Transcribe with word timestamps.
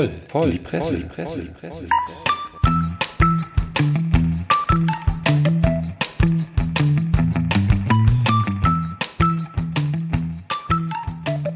voll, 0.00 0.10
voll, 0.28 0.44
in 0.46 0.50
die 0.52 0.58
Presse, 0.58 0.92
voll, 0.92 1.02
die 1.02 1.08
Presse, 1.08 1.40
die 1.42 1.48
Presse. 1.48 1.86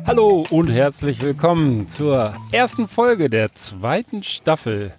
Hallo 0.06 0.44
und 0.50 0.68
herzlich 0.68 1.22
willkommen 1.22 1.88
zur 1.88 2.34
ersten 2.52 2.86
Folge 2.86 3.30
der 3.30 3.54
zweiten 3.54 4.22
Staffel 4.22 4.92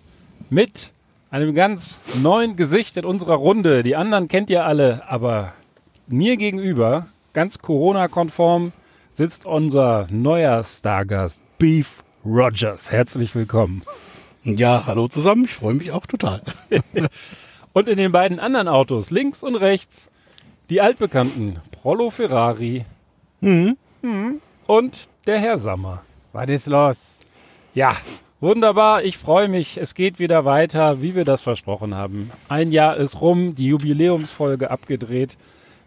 mit 0.50 0.92
einem 1.30 1.54
ganz 1.54 2.00
neuen 2.24 2.56
Gesicht 2.56 2.98
in 2.98 3.06
unserer 3.06 3.36
Runde. 3.36 3.84
Die 3.84 3.96
anderen 3.96 4.28
kennt 4.28 4.50
ihr 4.50 4.66
alle, 4.66 5.04
aber 5.08 5.54
mir 6.08 6.38
gegenüber, 6.38 7.06
ganz 7.34 7.60
Corona-konform, 7.60 8.72
sitzt 9.14 9.46
unser 9.46 10.08
neuer 10.10 10.64
Stargast 10.64 11.42
Beef 11.60 12.04
Rogers. 12.26 12.92
Herzlich 12.92 13.36
willkommen. 13.36 13.84
Ja, 14.44 14.88
hallo 14.88 15.08
zusammen. 15.08 15.46
Ich 15.46 15.54
freue 15.54 15.76
mich 15.76 15.92
auch 15.92 16.08
total. 16.08 16.42
und 17.74 17.88
in 17.88 17.98
den 17.98 18.12
beiden 18.12 18.40
anderen 18.40 18.68
Autos, 18.68 19.12
links 19.12 19.44
und 19.44 19.56
rechts, 19.56 20.10
die 20.72 20.82
altbekannten 20.82 21.58
Prollo 21.70 22.10
Ferrari 22.10 22.84
mhm. 23.42 23.78
Mhm. 24.02 24.42
und 24.66 25.08
der 25.28 25.38
Herr 25.38 25.60
Sammer. 25.60 26.02
Was 26.34 26.50
ist 26.50 26.66
los? 26.66 27.16
Ja, 27.76 27.96
wunderbar. 28.40 29.04
Ich 29.04 29.20
freue 29.20 29.48
mich. 29.48 29.78
Es 29.78 29.94
geht 29.94 30.18
wieder 30.18 30.46
weiter, 30.46 31.04
wie 31.04 31.14
wir 31.14 31.26
das 31.26 31.44
versprochen 31.44 31.94
haben. 31.94 32.32
Ein 32.50 32.72
Jahr 32.72 32.98
ist 32.98 33.22
rum, 33.22 33.54
die 33.54 33.68
Jubiläumsfolge 33.68 34.72
abgedreht. 34.72 35.38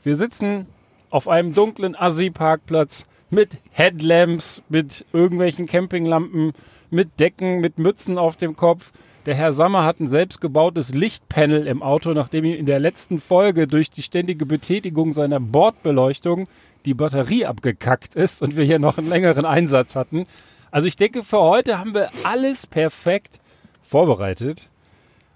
Wir 0.05 0.15
sitzen 0.15 0.67
auf 1.11 1.27
einem 1.27 1.53
dunklen 1.53 1.97
Assi-Parkplatz 1.97 3.07
mit 3.31 3.59
Headlamps, 3.71 4.63
mit 4.69 5.05
irgendwelchen 5.13 5.67
Campinglampen, 5.67 6.53
mit 6.91 7.21
Decken, 7.21 7.61
mit 7.61 7.79
Mützen 7.79 8.19
auf 8.19 8.37
dem 8.37 8.57
Kopf. 8.57 8.93
Der 9.27 9.35
Herr 9.35 9.53
Sammer 9.53 9.85
hat 9.85 10.01
ein 10.01 10.09
selbstgebautes 10.09 10.95
Lichtpanel 10.95 11.67
im 11.67 11.83
Auto, 11.83 12.15
nachdem 12.15 12.45
ihm 12.45 12.55
in 12.55 12.67
der 12.67 12.81
letzten 12.81 13.21
Folge 13.21 13.67
durch 13.67 13.91
die 13.91 14.03
ständige 14.03 14.47
Betätigung 14.47 15.13
seiner 15.13 15.41
Bordbeleuchtung 15.41 16.49
die 16.85 16.95
Batterie 16.95 17.45
abgekackt 17.45 18.15
ist 18.15 18.41
und 18.41 18.57
wir 18.57 18.65
hier 18.65 18.79
noch 18.79 18.97
einen 18.97 19.09
längeren 19.09 19.45
Einsatz 19.45 19.97
hatten. 19.97 20.27
Also 20.71 20.89
ich 20.89 20.97
denke, 20.97 21.25
für 21.25 21.41
heute 21.41 21.79
haben 21.79 21.95
wir 21.95 22.11
alles 22.25 22.67
perfekt 22.67 23.41
vorbereitet 23.83 24.69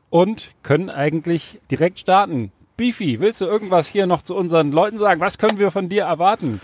und 0.08 0.50
können 0.62 0.88
eigentlich 0.88 1.60
direkt 1.70 1.98
starten. 1.98 2.52
Beefy, 2.76 3.20
willst 3.20 3.40
du 3.40 3.44
irgendwas 3.44 3.88
hier 3.88 4.06
noch 4.06 4.22
zu 4.22 4.34
unseren 4.34 4.72
Leuten 4.72 4.98
sagen? 4.98 5.20
Was 5.20 5.38
können 5.38 5.58
wir 5.58 5.70
von 5.70 5.88
dir 5.88 6.04
erwarten? 6.04 6.60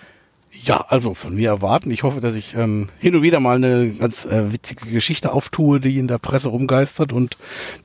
Ja, 0.51 0.85
also 0.89 1.15
von 1.15 1.35
mir 1.35 1.51
erwarten. 1.51 1.91
Ich 1.91 2.03
hoffe, 2.03 2.21
dass 2.21 2.35
ich 2.35 2.55
ähm, 2.55 2.89
hin 2.99 3.15
und 3.15 3.23
wieder 3.23 3.41
mal 3.41 3.57
eine 3.57 3.91
ganz 3.91 4.25
äh, 4.25 4.53
witzige 4.53 4.91
Geschichte 4.91 5.33
auftue, 5.33 5.81
die 5.81 5.99
in 5.99 6.09
der 6.09 6.19
Presse 6.19 6.49
rumgeistert 6.49 7.13
und 7.13 7.37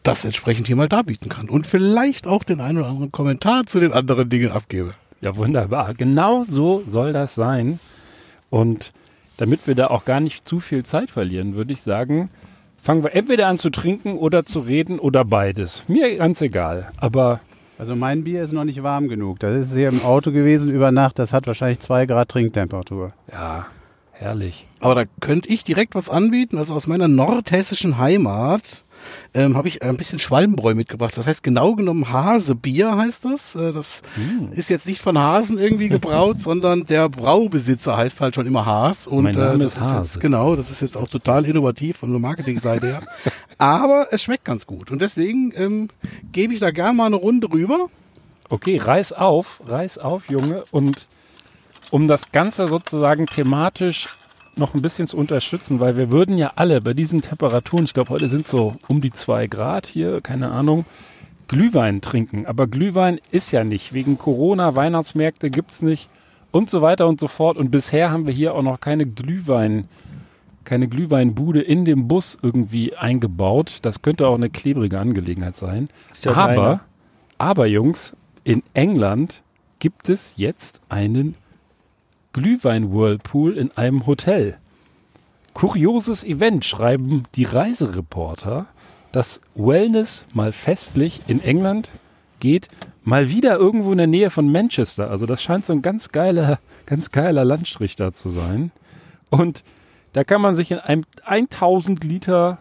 das 0.01 0.25
entsprechend 0.25 0.67
hier 0.67 0.75
mal 0.75 0.89
darbieten 0.89 1.29
kann. 1.29 1.49
Und 1.49 1.67
vielleicht 1.67 2.25
auch 2.25 2.43
den 2.43 2.61
einen 2.61 2.79
oder 2.79 2.87
anderen 2.87 3.11
Kommentar 3.11 3.65
zu 3.65 3.79
den 3.79 3.93
anderen 3.93 4.29
Dingen 4.29 4.51
abgebe. 4.51 4.91
Ja, 5.21 5.35
wunderbar. 5.35 5.93
Genau 5.93 6.43
so 6.47 6.83
soll 6.87 7.13
das 7.13 7.35
sein. 7.35 7.79
Und 8.49 8.91
damit 9.37 9.67
wir 9.67 9.75
da 9.75 9.87
auch 9.87 10.05
gar 10.05 10.19
nicht 10.19 10.47
zu 10.47 10.59
viel 10.59 10.83
Zeit 10.83 11.11
verlieren, 11.11 11.55
würde 11.55 11.73
ich 11.73 11.81
sagen, 11.81 12.29
fangen 12.81 13.03
wir 13.03 13.13
entweder 13.13 13.47
an 13.47 13.57
zu 13.57 13.69
trinken 13.69 14.17
oder 14.17 14.45
zu 14.45 14.59
reden 14.59 14.99
oder 14.99 15.25
beides. 15.25 15.83
Mir 15.87 16.15
ganz 16.17 16.41
egal. 16.41 16.91
Aber 16.97 17.39
also 17.83 17.97
mein 17.97 18.23
Bier 18.23 18.43
ist 18.43 18.53
noch 18.53 18.63
nicht 18.63 18.81
warm 18.81 19.09
genug. 19.09 19.41
Das 19.41 19.67
ist 19.67 19.73
hier 19.73 19.89
im 19.89 20.03
Auto 20.03 20.31
gewesen 20.31 20.71
über 20.71 20.93
Nacht. 20.93 21.19
Das 21.19 21.33
hat 21.33 21.47
wahrscheinlich 21.47 21.81
zwei 21.81 22.05
Grad 22.05 22.29
Trinktemperatur. 22.29 23.11
Ja, 23.29 23.65
herrlich. 24.13 24.69
Aber 24.79 24.95
da 24.95 25.03
könnte 25.19 25.49
ich 25.49 25.65
direkt 25.65 25.93
was 25.93 26.07
anbieten. 26.07 26.57
Also 26.57 26.75
aus 26.75 26.87
meiner 26.87 27.09
nordhessischen 27.09 27.97
Heimat 27.97 28.85
ähm, 29.33 29.57
habe 29.57 29.67
ich 29.67 29.83
ein 29.83 29.97
bisschen 29.97 30.17
Schwalmbräu 30.19 30.75
mitgebracht. 30.75 31.17
Das 31.17 31.25
heißt 31.25 31.43
genau 31.43 31.75
genommen 31.75 32.09
Hasebier 32.09 32.95
heißt 32.95 33.25
das. 33.25 33.53
Äh, 33.55 33.73
das 33.73 34.01
hm. 34.15 34.53
ist 34.53 34.69
jetzt 34.69 34.85
nicht 34.85 35.01
von 35.01 35.17
Hasen 35.17 35.57
irgendwie 35.57 35.89
gebraut, 35.89 36.37
sondern 36.41 36.85
der 36.85 37.09
Braubesitzer 37.09 37.97
heißt 37.97 38.21
halt 38.21 38.35
schon 38.35 38.47
immer 38.47 38.65
Haas. 38.65 39.07
Und 39.07 39.25
mein 39.25 39.35
Name 39.35 39.55
äh, 39.55 39.65
das 39.65 39.73
ist, 39.73 39.81
Hase. 39.81 40.03
jetzt, 40.03 40.21
genau, 40.21 40.55
das 40.55 40.71
ist 40.71 40.81
jetzt 40.81 40.95
auch 40.95 41.09
total 41.09 41.43
innovativ 41.43 41.97
von 41.97 42.11
der 42.11 42.21
Marketingseite 42.21 42.87
her. 42.87 43.01
Aber 43.63 44.07
es 44.11 44.21
schmeckt 44.21 44.43
ganz 44.43 44.67
gut. 44.67 44.91
Und 44.91 45.01
deswegen 45.01 45.53
ähm, 45.55 45.87
gebe 46.33 46.53
ich 46.53 46.59
da 46.59 46.71
gerne 46.71 46.97
mal 46.97 47.05
eine 47.05 47.15
Runde 47.15 47.49
rüber. 47.49 47.89
Okay, 48.49 48.75
reiß 48.75 49.13
auf, 49.13 49.61
reiß 49.65 49.99
auf, 49.99 50.29
Junge. 50.29 50.65
Und 50.71 51.07
um 51.89 52.09
das 52.09 52.33
Ganze 52.33 52.67
sozusagen 52.67 53.25
thematisch 53.25 54.09
noch 54.57 54.73
ein 54.73 54.81
bisschen 54.81 55.07
zu 55.07 55.15
unterstützen, 55.15 55.79
weil 55.79 55.95
wir 55.95 56.11
würden 56.11 56.37
ja 56.37 56.51
alle 56.57 56.81
bei 56.81 56.93
diesen 56.93 57.21
Temperaturen, 57.21 57.85
ich 57.85 57.93
glaube 57.93 58.09
heute 58.09 58.27
sind 58.27 58.49
so 58.49 58.75
um 58.89 58.99
die 58.99 59.13
zwei 59.13 59.47
Grad 59.47 59.85
hier, 59.85 60.19
keine 60.19 60.51
Ahnung, 60.51 60.83
Glühwein 61.47 62.01
trinken. 62.01 62.45
Aber 62.45 62.67
Glühwein 62.67 63.21
ist 63.31 63.51
ja 63.51 63.63
nicht. 63.63 63.93
Wegen 63.93 64.17
Corona, 64.17 64.75
Weihnachtsmärkte 64.75 65.49
gibt's 65.49 65.81
nicht 65.81 66.09
und 66.51 66.69
so 66.69 66.81
weiter 66.81 67.07
und 67.07 67.17
so 67.17 67.29
fort. 67.29 67.55
Und 67.55 67.71
bisher 67.71 68.11
haben 68.11 68.27
wir 68.27 68.33
hier 68.33 68.55
auch 68.55 68.61
noch 68.61 68.81
keine 68.81 69.05
Glühwein, 69.05 69.87
keine 70.63 70.87
Glühweinbude 70.87 71.61
in 71.61 71.85
dem 71.85 72.07
Bus 72.07 72.37
irgendwie 72.41 72.95
eingebaut. 72.95 73.79
Das 73.81 74.01
könnte 74.01 74.27
auch 74.27 74.35
eine 74.35 74.49
klebrige 74.49 74.99
Angelegenheit 74.99 75.57
sein. 75.57 75.89
Ja 76.21 76.33
aber, 76.33 76.81
aber 77.37 77.65
Jungs, 77.67 78.15
in 78.43 78.63
England 78.73 79.41
gibt 79.79 80.09
es 80.09 80.33
jetzt 80.37 80.81
einen 80.89 81.35
Glühwein-Whirlpool 82.33 83.57
in 83.57 83.71
einem 83.71 84.05
Hotel. 84.05 84.57
Kurioses 85.53 86.23
Event, 86.23 86.65
schreiben 86.65 87.23
die 87.35 87.43
Reisereporter. 87.43 88.65
Das 89.11 89.41
Wellness 89.55 90.25
mal 90.33 90.51
festlich 90.51 91.21
in 91.27 91.43
England 91.43 91.91
geht 92.39 92.69
mal 93.03 93.29
wieder 93.29 93.57
irgendwo 93.57 93.91
in 93.91 93.99
der 93.99 94.07
Nähe 94.07 94.29
von 94.29 94.51
Manchester. 94.51 95.09
Also 95.09 95.25
das 95.25 95.43
scheint 95.43 95.65
so 95.65 95.73
ein 95.73 95.81
ganz 95.81 96.09
geiler, 96.09 96.59
ganz 96.85 97.11
geiler 97.11 97.45
Landstrich 97.45 97.95
da 97.95 98.13
zu 98.13 98.29
sein. 98.29 98.71
Und 99.29 99.63
da 100.13 100.23
kann 100.23 100.41
man 100.41 100.55
sich 100.55 100.71
in 100.71 100.79
einem 100.79 101.03
1000 101.25 102.03
Liter 102.03 102.59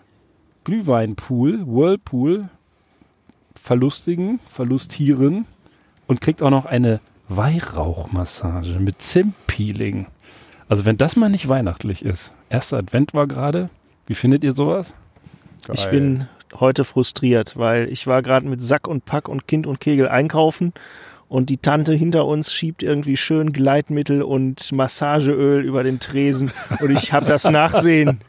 Glühweinpool, 0.65 1.67
Whirlpool, 1.67 2.49
verlustigen, 3.61 4.41
verlustieren 4.49 5.47
und 6.07 6.21
kriegt 6.21 6.43
auch 6.43 6.51
noch 6.51 6.67
eine 6.67 7.01
Weihrauchmassage 7.29 8.79
mit 8.81 9.01
Zimtpeeling. 9.01 10.07
Also 10.69 10.85
wenn 10.85 10.97
das 10.97 11.17
mal 11.17 11.29
nicht 11.29 11.49
weihnachtlich 11.49 12.05
ist. 12.05 12.35
Erster 12.49 12.79
Advent 12.79 13.15
war 13.15 13.27
gerade. 13.27 13.71
Wie 14.07 14.15
findet 14.15 14.45
ihr 14.45 14.53
sowas? 14.53 14.95
Geil. 15.67 15.77
Ich 15.77 15.87
bin 15.91 16.29
heute 16.59 16.85
frustriert, 16.85 17.57
weil 17.57 17.89
ich 17.89 18.07
war 18.07 18.23
gerade 18.23 18.47
mit 18.49 18.63
Sack 18.63 18.89
und 18.89 19.05
Pack 19.05 19.29
und 19.29 19.47
Kind 19.47 19.67
und 19.67 19.81
Kegel 19.81 20.09
einkaufen 20.09 20.73
und 21.33 21.49
die 21.49 21.57
Tante 21.57 21.95
hinter 21.95 22.27
uns 22.27 22.53
schiebt 22.53 22.83
irgendwie 22.83 23.17
schön 23.17 23.55
Gleitmittel 23.55 24.21
und 24.21 24.71
Massageöl 24.71 25.65
über 25.65 25.83
den 25.83 25.99
Tresen 25.99 26.53
und 26.79 26.91
ich 26.91 27.15
habe 27.15 27.25
das 27.25 27.45
Nachsehen. 27.51 28.21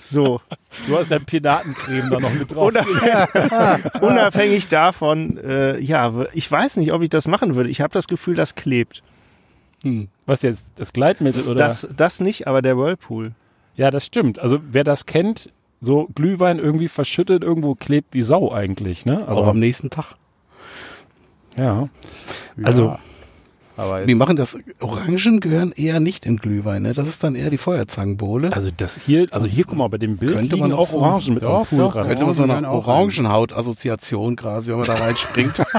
So. 0.00 0.40
Du 0.88 0.98
hast 0.98 1.12
dein 1.12 1.24
Pinatencreme 1.24 2.10
da 2.10 2.18
noch 2.18 2.34
mit 2.34 2.52
drauf. 2.52 2.68
Unabhängig, 2.70 3.94
unabhängig 4.02 4.68
davon, 4.68 5.38
äh, 5.38 5.78
ja, 5.78 6.26
ich 6.34 6.50
weiß 6.50 6.78
nicht, 6.78 6.92
ob 6.92 7.02
ich 7.02 7.08
das 7.08 7.28
machen 7.28 7.54
würde. 7.54 7.70
Ich 7.70 7.80
habe 7.80 7.92
das 7.92 8.08
Gefühl, 8.08 8.34
das 8.34 8.56
klebt. 8.56 9.04
Hm. 9.84 10.08
Was 10.26 10.42
jetzt? 10.42 10.66
Das 10.74 10.92
Gleitmittel 10.92 11.44
oder? 11.44 11.54
Das, 11.54 11.88
das 11.96 12.18
nicht, 12.18 12.48
aber 12.48 12.62
der 12.62 12.76
Whirlpool. 12.76 13.30
Ja, 13.76 13.92
das 13.92 14.04
stimmt. 14.04 14.40
Also 14.40 14.58
wer 14.72 14.82
das 14.82 15.06
kennt, 15.06 15.52
so 15.80 16.08
Glühwein 16.16 16.58
irgendwie 16.58 16.88
verschüttet, 16.88 17.44
irgendwo 17.44 17.76
klebt 17.76 18.12
wie 18.12 18.22
Sau 18.22 18.50
eigentlich, 18.52 19.06
ne? 19.06 19.22
Aber 19.28 19.42
Auch 19.42 19.46
am 19.46 19.60
nächsten 19.60 19.88
Tag. 19.88 20.16
Ja. 21.56 21.88
Also 22.62 22.86
ja. 22.86 22.98
Aber 23.76 24.04
die 24.04 24.14
machen 24.14 24.36
das, 24.36 24.58
Orangen 24.80 25.40
gehören 25.40 25.72
eher 25.72 25.98
nicht 25.98 26.26
in 26.26 26.36
Glühwein, 26.36 26.82
ne? 26.82 26.92
Das 26.92 27.08
ist 27.08 27.24
dann 27.24 27.34
eher 27.34 27.48
die 27.48 27.56
Feuerzangenbowle. 27.56 28.52
Also 28.52 28.70
das 28.76 29.00
hier, 29.06 29.28
also 29.30 29.46
hier, 29.46 29.64
guck 29.64 29.78
mal, 29.78 29.88
bei 29.88 29.96
dem 29.98 30.18
Bild 30.18 30.34
könnte 30.34 30.56
man 30.56 30.72
auch 30.72 30.92
Orangen 30.92 31.34
mit 31.34 31.42
doch, 31.42 31.66
doch, 31.70 31.94
Könnte 31.94 32.24
man 32.24 32.34
so 32.34 32.42
eine 32.42 32.68
Orangenhaut-Assoziation 32.68 34.36
quasi, 34.36 34.70
wenn 34.70 34.76
man 34.78 34.86
da 34.86 34.94
reinspringt. 34.94 35.62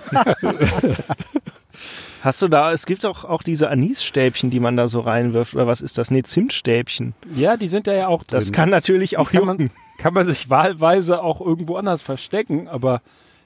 Hast 2.21 2.41
du 2.41 2.47
da, 2.47 2.71
es 2.71 2.85
gibt 2.85 3.05
auch, 3.05 3.25
auch 3.25 3.43
diese 3.43 3.69
Anisstäbchen, 3.69 4.49
die 4.49 4.61
man 4.61 4.77
da 4.77 4.87
so 4.87 5.01
reinwirft, 5.01 5.53
oder 5.55 5.67
was 5.67 5.81
ist 5.81 5.97
das? 5.97 6.09
Nee, 6.09 6.23
Zimtstäbchen. 6.23 7.13
Ja, 7.35 7.57
die 7.57 7.67
sind 7.67 7.85
da 7.85 7.93
ja 7.93 8.07
auch 8.07 8.23
drin. 8.23 8.39
Das 8.39 8.53
kann 8.53 8.69
natürlich 8.69 9.17
auch 9.17 9.29
kann 9.29 9.45
man, 9.45 9.71
kann 9.97 10.13
man 10.13 10.27
sich 10.27 10.49
wahlweise 10.49 11.21
auch 11.21 11.41
irgendwo 11.41 11.75
anders 11.75 12.01
verstecken, 12.01 12.69
aber 12.69 13.01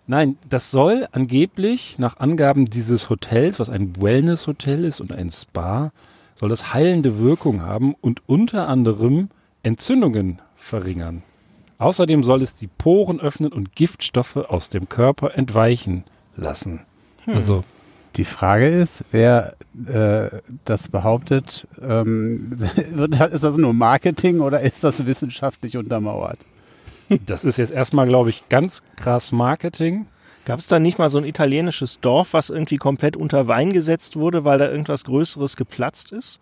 Nein, 0.07 0.38
das 0.50 0.71
soll 0.71 1.06
angeblich 1.12 2.00
nach 2.00 2.18
Angaben 2.18 2.65
dieses 2.65 3.09
Hotels, 3.09 3.59
was 3.59 3.69
ein 3.69 4.01
Wellness-Hotel 4.01 4.86
ist 4.86 5.01
und 5.01 5.12
ein 5.12 5.30
Spa, 5.30 5.92
soll 6.36 6.48
das 6.48 6.74
heilende 6.74 7.19
Wirkung 7.19 7.62
haben 7.62 7.94
und 8.00 8.21
unter 8.25 8.69
anderem 8.69 9.30
Entzündungen 9.63 10.42
verringern. 10.56 11.24
Außerdem 11.77 12.24
soll 12.24 12.42
es 12.42 12.56
die 12.56 12.68
Poren 12.68 13.19
öffnen 13.19 13.51
und 13.51 13.75
Giftstoffe 13.75 14.38
aus 14.38 14.69
dem 14.69 14.88
Körper 14.88 15.36
entweichen 15.36 16.06
lassen. 16.36 16.81
Hm. 17.25 17.36
Also 17.36 17.63
Die 18.15 18.25
Frage 18.25 18.68
ist, 18.68 19.03
wer 19.12 19.56
äh, 19.88 20.39
das 20.65 20.88
behauptet, 20.88 21.68
ähm, 21.81 22.57
ist 23.31 23.44
das 23.44 23.57
nur 23.57 23.74
Marketing 23.74 24.39
oder 24.39 24.62
ist 24.62 24.83
das 24.83 25.06
wissenschaftlich 25.06 25.75
untermauert? 25.75 26.39
Das 27.25 27.44
ist 27.44 27.57
jetzt 27.57 27.71
erstmal, 27.71 28.07
glaube 28.07 28.30
ich, 28.30 28.50
ganz 28.50 28.83
krass 28.95 29.31
Marketing. 29.31 30.07
Gab 30.45 30.59
es 30.59 30.68
da 30.68 30.80
nicht 30.80 30.98
mal 30.98 31.09
so 31.09 31.18
ein 31.18 31.25
italienisches 31.25 32.00
Dorf, 32.00 32.33
was 32.33 32.50
irgendwie 32.50 32.77
komplett 32.77 33.18
unter 33.18 33.48
Wein 33.48 33.74
gesetzt 33.74 34.15
wurde, 34.15 34.45
weil 34.45 34.59
da 34.59 34.69
irgendwas 34.69 35.04
Größeres 35.04 35.57
geplatzt 35.57 36.13
ist? 36.13 36.39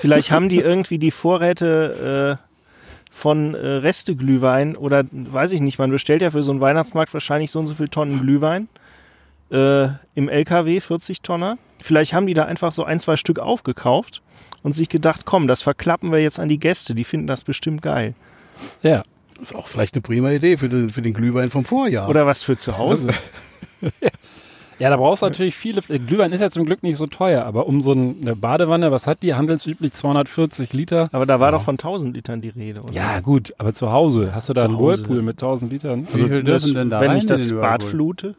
Vielleicht 0.00 0.32
haben 0.32 0.48
die 0.48 0.58
irgendwie 0.58 0.98
die 0.98 1.12
Vorräte 1.12 2.38
äh, 2.40 2.54
von 3.12 3.54
äh, 3.54 3.58
Resteglühwein 3.58 4.76
oder 4.76 5.04
weiß 5.12 5.52
ich 5.52 5.60
nicht, 5.60 5.78
man 5.78 5.90
bestellt 5.90 6.22
ja 6.22 6.32
für 6.32 6.42
so 6.42 6.50
einen 6.50 6.60
Weihnachtsmarkt 6.60 7.14
wahrscheinlich 7.14 7.52
so 7.52 7.60
und 7.60 7.68
so 7.68 7.74
viel 7.74 7.88
Tonnen 7.88 8.20
Glühwein 8.20 8.68
äh, 9.50 9.84
im 10.16 10.28
LKW, 10.28 10.80
40 10.80 11.22
Tonner. 11.22 11.56
Vielleicht 11.80 12.12
haben 12.12 12.26
die 12.26 12.34
da 12.34 12.44
einfach 12.44 12.72
so 12.72 12.82
ein, 12.82 12.98
zwei 12.98 13.16
Stück 13.16 13.38
aufgekauft 13.38 14.20
und 14.64 14.72
sich 14.72 14.88
gedacht, 14.88 15.26
komm, 15.26 15.46
das 15.46 15.62
verklappen 15.62 16.10
wir 16.10 16.20
jetzt 16.20 16.40
an 16.40 16.48
die 16.48 16.58
Gäste, 16.58 16.94
die 16.96 17.04
finden 17.04 17.28
das 17.28 17.44
bestimmt 17.44 17.82
geil. 17.82 18.14
Ja. 18.82 19.04
Das 19.38 19.50
ist 19.50 19.56
auch 19.56 19.68
vielleicht 19.68 19.94
eine 19.94 20.02
prima 20.02 20.30
Idee 20.30 20.56
für 20.56 20.68
den, 20.68 20.90
für 20.90 21.02
den 21.02 21.12
Glühwein 21.12 21.50
vom 21.50 21.64
Vorjahr. 21.64 22.08
Oder 22.08 22.26
was 22.26 22.42
für 22.42 22.56
zu 22.56 22.78
Hause. 22.78 23.08
Ja, 24.78 24.90
da 24.90 24.96
brauchst 24.96 25.22
du 25.22 25.26
natürlich 25.26 25.54
viele. 25.54 25.80
Glühwein 25.82 26.32
ist 26.32 26.40
ja 26.40 26.50
zum 26.50 26.64
Glück 26.66 26.82
nicht 26.82 26.96
so 26.96 27.06
teuer, 27.06 27.44
aber 27.44 27.66
um 27.66 27.80
so 27.80 27.92
eine 27.92 28.34
Badewanne, 28.34 28.90
was 28.90 29.06
hat 29.06 29.22
die? 29.22 29.34
Handelsüblich 29.34 29.92
240 29.92 30.72
Liter. 30.72 31.08
Aber 31.12 31.26
da 31.26 31.38
war 31.38 31.52
doch 31.52 31.62
von 31.62 31.74
1000 31.74 32.14
Litern 32.14 32.40
die 32.40 32.48
Rede, 32.48 32.82
oder? 32.82 32.92
Ja, 32.92 33.20
gut, 33.20 33.54
aber 33.58 33.72
zu 33.72 33.92
Hause. 33.92 34.34
Hast 34.34 34.48
du 34.48 34.52
da 34.52 34.62
Zu 34.62 34.68
einen 34.68 34.78
Hause. 34.78 34.98
Whirlpool 34.98 35.22
mit 35.22 35.36
1000 35.36 35.72
Litern? 35.72 36.08
Wie 36.12 36.28
viel 36.28 36.42
das, 36.42 36.64
dürfen 36.64 36.74
denn 36.74 36.90
da 36.90 37.00
wenn 37.00 37.10
rein 37.10 37.18
ich 37.18 37.24
in 37.24 37.28
das 37.28 37.52
Bad 37.52 37.84
flute? 37.84 38.34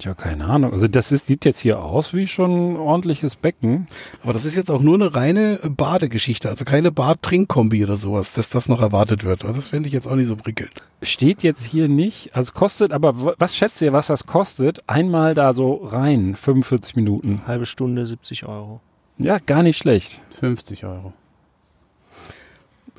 Tja, 0.00 0.14
keine 0.14 0.46
Ahnung. 0.46 0.72
Also 0.72 0.88
das 0.88 1.12
ist, 1.12 1.26
sieht 1.26 1.44
jetzt 1.44 1.60
hier 1.60 1.78
aus 1.78 2.14
wie 2.14 2.26
schon 2.26 2.72
ein 2.72 2.76
ordentliches 2.76 3.36
Becken. 3.36 3.86
Aber 4.22 4.32
das 4.32 4.46
ist 4.46 4.56
jetzt 4.56 4.70
auch 4.70 4.80
nur 4.80 4.94
eine 4.94 5.14
reine 5.14 5.60
Badegeschichte, 5.62 6.48
also 6.48 6.64
keine 6.64 6.90
Bad-Trink-Kombi 6.90 7.84
oder 7.84 7.98
sowas, 7.98 8.32
dass 8.32 8.48
das 8.48 8.66
noch 8.66 8.80
erwartet 8.80 9.24
wird. 9.24 9.44
Das 9.44 9.68
fände 9.68 9.88
ich 9.88 9.92
jetzt 9.92 10.08
auch 10.08 10.16
nicht 10.16 10.28
so 10.28 10.36
prickelnd. 10.36 10.72
Steht 11.02 11.42
jetzt 11.42 11.62
hier 11.62 11.86
nicht. 11.88 12.34
Also 12.34 12.48
es 12.48 12.54
kostet, 12.54 12.94
aber 12.94 13.36
was 13.38 13.54
schätzt 13.54 13.82
ihr, 13.82 13.92
was 13.92 14.06
das 14.06 14.24
kostet? 14.24 14.82
Einmal 14.86 15.34
da 15.34 15.52
so 15.52 15.74
rein, 15.74 16.34
45 16.34 16.96
Minuten. 16.96 17.42
Halbe 17.46 17.66
Stunde 17.66 18.06
70 18.06 18.46
Euro. 18.46 18.80
Ja, 19.18 19.36
gar 19.36 19.62
nicht 19.62 19.76
schlecht. 19.76 20.22
50 20.40 20.86
Euro. 20.86 21.12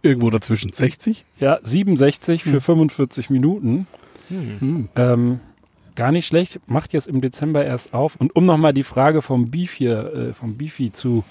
Irgendwo 0.03 0.29
dazwischen. 0.29 0.71
60? 0.71 1.25
Ja, 1.39 1.57
67 1.63 2.43
für 2.43 2.61
45 2.61 3.31
Minuten. 3.31 3.87
Hm. 4.29 4.89
Ähm, 4.95 5.39
gar 6.01 6.11
nicht 6.11 6.25
schlecht. 6.25 6.59
Macht 6.65 6.93
jetzt 6.93 7.07
im 7.07 7.21
Dezember 7.21 7.63
erst 7.63 7.93
auf. 7.93 8.15
Und 8.15 8.35
um 8.35 8.43
nochmal 8.45 8.73
die 8.73 8.81
Frage 8.81 9.21
vom 9.21 9.51
Beef 9.51 9.71
hier, 9.71 10.11
äh, 10.29 10.33
vom 10.33 10.57
Beefy 10.57 10.91
zu 10.91 11.23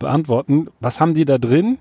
beantworten, 0.00 0.66
was 0.80 0.98
haben 0.98 1.14
die 1.14 1.24
da 1.24 1.38
drin? 1.38 1.78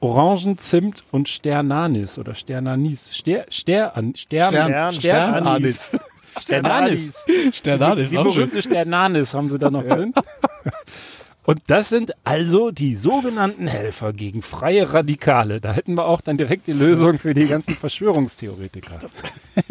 Orangen, 0.00 0.56
Zimt 0.56 1.04
und 1.12 1.28
Sternanis 1.28 2.18
oder 2.18 2.34
Sternanis. 2.34 3.14
Ster, 3.14 3.44
Stern, 3.50 4.14
Stern, 4.16 4.54
Stern- 4.54 4.94
Sternanis. 4.94 5.98
Sternanis. 6.40 7.26
Sternanis, 7.52 8.10
Die 8.10 8.16
schön. 8.16 8.24
berühmte 8.24 8.62
Sternanis 8.62 9.34
haben 9.34 9.50
sie 9.50 9.58
da 9.58 9.70
noch 9.70 9.84
drin. 9.84 10.14
Und 11.44 11.60
das 11.66 11.88
sind 11.88 12.12
also 12.22 12.70
die 12.70 12.94
sogenannten 12.94 13.66
Helfer 13.66 14.12
gegen 14.12 14.42
freie 14.42 14.92
Radikale. 14.92 15.60
Da 15.60 15.72
hätten 15.72 15.96
wir 15.96 16.06
auch 16.06 16.20
dann 16.20 16.36
direkt 16.36 16.68
die 16.68 16.72
Lösung 16.72 17.18
für 17.18 17.34
die 17.34 17.46
ganzen 17.46 17.74
Verschwörungstheoretiker. 17.74 18.98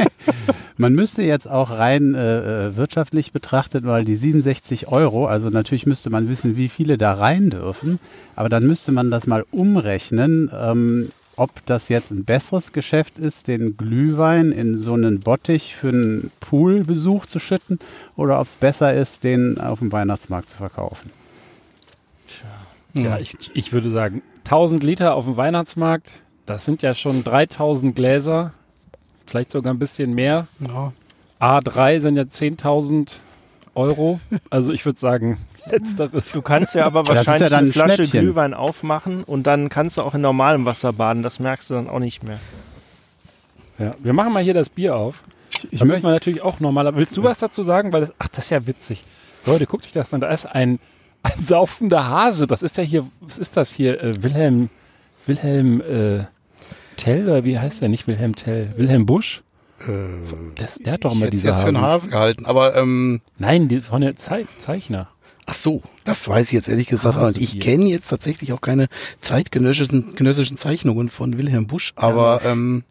Man 0.78 0.94
müsste 0.94 1.22
jetzt 1.22 1.50
auch 1.50 1.70
rein 1.70 2.14
äh, 2.14 2.68
äh, 2.68 2.76
wirtschaftlich 2.76 3.32
betrachtet, 3.32 3.86
weil 3.86 4.04
die 4.04 4.16
67 4.18 4.88
Euro, 4.88 5.28
also 5.28 5.50
natürlich 5.50 5.86
müsste 5.86 6.10
man 6.10 6.28
wissen, 6.28 6.58
wie 6.58 6.70
viele 6.70 6.98
da 6.98 7.14
rein 7.14 7.52
dürfen, 7.52 8.00
aber 8.36 8.50
dann 8.50 8.66
müsste 8.66 8.92
man 8.92 9.12
das 9.12 9.28
mal 9.28 9.46
umrechnen, 9.52 10.50
ähm, 10.54 11.10
ob 11.36 11.66
das 11.68 11.90
jetzt 11.90 12.10
ein 12.12 12.26
besseres 12.26 12.74
Geschäft 12.74 13.20
ist, 13.20 13.48
den 13.48 13.78
Glühwein 13.78 14.52
in 14.52 14.78
so 14.78 14.94
einen 14.94 15.20
Bottich 15.20 15.76
für 15.76 15.90
einen 15.90 16.32
Poolbesuch 16.40 17.28
zu 17.28 17.40
schütten 17.40 17.80
oder 18.16 18.40
ob 18.40 18.48
es 18.48 18.56
besser 18.56 18.94
ist, 18.94 19.24
den 19.24 19.60
auf 19.60 19.80
dem 19.80 19.92
Weihnachtsmarkt 19.92 20.50
zu 20.50 20.58
verkaufen. 20.58 21.21
Tja, 22.96 23.18
ich, 23.20 23.36
ich 23.54 23.72
würde 23.74 23.92
sagen, 23.92 24.22
1000 24.46 24.84
Liter 24.84 25.16
auf 25.16 25.26
dem 25.26 25.38
Weihnachtsmarkt, 25.38 26.12
das 26.46 26.66
sind 26.66 26.82
ja 26.82 26.94
schon 26.96 27.24
3000 27.24 27.96
Gläser, 27.96 28.54
vielleicht 29.26 29.52
sogar 29.52 29.74
ein 29.74 29.80
bisschen 29.80 30.14
mehr. 30.14 30.48
Ja. 30.60 30.92
A3 31.40 32.00
sind 32.02 32.18
ja 32.18 32.24
10.000 32.24 33.14
Euro. 33.76 34.20
Also 34.50 34.74
ich 34.74 34.86
würde 34.86 35.00
sagen, 35.00 35.38
letzteres. 35.70 36.32
Du 36.32 36.42
kannst 36.42 36.76
ja 36.76 36.86
aber 36.86 37.02
ja 37.04 37.08
wahrscheinlich 37.16 37.50
dann 37.50 37.60
eine 37.60 37.68
ein 37.70 37.72
Flasche 37.74 37.96
Schnäppchen. 37.96 38.22
Glühwein 38.22 38.54
aufmachen 38.54 39.24
und 39.24 39.48
dann 39.48 39.70
kannst 39.70 39.98
du 39.98 40.02
auch 40.02 40.14
in 40.16 40.22
normalem 40.22 40.66
Wasser 40.66 40.92
baden. 40.94 41.24
Das 41.24 41.40
merkst 41.40 41.70
du 41.70 41.76
dann 41.76 41.90
auch 41.90 42.00
nicht 42.00 42.24
mehr. 42.24 42.40
Ja, 43.80 43.96
wir 44.00 44.14
machen 44.14 44.34
mal 44.34 44.44
hier 44.44 44.54
das 44.54 44.70
Bier 44.70 44.96
auf. 44.96 45.24
Ich 45.72 45.80
da 45.80 45.86
müssen 45.86 45.88
möchte- 45.88 46.04
wir 46.08 46.12
natürlich 46.12 46.42
auch 46.42 46.60
normaler. 46.60 46.96
Willst 46.96 47.16
du 47.18 47.24
was 47.24 47.40
dazu 47.40 47.64
sagen? 47.64 47.94
Weil 47.94 48.02
das, 48.02 48.14
ach, 48.20 48.28
das 48.30 48.46
ist 48.46 48.50
ja 48.52 48.68
witzig. 48.68 49.04
Leute, 49.46 49.66
guckt 49.66 49.86
euch 49.86 49.92
das 49.92 50.14
an. 50.14 50.22
Da 50.22 50.30
ist 50.30 50.46
ein, 50.46 50.80
ein 51.24 51.42
saufender 51.42 52.08
Hase. 52.08 52.48
Das 52.48 52.64
ist 52.64 52.78
ja 52.78 52.84
hier, 52.84 53.08
was 53.20 53.38
ist 53.38 53.58
das 53.58 53.72
hier? 53.72 54.02
Äh, 54.02 54.24
Wilhelm, 54.24 54.70
Wilhelm 55.26 55.82
äh, 55.82 56.26
Tell, 56.98 57.24
oder 57.24 57.46
wie 57.46 57.58
heißt 57.58 57.82
der? 57.82 57.90
Nicht 57.90 58.08
Wilhelm 58.08 58.36
Tell. 58.36 58.72
Wilhelm 58.76 59.06
Busch? 59.06 59.44
Das, 60.56 60.76
der 60.76 60.94
hat 60.94 61.06
doch 61.06 61.14
immer 61.14 61.28
diese 61.28 61.48
jetzt 61.48 61.62
für 61.62 61.68
einen 61.68 61.82
Hasen. 61.82 61.92
Hase 61.92 62.10
gehalten, 62.12 62.46
aber 62.46 62.76
ähm, 62.76 63.22
Nein, 63.40 63.68
die, 63.68 63.82
von 63.82 64.02
der 64.02 64.16
Zei 64.16 64.46
Zeichner. 64.60 65.10
ach 65.48 65.56
so, 65.56 65.82
das 66.04 66.28
weiß 66.30 66.48
ich 66.48 66.52
jetzt 66.52 66.70
ehrlich 66.70 66.86
gesagt. 66.86 67.20
nicht. 67.20 67.42
ich 67.42 67.60
kenne 67.60 67.86
jetzt 67.86 68.10
tatsächlich 68.10 68.54
auch 68.54 68.62
keine 68.62 68.90
zeitgenössischen 69.22 70.14
genössischen 70.14 70.58
Zeichnungen 70.58 71.10
von 71.10 71.36
Wilhelm 71.38 71.66
Busch, 71.66 71.94
aber 71.96 72.42
ähm, 72.46 72.84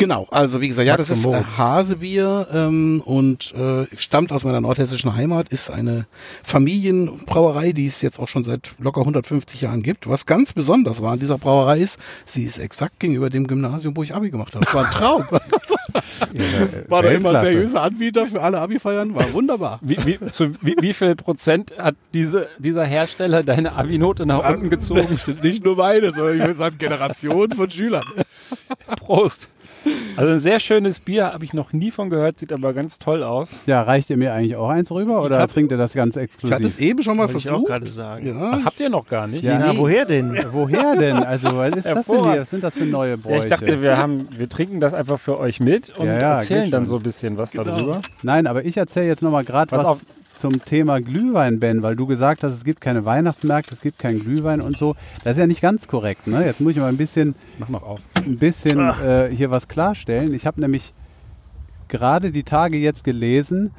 genau, 0.00 0.26
also 0.30 0.60
wie 0.60 0.68
gesagt, 0.68 0.88
ja, 0.88 0.96
das 0.96 1.10
ist 1.10 1.24
äh. 1.26 1.42
Hasebier 1.56 2.48
ähm, 2.52 3.02
und 3.04 3.54
äh, 3.54 3.86
stammt 3.96 4.32
aus 4.32 4.44
meiner 4.44 4.60
nordhessischen 4.60 5.14
Heimat, 5.14 5.50
ist 5.50 5.70
eine 5.70 6.06
Familienbrauerei, 6.42 7.72
die 7.72 7.86
es 7.86 8.02
jetzt 8.02 8.18
auch 8.18 8.26
schon 8.26 8.42
seit 8.42 8.72
locker 8.78 9.02
150 9.02 9.60
Jahren 9.60 9.82
gibt. 9.82 10.08
Was 10.08 10.26
ganz 10.26 10.54
besonders 10.54 11.02
war 11.02 11.12
an 11.12 11.20
dieser 11.20 11.38
Brauerei 11.38 11.78
ist, 11.78 12.00
sie 12.24 12.44
ist 12.44 12.58
exakt 12.58 12.98
gegenüber 12.98 13.30
dem 13.30 13.46
Gymnasium, 13.46 13.96
wo 13.96 14.02
ich 14.02 14.14
Abi 14.14 14.30
gemacht 14.30 14.54
habe. 14.54 14.64
Das 14.64 14.74
war 14.74 14.86
ein 14.86 14.90
Traum. 14.90 15.24
war 16.88 17.02
da 17.02 17.10
immer 17.10 17.40
seriöser 17.40 17.82
Anbieter 17.82 18.26
für 18.26 18.42
alle 18.42 18.58
Abi-Feiern, 18.58 19.14
war 19.14 19.32
wunderbar. 19.32 19.78
Wie, 19.82 19.98
wie, 20.06 20.30
zu, 20.30 20.52
wie, 20.62 20.76
wie 20.80 20.94
viel 20.94 21.14
Prozent 21.14 21.74
hat 21.76 21.94
diese, 22.14 22.48
dieser 22.58 22.84
Hersteller 22.84 23.42
deine 23.42 23.72
Abi-Note 23.72 24.26
nach 24.26 24.48
unten 24.48 24.70
gezogen? 24.70 25.18
Nicht 25.42 25.64
nur 25.64 25.76
meine, 25.76 26.10
sondern 26.12 26.34
ich 26.34 26.40
würde 26.40 26.54
sagen 26.54 26.78
Generationen 26.78 27.52
von 27.52 27.70
Schülern. 27.70 28.04
Prost. 28.98 29.48
Also 30.16 30.32
ein 30.32 30.38
sehr 30.40 30.60
schönes 30.60 31.00
Bier, 31.00 31.32
habe 31.32 31.44
ich 31.44 31.54
noch 31.54 31.72
nie 31.72 31.90
von 31.90 32.10
gehört, 32.10 32.38
sieht 32.40 32.52
aber 32.52 32.74
ganz 32.74 32.98
toll 32.98 33.22
aus. 33.22 33.50
Ja, 33.66 33.82
reicht 33.82 34.10
ihr 34.10 34.16
mir 34.18 34.34
eigentlich 34.34 34.56
auch 34.56 34.68
eins 34.68 34.90
rüber 34.90 35.22
oder 35.22 35.38
hab- 35.38 35.52
trinkt 35.52 35.70
ihr 35.72 35.78
das 35.78 35.92
ganz 35.94 36.16
Ich 36.16 36.22
exklusiv? 36.22 36.54
hatte 36.54 36.66
es 36.66 36.78
eben 36.78 37.02
schon 37.02 37.16
mal 37.16 37.24
Wollte 37.28 37.38
ich 37.38 37.48
auch 37.48 37.52
versucht. 37.52 37.68
gerade 37.68 37.86
sagen. 37.86 38.26
Ja, 38.26 38.58
Habt 38.64 38.78
ihr 38.80 38.90
noch 38.90 39.06
gar 39.06 39.26
nicht? 39.26 39.44
Ja, 39.44 39.58
Na, 39.58 39.72
nee. 39.72 39.78
woher 39.78 40.04
denn? 40.04 40.36
Woher 40.52 40.96
denn? 40.96 41.16
Also, 41.16 41.56
was 41.56 41.70
ist 41.76 41.86
das 41.86 42.06
denn 42.06 42.22
hier? 42.32 42.40
Was 42.42 42.50
sind 42.50 42.62
das 42.64 42.74
für 42.74 42.84
neue 42.84 43.16
Bräuche? 43.16 43.36
Ja, 43.36 43.42
ich 43.44 43.48
dachte, 43.50 43.82
wir 43.82 43.96
haben, 43.96 44.26
wir 44.36 44.48
trinken 44.48 44.80
das 44.80 44.92
einfach 44.92 45.18
für 45.18 45.38
euch 45.38 45.60
mit 45.60 45.96
und 45.98 46.06
Ja, 46.06 46.12
ja, 46.20 46.32
erzählen 46.34 46.70
dann 46.70 46.84
so 46.86 46.96
ein 46.96 47.02
bisschen 47.02 47.38
was 47.38 47.52
Genau. 47.52 47.64
darüber. 47.64 48.02
Nein, 48.22 48.46
aber 48.46 48.64
ich 48.64 48.76
erzähle 48.76 49.06
jetzt 49.06 49.22
nochmal 49.22 49.44
gerade 49.44 49.70
was 49.72 49.86
auf. 49.86 50.00
Zum 50.40 50.64
Thema 50.64 51.00
Glühwein, 51.00 51.60
Ben, 51.60 51.82
weil 51.82 51.96
du 51.96 52.06
gesagt 52.06 52.42
hast, 52.42 52.52
es 52.52 52.64
gibt 52.64 52.80
keine 52.80 53.04
Weihnachtsmärkte, 53.04 53.74
es 53.74 53.82
gibt 53.82 53.98
keinen 53.98 54.20
Glühwein 54.20 54.60
und 54.62 54.76
so. 54.76 54.96
Das 55.22 55.32
ist 55.32 55.40
ja 55.40 55.46
nicht 55.46 55.60
ganz 55.60 55.86
korrekt. 55.86 56.26
Ne? 56.26 56.44
Jetzt 56.44 56.60
muss 56.60 56.72
ich 56.72 56.78
mal 56.78 56.88
ein 56.88 56.96
bisschen, 56.96 57.34
Mach 57.58 57.68
noch 57.68 57.82
auf. 57.82 58.00
ein 58.24 58.38
bisschen 58.38 58.80
äh, 58.80 59.28
hier 59.28 59.50
was 59.50 59.68
klarstellen. 59.68 60.32
Ich 60.32 60.46
habe 60.46 60.60
nämlich 60.60 60.92
gerade 61.88 62.32
die 62.32 62.42
Tage 62.42 62.78
jetzt 62.78 63.04
gelesen, 63.04 63.72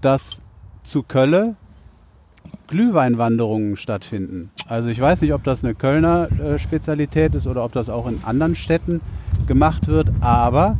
dass 0.00 0.38
zu 0.84 1.02
Kölle 1.02 1.56
Glühweinwanderungen 2.68 3.76
stattfinden. 3.76 4.50
Also 4.68 4.90
ich 4.90 5.00
weiß 5.00 5.20
nicht, 5.22 5.32
ob 5.32 5.42
das 5.42 5.64
eine 5.64 5.74
Kölner 5.74 6.28
äh, 6.40 6.58
Spezialität 6.58 7.34
ist 7.34 7.46
oder 7.46 7.64
ob 7.64 7.72
das 7.72 7.88
auch 7.88 8.06
in 8.06 8.20
anderen 8.24 8.54
Städten 8.54 9.00
gemacht 9.46 9.88
wird, 9.88 10.08
aber 10.20 10.78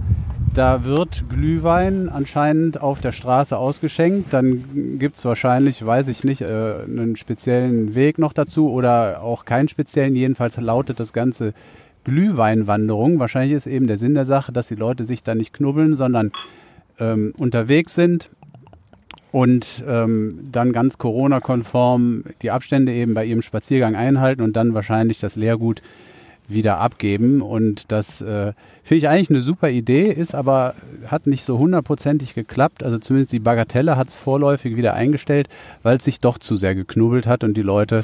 da 0.55 0.85
wird 0.85 1.25
Glühwein 1.29 2.09
anscheinend 2.09 2.81
auf 2.81 3.01
der 3.01 3.13
Straße 3.13 3.57
ausgeschenkt. 3.57 4.33
Dann 4.33 4.99
gibt 4.99 5.17
es 5.17 5.25
wahrscheinlich, 5.25 5.85
weiß 5.85 6.09
ich 6.09 6.23
nicht, 6.23 6.43
äh, 6.43 6.75
einen 6.87 7.17
speziellen 7.17 7.95
Weg 7.95 8.19
noch 8.19 8.33
dazu 8.33 8.71
oder 8.71 9.23
auch 9.23 9.45
keinen 9.45 9.69
speziellen. 9.69 10.15
Jedenfalls 10.15 10.57
lautet 10.61 11.01
das 11.01 11.13
Ganze 11.13 11.55
Glühweinwanderung. 12.05 13.19
Wahrscheinlich 13.19 13.57
ist 13.57 13.67
eben 13.67 13.89
der 13.89 13.99
Sinn 13.99 14.15
der 14.15 14.27
Sache, 14.27 14.53
dass 14.53 14.69
die 14.69 14.77
Leute 14.77 15.05
sich 15.05 15.25
da 15.25 15.35
nicht 15.35 15.53
knubbeln, 15.53 15.97
sondern 15.97 16.31
ähm, 17.01 17.35
unterwegs 17.37 17.95
sind 17.95 18.31
und 19.33 19.83
ähm, 19.89 20.49
dann 20.53 20.73
ganz 20.73 20.99
Corona-konform 20.99 22.25
die 22.43 22.53
Abstände 22.53 22.93
eben 22.93 23.15
bei 23.15 23.25
ihrem 23.25 23.43
Spaziergang 23.43 23.97
einhalten 23.97 24.43
und 24.43 24.55
dann 24.55 24.75
wahrscheinlich 24.75 25.19
das 25.19 25.35
Leergut 25.35 25.83
wieder 26.49 26.79
abgeben. 26.79 27.43
Und 27.43 27.91
das 27.93 28.21
äh, 28.21 28.53
finde 28.83 28.99
ich 28.99 29.09
eigentlich 29.09 29.31
eine 29.31 29.41
super 29.41 29.71
Idee, 29.71 30.11
ist 30.11 30.35
aber, 30.35 30.75
hat 31.07 31.27
nicht 31.27 31.45
so 31.45 31.59
hundertprozentig 31.59 32.35
geklappt. 32.35 32.83
Also 32.83 32.99
zumindest 32.99 33.33
die 33.33 33.41
Bagatelle 33.41 33.97
hat 33.97 34.09
es 34.09 34.17
vorläufig 34.17 34.77
wieder 34.77 34.95
eingestellt, 34.95 35.49
weil 35.83 35.97
es 35.97 36.05
sich 36.05 36.21
doch 36.21 36.39
zu 36.39 36.57
sehr 36.57 36.75
geknubbelt 36.75 37.27
hat 37.27 37.45
und 37.45 37.55
die 37.55 37.63
Leute 37.63 38.03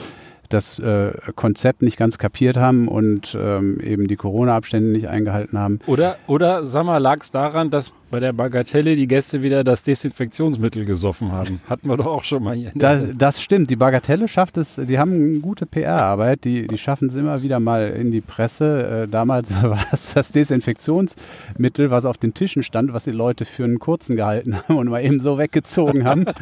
das 0.49 0.79
äh, 0.79 1.13
Konzept 1.37 1.81
nicht 1.83 1.97
ganz 1.97 2.19
kapiert 2.19 2.57
haben 2.57 2.89
und 2.89 3.37
ähm, 3.41 3.81
eben 3.81 4.09
die 4.09 4.17
Corona-Abstände 4.17 4.91
nicht 4.91 5.09
eingehalten 5.09 5.59
haben. 5.59 5.79
Oder, 5.87 6.17
oder 6.27 6.67
sag 6.67 6.85
mal, 6.85 6.99
lag 6.99 7.23
es 7.23 7.31
daran, 7.31 7.71
dass 7.71 7.93
bei 8.11 8.21
der 8.21 8.33
Bagatelle 8.33 8.97
die 8.97 9.07
Gäste 9.07 9.43
wieder 9.43 9.65
das 9.65 9.83
Desinfektionsmittel 9.83 10.85
gesoffen 10.85 11.33
haben? 11.33 11.61
Hatten 11.69 11.89
wir 11.89 11.97
doch 11.97 12.07
auch 12.07 12.25
schon 12.25 12.43
mal 12.43 12.55
hier. 12.55 12.73
Das, 12.75 13.03
das 13.17 13.41
stimmt. 13.41 13.71
Die 13.71 13.77
Bagatelle 13.77 14.29
schafft 14.29 14.57
es, 14.57 14.77
die 14.77 14.99
haben 14.99 15.13
eine 15.13 15.39
gute 15.41 15.67
PR-Arbeit, 15.67 16.45
die, 16.45 16.67
die 16.67 16.79
schaffen 16.79 17.09
es 17.09 17.15
immer 17.15 17.43
wieder 17.43 17.61
mal 17.61 17.91
in 17.91 18.11
die 18.11 18.21
Presse. 18.21 19.05
Äh, 19.05 19.09
damals 19.09 19.51
war 19.63 19.85
es 19.93 20.15
das 20.15 20.33
Desinfektionsmittel, 20.33 21.91
was 21.91 22.05
auf 22.05 22.19
den 22.19 22.35
Tischen 22.35 22.63
stand, 22.63 22.93
was 22.93 23.05
die 23.05 23.13
Leute 23.13 23.45
für 23.45 23.65
einen 23.65 23.79
kurzen 23.79 24.17
gehalten 24.17 24.57
haben 24.57 24.77
und 24.77 24.89
mal 24.89 25.05
eben 25.05 25.21
so 25.21 25.39
weggezogen 25.39 26.05
haben. 26.05 26.27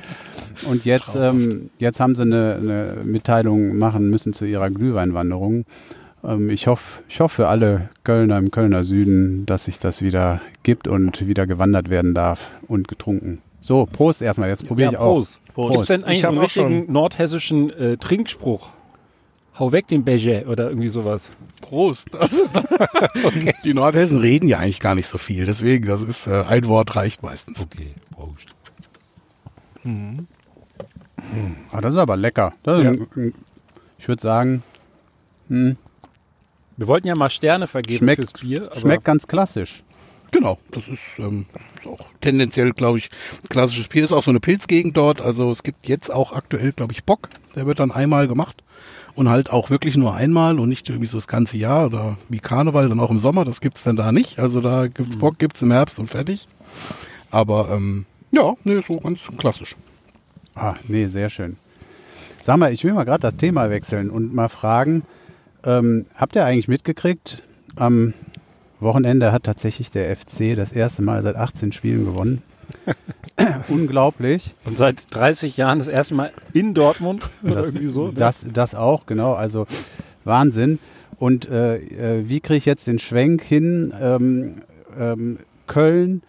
Und 0.68 0.84
jetzt, 0.84 1.14
ähm, 1.14 1.70
jetzt 1.78 2.00
haben 2.00 2.16
sie 2.16 2.22
eine, 2.22 2.56
eine 2.60 2.96
Mitteilung 3.04 3.78
machen 3.78 4.10
müssen 4.10 4.32
zu 4.32 4.44
ihrer 4.44 4.70
Glühweinwanderung. 4.70 5.64
Ähm, 6.28 6.50
ich 6.50 6.66
hoffe 6.66 7.02
ich 7.08 7.20
hoff 7.20 7.32
für 7.32 7.48
alle 7.48 7.88
Kölner 8.04 8.38
im 8.38 8.50
Kölner 8.50 8.84
Süden, 8.84 9.46
dass 9.46 9.64
sich 9.64 9.78
das 9.78 10.02
wieder 10.02 10.40
gibt 10.62 10.86
und 10.86 11.26
wieder 11.26 11.46
gewandert 11.46 11.88
werden 11.88 12.14
darf 12.14 12.50
und 12.68 12.86
getrunken. 12.88 13.40
So, 13.60 13.86
Prost 13.86 14.22
erstmal. 14.22 14.48
Jetzt 14.48 14.66
probiere 14.66 14.92
ja, 14.92 14.92
ich 14.92 14.98
auch. 14.98 15.14
Prost. 15.14 15.40
Prost. 15.54 15.70
Gibt 15.72 15.82
es 15.82 15.88
denn 15.88 16.00
Ich 16.02 16.06
eigentlich 16.06 16.26
einen 16.26 16.38
richtigen 16.38 16.92
nordhessischen 16.92 17.70
äh, 17.70 17.96
Trinkspruch? 17.96 18.68
Hau 19.58 19.72
weg 19.72 19.88
den 19.88 20.04
Beige 20.04 20.44
oder 20.46 20.68
irgendwie 20.68 20.88
sowas. 20.88 21.30
Prost. 21.60 22.08
Also, 22.18 22.44
Die 23.64 23.74
Nordhessen 23.74 24.18
reden 24.20 24.48
ja 24.48 24.58
eigentlich 24.58 24.78
gar 24.80 24.94
nicht 24.94 25.06
so 25.06 25.18
viel, 25.18 25.44
deswegen, 25.46 25.86
das 25.86 26.02
ist, 26.02 26.26
äh, 26.28 26.44
ein 26.48 26.66
Wort 26.68 26.94
reicht 26.94 27.22
meistens. 27.22 27.60
Okay, 27.62 27.94
Prost. 28.12 28.54
Ah, 31.72 31.80
das 31.80 31.94
ist 31.94 31.98
aber 31.98 32.16
lecker. 32.16 32.54
Das 32.62 32.78
ist 32.78 32.84
Ja. 32.84 32.90
ein, 32.92 33.06
ein, 33.16 33.34
ich 33.98 34.06
würde 34.06 34.22
sagen, 34.22 34.62
hm, 35.48 35.76
Wir 36.78 36.86
wollten 36.86 37.08
ja 37.08 37.14
mal 37.16 37.28
Sterne 37.28 37.66
vergeben 37.66 37.98
Schmeckt- 37.98 38.20
fürs 38.20 38.32
Bier. 38.32 38.70
Aber 38.70 38.80
schmeckt 38.80 39.04
ganz 39.04 39.26
klassisch. 39.26 39.82
Genau, 40.30 40.58
das 40.70 40.86
ist, 40.88 41.00
ähm, 41.18 41.46
ist 41.78 41.86
auch 41.86 42.06
tendenziell, 42.20 42.72
glaube 42.72 42.98
ich, 42.98 43.10
klassisches 43.48 43.88
Bier. 43.88 44.04
Ist 44.04 44.12
auch 44.12 44.22
so 44.22 44.30
eine 44.30 44.40
Pilzgegend 44.40 44.96
dort. 44.96 45.20
Also 45.20 45.50
es 45.50 45.62
gibt 45.62 45.88
jetzt 45.88 46.12
auch 46.12 46.32
aktuell, 46.32 46.72
glaube 46.72 46.92
ich, 46.92 47.04
Bock. 47.04 47.28
Der 47.56 47.66
wird 47.66 47.80
dann 47.80 47.90
einmal 47.90 48.28
gemacht 48.28 48.62
und 49.14 49.28
halt 49.28 49.50
auch 49.50 49.70
wirklich 49.70 49.96
nur 49.96 50.14
einmal 50.14 50.60
und 50.60 50.68
nicht 50.68 50.88
irgendwie 50.88 51.06
so 51.08 51.16
das 51.16 51.26
ganze 51.28 51.56
Jahr 51.56 51.86
oder 51.86 52.16
wie 52.28 52.38
Karneval, 52.38 52.88
dann 52.88 53.00
auch 53.00 53.10
im 53.10 53.18
Sommer. 53.18 53.44
Das 53.44 53.60
gibt's 53.60 53.82
dann 53.82 53.96
da 53.96 54.12
nicht. 54.12 54.38
Also 54.38 54.60
da 54.60 54.86
gibt's 54.86 55.16
Bock, 55.16 55.38
gibt's 55.38 55.62
im 55.62 55.72
Herbst 55.72 55.98
und 55.98 56.08
fertig. 56.08 56.46
Aber 57.30 57.70
ähm, 57.70 58.06
ja, 58.30 58.54
nee, 58.64 58.80
so 58.86 58.98
ganz 58.98 59.20
klassisch. 59.38 59.74
Ah, 60.54 60.74
nee, 60.86 61.06
sehr 61.08 61.30
schön. 61.30 61.56
Sag 62.42 62.58
mal, 62.58 62.72
ich 62.72 62.84
will 62.84 62.92
mal 62.92 63.04
gerade 63.04 63.22
das 63.22 63.36
Thema 63.36 63.70
wechseln 63.70 64.10
und 64.10 64.34
mal 64.34 64.48
fragen, 64.48 65.02
ähm, 65.64 66.06
habt 66.14 66.36
ihr 66.36 66.44
eigentlich 66.44 66.68
mitgekriegt, 66.68 67.42
am 67.76 68.14
Wochenende 68.80 69.32
hat 69.32 69.44
tatsächlich 69.44 69.90
der 69.90 70.16
FC 70.16 70.54
das 70.56 70.72
erste 70.72 71.02
Mal 71.02 71.22
seit 71.22 71.36
18 71.36 71.72
Spielen 71.72 72.04
gewonnen. 72.04 72.42
Unglaublich. 73.68 74.54
Und 74.64 74.76
seit 74.76 75.12
30 75.14 75.56
Jahren 75.56 75.78
das 75.78 75.88
erste 75.88 76.14
Mal 76.14 76.32
in 76.52 76.74
Dortmund 76.74 77.22
oder 77.42 77.54
Das, 77.56 77.66
irgendwie 77.66 77.88
so. 77.88 78.06
ne? 78.08 78.12
das, 78.14 78.44
das 78.52 78.74
auch, 78.74 79.06
genau. 79.06 79.34
Also 79.34 79.66
Wahnsinn. 80.24 80.78
Und 81.18 81.48
äh, 81.48 81.76
äh, 81.78 82.28
wie 82.28 82.40
kriege 82.40 82.58
ich 82.58 82.66
jetzt 82.66 82.86
den 82.86 82.98
Schwenk 82.98 83.42
hin? 83.42 83.92
Ähm, 84.00 84.56
ähm, 84.98 85.38
Köln, 85.66 86.22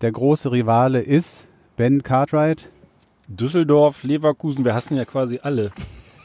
der 0.00 0.12
große 0.12 0.50
Rivale 0.52 1.00
ist 1.00 1.46
Ben 1.76 2.02
Cartwright. 2.02 2.70
Düsseldorf, 3.28 4.02
Leverkusen, 4.02 4.64
wir 4.64 4.74
hassen 4.74 4.96
ja 4.96 5.04
quasi 5.04 5.40
alle. 5.42 5.70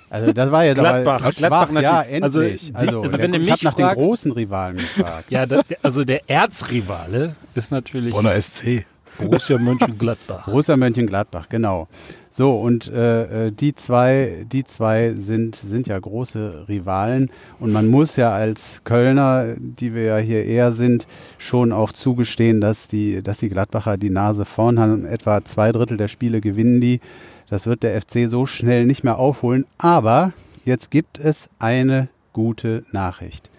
Also 0.09 0.31
das 0.33 0.51
war 0.51 0.65
jetzt 0.65 0.79
Gladbach, 0.79 1.21
aber 1.21 1.31
Gladbach 1.31 1.69
schwach, 1.69 1.81
ja, 1.81 1.93
natürlich. 1.93 2.23
Also, 2.23 2.41
endlich. 2.41 2.67
die- 2.67 2.75
Also, 2.75 3.01
also 3.01 3.11
der, 3.17 3.21
wenn 3.21 3.31
du 3.31 3.37
ich 3.39 3.43
mich 3.45 3.51
habe 3.51 3.63
nach 3.65 3.73
fragst- 3.73 3.95
den 3.97 4.03
großen 4.05 4.31
Rivalen 4.31 4.77
gefragt. 4.77 5.25
Ja, 5.31 5.45
da, 5.45 5.61
der, 5.63 5.77
also 5.81 6.03
der 6.05 6.29
Erzrivale 6.29 7.35
ist 7.55 7.71
natürlich 7.71 8.13
Bonner 8.13 8.39
SC. 8.41 8.85
Borussia 9.17 9.57
Mönchengladbach. 9.57 10.45
Borussia 10.45 10.75
Mönchengladbach, 10.75 11.47
genau. 11.47 11.87
So, 12.31 12.55
und 12.57 12.91
äh, 12.91 13.47
äh, 13.47 13.51
die 13.51 13.73
zwei, 13.73 14.45
die 14.51 14.65
zwei 14.65 15.13
sind, 15.17 15.55
sind 15.55 15.87
ja 15.87 15.97
große 15.97 16.65
Rivalen. 16.67 17.31
Und 17.61 17.71
man 17.71 17.87
muss 17.87 18.17
ja 18.17 18.31
als 18.33 18.81
Kölner, 18.83 19.55
die 19.57 19.95
wir 19.95 20.03
ja 20.03 20.17
hier 20.17 20.43
eher 20.43 20.73
sind, 20.73 21.07
schon 21.37 21.71
auch 21.71 21.93
zugestehen, 21.93 22.59
dass 22.59 22.89
die, 22.89 23.23
dass 23.23 23.37
die 23.37 23.47
Gladbacher 23.47 23.95
die 23.97 24.09
Nase 24.09 24.43
vorn 24.43 24.79
haben. 24.79 25.05
Etwa 25.05 25.45
zwei 25.45 25.71
Drittel 25.71 25.95
der 25.95 26.09
Spiele 26.09 26.41
gewinnen 26.41 26.81
die. 26.81 26.99
Das 27.49 27.67
wird 27.67 27.83
der 27.83 28.01
FC 28.01 28.27
so 28.27 28.45
schnell 28.45 28.85
nicht 28.85 29.03
mehr 29.03 29.17
aufholen. 29.17 29.65
Aber 29.77 30.33
jetzt 30.63 30.91
gibt 30.91 31.19
es 31.19 31.47
eine 31.59 32.07
gute 32.33 32.83
Nachricht. 32.91 33.49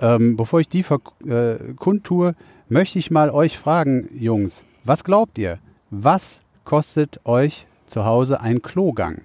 Ähm, 0.00 0.36
bevor 0.36 0.60
ich 0.60 0.68
die 0.68 0.84
äh, 1.26 1.74
kundtue, 1.76 2.34
möchte 2.68 2.98
ich 2.98 3.10
mal 3.10 3.30
euch 3.30 3.58
fragen, 3.58 4.08
Jungs, 4.12 4.62
was 4.84 5.04
glaubt 5.04 5.38
ihr? 5.38 5.58
Was 5.90 6.40
kostet 6.64 7.20
euch 7.24 7.66
zu 7.86 8.04
Hause 8.04 8.40
ein 8.40 8.60
Klogang? 8.60 9.22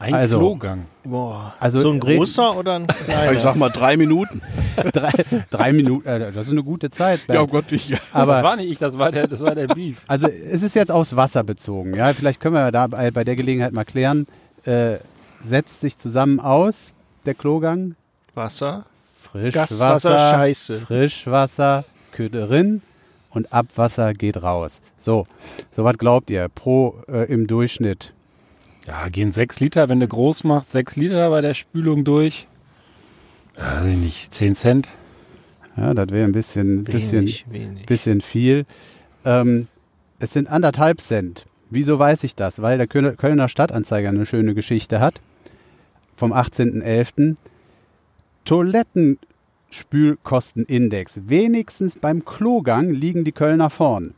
Ein 0.00 0.14
Also- 0.14 0.38
Klogang. 0.38 0.86
Boah. 1.04 1.54
Also 1.60 1.82
so 1.82 1.90
ein 1.90 2.00
großer 2.00 2.56
oder 2.56 2.76
ein 2.76 2.86
kleiner? 2.86 3.32
Ich 3.32 3.40
sag 3.40 3.54
mal 3.56 3.68
drei 3.68 3.98
Minuten. 3.98 4.40
drei, 4.92 5.12
drei 5.50 5.72
Minuten, 5.72 6.08
äh, 6.08 6.32
das 6.32 6.46
ist 6.46 6.52
eine 6.52 6.62
gute 6.62 6.88
Zeit. 6.90 7.20
Ja, 7.28 7.42
oh 7.42 7.46
Gott, 7.46 7.70
ich, 7.70 7.90
ja. 7.90 7.98
das 7.98 8.22
aber 8.22 8.42
war 8.42 8.56
nicht 8.56 8.70
ich, 8.70 8.78
das 8.78 8.98
war 8.98 9.12
der, 9.12 9.28
das 9.28 9.40
war 9.40 9.54
der 9.54 9.66
Beef. 9.66 10.00
also 10.08 10.26
es 10.26 10.62
ist 10.62 10.74
jetzt 10.74 10.90
aufs 10.90 11.16
Wasser 11.16 11.44
bezogen. 11.44 11.94
Ja, 11.94 12.14
vielleicht 12.14 12.40
können 12.40 12.54
wir 12.54 12.72
da 12.72 12.86
bei, 12.86 13.10
bei 13.10 13.24
der 13.24 13.36
Gelegenheit 13.36 13.74
mal 13.74 13.84
klären. 13.84 14.26
Äh, 14.64 14.96
setzt 15.44 15.80
sich 15.82 15.98
zusammen 15.98 16.40
aus 16.40 16.92
der 17.26 17.34
Klogang 17.34 17.94
Wasser, 18.34 18.86
Frischwasser, 19.20 19.76
Gaswasser, 19.76 20.18
Scheiße. 20.18 20.80
Frischwasser, 20.80 21.84
Köderin 22.12 22.80
und 23.30 23.52
Abwasser 23.52 24.14
geht 24.14 24.42
raus. 24.42 24.80
So, 24.98 25.26
so 25.72 25.84
was 25.84 25.98
glaubt 25.98 26.30
ihr 26.30 26.48
pro 26.48 26.94
äh, 27.06 27.30
im 27.30 27.46
Durchschnitt? 27.46 28.14
Ja, 28.90 29.08
gehen 29.08 29.30
sechs 29.30 29.60
Liter, 29.60 29.88
wenn 29.88 30.00
du 30.00 30.08
groß 30.08 30.42
machst, 30.42 30.72
sechs 30.72 30.96
Liter 30.96 31.30
bei 31.30 31.40
der 31.40 31.54
Spülung 31.54 32.02
durch. 32.02 32.48
Ja, 33.56 33.82
weiß 33.82 33.92
ich 33.92 33.98
nicht, 33.98 34.34
10 34.34 34.56
Cent. 34.56 34.88
Ja, 35.76 35.94
das 35.94 36.08
wäre 36.10 36.24
ein 36.24 36.32
bisschen, 36.32 36.82
bisschen, 36.82 37.20
Wenig, 37.20 37.46
wenig. 37.48 37.86
bisschen 37.86 38.20
viel. 38.20 38.66
Ähm, 39.24 39.68
es 40.18 40.32
sind 40.32 40.48
anderthalb 40.48 41.00
Cent. 41.00 41.46
Wieso 41.70 42.00
weiß 42.00 42.24
ich 42.24 42.34
das? 42.34 42.60
Weil 42.60 42.78
der 42.78 42.88
Kölner 42.88 43.12
Kölner 43.12 43.48
Stadtanzeiger 43.48 44.08
eine 44.08 44.26
schöne 44.26 44.54
Geschichte 44.54 44.98
hat. 44.98 45.20
Vom 46.16 46.32
18.11. 46.32 47.36
Toilettenspülkostenindex. 48.44 51.20
Wenigstens 51.28 51.96
beim 51.96 52.24
Klogang 52.24 52.90
liegen 52.90 53.24
die 53.24 53.30
Kölner 53.30 53.70
vorn. 53.70 54.14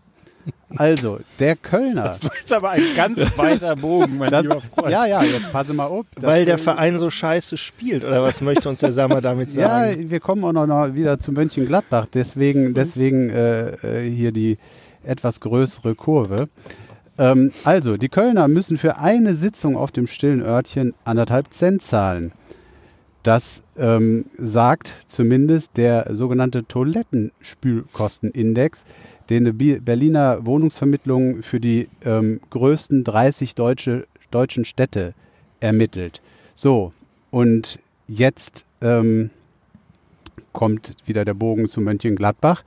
Also, 0.76 1.20
der 1.38 1.54
Kölner. 1.56 2.04
Das 2.04 2.24
war 2.24 2.32
jetzt 2.38 2.52
aber 2.52 2.70
ein 2.70 2.82
ganz 2.96 3.36
weiter 3.36 3.76
Bogen, 3.76 4.16
mein 4.18 4.30
Das, 4.30 4.42
lieber 4.42 4.60
Freund. 4.60 4.90
ja, 4.90 5.04
ja, 5.06 5.22
jetzt 5.22 5.52
passe 5.52 5.72
mal 5.74 5.84
auf. 5.86 6.06
Weil 6.18 6.44
der 6.46 6.56
Verein 6.58 6.98
so 6.98 7.10
scheiße 7.10 7.56
spielt, 7.58 8.04
oder 8.04 8.22
was 8.22 8.40
möchte 8.40 8.68
uns 8.70 8.80
der 8.80 8.92
Sammer 8.92 9.20
damit 9.20 9.52
Ja, 9.54 9.90
sagen? 9.90 10.10
wir 10.10 10.20
kommen 10.20 10.42
auch 10.44 10.52
noch 10.52 10.66
mal 10.66 10.94
wieder 10.94 11.18
zu 11.20 11.30
Mönchengladbach. 11.32 12.06
Deswegen, 12.12 12.72
deswegen 12.74 13.30
äh, 13.30 14.06
äh, 14.06 14.10
hier 14.10 14.32
die 14.32 14.58
etwas 15.04 15.40
größere 15.40 15.94
Kurve. 15.94 16.48
Ähm, 17.18 17.52
also, 17.64 17.98
die 17.98 18.08
Kölner 18.08 18.48
müssen 18.48 18.78
für 18.78 18.96
eine 18.96 19.34
Sitzung 19.34 19.76
auf 19.76 19.92
dem 19.92 20.06
stillen 20.06 20.40
Örtchen 20.42 20.94
anderthalb 21.04 21.52
Cent 21.52 21.82
zahlen. 21.82 22.32
Das 23.22 23.62
ähm, 23.76 24.24
sagt 24.38 24.94
zumindest 25.06 25.76
der 25.76 26.16
sogenannte 26.16 26.64
Toilettenspülkostenindex, 26.66 28.82
den 29.32 29.56
Bi- 29.56 29.80
Berliner 29.80 30.44
Wohnungsvermittlung 30.46 31.42
für 31.42 31.58
die 31.60 31.88
ähm, 32.04 32.40
größten 32.50 33.04
30 33.04 33.54
deutsche, 33.54 34.06
deutschen 34.30 34.64
Städte 34.64 35.14
ermittelt. 35.60 36.20
So, 36.54 36.92
und 37.30 37.78
jetzt 38.06 38.64
ähm, 38.80 39.30
kommt 40.52 40.94
wieder 41.06 41.24
der 41.24 41.34
Bogen 41.34 41.68
zu 41.68 41.80
Mönchengladbach. 41.80 42.62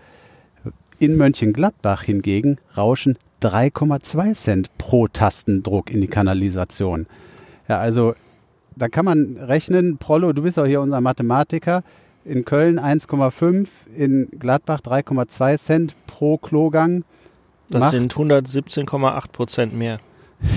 In 0.99 1.17
Mönchengladbach 1.17 2.03
hingegen 2.03 2.57
rauschen 2.75 3.17
3,2 3.41 4.33
Cent 4.35 4.77
pro 4.77 5.07
Tastendruck 5.07 5.91
in 5.91 6.01
die 6.01 6.07
Kanalisation. 6.07 7.05
Ja, 7.67 7.79
also 7.79 8.15
da 8.75 8.87
kann 8.89 9.05
man 9.05 9.37
rechnen, 9.37 9.97
Prollo, 9.97 10.33
du 10.33 10.41
bist 10.41 10.57
auch 10.59 10.65
hier 10.65 10.81
unser 10.81 11.01
Mathematiker. 11.01 11.83
In 12.25 12.43
Köln 12.43 12.79
1,5, 12.79 13.67
in 13.95 14.27
Gladbach 14.39 14.81
3,2 14.81 15.57
Cent 15.59 15.95
pro 16.07 16.37
Klogang. 16.37 17.03
Das 17.69 17.79
macht- 17.81 17.91
sind 17.91 18.13
117,8 18.13 19.31
Prozent 19.31 19.75
mehr. 19.75 19.99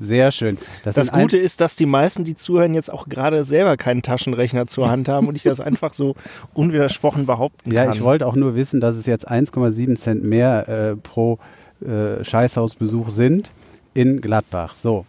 Sehr 0.00 0.30
schön. 0.32 0.58
Das 0.84 0.94
sind 0.94 1.12
Gute 1.12 1.38
ist, 1.38 1.60
dass 1.60 1.76
die 1.76 1.86
meisten, 1.86 2.24
die 2.24 2.34
zuhören, 2.36 2.74
jetzt 2.74 2.92
auch 2.92 3.08
gerade 3.08 3.44
selber 3.44 3.76
keinen 3.76 4.02
Taschenrechner 4.02 4.66
zur 4.66 4.88
Hand 4.90 5.08
haben 5.08 5.28
und 5.28 5.36
ich 5.36 5.42
das 5.42 5.60
einfach 5.60 5.92
so 5.92 6.14
unwidersprochen 6.54 7.26
behaupten 7.26 7.72
Ja, 7.72 7.84
kann. 7.84 7.94
ich 7.94 8.02
wollte 8.02 8.26
auch 8.26 8.36
nur 8.36 8.54
wissen, 8.54 8.80
dass 8.80 8.96
es 8.96 9.06
jetzt 9.06 9.30
1,7 9.30 9.96
Cent 9.96 10.24
mehr 10.24 10.68
äh, 10.68 10.96
pro 10.96 11.38
äh, 11.84 12.22
Scheißhausbesuch 12.24 13.10
sind 13.10 13.50
in 13.94 14.20
Gladbach. 14.20 14.74
So. 14.74 15.04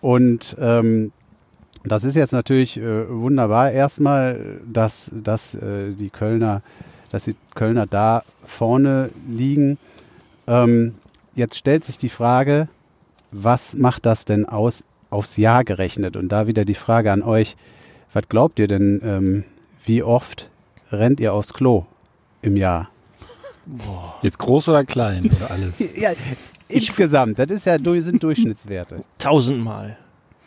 Und 0.00 0.56
ähm, 0.60 1.12
das 1.84 2.04
ist 2.04 2.14
jetzt 2.14 2.32
natürlich 2.32 2.76
äh, 2.76 3.08
wunderbar 3.08 3.70
erstmal, 3.70 4.60
dass, 4.64 5.10
dass 5.12 5.54
äh, 5.54 5.92
die 5.92 6.10
Kölner, 6.10 6.62
dass 7.10 7.24
die 7.24 7.36
Kölner 7.54 7.86
da 7.86 8.22
vorne 8.46 9.10
liegen. 9.28 9.78
Ähm, 10.46 10.94
jetzt 11.34 11.56
stellt 11.56 11.84
sich 11.84 11.98
die 11.98 12.08
Frage, 12.08 12.68
was 13.30 13.74
macht 13.74 14.06
das 14.06 14.24
denn 14.24 14.46
aus 14.46 14.84
aufs 15.10 15.36
Jahr 15.36 15.64
gerechnet? 15.64 16.16
Und 16.16 16.30
da 16.30 16.46
wieder 16.46 16.64
die 16.64 16.74
Frage 16.74 17.12
an 17.12 17.22
euch, 17.22 17.56
was 18.12 18.28
glaubt 18.28 18.58
ihr 18.58 18.68
denn, 18.68 19.00
ähm, 19.04 19.44
wie 19.84 20.02
oft 20.02 20.48
rennt 20.90 21.20
ihr 21.20 21.32
aufs 21.32 21.52
Klo 21.52 21.86
im 22.42 22.56
Jahr? 22.56 22.90
Jetzt 24.22 24.38
groß 24.38 24.68
oder 24.68 24.84
klein 24.84 25.30
oder 25.36 25.50
alles? 25.50 25.80
Ja, 25.96 26.12
insgesamt, 26.68 27.38
das 27.38 27.50
ist 27.50 27.66
ja, 27.66 27.76
sind 27.78 28.22
Durchschnittswerte. 28.22 29.04
Tausendmal. 29.18 29.96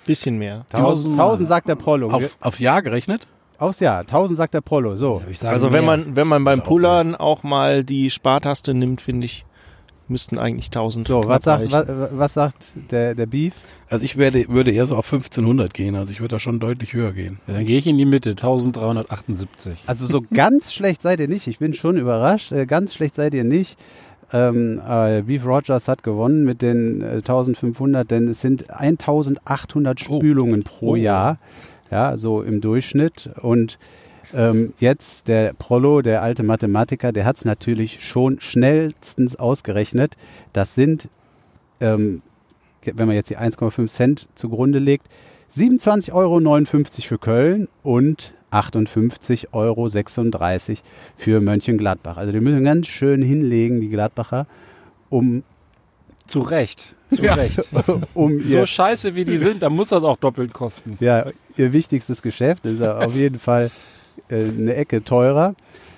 Bisschen 0.06 0.38
mehr. 0.38 0.66
Tausendmal. 0.70 1.28
1000 1.28 1.48
sagt 1.50 1.68
der 1.68 1.76
Prollo. 1.76 2.10
Auf, 2.10 2.38
aufs 2.42 2.60
Jahr 2.60 2.82
gerechnet? 2.82 3.28
Aufs 3.58 3.80
Jahr, 3.80 4.00
1000 4.02 4.38
sagt 4.38 4.54
der 4.54 4.62
Prollo. 4.62 4.96
So. 4.98 5.22
Ja, 5.26 5.32
ich 5.32 5.40
sage 5.40 5.54
Also 5.54 5.68
wenn 5.72 5.86
mehr. 5.86 5.98
man, 5.98 6.16
wenn 6.16 6.28
man 6.28 6.44
beim 6.44 6.62
Pullern 6.62 7.16
auch 7.16 7.44
mal 7.44 7.84
die 7.84 8.10
Spartaste 8.10 8.74
nimmt, 8.74 9.02
finde 9.02 9.26
ich, 9.26 9.46
müssten 10.08 10.38
eigentlich 10.38 10.68
1000 10.68 11.08
So, 11.08 11.28
was 11.28 11.44
sagt, 11.44 11.72
was, 11.72 11.88
was 12.12 12.34
sagt 12.34 12.58
der, 12.92 13.16
der 13.16 13.26
Beef? 13.26 13.54
Also 13.90 14.04
ich 14.04 14.18
werde, 14.18 14.48
würde 14.50 14.72
eher 14.72 14.86
so 14.86 14.96
auf 14.96 15.12
1500 15.12 15.74
gehen. 15.74 15.96
Also 15.96 16.12
ich 16.12 16.20
würde 16.20 16.36
da 16.36 16.40
schon 16.40 16.60
deutlich 16.60 16.94
höher 16.94 17.12
gehen. 17.14 17.40
Ja, 17.48 17.54
dann 17.56 17.66
gehe 17.66 17.78
ich 17.80 17.88
in 17.88 17.98
die 17.98 18.06
Mitte, 18.06 18.32
1378. 18.32 19.84
Also 19.88 20.06
so 20.06 20.22
ganz 20.34 20.74
schlecht 20.74 21.02
seid 21.02 21.20
ihr 21.20 21.28
nicht. 21.28 21.48
Ich 21.48 21.60
bin 21.60 21.74
schon 21.74 21.98
überrascht. 21.98 22.52
Äh, 22.52 22.66
ganz 22.66 22.94
schlecht 22.94 23.16
seid 23.16 23.34
ihr 23.34 23.44
nicht. 23.44 23.78
Ähm, 24.36 24.82
äh, 24.86 25.22
Beef 25.22 25.46
Rogers 25.46 25.88
hat 25.88 26.04
gewonnen 26.04 26.44
mit 26.44 26.62
den 26.62 27.02
äh, 27.02 27.06
1500, 27.16 28.10
denn 28.12 28.28
es 28.28 28.42
sind 28.42 28.70
1800 28.70 30.02
Oh. 30.10 30.18
Spülungen 30.18 30.64
pro 30.64 30.92
Oh. 30.92 30.96
Jahr. 30.96 31.38
Ja, 31.90 32.18
so 32.18 32.42
im 32.42 32.60
Durchschnitt. 32.60 33.30
Und 33.42 33.80
ähm, 34.34 34.74
jetzt 34.80 35.30
der 35.30 35.54
Prollo, 35.54 36.02
der 36.02 36.22
alte 36.22 36.44
Mathematiker, 36.44 37.14
der 37.14 37.24
hat 37.24 37.38
es 37.38 37.46
natürlich 37.46 38.04
schon 38.04 38.42
schnellstens 38.42 39.38
ausgerechnet. 39.38 40.18
Das 40.52 40.76
sind, 40.76 41.08
ähm, 41.80 42.22
wenn 42.84 43.08
man 43.08 43.16
jetzt 43.16 43.30
die 43.30 43.38
1,5 43.38 43.88
Cent 43.88 44.28
zugrunde 44.36 44.80
legt, 44.80 45.08
27,59 45.58 46.12
Euro 46.14 46.40
für 47.08 47.18
Köln 47.18 47.68
und 47.84 48.34
58,36 48.52 49.48
Euro 49.54 49.88
für 51.18 51.42
Mönchengladbach. 51.42 52.18
Also 52.18 52.32
die 52.32 52.40
müssen 52.40 52.64
ganz 52.64 52.88
schön 52.88 53.22
hinlegen, 53.22 53.82
die 53.82 53.90
Gladbacher, 53.90 54.48
um, 55.10 55.44
Zu 56.28 56.42
Recht. 56.42 56.96
Zu 57.14 57.24
Ja. 57.24 57.36
Recht. 57.36 57.62
um 58.14 58.44
So 58.44 58.66
scheiße 58.66 59.16
wie 59.16 59.26
die 59.26 59.38
sind, 59.38 59.62
dann 59.62 59.74
muss 59.74 59.90
das 59.90 60.04
auch 60.04 60.18
doppelt 60.18 60.54
kosten. 60.54 60.98
ja, 61.00 61.26
ihr 61.56 61.72
wichtigstes 61.74 62.22
Geschäft. 62.22 62.66
Ist 62.66 62.80
ja 62.80 62.98
auf 62.98 63.16
jeden 63.16 63.40
Fall 63.40 63.72
äh, 64.30 64.44
eine 64.44 64.76
Ecke 64.76 65.04
teurer. 65.04 65.56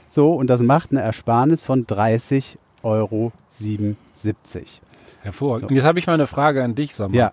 So, 0.10 0.34
und 0.34 0.48
das 0.48 0.62
macht 0.62 0.92
eine 0.92 1.02
Ersparnis 1.02 1.66
von 1.66 1.86
30,77 1.86 2.56
Euro. 2.84 3.32
Hervorragend. 5.22 5.70
Und 5.70 5.76
jetzt 5.76 5.86
habe 5.86 6.00
ich 6.00 6.08
mal 6.08 6.14
eine 6.14 6.28
Frage 6.28 6.64
an 6.64 6.76
dich, 6.76 6.94
Sammer. 6.96 7.16
Ja. 7.16 7.32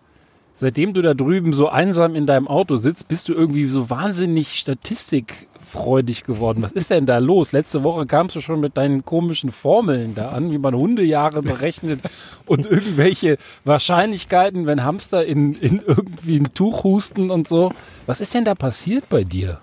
Seitdem 0.56 0.92
du 0.92 1.02
da 1.02 1.14
drüben 1.14 1.52
so 1.52 1.68
einsam 1.68 2.14
in 2.14 2.26
deinem 2.26 2.46
Auto 2.46 2.76
sitzt, 2.76 3.08
bist 3.08 3.28
du 3.28 3.34
irgendwie 3.34 3.66
so 3.66 3.90
wahnsinnig 3.90 4.54
statistikfreudig 4.54 6.22
geworden. 6.22 6.62
Was 6.62 6.72
ist 6.72 6.90
denn 6.90 7.06
da 7.06 7.18
los? 7.18 7.50
Letzte 7.50 7.82
Woche 7.82 8.06
kamst 8.06 8.36
du 8.36 8.40
schon 8.40 8.60
mit 8.60 8.76
deinen 8.76 9.04
komischen 9.04 9.50
Formeln 9.50 10.14
da 10.14 10.28
an, 10.28 10.52
wie 10.52 10.58
man 10.58 10.74
Hundejahre 10.76 11.42
berechnet 11.42 12.00
und 12.46 12.66
irgendwelche 12.70 13.36
Wahrscheinlichkeiten, 13.64 14.66
wenn 14.66 14.84
Hamster 14.84 15.24
in, 15.24 15.54
in 15.54 15.82
irgendwie 15.84 16.38
ein 16.38 16.54
Tuch 16.54 16.84
husten 16.84 17.30
und 17.30 17.48
so. 17.48 17.72
Was 18.06 18.20
ist 18.20 18.32
denn 18.34 18.44
da 18.44 18.54
passiert 18.54 19.08
bei 19.08 19.24
dir? 19.24 19.58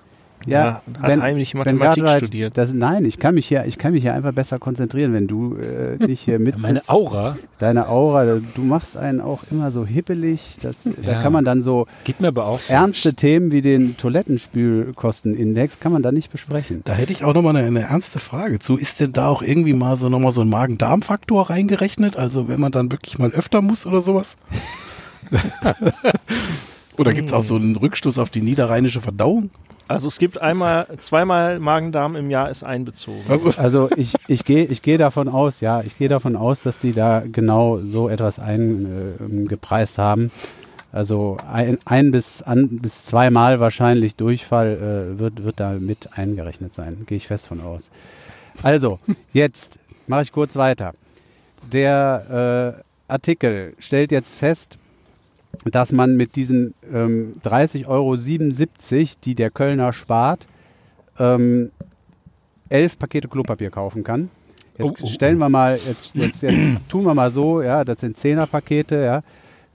Ja, 0.45 0.81
hat 1.01 1.21
heimlich 1.21 1.53
Mathematik 1.53 2.03
Cartwright 2.03 2.25
studiert. 2.25 2.57
Das, 2.57 2.73
nein, 2.73 3.05
ich 3.05 3.19
kann 3.19 3.35
mich 3.35 3.47
hier, 3.47 3.65
ich 3.65 3.77
kann 3.77 3.93
mich 3.93 4.01
hier 4.03 4.13
einfach 4.13 4.33
besser 4.33 4.59
konzentrieren, 4.59 5.13
wenn 5.13 5.27
du 5.27 5.57
äh, 5.57 5.97
dich 5.97 6.21
hier 6.21 6.39
mit 6.39 6.59
Meine 6.59 6.81
Aura 6.87 7.37
deine 7.61 7.87
Aura, 7.87 8.25
du 8.25 8.61
machst 8.63 8.97
einen 8.97 9.21
auch 9.21 9.43
immer 9.51 9.71
so 9.71 9.85
hippelig. 9.85 10.55
Das, 10.61 10.77
Da 10.83 11.11
Ja. 11.11 11.21
kann 11.21 11.31
man 11.31 11.45
dann 11.45 11.61
so 11.61 11.85
geht 12.03 12.19
mir 12.19 12.29
aber 12.29 12.45
auch 12.47 12.59
so. 12.59 12.73
ernste 12.73 13.13
Themen 13.13 13.51
wie 13.51 13.61
den 13.61 13.97
Toilettenspülkostenindex 13.97 15.79
kann 15.79 15.91
man 15.91 16.01
da 16.01 16.11
nicht 16.11 16.31
besprechen. 16.31 16.81
Da 16.85 16.93
hätte 16.93 17.13
ich 17.13 17.23
auch 17.23 17.33
nochmal 17.33 17.55
eine, 17.55 17.67
eine 17.67 17.81
ernste 17.81 18.19
Frage 18.19 18.59
zu. 18.59 18.77
Ist 18.77 18.99
denn 18.99 19.13
da 19.13 19.27
auch 19.27 19.41
irgendwie 19.43 19.73
mal 19.73 19.95
so 19.97 20.09
nochmal 20.09 20.31
so 20.31 20.41
ein 20.41 20.49
Magen-Darm-Faktor 20.49 21.49
reingerechnet? 21.49 22.17
Also 22.17 22.47
wenn 22.47 22.59
man 22.59 22.71
dann 22.71 22.91
wirklich 22.91 23.19
mal 23.19 23.29
öfter 23.31 23.61
muss 23.61 23.85
oder 23.85 24.01
sowas? 24.01 24.37
oder 26.97 27.13
gibt 27.13 27.27
es 27.29 27.33
auch 27.33 27.43
so 27.43 27.55
einen 27.55 27.75
Rückstoß 27.75 28.17
auf 28.17 28.31
die 28.31 28.41
niederrheinische 28.41 29.01
Verdauung? 29.01 29.49
Also 29.87 30.07
es 30.07 30.19
gibt 30.19 30.41
einmal, 30.41 30.87
zweimal 30.99 31.59
Magen-Darm 31.59 32.15
im 32.15 32.29
Jahr 32.29 32.49
ist 32.49 32.63
einbezogen. 32.63 33.23
Also, 33.27 33.51
Also 33.57 33.89
ich, 33.95 34.13
ich 34.27 34.45
gehe 34.45 34.65
ich 34.65 34.81
gehe 34.81 34.97
davon 34.97 35.27
aus, 35.27 35.59
ja, 35.59 35.81
ich 35.81 35.97
gehe 35.97 36.09
davon 36.09 36.35
aus, 36.35 36.61
dass 36.61 36.79
die 36.79 36.93
da 36.93 37.23
genau 37.29 37.79
so 37.79 38.07
etwas 38.09 38.39
eingepreist 38.39 39.97
haben. 39.97 40.31
Also 40.91 41.37
ein, 41.49 41.79
ein 41.85 42.11
bis, 42.11 42.41
an, 42.41 42.79
bis 42.79 43.05
zweimal 43.05 43.59
wahrscheinlich 43.59 44.15
Durchfall 44.15 45.13
äh, 45.15 45.19
wird, 45.19 45.43
wird 45.43 45.59
da 45.59 45.71
mit 45.73 46.17
eingerechnet 46.17 46.73
sein. 46.73 47.03
Gehe 47.05 47.17
ich 47.17 47.27
fest 47.27 47.47
von 47.47 47.61
aus. 47.61 47.89
Also, 48.61 48.99
jetzt 49.31 49.79
mache 50.07 50.23
ich 50.23 50.31
kurz 50.33 50.55
weiter. 50.55 50.93
Der 51.71 52.75
äh, 53.07 53.11
Artikel 53.11 53.73
stellt 53.79 54.11
jetzt 54.11 54.35
fest, 54.35 54.77
dass 55.65 55.91
man 55.91 56.15
mit 56.15 56.35
diesen 56.35 56.73
ähm, 56.91 57.33
30,77 57.43 57.87
Euro, 57.87 58.15
die 59.23 59.35
der 59.35 59.51
Kölner 59.51 59.93
spart, 59.93 60.47
ähm, 61.19 61.71
elf 62.69 62.97
Pakete 62.97 63.27
Klopapier 63.27 63.69
kaufen 63.69 64.03
kann. 64.03 64.29
Jetzt 64.77 65.01
Oh, 65.01 65.05
oh, 65.05 65.07
stellen 65.07 65.37
wir 65.37 65.49
mal, 65.49 65.79
jetzt, 65.85 66.15
jetzt, 66.15 66.41
jetzt 66.41 66.57
tun 66.89 67.03
wir 67.03 67.13
mal 67.13 67.31
so, 67.31 67.61
ja, 67.61 67.83
das 67.83 67.99
sind 67.99 68.17
Zehnerpakete, 68.17 68.95
ja. 69.03 69.21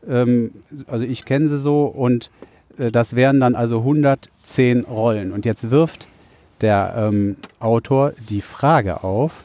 Ähm, 0.08 0.52
also 0.86 1.04
ich 1.04 1.24
kenne 1.24 1.48
sie 1.48 1.58
so 1.58 1.84
und 1.84 2.30
äh, 2.78 2.90
das 2.90 3.14
wären 3.14 3.40
dann 3.40 3.54
also 3.54 3.78
110 3.78 4.84
Rollen. 4.84 5.32
Und 5.32 5.44
jetzt 5.44 5.70
wirft 5.70 6.08
der 6.60 6.94
ähm, 6.96 7.36
Autor 7.60 8.12
die 8.30 8.40
Frage 8.40 9.04
auf, 9.04 9.44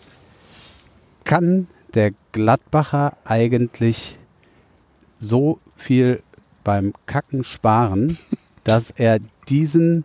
kann 1.24 1.67
der 1.94 2.12
Gladbacher 2.32 3.17
eigentlich 3.26 4.17
so 5.20 5.60
viel 5.82 6.22
beim 6.63 6.94
Kacken 7.06 7.44
sparen, 7.44 8.17
dass 8.63 8.91
er 8.91 9.20
diesen 9.50 10.04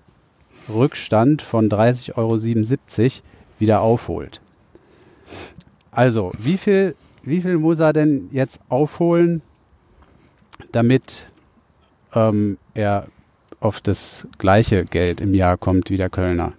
Rückstand 0.69 1.43
von 1.43 1.69
30,77 1.69 2.17
Euro 2.17 3.23
wieder 3.59 3.81
aufholt. 3.81 4.41
Also, 5.91 6.33
wie 6.39 6.57
viel, 6.57 6.95
wie 7.23 7.41
viel 7.41 7.59
muss 7.59 7.79
er 7.79 7.93
denn 7.93 8.29
jetzt 8.33 8.61
aufholen, 8.69 9.43
damit 10.73 11.29
ähm, 12.15 12.59
er 12.75 13.07
auf 13.61 13.81
das 13.81 14.27
gleiche 14.39 14.85
Geld 14.85 15.21
im 15.21 15.35
Jahr 15.35 15.57
kommt 15.57 15.91
wie 15.91 15.97
der 15.97 16.11
Kölner? 16.11 16.53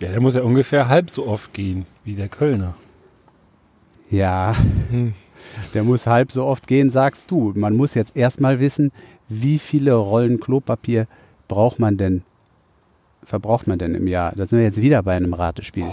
Ja, 0.00 0.10
der 0.10 0.20
muss 0.20 0.34
ja 0.34 0.42
ungefähr 0.42 0.88
halb 0.88 1.10
so 1.10 1.26
oft 1.26 1.52
gehen 1.52 1.86
wie 2.04 2.14
der 2.14 2.28
Kölner. 2.28 2.74
Ja, 4.10 4.54
der 5.74 5.84
muss 5.84 6.06
halb 6.06 6.32
so 6.32 6.44
oft 6.44 6.66
gehen, 6.66 6.90
sagst 6.90 7.30
du. 7.30 7.52
Man 7.54 7.76
muss 7.76 7.94
jetzt 7.94 8.16
erstmal 8.16 8.60
wissen, 8.60 8.92
wie 9.28 9.58
viele 9.58 9.94
Rollen 9.94 10.40
Klopapier 10.40 11.06
braucht 11.48 11.78
man 11.78 11.96
denn, 11.96 12.22
verbraucht 13.22 13.66
man 13.66 13.78
denn 13.78 13.94
im 13.94 14.06
Jahr? 14.06 14.32
Da 14.36 14.46
sind 14.46 14.58
wir 14.58 14.64
jetzt 14.64 14.80
wieder 14.80 15.02
bei 15.02 15.16
einem 15.16 15.34
Ratespiel. 15.34 15.86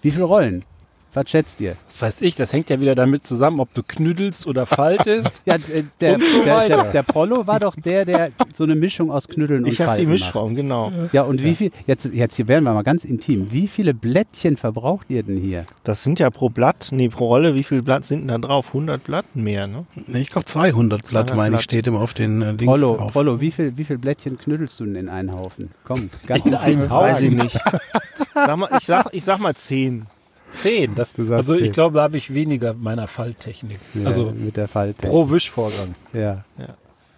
Wie 0.00 0.10
viele 0.10 0.24
Rollen? 0.24 0.64
Was 1.14 1.28
schätzt 1.28 1.60
ihr? 1.60 1.76
Was 1.86 2.00
weiß 2.00 2.20
ich, 2.22 2.36
das 2.36 2.52
hängt 2.52 2.70
ja 2.70 2.80
wieder 2.80 2.94
damit 2.94 3.26
zusammen, 3.26 3.60
ob 3.60 3.72
du 3.74 3.82
knüdelst 3.82 4.46
oder 4.46 4.66
faltest. 4.66 5.42
Ja, 5.52 5.56
äh, 5.56 5.84
der, 6.00 6.14
Und 6.14 6.22
so 6.22 6.44
der, 6.44 6.68
der, 6.68 6.84
der 6.92 7.02
Prollo 7.02 7.46
war 7.46 7.58
doch 7.58 7.74
der, 7.74 8.04
der 8.04 8.30
so 8.54 8.64
eine 8.64 8.74
Mischung 8.74 9.10
aus 9.10 9.26
Knüdeln 9.28 9.64
und 9.64 9.70
Ich 9.72 9.80
habe 9.80 9.90
die 9.92 9.96
Falten 9.96 10.02
macht. 10.04 10.12
Mischform, 10.12 10.54
genau. 10.54 10.92
Ja, 11.12 11.22
und 11.22 11.42
wie 11.42 11.54
viel, 11.54 11.70
jetzt, 11.86 12.06
jetzt 12.06 12.36
hier 12.36 12.48
werden 12.48 12.64
wir 12.64 12.72
mal 12.72 12.82
ganz 12.82 13.04
intim. 13.04 13.50
Wie 13.50 13.66
viele 13.66 13.92
Blättchen 13.92 14.56
verbraucht 14.56 15.06
ihr 15.10 15.22
denn 15.22 15.36
hier? 15.36 15.64
Das 15.84 16.02
sind 16.02 16.20
ja 16.20 16.30
pro 16.30 16.48
Blatt, 16.48 16.88
nee, 16.92 17.08
pro 17.08 17.26
Rolle, 17.26 17.54
wie 17.56 17.64
viel 17.64 17.82
Blatt 17.82 18.04
sind 18.04 18.20
denn 18.20 18.28
da 18.28 18.38
drauf? 18.38 18.68
100 18.68 19.02
Blatt 19.02 19.24
mehr, 19.34 19.66
ne? 19.66 19.84
nee, 20.06 20.20
ich 20.20 20.30
glaube 20.30 20.46
200 20.46 21.00
Blatt, 21.08 21.28
200 21.28 21.36
meine 21.36 21.46
ich, 21.48 21.50
Blatt. 21.52 21.62
steht 21.64 21.86
immer 21.88 22.00
auf 22.00 22.14
den 22.14 22.40
äh, 22.42 22.46
Links 22.52 22.64
Prollo, 22.64 22.96
drauf. 22.96 23.12
Prollo 23.12 23.40
wie, 23.40 23.50
viel, 23.50 23.76
wie 23.76 23.84
viel 23.84 23.98
Blättchen 23.98 24.38
knüdelst 24.38 24.78
du 24.80 24.84
denn 24.84 24.96
in 24.96 25.08
einen 25.08 25.32
Haufen? 25.32 25.70
Komm, 25.84 26.08
ganz 26.26 26.46
In 26.46 26.54
einen 26.54 26.88
Haufen? 26.90 27.08
Weiß 27.08 27.22
ich 27.22 27.32
nicht. 27.32 27.58
Sag 28.34 28.56
mal, 28.56 28.68
ich, 28.78 28.84
sag, 28.86 29.08
ich 29.12 29.24
sag 29.24 29.38
mal 29.40 29.54
10. 29.54 30.06
zehn. 30.52 30.94
Das, 30.94 31.12
Du 31.14 31.24
sagst 31.24 31.38
also 31.38 31.54
ich 31.54 31.64
zehn. 31.64 31.72
glaube, 31.72 31.96
da 31.96 32.02
habe 32.04 32.16
ich 32.16 32.32
weniger 32.34 32.74
meiner 32.74 33.08
Falltechnik. 33.08 33.78
Ja, 33.94 34.06
also 34.06 34.30
mit 34.30 34.56
der 34.56 34.68
Falte. 34.68 35.06
pro 35.08 35.28
Wischvorgang. 35.30 35.94
Ja. 36.12 36.44
Ja. 36.58 36.68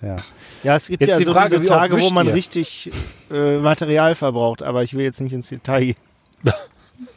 Ja. 0.02 0.16
Ja, 0.62 0.74
es 0.76 0.88
gibt 0.88 1.00
Jetzt 1.00 1.10
ja 1.10 1.18
die 1.18 1.24
so 1.24 1.32
Frage, 1.32 1.58
diese 1.60 1.72
Tage, 1.72 2.00
wo 2.00 2.10
man 2.10 2.26
ihr? 2.28 2.34
richtig 2.34 2.90
äh, 3.30 3.58
Material 3.58 4.14
verbraucht, 4.14 4.62
aber 4.62 4.82
ich 4.82 4.94
will 4.94 5.04
jetzt 5.04 5.20
nicht 5.20 5.32
ins 5.32 5.48
Detail 5.48 5.84
gehen. 5.84 5.96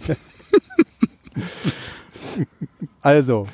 Also, 3.01 3.47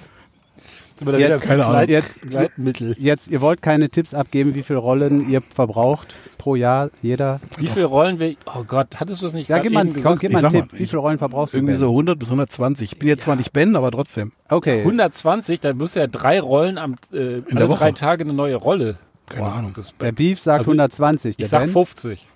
Dann 1.11 1.21
Jetzt- 1.21 1.43
keine 1.43 1.65
Ahnung. 1.65 1.87
Jetzt- 1.89 2.21
Gleitmittel. 2.21 2.95
jetzt, 2.97 3.27
ihr 3.27 3.41
wollt 3.41 3.61
keine 3.61 3.89
Tipps 3.89 4.13
abgeben, 4.13 4.55
wie 4.55 4.63
viele 4.63 4.79
Rollen 4.79 5.29
ihr 5.29 5.41
verbraucht 5.53 6.15
pro 6.37 6.55
Jahr, 6.55 6.89
jeder. 7.01 7.39
Wie 7.57 7.67
viele 7.67 7.85
Rollen 7.85 8.19
wir. 8.19 8.35
Oh 8.45 8.63
Gott, 8.67 8.87
hattest 8.99 9.21
du 9.21 9.27
das 9.27 9.33
nicht 9.33 9.49
Ja, 9.49 9.59
gib 9.59 9.73
mal, 9.73 9.81
eben 9.85 9.93
komm, 9.93 10.03
gesagt? 10.03 10.19
gib 10.21 10.31
mal 10.33 10.43
einen 10.45 10.53
Tipp. 10.53 10.71
mal, 10.73 10.79
Wie 10.79 10.85
viele 10.87 10.99
Rollen 10.99 11.17
verbrauchst 11.19 11.53
du? 11.53 11.57
Irgendwie 11.57 11.73
so 11.75 11.89
100 11.89 12.17
bis 12.19 12.29
120. 12.29 12.91
Ich 12.93 12.99
bin 12.99 13.07
jetzt 13.07 13.23
zwar 13.23 13.35
nicht 13.35 13.53
Ben, 13.53 13.75
aber 13.75 13.91
trotzdem. 13.91 14.31
Okay. 14.49 14.79
120, 14.83 15.59
dann 15.61 15.77
muss 15.77 15.95
ja 15.95 16.07
drei 16.07 16.39
Rollen 16.39 16.77
am 16.77 16.95
äh, 17.11 17.17
alle 17.17 17.43
der 17.49 17.69
Woche. 17.69 17.79
drei 17.79 17.91
Tage 17.91 18.23
eine 18.23 18.33
neue 18.33 18.55
Rolle. 18.55 18.97
Keine 19.29 19.45
Ahnung. 19.51 19.73
Das, 19.75 19.93
Der 20.01 20.11
Beef 20.11 20.39
sagt 20.41 20.59
Also, 20.59 20.71
120. 20.71 21.37
Der 21.37 21.45
ich 21.45 21.49
sag 21.49 21.61
ben, 21.63 21.69
50. 21.71 22.27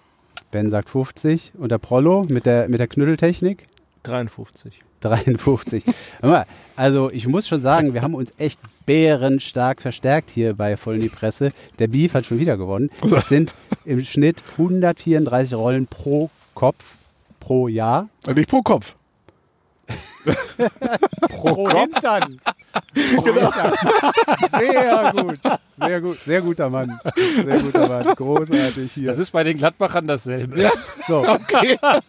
ben 0.52 0.72
sagt 0.72 0.90
50. 0.90 1.52
Und 1.58 1.72
der 1.72 1.78
Prollo 1.80 2.26
mit 2.30 2.46
der, 2.46 2.70
mit 2.70 2.80
der 2.80 2.88
Knütteltechnik 2.88 3.66
53. 4.04 4.80
53. 5.02 5.84
Hör 6.22 6.30
mal, 6.30 6.46
also 6.76 7.10
ich 7.12 7.28
muss 7.28 7.48
schon 7.48 7.62
sagen, 7.62 7.94
wir 7.94 8.02
haben 8.02 8.16
uns 8.16 8.32
echt 8.38 8.60
bärenstark 8.86 9.82
verstärkt 9.82 10.30
hier 10.30 10.56
bei 10.56 10.78
Voll 10.78 10.96
in 10.96 11.02
die 11.02 11.10
Presse. 11.10 11.52
Der 11.80 11.88
Beef 11.88 12.14
hat 12.14 12.26
schon 12.26 12.40
wieder 12.40 12.58
gewonnen. 12.58 12.90
Es 13.12 13.30
sind 13.30 13.54
im 13.86 14.04
Schnitt 14.04 14.44
134 14.54 15.56
Rollen 15.56 15.88
pro 15.88 16.30
Kopf 16.54 16.84
pro 17.40 17.68
Jahr. 17.68 18.10
Also 18.26 18.38
nicht 18.38 18.50
pro 18.50 18.62
Kopf. 18.62 18.96
Pro. 19.88 20.68
Pro 21.30 21.70
Hintern. 21.70 22.42
Sehr 24.60 25.13
gut. 25.13 25.40
Sehr 25.80 26.02
gut. 26.02 26.18
Sehr 26.26 26.42
guter 26.42 26.70
Mann. 26.70 27.00
Sehr 27.16 27.60
guter 27.60 27.88
Mann. 27.88 28.16
Großartig 28.16 28.92
hier. 28.94 29.08
Das 29.08 29.20
ist 29.20 29.32
bei 29.32 29.44
den 29.44 29.58
Gladbachern 29.58 30.08
dasselbe. 30.08 30.72
So, 31.08 31.26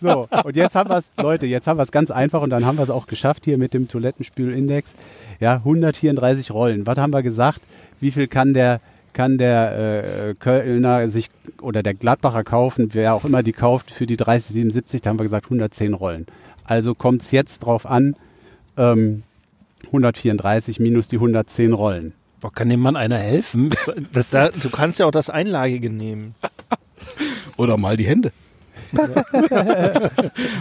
so, 0.00 0.28
und 0.44 0.56
jetzt 0.56 0.74
haben 0.74 0.90
wir 0.90 0.98
es, 0.98 1.10
Leute, 1.16 1.46
jetzt 1.46 1.66
haben 1.66 1.78
wir 1.78 1.82
es 1.82 1.92
ganz 1.92 2.10
einfach 2.10 2.42
und 2.42 2.50
dann 2.50 2.66
haben 2.66 2.78
wir 2.78 2.82
es 2.82 2.90
auch 2.90 3.06
geschafft 3.06 3.44
hier 3.44 3.58
mit 3.58 3.74
dem 3.74 3.88
Toilettenspülindex. 3.88 4.92
Ja, 5.40 5.56
134 5.56 6.50
Rollen. 6.50 6.86
Was 6.86 6.98
haben 6.98 7.12
wir 7.12 7.22
gesagt? 7.22 7.60
Wie 8.00 8.10
viel 8.10 8.26
kann 8.26 8.54
der, 8.54 8.80
kann 9.12 9.38
der 9.38 10.30
äh, 10.30 10.34
Kölner 10.34 11.08
sich 11.08 11.30
oder 11.60 11.82
der 11.82 11.94
Gladbacher 11.94 12.44
kaufen, 12.44 12.90
wer 12.92 13.14
auch 13.14 13.24
immer 13.24 13.42
die 13.42 13.52
kauft, 13.52 13.90
für 13.90 14.06
die 14.06 14.16
3077? 14.16 15.02
Da 15.02 15.10
haben 15.10 15.18
wir 15.18 15.24
gesagt 15.24 15.46
110 15.46 15.94
Rollen. 15.94 16.26
Also 16.64 16.94
kommt 16.94 17.22
es 17.22 17.30
jetzt 17.30 17.60
drauf 17.60 17.86
an, 17.86 18.16
ähm, 18.76 19.22
134 19.88 20.80
minus 20.80 21.08
die 21.08 21.16
110 21.16 21.72
Rollen. 21.72 22.12
Boah, 22.40 22.52
kann 22.52 22.68
dem 22.68 22.80
Mann 22.80 22.96
einer 22.96 23.18
helfen? 23.18 23.70
Das, 24.12 24.30
da, 24.30 24.48
du 24.48 24.70
kannst 24.70 24.98
ja 25.00 25.06
auch 25.06 25.10
das 25.10 25.28
Einlagige 25.30 25.90
nehmen. 25.90 26.34
Oder 27.56 27.76
mal 27.76 27.96
die 27.96 28.06
Hände. 28.06 28.32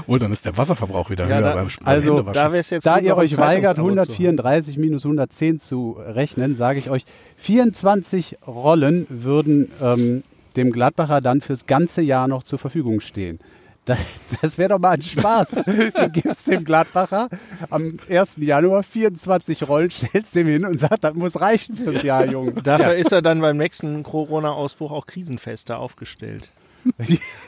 Oder 0.07 0.19
dann 0.19 0.31
ist 0.33 0.45
der 0.45 0.57
Wasserverbrauch 0.57 1.09
wieder 1.09 1.27
Ja, 1.27 1.35
höher 1.37 1.41
da- 1.41 1.53
beim, 1.55 1.67
beim 1.67 1.85
also. 1.85 2.21
Da 2.23 2.53
jetzt 2.53 2.85
Da 2.85 2.97
ihr 2.99 3.15
euch 3.15 3.37
weigert, 3.37 3.77
Zeitungsabo 3.77 4.05
zu 4.05 4.13
haben. 4.13 4.25
134 4.39 4.77
minus 4.77 5.05
110 5.05 5.59
zu 5.59 5.97
rechnen, 5.99 6.55
sage 6.55 6.79
ich 6.79 6.89
euch, 6.89 7.05
24 7.37 8.37
Rollen 8.45 9.05
würden 9.09 9.71
ähm, 9.81 10.23
dem 10.55 10.71
Gladbacher 10.71 11.21
dann 11.21 11.41
fürs 11.41 11.67
ganze 11.67 12.01
Jahr 12.01 12.27
noch 12.27 12.43
zur 12.43 12.59
Verfügung 12.59 12.99
stehen. 12.99 13.39
Das, 13.87 13.99
das 14.41 14.57
wäre 14.57 14.69
doch 14.69 14.79
mal 14.79 14.91
ein 14.91 15.01
Spaß. 15.01 15.51
Du 15.51 16.09
gibst 16.09 16.45
dem 16.47 16.65
Gladbacher 16.65 17.29
am 17.69 17.97
1. 18.09 18.35
Januar 18.37 18.83
24 18.83 19.65
Rollen, 19.67 19.89
stellst 19.89 20.35
dem 20.35 20.47
hin 20.47 20.65
und 20.65 20.79
sagst, 20.79 21.05
das 21.05 21.13
muss 21.13 21.39
reichen 21.39 21.77
fürs 21.77 22.03
Jahr, 22.03 22.25
Junge. 22.25 22.51
Dafür 22.51 22.95
ist 22.95 23.13
er 23.13 23.21
dann 23.21 23.39
beim 23.39 23.55
nächsten 23.55 24.03
Corona-Ausbruch 24.03 24.91
auch 24.91 25.07
krisenfester 25.07 25.79
aufgestellt. 25.79 26.49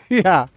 Ja, 0.10 0.48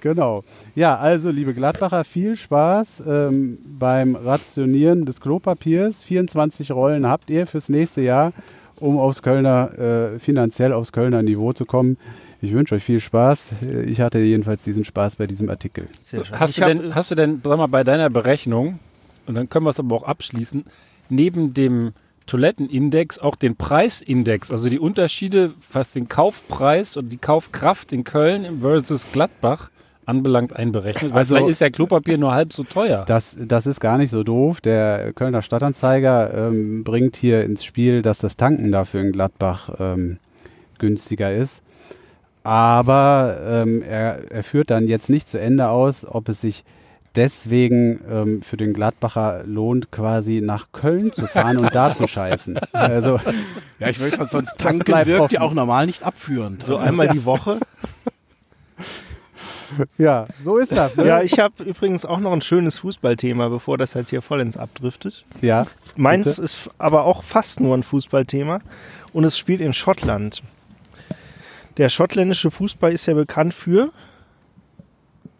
genau. 0.00 0.42
Ja, 0.74 0.96
also 0.96 1.30
liebe 1.30 1.52
Gladbacher, 1.54 2.04
viel 2.04 2.36
Spaß 2.36 3.02
ähm, 3.06 3.58
beim 3.78 4.16
Rationieren 4.16 5.04
des 5.04 5.20
Klopapiers. 5.20 6.02
24 6.02 6.72
Rollen 6.72 7.06
habt 7.06 7.30
ihr 7.30 7.46
fürs 7.46 7.68
nächste 7.68 8.00
Jahr, 8.00 8.32
um 8.76 8.98
aufs 8.98 9.22
Kölner, 9.22 9.78
äh, 9.78 10.18
finanziell 10.18 10.72
aufs 10.72 10.92
Kölner 10.92 11.22
Niveau 11.22 11.52
zu 11.52 11.66
kommen. 11.66 11.98
Ich 12.42 12.52
wünsche 12.52 12.74
euch 12.74 12.84
viel 12.84 13.00
Spaß. 13.00 13.48
Ich 13.86 14.00
hatte 14.00 14.18
jedenfalls 14.18 14.62
diesen 14.62 14.84
Spaß 14.84 15.16
bei 15.16 15.26
diesem 15.26 15.50
Artikel. 15.50 15.86
Sehr 16.06 16.24
schön. 16.24 16.38
Hast 16.40 16.56
du, 16.56 16.62
denn, 16.62 16.94
hast 16.94 17.10
du 17.10 17.14
denn, 17.14 17.40
sag 17.44 17.58
mal, 17.58 17.66
bei 17.66 17.84
deiner 17.84 18.08
Berechnung, 18.08 18.78
und 19.26 19.34
dann 19.34 19.48
können 19.48 19.66
wir 19.66 19.70
es 19.70 19.78
aber 19.78 19.94
auch 19.94 20.04
abschließen, 20.04 20.64
neben 21.10 21.52
dem 21.52 21.92
Toilettenindex 22.26 23.18
auch 23.18 23.34
den 23.36 23.56
Preisindex, 23.56 24.52
also 24.52 24.70
die 24.70 24.78
Unterschiede, 24.78 25.52
was 25.72 25.92
den 25.92 26.08
Kaufpreis 26.08 26.96
und 26.96 27.08
die 27.10 27.16
Kaufkraft 27.18 27.92
in 27.92 28.04
Köln 28.04 28.44
im 28.44 28.60
versus 28.60 29.10
Gladbach 29.12 29.70
anbelangt, 30.06 30.54
einberechnet? 30.56 31.12
Weil 31.12 31.18
Also- 31.20 31.34
vielleicht 31.34 31.50
ist 31.50 31.60
ja 31.60 31.70
Klopapier 31.70 32.18
nur 32.18 32.32
halb 32.32 32.52
so 32.52 32.64
teuer. 32.64 33.04
Das, 33.06 33.36
das 33.38 33.66
ist 33.66 33.80
gar 33.80 33.98
nicht 33.98 34.10
so 34.10 34.22
doof. 34.22 34.60
Der 34.60 35.12
Kölner 35.12 35.42
Stadtanzeiger 35.42 36.48
ähm, 36.48 36.84
bringt 36.84 37.16
hier 37.16 37.44
ins 37.44 37.64
Spiel, 37.64 38.00
dass 38.02 38.18
das 38.18 38.36
Tanken 38.36 38.72
dafür 38.72 39.02
in 39.02 39.12
Gladbach 39.12 39.70
ähm, 39.78 40.18
günstiger 40.78 41.34
ist. 41.34 41.62
Aber 42.42 43.38
ähm, 43.46 43.82
er, 43.82 44.30
er 44.30 44.42
führt 44.42 44.70
dann 44.70 44.88
jetzt 44.88 45.10
nicht 45.10 45.28
zu 45.28 45.38
Ende 45.38 45.68
aus, 45.68 46.06
ob 46.06 46.28
es 46.28 46.40
sich 46.40 46.64
deswegen 47.16 48.00
ähm, 48.10 48.42
für 48.42 48.56
den 48.56 48.72
Gladbacher 48.72 49.42
lohnt, 49.44 49.90
quasi 49.90 50.40
nach 50.40 50.68
Köln 50.72 51.12
zu 51.12 51.26
fahren 51.26 51.58
und 51.58 51.74
da 51.74 51.92
zu 51.92 52.06
scheißen. 52.06 52.58
Also, 52.72 53.20
ja, 53.78 53.88
ich 53.88 54.00
halt, 54.00 54.30
sonst 54.30 54.56
tanken 54.58 54.84
bleibt 54.84 55.06
wirkt 55.06 55.22
offen. 55.22 55.34
ja 55.34 55.40
auch 55.42 55.54
normal 55.54 55.86
nicht 55.86 56.02
abführend. 56.02 56.62
so 56.62 56.74
Also, 56.74 56.84
einmal 56.84 57.08
die 57.08 57.24
Woche. 57.24 57.60
ja, 59.98 60.26
so 60.44 60.56
ist 60.56 60.72
das. 60.72 60.96
Ne? 60.96 61.06
Ja, 61.06 61.22
ich 61.22 61.38
habe 61.38 61.62
übrigens 61.64 62.04
auch 62.06 62.20
noch 62.20 62.32
ein 62.32 62.40
schönes 62.40 62.78
Fußballthema, 62.78 63.48
bevor 63.48 63.76
das 63.76 63.94
jetzt 63.94 64.10
hier 64.10 64.22
vollends 64.22 64.56
abdriftet. 64.56 65.24
ja. 65.40 65.66
Meins 65.96 66.36
Bitte? 66.36 66.42
ist 66.42 66.70
aber 66.78 67.04
auch 67.04 67.24
fast 67.24 67.58
nur 67.58 67.76
ein 67.76 67.82
Fußballthema 67.82 68.60
und 69.12 69.24
es 69.24 69.36
spielt 69.36 69.60
in 69.60 69.72
Schottland. 69.72 70.40
Der 71.76 71.88
schottländische 71.88 72.50
Fußball 72.50 72.92
ist 72.92 73.06
ja 73.06 73.14
bekannt 73.14 73.54
für, 73.54 73.90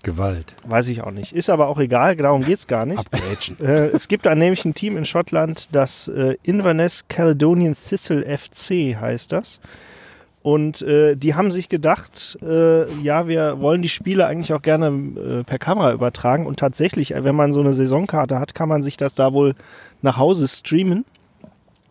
Gewalt. 0.02 0.54
weiß 0.64 0.88
ich 0.88 1.02
auch 1.02 1.10
nicht, 1.10 1.32
ist 1.32 1.50
aber 1.50 1.68
auch 1.68 1.78
egal, 1.78 2.16
darum 2.16 2.44
geht's 2.44 2.66
gar 2.66 2.86
nicht. 2.86 3.02
Äh, 3.60 3.88
es 3.88 4.08
gibt 4.08 4.26
da 4.26 4.34
nämlich 4.34 4.64
ein 4.64 4.74
Team 4.74 4.96
in 4.96 5.04
Schottland, 5.04 5.68
das 5.72 6.08
äh, 6.08 6.36
Inverness 6.42 7.06
Caledonian 7.08 7.74
Thistle 7.74 8.24
FC 8.24 8.96
heißt 8.98 9.32
das. 9.32 9.60
Und 10.42 10.80
äh, 10.82 11.16
die 11.16 11.34
haben 11.34 11.50
sich 11.50 11.68
gedacht, 11.68 12.38
äh, 12.42 12.90
ja, 13.02 13.28
wir 13.28 13.60
wollen 13.60 13.82
die 13.82 13.90
Spiele 13.90 14.26
eigentlich 14.26 14.54
auch 14.54 14.62
gerne 14.62 14.86
äh, 14.88 15.44
per 15.44 15.58
Kamera 15.58 15.92
übertragen. 15.92 16.46
Und 16.46 16.58
tatsächlich, 16.58 17.14
äh, 17.14 17.24
wenn 17.24 17.34
man 17.36 17.52
so 17.52 17.60
eine 17.60 17.74
Saisonkarte 17.74 18.38
hat, 18.38 18.54
kann 18.54 18.68
man 18.68 18.82
sich 18.82 18.96
das 18.96 19.14
da 19.14 19.34
wohl 19.34 19.54
nach 20.00 20.16
Hause 20.16 20.48
streamen. 20.48 21.04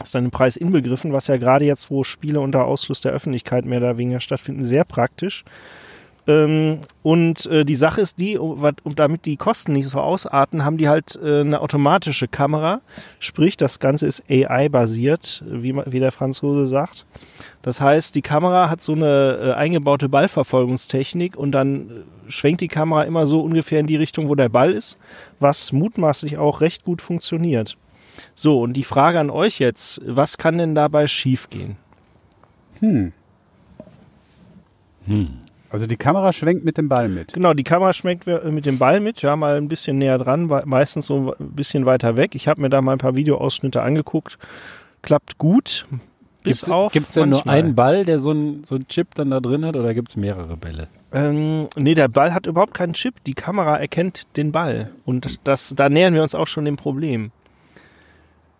Ist 0.01 0.15
dann 0.15 0.25
im 0.25 0.31
Preis 0.31 0.55
inbegriffen, 0.55 1.11
was 1.13 1.27
ja 1.27 1.37
gerade 1.37 1.65
jetzt, 1.65 1.91
wo 1.91 2.03
Spiele 2.03 2.39
unter 2.39 2.65
Ausschluss 2.65 3.01
der 3.01 3.11
Öffentlichkeit 3.11 3.65
mehr 3.65 3.79
oder 3.79 3.97
weniger 3.97 4.21
stattfinden, 4.21 4.63
sehr 4.63 4.85
praktisch. 4.85 5.43
Ähm, 6.27 6.79
und 7.01 7.45
äh, 7.47 7.65
die 7.65 7.75
Sache 7.75 8.01
ist 8.01 8.19
die, 8.19 8.37
um, 8.37 8.61
wat- 8.61 8.85
um, 8.85 8.95
damit 8.95 9.25
die 9.25 9.35
Kosten 9.35 9.73
nicht 9.73 9.89
so 9.89 9.99
ausarten, 9.99 10.63
haben 10.63 10.77
die 10.77 10.87
halt 10.87 11.19
äh, 11.21 11.41
eine 11.41 11.59
automatische 11.59 12.27
Kamera. 12.27 12.81
Sprich, 13.19 13.57
das 13.57 13.79
Ganze 13.79 14.07
ist 14.07 14.23
AI-basiert, 14.29 15.43
wie, 15.47 15.75
wie 15.75 15.99
der 15.99 16.11
Franzose 16.11 16.67
sagt. 16.67 17.05
Das 17.61 17.81
heißt, 17.81 18.15
die 18.15 18.21
Kamera 18.21 18.69
hat 18.69 18.81
so 18.81 18.93
eine 18.93 19.39
äh, 19.41 19.53
eingebaute 19.53 20.07
Ballverfolgungstechnik 20.07 21.35
und 21.35 21.51
dann 21.51 21.89
äh, 22.27 22.31
schwenkt 22.31 22.61
die 22.61 22.67
Kamera 22.67 23.03
immer 23.03 23.25
so 23.27 23.41
ungefähr 23.41 23.79
in 23.79 23.87
die 23.87 23.95
Richtung, 23.97 24.29
wo 24.29 24.35
der 24.35 24.49
Ball 24.49 24.71
ist, 24.73 24.97
was 25.39 25.71
mutmaßlich 25.73 26.37
auch 26.37 26.61
recht 26.61 26.83
gut 26.85 27.01
funktioniert. 27.01 27.75
So, 28.35 28.61
und 28.61 28.73
die 28.73 28.83
Frage 28.83 29.19
an 29.19 29.29
euch 29.29 29.59
jetzt, 29.59 30.01
was 30.05 30.37
kann 30.37 30.57
denn 30.57 30.75
dabei 30.75 31.07
schiefgehen? 31.07 31.77
Hm. 32.79 33.11
Also 35.71 35.85
die 35.85 35.97
Kamera 35.97 36.33
schwenkt 36.33 36.63
mit 36.65 36.77
dem 36.77 36.89
Ball 36.89 37.09
mit. 37.09 37.33
Genau, 37.33 37.53
die 37.53 37.63
Kamera 37.63 37.93
schmeckt 37.93 38.25
wir- 38.25 38.43
mit 38.51 38.65
dem 38.65 38.77
Ball 38.77 38.99
mit, 38.99 39.21
ja, 39.21 39.35
mal 39.35 39.55
ein 39.55 39.67
bisschen 39.67 39.97
näher 39.97 40.17
dran, 40.17 40.49
meistens 40.65 41.05
so 41.07 41.33
ein 41.39 41.51
bisschen 41.51 41.85
weiter 41.85 42.17
weg. 42.17 42.35
Ich 42.35 42.47
habe 42.47 42.61
mir 42.61 42.69
da 42.69 42.81
mal 42.81 42.93
ein 42.93 42.97
paar 42.99 43.15
Videoausschnitte 43.15 43.81
angeguckt. 43.81 44.37
Klappt 45.01 45.37
gut. 45.37 45.85
Bis 46.43 46.59
Gibt's, 46.61 46.69
auf. 46.71 46.93
gibt's 46.93 47.11
denn 47.13 47.29
nur 47.29 47.45
einen 47.47 47.75
Ball, 47.75 48.05
der 48.05 48.19
so 48.19 48.31
einen 48.31 48.63
so 48.63 48.79
Chip 48.79 49.13
dann 49.15 49.29
da 49.29 49.41
drin 49.41 49.65
hat, 49.65 49.75
oder 49.75 49.93
gibt's 49.93 50.15
mehrere 50.15 50.55
Bälle? 50.55 50.87
Ähm, 51.11 51.67
nee, 51.75 51.95
der 51.95 52.07
Ball 52.07 52.33
hat 52.33 52.45
überhaupt 52.47 52.73
keinen 52.73 52.93
Chip. 52.93 53.15
Die 53.25 53.33
Kamera 53.33 53.77
erkennt 53.77 54.25
den 54.37 54.51
Ball. 54.53 54.89
Und 55.05 55.39
das, 55.43 55.73
da 55.75 55.89
nähern 55.89 56.13
wir 56.13 56.21
uns 56.21 56.35
auch 56.35 56.47
schon 56.47 56.63
dem 56.65 56.77
Problem. 56.77 57.31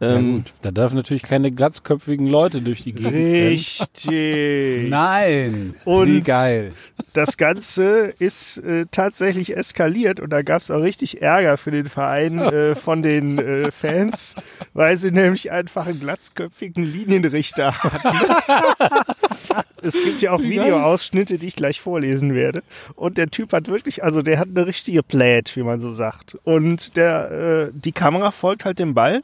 Ähm, 0.01 0.45
Da 0.62 0.71
dürfen 0.71 0.95
natürlich 0.95 1.23
keine 1.23 1.51
glatzköpfigen 1.51 2.27
Leute 2.27 2.62
durch 2.62 2.83
die 2.83 2.93
Gegend. 2.93 3.13
Richtig. 3.13 4.89
Nein! 4.89 5.75
Und- 5.85 6.07
Wie 6.07 6.21
geil. 6.21 6.71
Das 7.13 7.38
Ganze 7.38 8.13
ist 8.19 8.57
äh, 8.59 8.85
tatsächlich 8.91 9.57
eskaliert 9.57 10.19
und 10.19 10.29
da 10.29 10.41
gab 10.43 10.62
es 10.62 10.69
auch 10.71 10.81
richtig 10.81 11.21
Ärger 11.21 11.57
für 11.57 11.71
den 11.71 11.88
Verein 11.89 12.39
äh, 12.39 12.75
von 12.75 13.01
den 13.01 13.39
äh, 13.39 13.71
Fans, 13.71 14.35
weil 14.73 14.97
sie 14.97 15.12
nämlich 15.12 15.51
einfach 15.51 15.88
einen 15.88 15.99
glatzköpfigen 15.99 16.83
Linienrichter 16.83 17.73
hatten. 17.83 18.17
es 19.81 19.95
gibt 20.01 20.21
ja 20.21 20.31
auch 20.31 20.41
Videoausschnitte, 20.41 21.38
die 21.39 21.47
ich 21.47 21.55
gleich 21.55 21.81
vorlesen 21.81 22.33
werde. 22.35 22.62
Und 22.95 23.17
der 23.17 23.29
Typ 23.29 23.53
hat 23.53 23.67
wirklich, 23.67 24.03
also 24.03 24.21
der 24.21 24.39
hat 24.39 24.49
eine 24.55 24.65
richtige 24.67 25.03
Plät, 25.03 25.55
wie 25.55 25.63
man 25.63 25.79
so 25.79 25.93
sagt. 25.93 26.38
Und 26.43 26.95
der, 26.95 27.31
äh, 27.31 27.71
die 27.73 27.91
Kamera 27.91 28.31
folgt 28.31 28.65
halt 28.65 28.79
dem 28.79 28.93
Ball. 28.93 29.23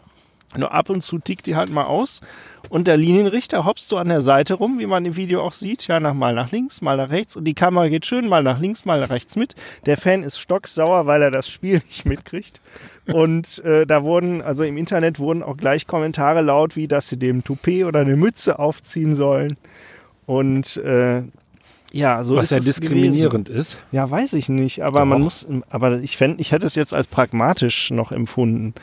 Nur 0.58 0.72
ab 0.72 0.90
und 0.90 1.02
zu 1.02 1.20
tickt 1.20 1.46
die 1.46 1.56
halt 1.56 1.72
mal 1.72 1.86
aus. 1.86 2.22
Und 2.70 2.88
der 2.88 2.98
Linienrichter 2.98 3.66
hopst 3.66 3.88
so 3.90 3.98
an 3.98 4.10
der 4.10 4.22
Seite 4.22 4.56
rum, 4.56 4.80
wie 4.80 4.88
man 4.88 5.06
im 5.06 5.16
Video 5.16 5.42
auch 5.42 5.54
sieht. 5.54 5.88
Ja, 5.88 6.00
nach, 6.00 6.14
mal 6.14 6.34
nach 6.34 6.52
links, 6.52 6.82
mal 6.82 6.98
nach 6.98 7.10
rechts. 7.10 7.36
Und 7.36 7.46
die 7.46 7.54
Kamera 7.54 7.88
geht 7.88 8.06
schön 8.06 8.28
mal 8.28 8.44
nach 8.44 8.60
links, 8.60 8.86
mal 8.86 9.00
nach 9.00 9.10
rechts 9.10 9.36
mit. 9.36 9.56
Der 9.86 9.98
Fan 9.98 10.24
ist 10.24 10.40
stocksauer, 10.40 11.06
weil 11.06 11.22
er 11.22 11.32
das 11.32 11.48
Spiel 11.48 11.82
nicht 11.88 12.06
mitkriegt. 12.06 12.62
Und 13.08 13.64
äh, 13.64 13.86
da 13.86 14.04
wurden, 14.04 14.42
also 14.42 14.64
im 14.64 14.78
Internet 14.78 15.20
wurden 15.20 15.44
auch 15.44 15.58
gleich 15.58 15.88
Kommentare 15.88 16.42
laut, 16.42 16.76
wie 16.76 16.88
dass 16.88 17.08
sie 17.08 17.18
dem 17.18 17.44
Toupet 17.44 17.86
oder 17.86 18.00
eine 18.00 18.16
Mütze 18.16 18.58
aufziehen 18.58 19.14
sollen. 19.14 19.58
Und 20.26 20.78
äh, 20.78 21.22
ja, 21.96 22.26
so 22.26 22.36
Was 22.36 22.46
ist 22.46 22.52
ja 22.52 22.60
diskriminierend 22.60 23.48
gewesen. 23.48 23.62
ist. 23.62 23.82
Ja, 23.94 24.12
weiß 24.12 24.34
ich 24.34 24.50
nicht, 24.50 24.84
aber 24.84 25.06
man 25.06 25.22
muss, 25.22 25.48
aber 25.70 26.02
ich 26.02 26.18
fände, 26.18 26.42
ich 26.42 26.52
hätte 26.52 26.66
es 26.66 26.76
jetzt 26.76 26.94
als 26.94 27.08
pragmatisch 27.08 27.90
noch 27.90 28.12
empfunden. 28.12 28.74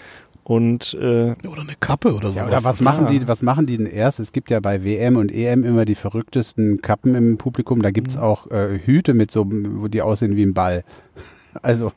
Und 0.44 0.94
äh, 0.94 1.34
Oder 1.46 1.62
eine 1.62 1.76
Kappe 1.78 2.14
oder 2.14 2.32
so. 2.32 2.38
Ja, 2.38 2.46
oder 2.46 2.64
was 2.64 2.80
machen 2.80 3.06
die, 3.06 3.28
was 3.28 3.42
machen 3.42 3.66
die 3.66 3.76
denn 3.76 3.86
erst? 3.86 4.18
Es 4.18 4.32
gibt 4.32 4.50
ja 4.50 4.58
bei 4.58 4.82
WM 4.82 5.16
und 5.16 5.32
EM 5.32 5.64
immer 5.64 5.84
die 5.84 5.94
verrücktesten 5.94 6.82
Kappen 6.82 7.14
im 7.14 7.38
Publikum. 7.38 7.80
Da 7.80 7.92
gibt's 7.92 8.16
auch 8.16 8.50
äh, 8.50 8.80
Hüte 8.84 9.14
mit 9.14 9.30
so, 9.30 9.46
wo 9.48 9.86
die 9.86 10.02
aussehen 10.02 10.36
wie 10.36 10.44
ein 10.44 10.54
Ball. 10.54 10.84
Also, 11.62 11.92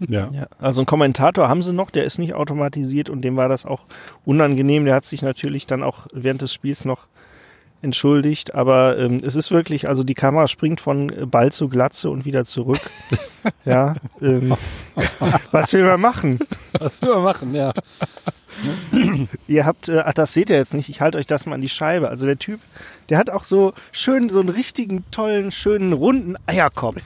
Ja. 0.00 0.30
ja, 0.32 0.46
also 0.58 0.80
einen 0.80 0.86
Kommentator 0.86 1.46
haben 1.46 1.62
sie 1.62 1.74
noch, 1.74 1.90
der 1.90 2.04
ist 2.04 2.18
nicht 2.18 2.32
automatisiert 2.32 3.10
und 3.10 3.20
dem 3.20 3.36
war 3.36 3.50
das 3.50 3.66
auch 3.66 3.80
unangenehm. 4.24 4.86
Der 4.86 4.94
hat 4.94 5.04
sich 5.04 5.20
natürlich 5.20 5.66
dann 5.66 5.82
auch 5.82 6.06
während 6.14 6.40
des 6.40 6.54
Spiels 6.54 6.86
noch 6.86 7.06
entschuldigt, 7.82 8.54
aber 8.54 8.96
ähm, 8.98 9.20
es 9.24 9.36
ist 9.36 9.50
wirklich, 9.50 9.88
also 9.88 10.04
die 10.04 10.14
Kamera 10.14 10.48
springt 10.48 10.80
von 10.80 11.12
Ball 11.30 11.52
zu 11.52 11.68
Glatze 11.68 12.08
und 12.08 12.24
wieder 12.24 12.46
zurück. 12.46 12.80
ja, 13.66 13.96
ähm, 14.22 14.54
was 15.50 15.72
will 15.74 15.84
man 15.84 16.00
machen? 16.00 16.38
Was 16.78 17.00
will 17.02 17.14
man 17.14 17.22
machen, 17.24 17.54
ja. 17.54 17.72
Ihr 19.48 19.66
habt, 19.66 19.88
äh, 19.88 20.02
ach, 20.04 20.14
das 20.14 20.32
seht 20.32 20.50
ihr 20.50 20.56
jetzt 20.56 20.74
nicht, 20.74 20.88
ich 20.88 21.00
halte 21.00 21.18
euch 21.18 21.26
das 21.26 21.46
mal 21.46 21.54
an 21.54 21.60
die 21.60 21.68
Scheibe. 21.68 22.08
Also 22.08 22.26
der 22.26 22.38
Typ, 22.38 22.60
der 23.08 23.18
hat 23.18 23.30
auch 23.30 23.44
so 23.44 23.72
schön, 23.92 24.30
so 24.30 24.40
einen 24.40 24.48
richtigen, 24.50 25.04
tollen, 25.10 25.52
schönen, 25.52 25.92
runden 25.92 26.36
Eierkopf. 26.46 27.02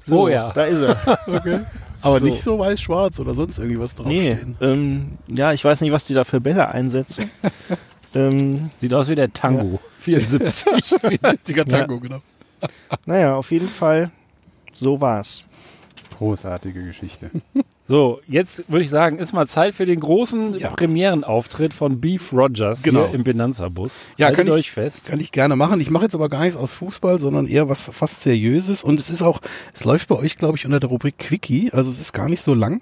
So, 0.00 0.22
Oh 0.22 0.28
ja. 0.28 0.52
Da 0.52 0.64
ist 0.64 0.80
er. 0.82 1.18
Aber 2.02 2.18
So. 2.18 2.24
nicht 2.24 2.42
so 2.42 2.58
weiß-schwarz 2.58 3.20
oder 3.20 3.34
sonst 3.34 3.58
irgendwie 3.58 3.78
was 3.78 3.96
Nee, 4.04 4.24
draufstehen. 4.30 4.56
ähm, 4.60 5.06
ja, 5.28 5.52
ich 5.52 5.64
weiß 5.64 5.80
nicht, 5.82 5.92
was 5.92 6.04
die 6.04 6.14
da 6.14 6.24
für 6.24 6.40
Bälle 6.40 6.68
einsetzen. 6.68 7.30
ähm, 8.14 8.70
Sieht 8.76 8.92
aus 8.92 9.06
wie 9.08 9.14
der 9.14 9.32
Tango. 9.32 9.78
74. 10.00 10.66
74er 10.68 11.64
Tango, 11.68 12.00
genau. 12.00 12.20
naja, 13.06 13.36
auf 13.36 13.52
jeden 13.52 13.68
Fall, 13.68 14.10
so 14.72 15.00
war's. 15.00 15.44
großartige 16.18 16.84
Geschichte. 16.84 17.30
So, 17.92 18.22
jetzt 18.26 18.64
würde 18.68 18.82
ich 18.86 18.88
sagen, 18.88 19.18
ist 19.18 19.34
mal 19.34 19.46
Zeit 19.46 19.74
für 19.74 19.84
den 19.84 20.00
großen 20.00 20.58
Ja. 20.58 20.70
Premierenauftritt 20.70 21.74
von 21.74 22.00
Beef 22.00 22.32
Rogers 22.32 22.82
Genau. 22.82 23.04
hier 23.04 23.14
im 23.14 23.22
Benanza-Bus. 23.22 24.04
Ja, 24.16 24.28
Haltet 24.28 24.38
kann 24.38 24.46
ich- 24.46 24.52
euch 24.54 24.70
fest. 24.72 25.08
Kann 25.08 25.20
ich 25.20 25.30
gerne 25.30 25.56
machen. 25.56 25.78
Ich 25.78 25.90
mache 25.90 26.04
jetzt 26.04 26.14
aber 26.14 26.30
gar 26.30 26.40
nichts 26.40 26.56
aus 26.56 26.72
Fußball, 26.72 27.20
sondern 27.20 27.46
eher 27.46 27.68
was 27.68 27.90
fast 27.92 28.22
Seriöses. 28.22 28.82
Und 28.82 28.98
es 28.98 29.10
ist 29.10 29.20
auch, 29.20 29.40
es 29.74 29.84
läuft 29.84 30.08
bei 30.08 30.14
euch, 30.16 30.38
glaube 30.38 30.56
ich, 30.56 30.64
unter 30.64 30.80
der 30.80 30.88
Rubrik 30.88 31.18
Quickie. 31.18 31.70
Also 31.74 31.90
es 31.90 32.00
ist 32.00 32.14
gar 32.14 32.30
nicht 32.30 32.40
so 32.40 32.54
lang. 32.54 32.80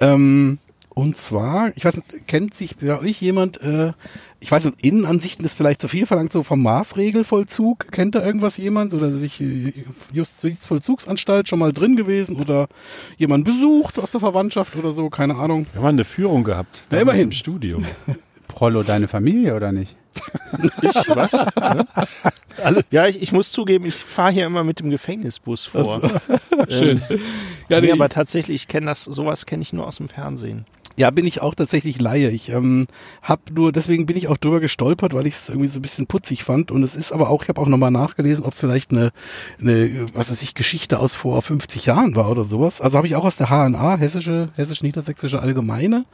Ähm, 0.00 0.56
und 0.98 1.18
zwar, 1.18 1.72
ich 1.76 1.84
weiß 1.84 1.96
nicht, 1.96 2.26
kennt 2.26 2.54
sich 2.54 2.78
bei 2.78 2.98
euch 2.98 3.20
jemand, 3.20 3.60
äh, 3.60 3.92
ich 4.40 4.50
weiß 4.50 4.64
nicht, 4.64 4.82
Innenansichten 4.82 5.44
ist 5.44 5.52
vielleicht 5.54 5.82
zu 5.82 5.88
viel 5.88 6.06
verlangt, 6.06 6.32
so 6.32 6.42
vom 6.42 6.62
Maßregelvollzug. 6.62 7.92
Kennt 7.92 8.14
da 8.14 8.24
irgendwas 8.24 8.56
jemand? 8.56 8.94
Oder 8.94 9.10
sich 9.10 9.38
äh, 9.42 9.74
Justizvollzugsanstalt 10.14 11.48
schon 11.48 11.58
mal 11.58 11.74
drin 11.74 11.96
gewesen? 11.96 12.36
Oder 12.36 12.68
jemand 13.18 13.44
besucht 13.44 13.98
aus 13.98 14.10
der 14.10 14.20
Verwandtschaft 14.20 14.74
oder 14.74 14.94
so? 14.94 15.10
Keine 15.10 15.36
Ahnung. 15.36 15.66
Wir 15.74 15.82
haben 15.82 15.88
eine 15.88 16.06
Führung 16.06 16.44
gehabt. 16.44 16.80
Ja, 16.90 17.00
immerhin. 17.00 17.24
Im 17.24 17.32
Studio. 17.32 17.82
Prollo, 18.48 18.82
deine 18.82 19.06
Familie 19.06 19.54
oder 19.54 19.72
nicht? 19.72 19.96
Ich, 20.80 20.94
was? 21.08 21.32
Ne? 21.34 21.86
Ja, 22.90 23.06
ich, 23.06 23.20
ich 23.20 23.32
muss 23.32 23.52
zugeben, 23.52 23.84
ich 23.84 23.96
fahre 23.96 24.32
hier 24.32 24.46
immer 24.46 24.64
mit 24.64 24.80
dem 24.80 24.88
Gefängnisbus 24.88 25.66
vor. 25.66 26.00
Schön. 26.70 27.02
Ähm, 27.10 27.20
Ja, 27.68 27.80
nee, 27.82 27.88
nee, 27.88 27.92
aber 27.92 28.08
tatsächlich, 28.08 28.62
ich 28.62 28.68
kenne 28.68 28.86
das, 28.86 29.04
sowas 29.04 29.44
kenne 29.44 29.60
ich 29.60 29.74
nur 29.74 29.86
aus 29.86 29.96
dem 29.96 30.08
Fernsehen. 30.08 30.64
Ja, 30.98 31.10
bin 31.10 31.26
ich 31.26 31.42
auch 31.42 31.54
tatsächlich 31.54 32.00
Laie. 32.00 32.30
Ich 32.30 32.48
ähm, 32.48 32.86
hab 33.22 33.50
nur, 33.50 33.70
deswegen 33.70 34.06
bin 34.06 34.16
ich 34.16 34.28
auch 34.28 34.38
drüber 34.38 34.60
gestolpert, 34.60 35.12
weil 35.12 35.26
ich 35.26 35.34
es 35.34 35.48
irgendwie 35.50 35.68
so 35.68 35.78
ein 35.78 35.82
bisschen 35.82 36.06
putzig 36.06 36.42
fand. 36.42 36.70
Und 36.70 36.82
es 36.82 36.96
ist 36.96 37.12
aber 37.12 37.28
auch, 37.28 37.42
ich 37.42 37.50
habe 37.50 37.60
auch 37.60 37.68
nochmal 37.68 37.90
nachgelesen, 37.90 38.44
ob 38.44 38.54
es 38.54 38.60
vielleicht 38.60 38.92
eine, 38.92 39.12
eine, 39.60 40.06
was 40.14 40.30
weiß 40.30 40.40
ich, 40.40 40.54
Geschichte 40.54 40.98
aus 40.98 41.14
vor 41.14 41.42
50 41.42 41.84
Jahren 41.84 42.16
war 42.16 42.30
oder 42.30 42.44
sowas. 42.44 42.80
Also 42.80 42.96
habe 42.96 43.06
ich 43.06 43.14
auch 43.14 43.26
aus 43.26 43.36
der 43.36 43.48
HNA, 43.48 43.98
Hessische, 43.98 44.48
Hessisch-Niedersächsische 44.56 45.40
Allgemeine. 45.40 46.06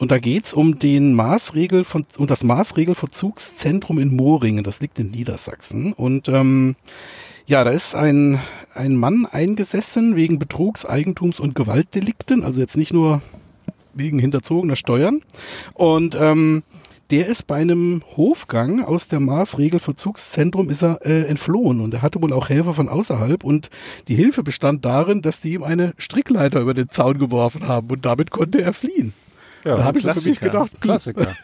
Und 0.00 0.10
da 0.10 0.18
geht's 0.18 0.52
um 0.52 0.80
den 0.80 1.14
Maßregel 1.14 1.84
von, 1.84 2.04
um 2.18 2.26
das 2.26 2.42
Maßregelverzugszentrum 2.42 4.00
in 4.00 4.16
Moringen. 4.16 4.64
Das 4.64 4.80
liegt 4.80 4.98
in 4.98 5.12
Niedersachsen. 5.12 5.92
Und 5.92 6.28
ähm, 6.28 6.74
ja, 7.46 7.62
da 7.62 7.70
ist 7.70 7.94
ein, 7.94 8.40
ein 8.74 8.96
Mann 8.96 9.24
eingesessen 9.24 10.16
wegen 10.16 10.40
Betrugs, 10.40 10.84
Eigentums 10.84 11.38
und 11.38 11.54
Gewaltdelikten. 11.54 12.42
Also 12.42 12.60
jetzt 12.60 12.76
nicht 12.76 12.92
nur 12.92 13.22
wegen 13.96 14.18
hinterzogener 14.18 14.76
Steuern. 14.76 15.22
Und 15.74 16.14
ähm, 16.14 16.62
der 17.10 17.26
ist 17.28 17.46
bei 17.46 17.56
einem 17.56 18.02
Hofgang 18.16 18.84
aus 18.84 19.06
der 19.06 19.20
Maßregelverzugszentrum 19.20 20.70
ist 20.70 20.82
er 20.82 21.04
äh, 21.06 21.22
entflohen 21.26 21.80
und 21.80 21.94
er 21.94 22.02
hatte 22.02 22.20
wohl 22.20 22.32
auch 22.32 22.48
Helfer 22.48 22.74
von 22.74 22.88
außerhalb 22.88 23.44
und 23.44 23.70
die 24.08 24.16
Hilfe 24.16 24.42
bestand 24.42 24.84
darin, 24.84 25.22
dass 25.22 25.40
die 25.40 25.54
ihm 25.54 25.62
eine 25.62 25.94
Strickleiter 25.98 26.60
über 26.60 26.74
den 26.74 26.90
Zaun 26.90 27.18
geworfen 27.18 27.68
haben 27.68 27.88
und 27.90 28.04
damit 28.04 28.30
konnte 28.32 28.60
er 28.60 28.72
fliehen. 28.72 29.12
Ja, 29.64 29.76
Da 29.76 29.84
hab 29.84 29.96
ich 29.96 30.02
so 30.02 30.12
für 30.12 30.28
mich 30.28 30.40
gedacht. 30.40 30.80
Klassiker. 30.80 31.36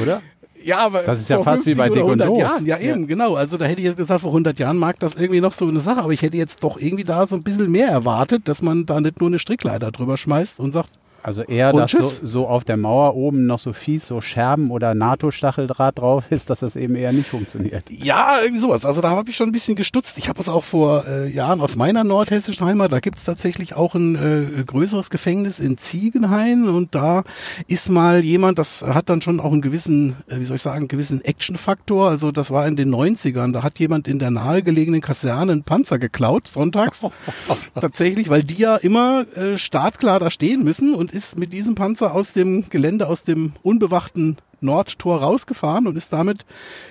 Oder? 0.00 0.22
Ja, 0.62 0.78
aber 0.80 1.02
Das 1.04 1.20
ist 1.20 1.30
ja 1.30 1.42
fast 1.42 1.64
wie 1.64 1.74
50 1.74 1.78
bei 1.78 1.88
Dick 1.88 2.04
und 2.04 2.20
100 2.20 2.28
Doof. 2.28 2.38
Jahren, 2.38 2.66
ja 2.66 2.78
eben, 2.78 3.06
genau. 3.06 3.34
Also 3.34 3.56
da 3.56 3.64
hätte 3.64 3.80
ich 3.80 3.86
jetzt 3.86 3.96
gesagt, 3.96 4.20
vor 4.20 4.30
100 4.30 4.58
Jahren 4.58 4.76
mag 4.76 4.98
das 5.00 5.14
irgendwie 5.14 5.40
noch 5.40 5.54
so 5.54 5.66
eine 5.66 5.80
Sache, 5.80 6.00
aber 6.02 6.12
ich 6.12 6.20
hätte 6.20 6.36
jetzt 6.36 6.62
doch 6.62 6.78
irgendwie 6.78 7.04
da 7.04 7.26
so 7.26 7.34
ein 7.34 7.42
bisschen 7.42 7.70
mehr 7.70 7.88
erwartet, 7.88 8.46
dass 8.46 8.60
man 8.60 8.84
da 8.84 9.00
nicht 9.00 9.20
nur 9.20 9.30
eine 9.30 9.38
Strickleiter 9.38 9.90
drüber 9.90 10.18
schmeißt 10.18 10.60
und 10.60 10.72
sagt, 10.72 10.90
Also 11.22 11.42
eher, 11.42 11.74
Und 11.74 11.80
dass 11.80 11.92
so, 11.92 12.10
so 12.22 12.46
auf 12.46 12.64
der 12.64 12.76
Mauer 12.76 13.14
oben 13.14 13.46
noch 13.46 13.58
so 13.58 13.72
fies 13.72 14.06
so 14.06 14.20
Scherben 14.20 14.70
oder 14.70 14.94
NATO-Stacheldraht 14.94 15.98
drauf 15.98 16.24
ist, 16.30 16.48
dass 16.48 16.60
das 16.60 16.76
eben 16.76 16.96
eher 16.96 17.12
nicht 17.12 17.28
funktioniert. 17.28 17.84
Ja, 17.90 18.38
irgendwie 18.42 18.60
sowas. 18.60 18.84
Also 18.84 19.00
da 19.00 19.10
habe 19.10 19.28
ich 19.28 19.36
schon 19.36 19.48
ein 19.48 19.52
bisschen 19.52 19.76
gestutzt. 19.76 20.16
Ich 20.18 20.28
habe 20.28 20.40
es 20.40 20.48
auch 20.48 20.64
vor 20.64 21.04
äh, 21.06 21.28
Jahren 21.28 21.60
aus 21.60 21.76
meiner 21.76 22.04
nordhessischen 22.04 22.66
Heimat, 22.66 22.92
da 22.92 23.00
gibt 23.00 23.18
es 23.18 23.24
tatsächlich 23.24 23.74
auch 23.74 23.94
ein 23.94 24.16
äh, 24.16 24.64
größeres 24.64 25.10
Gefängnis 25.10 25.60
in 25.60 25.76
Ziegenhain 25.76 26.68
und 26.68 26.94
da 26.94 27.24
ist 27.66 27.90
mal 27.90 28.24
jemand, 28.24 28.58
das 28.58 28.82
hat 28.82 29.10
dann 29.10 29.20
schon 29.20 29.40
auch 29.40 29.52
einen 29.52 29.62
gewissen, 29.62 30.16
äh, 30.28 30.38
wie 30.38 30.44
soll 30.44 30.56
ich 30.56 30.62
sagen, 30.62 30.78
einen 30.78 30.88
gewissen 30.88 31.22
Action-Faktor. 31.22 32.08
Also 32.08 32.32
das 32.32 32.50
war 32.50 32.66
in 32.66 32.76
den 32.76 32.94
90ern, 32.94 33.52
da 33.52 33.62
hat 33.62 33.78
jemand 33.78 34.08
in 34.08 34.18
der 34.18 34.30
nahegelegenen 34.30 35.00
Kaserne 35.00 35.52
einen 35.52 35.62
Panzer 35.64 35.98
geklaut, 35.98 36.48
sonntags. 36.48 37.06
Tatsächlich, 37.74 38.28
weil 38.30 38.42
die 38.42 38.56
ja 38.56 38.76
immer 38.76 39.26
äh, 39.36 39.58
startklar 39.58 40.20
da 40.20 40.30
stehen 40.30 40.64
müssen 40.64 40.94
und 40.94 41.09
ist 41.12 41.38
mit 41.38 41.52
diesem 41.52 41.74
Panzer 41.74 42.14
aus 42.14 42.32
dem 42.32 42.68
Gelände, 42.68 43.06
aus 43.06 43.24
dem 43.24 43.54
unbewachten 43.62 44.36
Nordtor 44.60 45.22
rausgefahren 45.22 45.86
und 45.86 45.96
ist 45.96 46.12
damit 46.12 46.44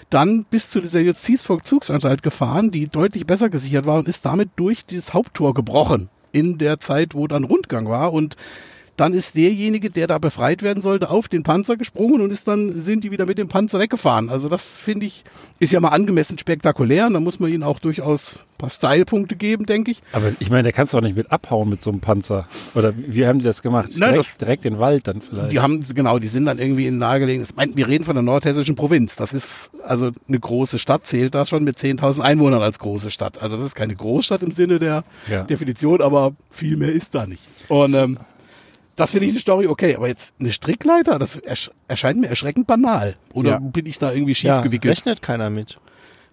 dann 0.09 0.45
bis 0.45 0.69
zu 0.69 0.81
dieser 0.81 1.01
Justizvollzugsanstalt 1.01 2.23
gefahren, 2.23 2.71
die 2.71 2.87
deutlich 2.87 3.25
besser 3.25 3.49
gesichert 3.49 3.85
war 3.85 3.99
und 3.99 4.07
ist 4.07 4.25
damit 4.25 4.49
durch 4.55 4.85
das 4.85 5.13
Haupttor 5.13 5.53
gebrochen 5.53 6.09
in 6.31 6.57
der 6.57 6.79
Zeit, 6.79 7.13
wo 7.15 7.27
dann 7.27 7.43
Rundgang 7.43 7.87
war. 7.87 8.13
Und 8.13 8.35
dann 8.99 9.13
ist 9.13 9.35
derjenige, 9.35 9.89
der 9.89 10.07
da 10.07 10.17
befreit 10.17 10.61
werden 10.63 10.81
sollte, 10.81 11.09
auf 11.09 11.27
den 11.27 11.43
Panzer 11.43 11.77
gesprungen 11.77 12.21
und 12.21 12.31
ist 12.31 12.47
dann, 12.47 12.81
sind 12.81 13.03
die 13.03 13.11
wieder 13.11 13.25
mit 13.25 13.37
dem 13.37 13.47
Panzer 13.47 13.79
weggefahren. 13.79 14.29
Also 14.29 14.49
das 14.49 14.79
finde 14.79 15.05
ich, 15.05 15.23
ist 15.59 15.71
ja 15.73 15.79
mal 15.79 15.89
angemessen 15.89 16.37
spektakulär 16.37 17.07
und 17.07 17.13
da 17.13 17.19
muss 17.19 17.39
man 17.39 17.51
ihnen 17.51 17.63
auch 17.63 17.79
durchaus 17.79 18.35
ein 18.35 18.57
paar 18.57 18.69
Style-Punkte 18.69 19.35
geben, 19.35 19.65
denke 19.65 19.91
ich. 19.91 20.01
Aber 20.11 20.31
ich 20.39 20.49
meine, 20.49 20.63
da 20.63 20.71
kannst 20.71 20.93
du 20.93 20.97
auch 20.97 21.01
nicht 21.01 21.15
mit 21.15 21.31
abhauen 21.31 21.69
mit 21.69 21.81
so 21.81 21.89
einem 21.91 21.99
Panzer. 22.01 22.47
Oder 22.75 22.93
wie 22.95 23.25
haben 23.25 23.39
die 23.39 23.45
das 23.45 23.61
gemacht? 23.61 23.91
Nein, 23.95 24.13
direkt, 24.13 24.41
direkt 24.41 24.65
in 24.65 24.73
den 24.73 24.79
Wald 24.79 25.07
dann 25.07 25.21
vielleicht. 25.21 25.51
Die 25.51 25.59
haben, 25.59 25.83
genau, 25.95 26.19
die 26.19 26.27
sind 26.27 26.45
dann 26.45 26.59
irgendwie 26.59 26.87
in 26.87 26.97
nahegelegen. 26.97 27.43
Ich 27.43 27.55
meine, 27.55 27.75
wir 27.75 27.87
reden 27.87 28.03
von 28.05 28.15
der 28.15 28.23
nordhessischen 28.23 28.75
Provinz. 28.75 29.15
Das 29.15 29.33
ist 29.33 29.69
also 29.83 30.11
eine 30.27 30.39
große 30.39 30.77
Stadt, 30.79 31.07
zählt 31.07 31.35
da 31.35 31.45
schon 31.45 31.63
mit 31.63 31.77
10.000 31.77 32.19
Einwohnern 32.21 32.61
als 32.61 32.79
große 32.79 33.11
Stadt. 33.11 33.41
Also 33.41 33.55
das 33.55 33.65
ist 33.67 33.75
keine 33.75 33.95
Großstadt 33.95 34.43
im 34.43 34.51
Sinne 34.51 34.79
der 34.79 35.03
Ja. 35.29 35.43
Definition, 35.43 36.01
aber 36.01 36.33
viel 36.51 36.75
mehr 36.77 36.91
ist 36.91 37.15
da 37.15 37.25
nicht. 37.25 37.43
Und 37.69 37.93
ähm, 37.93 38.17
das 38.99 39.11
finde 39.11 39.25
ich 39.27 39.31
eine 39.33 39.39
Story 39.39 39.67
okay, 39.67 39.95
aber 39.95 40.07
jetzt 40.07 40.33
eine 40.39 40.51
Strickleiter, 40.51 41.17
das 41.19 41.37
ersch 41.37 41.71
erscheint 41.87 42.19
mir 42.19 42.27
erschreckend 42.27 42.67
banal. 42.67 43.15
Oder 43.33 43.51
Ja. 43.51 43.59
bin 43.59 43.85
ich 43.85 43.97
da 43.99 44.11
irgendwie 44.11 44.35
schief 44.35 44.49
Ja, 44.49 44.61
gewickelt? 44.61 44.97
rechnet 44.97 45.21
keiner 45.21 45.49
mit. 45.49 45.77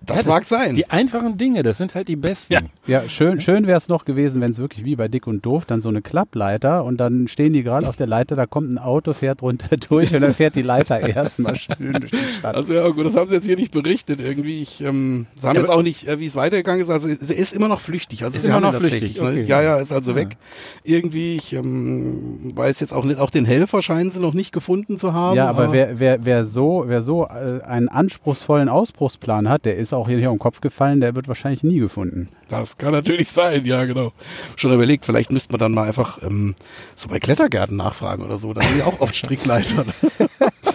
Das 0.04 0.22
Ja, 0.22 0.28
mag 0.28 0.44
sein. 0.44 0.74
Die 0.74 0.90
einfachen 0.90 1.38
Dinge, 1.38 1.62
das 1.62 1.78
sind 1.78 1.94
halt 1.94 2.09
die 2.09 2.16
besten. 2.16 2.52
Ja. 2.52 2.61
Ja, 2.87 3.09
schön, 3.09 3.40
schön 3.40 3.66
wäre 3.66 3.78
es 3.78 3.88
noch 3.88 4.04
gewesen, 4.04 4.40
wenn 4.40 4.52
es 4.52 4.59
wirklich 4.59 4.85
wie 4.85 4.94
bei 4.94 5.09
Dick 5.09 5.26
und 5.26 5.44
Doof 5.44 5.64
dann 5.64 5.80
so 5.80 5.88
eine 5.88 6.02
Klappleiter 6.02 6.85
und 6.85 6.98
dann 6.98 7.26
stehen 7.28 7.52
die 7.52 7.62
gerade 7.62 7.88
auf 7.88 7.96
der 7.96 8.06
Leiter, 8.06 8.37
da 8.37 8.46
kommt 8.46 8.72
ein 8.72 8.78
Auto, 8.78 9.12
fährt 9.14 9.42
runter 9.42 9.76
durch 9.88 10.14
und 10.14 10.20
dann 10.20 10.35
fährt 10.35 10.54
die 10.54 10.62
Leiter 10.62 11.00
erstmal 11.00 11.56
schön 11.56 11.92
durch 11.92 12.11
die 12.11 12.16
Stadt. 12.38 12.54
Also 12.54 12.74
ja 12.74 12.87
gut, 12.88 13.06
das 13.06 13.16
haben 13.16 13.28
sie 13.28 13.35
jetzt 13.37 13.46
hier 13.46 13.56
nicht 13.56 13.72
berichtet 13.72 14.20
irgendwie. 14.20 14.62
Ich 14.62 14.80
ähm, 14.82 15.26
sie 15.40 15.46
haben 15.48 15.56
jetzt 15.56 15.70
auch 15.70 15.82
nicht, 15.82 16.06
äh, 16.06 16.20
wie 16.20 16.26
es 16.26 16.37
weitergegangen 16.37 16.80
ist. 16.82 16.90
Also 16.90 17.09
sie 17.09 17.35
ist 17.35 17.52
immer 17.52 17.68
noch 17.68 17.80
flüchtig. 17.80 18.22
Also 18.22 18.37
Ist 18.37 18.42
sie 18.42 18.48
immer 18.48 18.56
haben 18.56 18.62
noch 18.64 18.74
flüchtig, 18.74 19.20
Ne? 19.20 19.28
okay. 19.28 19.42
Ja, 19.42 19.62
ja, 19.62 19.76
ist 19.78 19.92
also 19.92 20.14
weg. 20.14 20.37
Irgendwie, 20.85 21.37
ich 21.37 21.52
ähm, 21.52 22.52
weiß 22.54 22.80
jetzt 22.80 22.92
auch 22.92 23.04
nicht, 23.04 23.18
auch 23.18 23.30
den 23.30 23.44
Helfer 23.44 23.82
scheinen 23.82 24.11
sie 24.11 24.20
noch 24.20 24.35
nicht 24.35 24.52
gefunden 24.52 24.98
zu 24.98 25.12
haben. 25.14 25.37
Ja, 25.37 25.48
aber 25.48 25.72
wer, 25.72 25.98
wer, 25.98 26.24
wer 26.24 26.44
so, 26.44 26.85
wer 26.87 27.02
so 27.02 27.24
äh, 27.26 27.62
einen 27.64 27.88
anspruchsvollen 27.88 28.68
Ausbruchsplan 28.68 29.48
hat, 29.48 29.64
der 29.64 29.76
ist 29.76 29.86
auch 29.92 30.09
hier 30.09 30.16
nicht 30.16 30.27
um 30.27 30.35
den 30.35 30.38
Kopf 30.38 30.61
gefallen, 30.61 31.01
der 31.01 31.14
wird 31.14 31.29
wahrscheinlich 31.29 31.62
nie 31.62 31.79
gefunden. 31.79 32.29
Das 32.49 32.79
kann 32.79 32.92
natürlich 32.92 33.29
sein, 33.29 33.64
ja 33.64 33.85
genau. 33.85 34.12
Schon 34.57 34.72
überlegt, 34.72 35.05
vielleicht 35.05 35.33
müsste 35.33 35.53
man 35.53 35.61
dann 35.61 35.72
mal 35.72 35.87
einfach 35.87 36.22
ähm, 36.22 36.55
so 36.94 37.09
bei 37.09 37.18
Klettergärten 37.18 37.77
nachfragen 37.77 38.25
oder 38.25 38.38
so. 38.38 38.53
Da 38.53 38.62
haben 38.62 38.75
die 38.77 38.83
auch 38.83 39.01
oft 39.01 39.14
Strickleiter. 39.16 39.85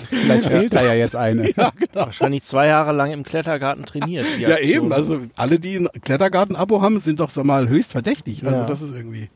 Vielleicht 0.10 0.48
fehlt 0.48 0.76
da 0.76 0.84
ja 0.84 0.94
jetzt 0.94 1.16
eine. 1.16 1.52
Wahrscheinlich 1.94 2.44
zwei 2.44 2.68
Jahre 2.68 2.92
lang 2.92 3.12
im 3.12 3.24
Klettergarten 3.24 3.86
trainiert. 3.86 4.26
die 4.38 4.42
ja 4.42 4.58
eben, 4.58 4.92
also 4.92 5.22
alle, 5.36 5.58
die 5.58 5.78
ein 5.78 5.88
Klettergarten-Abo 6.04 6.82
haben, 6.82 7.00
sind 7.00 7.22
doch 7.22 7.30
sag 7.30 7.46
mal 7.46 7.70
höchst 7.70 7.92
verdächtig. 7.94 8.46
Also 8.46 8.62
Ja. 8.62 8.68
das 8.68 8.82
ist 8.82 8.92
irgendwie... 8.94 9.30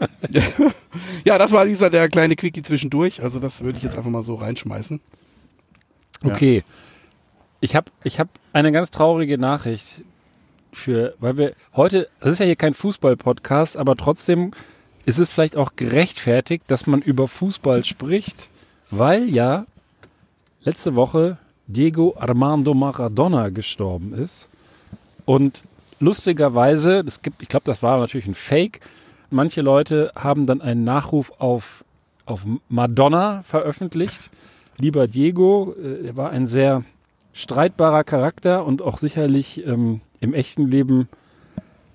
ja, 1.24 1.38
das 1.38 1.52
war 1.52 1.66
dieser 1.66 1.90
der 1.90 2.08
kleine 2.08 2.34
Quickie 2.34 2.62
zwischendurch. 2.62 3.22
Also 3.22 3.38
das 3.38 3.62
würde 3.62 3.78
ich 3.78 3.84
jetzt 3.84 3.96
einfach 3.96 4.10
mal 4.10 4.22
so 4.22 4.34
reinschmeißen. 4.34 5.00
Okay. 6.24 6.64
Ich 7.60 7.74
habe 7.74 7.90
ich 8.04 8.20
hab 8.20 8.28
eine 8.52 8.70
ganz 8.70 8.90
traurige 8.90 9.38
Nachricht 9.38 10.02
für, 10.72 11.14
weil 11.20 11.36
wir 11.38 11.52
heute, 11.74 12.08
das 12.20 12.32
ist 12.32 12.38
ja 12.38 12.46
hier 12.46 12.56
kein 12.56 12.74
Fußball-Podcast, 12.74 13.76
aber 13.76 13.96
trotzdem 13.96 14.52
ist 15.06 15.18
es 15.18 15.30
vielleicht 15.30 15.56
auch 15.56 15.72
gerechtfertigt, 15.76 16.64
dass 16.68 16.86
man 16.86 17.00
über 17.00 17.28
Fußball 17.28 17.84
spricht, 17.84 18.48
weil 18.90 19.28
ja 19.28 19.64
letzte 20.64 20.94
Woche 20.94 21.38
Diego 21.66 22.14
Armando 22.18 22.74
Maradona 22.74 23.48
gestorben 23.48 24.12
ist. 24.12 24.48
Und 25.24 25.64
lustigerweise, 25.98 27.02
es 27.06 27.22
gibt, 27.22 27.42
ich 27.42 27.48
glaube, 27.48 27.64
das 27.64 27.82
war 27.82 27.98
natürlich 27.98 28.26
ein 28.26 28.34
Fake. 28.34 28.80
Manche 29.30 29.62
Leute 29.62 30.12
haben 30.14 30.46
dann 30.46 30.60
einen 30.60 30.84
Nachruf 30.84 31.32
auf, 31.38 31.84
auf 32.26 32.42
Madonna 32.68 33.42
veröffentlicht. 33.42 34.30
Lieber 34.76 35.08
Diego, 35.08 35.74
äh, 35.82 36.08
er 36.08 36.16
war 36.16 36.30
ein 36.30 36.46
sehr 36.46 36.84
streitbarer 37.36 38.02
Charakter 38.02 38.64
und 38.64 38.80
auch 38.80 38.96
sicherlich 38.96 39.64
ähm, 39.66 40.00
im 40.20 40.32
echten 40.32 40.68
Leben, 40.68 41.08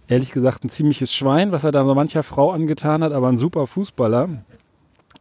ehrlich 0.08 0.32
gesagt, 0.32 0.64
ein 0.64 0.70
ziemliches 0.70 1.14
Schwein, 1.14 1.52
was 1.52 1.64
er 1.64 1.72
da 1.72 1.84
so 1.84 1.96
mancher 1.96 2.22
Frau 2.22 2.52
angetan 2.52 3.04
hat, 3.04 3.12
aber 3.12 3.28
ein 3.28 3.40
super 3.40 3.66
Fußballer. 3.66 4.30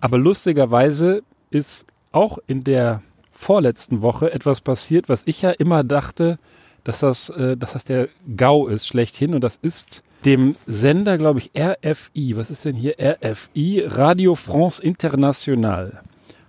Aber 0.01 0.19
lustigerweise 0.19 1.23
ist 1.51 1.87
auch 2.13 2.39
in 2.47 2.65
der 2.65 3.03
vorletzten 3.33 4.03
Woche 4.03 4.33
etwas 4.33 4.61
passiert, 4.61 5.09
was 5.09 5.23
ich 5.25 5.41
ja 5.41 5.51
immer 5.51 5.85
dachte, 5.85 6.39
dass 6.85 7.01
das, 7.01 7.31
äh, 7.31 7.57
dass 7.57 7.73
das 7.73 7.85
der 7.85 8.09
GAU 8.37 8.67
ist, 8.67 8.87
schlechthin. 8.87 9.35
Und 9.35 9.41
das 9.43 9.57
ist 9.57 10.03
dem 10.27 10.55
Sender, 10.67 11.17
glaube 11.17 11.39
ich, 11.39 11.51
RFI. 11.59 12.37
Was 12.37 12.51
ist 12.51 12.67
denn 12.67 12.77
hier 12.77 12.97
RFI? 13.01 13.85
Radio 13.87 14.35
France 14.35 14.83
International. 14.83 16.03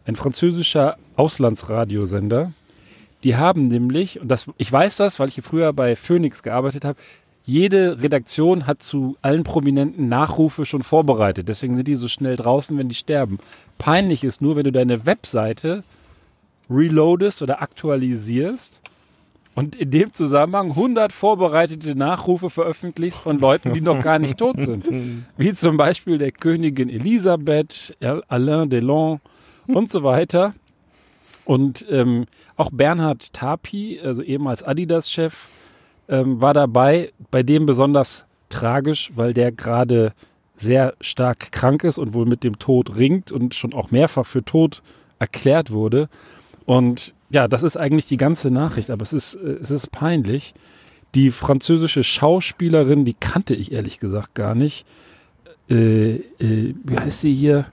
Ein 0.06 0.18
französischer 0.18 0.98
Auslandsradiosender. 1.16 2.52
Die 3.24 3.36
haben 3.36 3.68
nämlich, 3.68 4.20
und 4.20 4.28
das, 4.28 4.48
ich 4.58 4.72
weiß 4.72 4.98
das, 4.98 5.20
weil 5.20 5.28
ich 5.28 5.36
hier 5.36 5.44
früher 5.44 5.74
bei 5.74 5.96
Phoenix 5.96 6.44
gearbeitet 6.44 6.86
habe, 6.86 6.98
jede 7.44 8.02
Redaktion 8.02 8.68
hat 8.68 8.84
zu 8.84 9.18
allen 9.22 9.44
Prominenten 9.44 10.10
Nachrufe 10.10 10.66
schon 10.66 10.84
vorbereitet. 10.84 11.48
Deswegen 11.48 11.76
sind 11.76 11.88
die 11.88 11.96
so 11.96 12.08
schnell 12.08 12.36
draußen, 12.36 12.78
wenn 12.78 12.90
die 12.90 12.96
sterben. 12.96 13.40
Peinlich 13.78 14.24
ist 14.24 14.42
nur, 14.42 14.56
wenn 14.56 14.64
du 14.64 14.72
deine 14.72 15.06
Webseite 15.06 15.84
reloadest 16.70 17.42
oder 17.42 17.62
aktualisierst 17.62 18.82
und 19.54 19.76
in 19.76 19.92
dem 19.92 20.14
Zusammenhang 20.14 20.70
100 20.70 21.12
vorbereitete 21.12 21.96
Nachrufe 21.96 22.50
veröffentlichst 22.50 23.20
von 23.20 23.40
Leuten, 23.40 23.74
die 23.74 23.82
noch 23.82 24.02
gar 24.02 24.20
nicht 24.20 24.38
tot 24.38 24.58
sind. 24.58 24.88
Wie 25.38 25.54
zum 25.54 25.78
Beispiel 25.78 26.18
der 26.18 26.32
Königin 26.32 26.90
Elisabeth, 26.90 27.98
Alain 28.30 28.70
Delon 28.70 29.20
und 29.68 29.92
so 29.92 30.04
weiter. 30.04 30.54
Und 31.52 31.86
ähm, 31.90 32.28
auch 32.56 32.70
Bernhard 32.72 33.34
Tapi, 33.34 34.00
also 34.02 34.22
ehemals 34.22 34.64
Adidas-Chef, 34.64 35.50
ähm, 36.08 36.40
war 36.40 36.54
dabei. 36.54 37.12
Bei 37.30 37.44
dem 37.44 37.66
besonders 37.66 38.24
tragisch, 38.48 39.12
weil 39.16 39.34
der 39.34 39.52
gerade 39.52 40.14
sehr 40.56 40.94
stark 41.02 41.52
krank 41.52 41.84
ist 41.84 41.98
und 41.98 42.14
wohl 42.14 42.26
mit 42.26 42.46
dem 42.46 42.58
Tod 42.58 42.96
ringt 42.96 43.34
und 43.34 43.54
schon 43.54 43.74
auch 43.74 43.92
mehrfach 43.92 44.26
für 44.26 44.46
tot 44.46 44.82
erklärt 45.20 45.72
wurde. 45.72 46.08
Und 46.64 47.14
ja, 47.30 47.50
das 47.50 47.64
ist 47.64 47.76
eigentlich 47.76 48.06
die 48.06 48.16
ganze 48.16 48.50
Nachricht, 48.50 48.90
aber 48.90 49.04
es 49.04 49.12
ist, 49.12 49.36
äh, 49.36 49.58
es 49.62 49.72
ist 49.72 49.92
peinlich. 49.92 50.54
Die 51.16 51.32
französische 51.32 52.06
Schauspielerin, 52.06 53.04
die 53.04 53.16
kannte 53.16 53.56
ich 53.56 53.74
ehrlich 53.74 54.00
gesagt 54.00 54.36
gar 54.36 54.56
nicht. 54.56 54.86
Äh, 55.70 56.12
äh, 56.16 56.76
wie 56.82 56.98
heißt 56.98 57.20
sie 57.20 57.34
hier? 57.34 57.66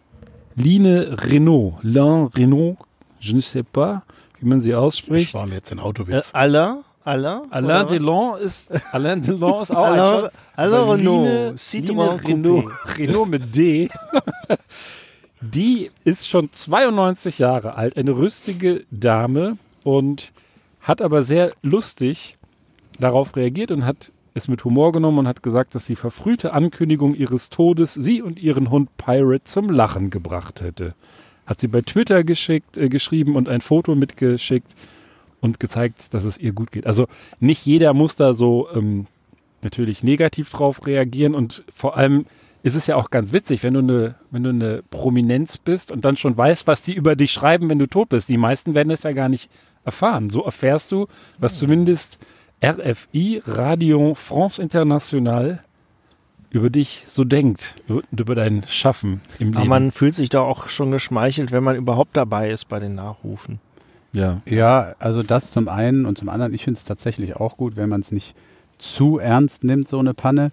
Line 0.56 1.16
Renault. 1.22 1.74
Lin 1.84 2.26
Renault, 2.34 2.78
je 3.20 3.34
ne 3.34 3.40
sais 3.40 3.62
pas, 3.64 4.02
wie 4.40 4.46
man 4.46 4.60
sie 4.60 4.70
Ich 4.70 4.76
ausspricht. 4.76 5.34
war 5.34 5.46
mir 5.46 5.56
jetzt 5.56 5.72
ein 5.72 5.78
Äh, 5.78 5.82
Autowitz. 5.82 6.30
Alain? 6.32 6.78
Alain? 7.04 7.42
Alain 7.50 7.84
was? 7.84 7.90
Delon 7.92 8.38
ist, 8.40 8.70
Alain 8.92 9.22
Delon 9.22 9.62
ist 9.62 9.70
auch 9.70 9.86
Alain- 9.86 10.24
ein 10.24 10.30
Alain 10.56 10.88
Renault, 10.90 11.24
Line- 11.26 11.52
Citroën 11.56 12.18
Line 12.20 12.24
Renault, 12.28 12.72
Renault 12.98 13.28
mit 13.28 13.56
D. 13.56 13.88
Die 15.40 15.90
ist 16.04 16.28
schon 16.28 16.50
92 16.52 17.38
Jahre 17.38 17.76
alt, 17.76 17.96
eine 17.96 18.16
rüstige 18.16 18.84
Dame 18.90 19.56
und 19.84 20.32
hat 20.80 21.00
aber 21.00 21.22
sehr 21.22 21.52
lustig 21.62 22.36
darauf 22.98 23.36
reagiert 23.36 23.70
und 23.70 23.84
hat 23.84 24.10
es 24.34 24.48
mit 24.48 24.64
Humor 24.64 24.90
genommen 24.92 25.18
und 25.20 25.28
hat 25.28 25.42
gesagt, 25.42 25.74
dass 25.74 25.86
die 25.86 25.96
verfrühte 25.96 26.52
Ankündigung 26.52 27.14
ihres 27.14 27.50
Todes 27.50 27.94
sie 27.94 28.20
und 28.20 28.38
ihren 28.38 28.70
Hund 28.70 28.96
Pirate 28.96 29.44
zum 29.44 29.70
Lachen 29.70 30.10
gebracht 30.10 30.60
hätte. 30.60 30.94
Hat 31.48 31.60
sie 31.60 31.68
bei 31.68 31.80
Twitter 31.80 32.22
geschickt, 32.22 32.76
äh, 32.76 32.88
geschrieben 32.88 33.34
und 33.34 33.48
ein 33.48 33.62
Foto 33.62 33.94
mitgeschickt 33.94 34.74
und 35.40 35.58
gezeigt, 35.58 36.12
dass 36.12 36.24
es 36.24 36.36
ihr 36.36 36.52
gut 36.52 36.70
geht. 36.70 36.86
Also 36.86 37.06
nicht 37.40 37.64
jeder 37.64 37.94
muss 37.94 38.16
da 38.16 38.34
so 38.34 38.68
ähm, 38.74 39.06
natürlich 39.62 40.02
negativ 40.02 40.50
drauf 40.50 40.86
reagieren 40.86 41.34
und 41.34 41.64
vor 41.74 41.96
allem 41.96 42.26
ist 42.62 42.74
es 42.74 42.86
ja 42.86 42.96
auch 42.96 43.10
ganz 43.10 43.32
witzig, 43.32 43.62
wenn 43.62 43.74
du 43.74 43.80
eine, 43.80 44.14
wenn 44.30 44.42
du 44.42 44.50
eine 44.50 44.82
Prominenz 44.90 45.56
bist 45.56 45.90
und 45.90 46.04
dann 46.04 46.16
schon 46.16 46.36
weißt, 46.36 46.66
was 46.66 46.82
die 46.82 46.92
über 46.92 47.16
dich 47.16 47.32
schreiben, 47.32 47.70
wenn 47.70 47.78
du 47.78 47.86
tot 47.86 48.10
bist. 48.10 48.28
Die 48.28 48.36
meisten 48.36 48.74
werden 48.74 48.90
es 48.90 49.04
ja 49.04 49.12
gar 49.12 49.30
nicht 49.30 49.50
erfahren. 49.84 50.28
So 50.28 50.42
erfährst 50.42 50.92
du, 50.92 51.06
was 51.38 51.58
zumindest 51.58 52.18
RFI, 52.62 53.42
Radio 53.46 54.14
France 54.14 54.60
International, 54.60 55.62
über 56.50 56.70
dich 56.70 57.04
so 57.08 57.24
denkt 57.24 57.76
und 57.88 58.20
über 58.20 58.34
dein 58.34 58.64
Schaffen 58.68 59.20
im 59.38 59.48
Aber 59.50 59.58
Leben. 59.60 59.68
man 59.68 59.92
fühlt 59.92 60.14
sich 60.14 60.28
da 60.30 60.40
auch 60.40 60.68
schon 60.68 60.90
geschmeichelt, 60.90 61.52
wenn 61.52 61.62
man 61.64 61.76
überhaupt 61.76 62.16
dabei 62.16 62.50
ist 62.50 62.68
bei 62.68 62.78
den 62.78 62.94
Nachrufen. 62.94 63.60
ja. 64.12 64.40
Ja, 64.46 64.94
also 64.98 65.22
das 65.22 65.50
zum 65.50 65.68
einen 65.68 66.06
und 66.06 66.16
zum 66.18 66.28
anderen, 66.28 66.54
ich 66.54 66.64
finde 66.64 66.78
es 66.78 66.84
tatsächlich 66.84 67.36
auch 67.36 67.56
gut, 67.56 67.76
wenn 67.76 67.88
man 67.88 68.00
es 68.00 68.12
nicht 68.12 68.34
zu 68.78 69.18
ernst 69.18 69.64
nimmt, 69.64 69.88
so 69.88 69.98
eine 69.98 70.14
Panne. 70.14 70.50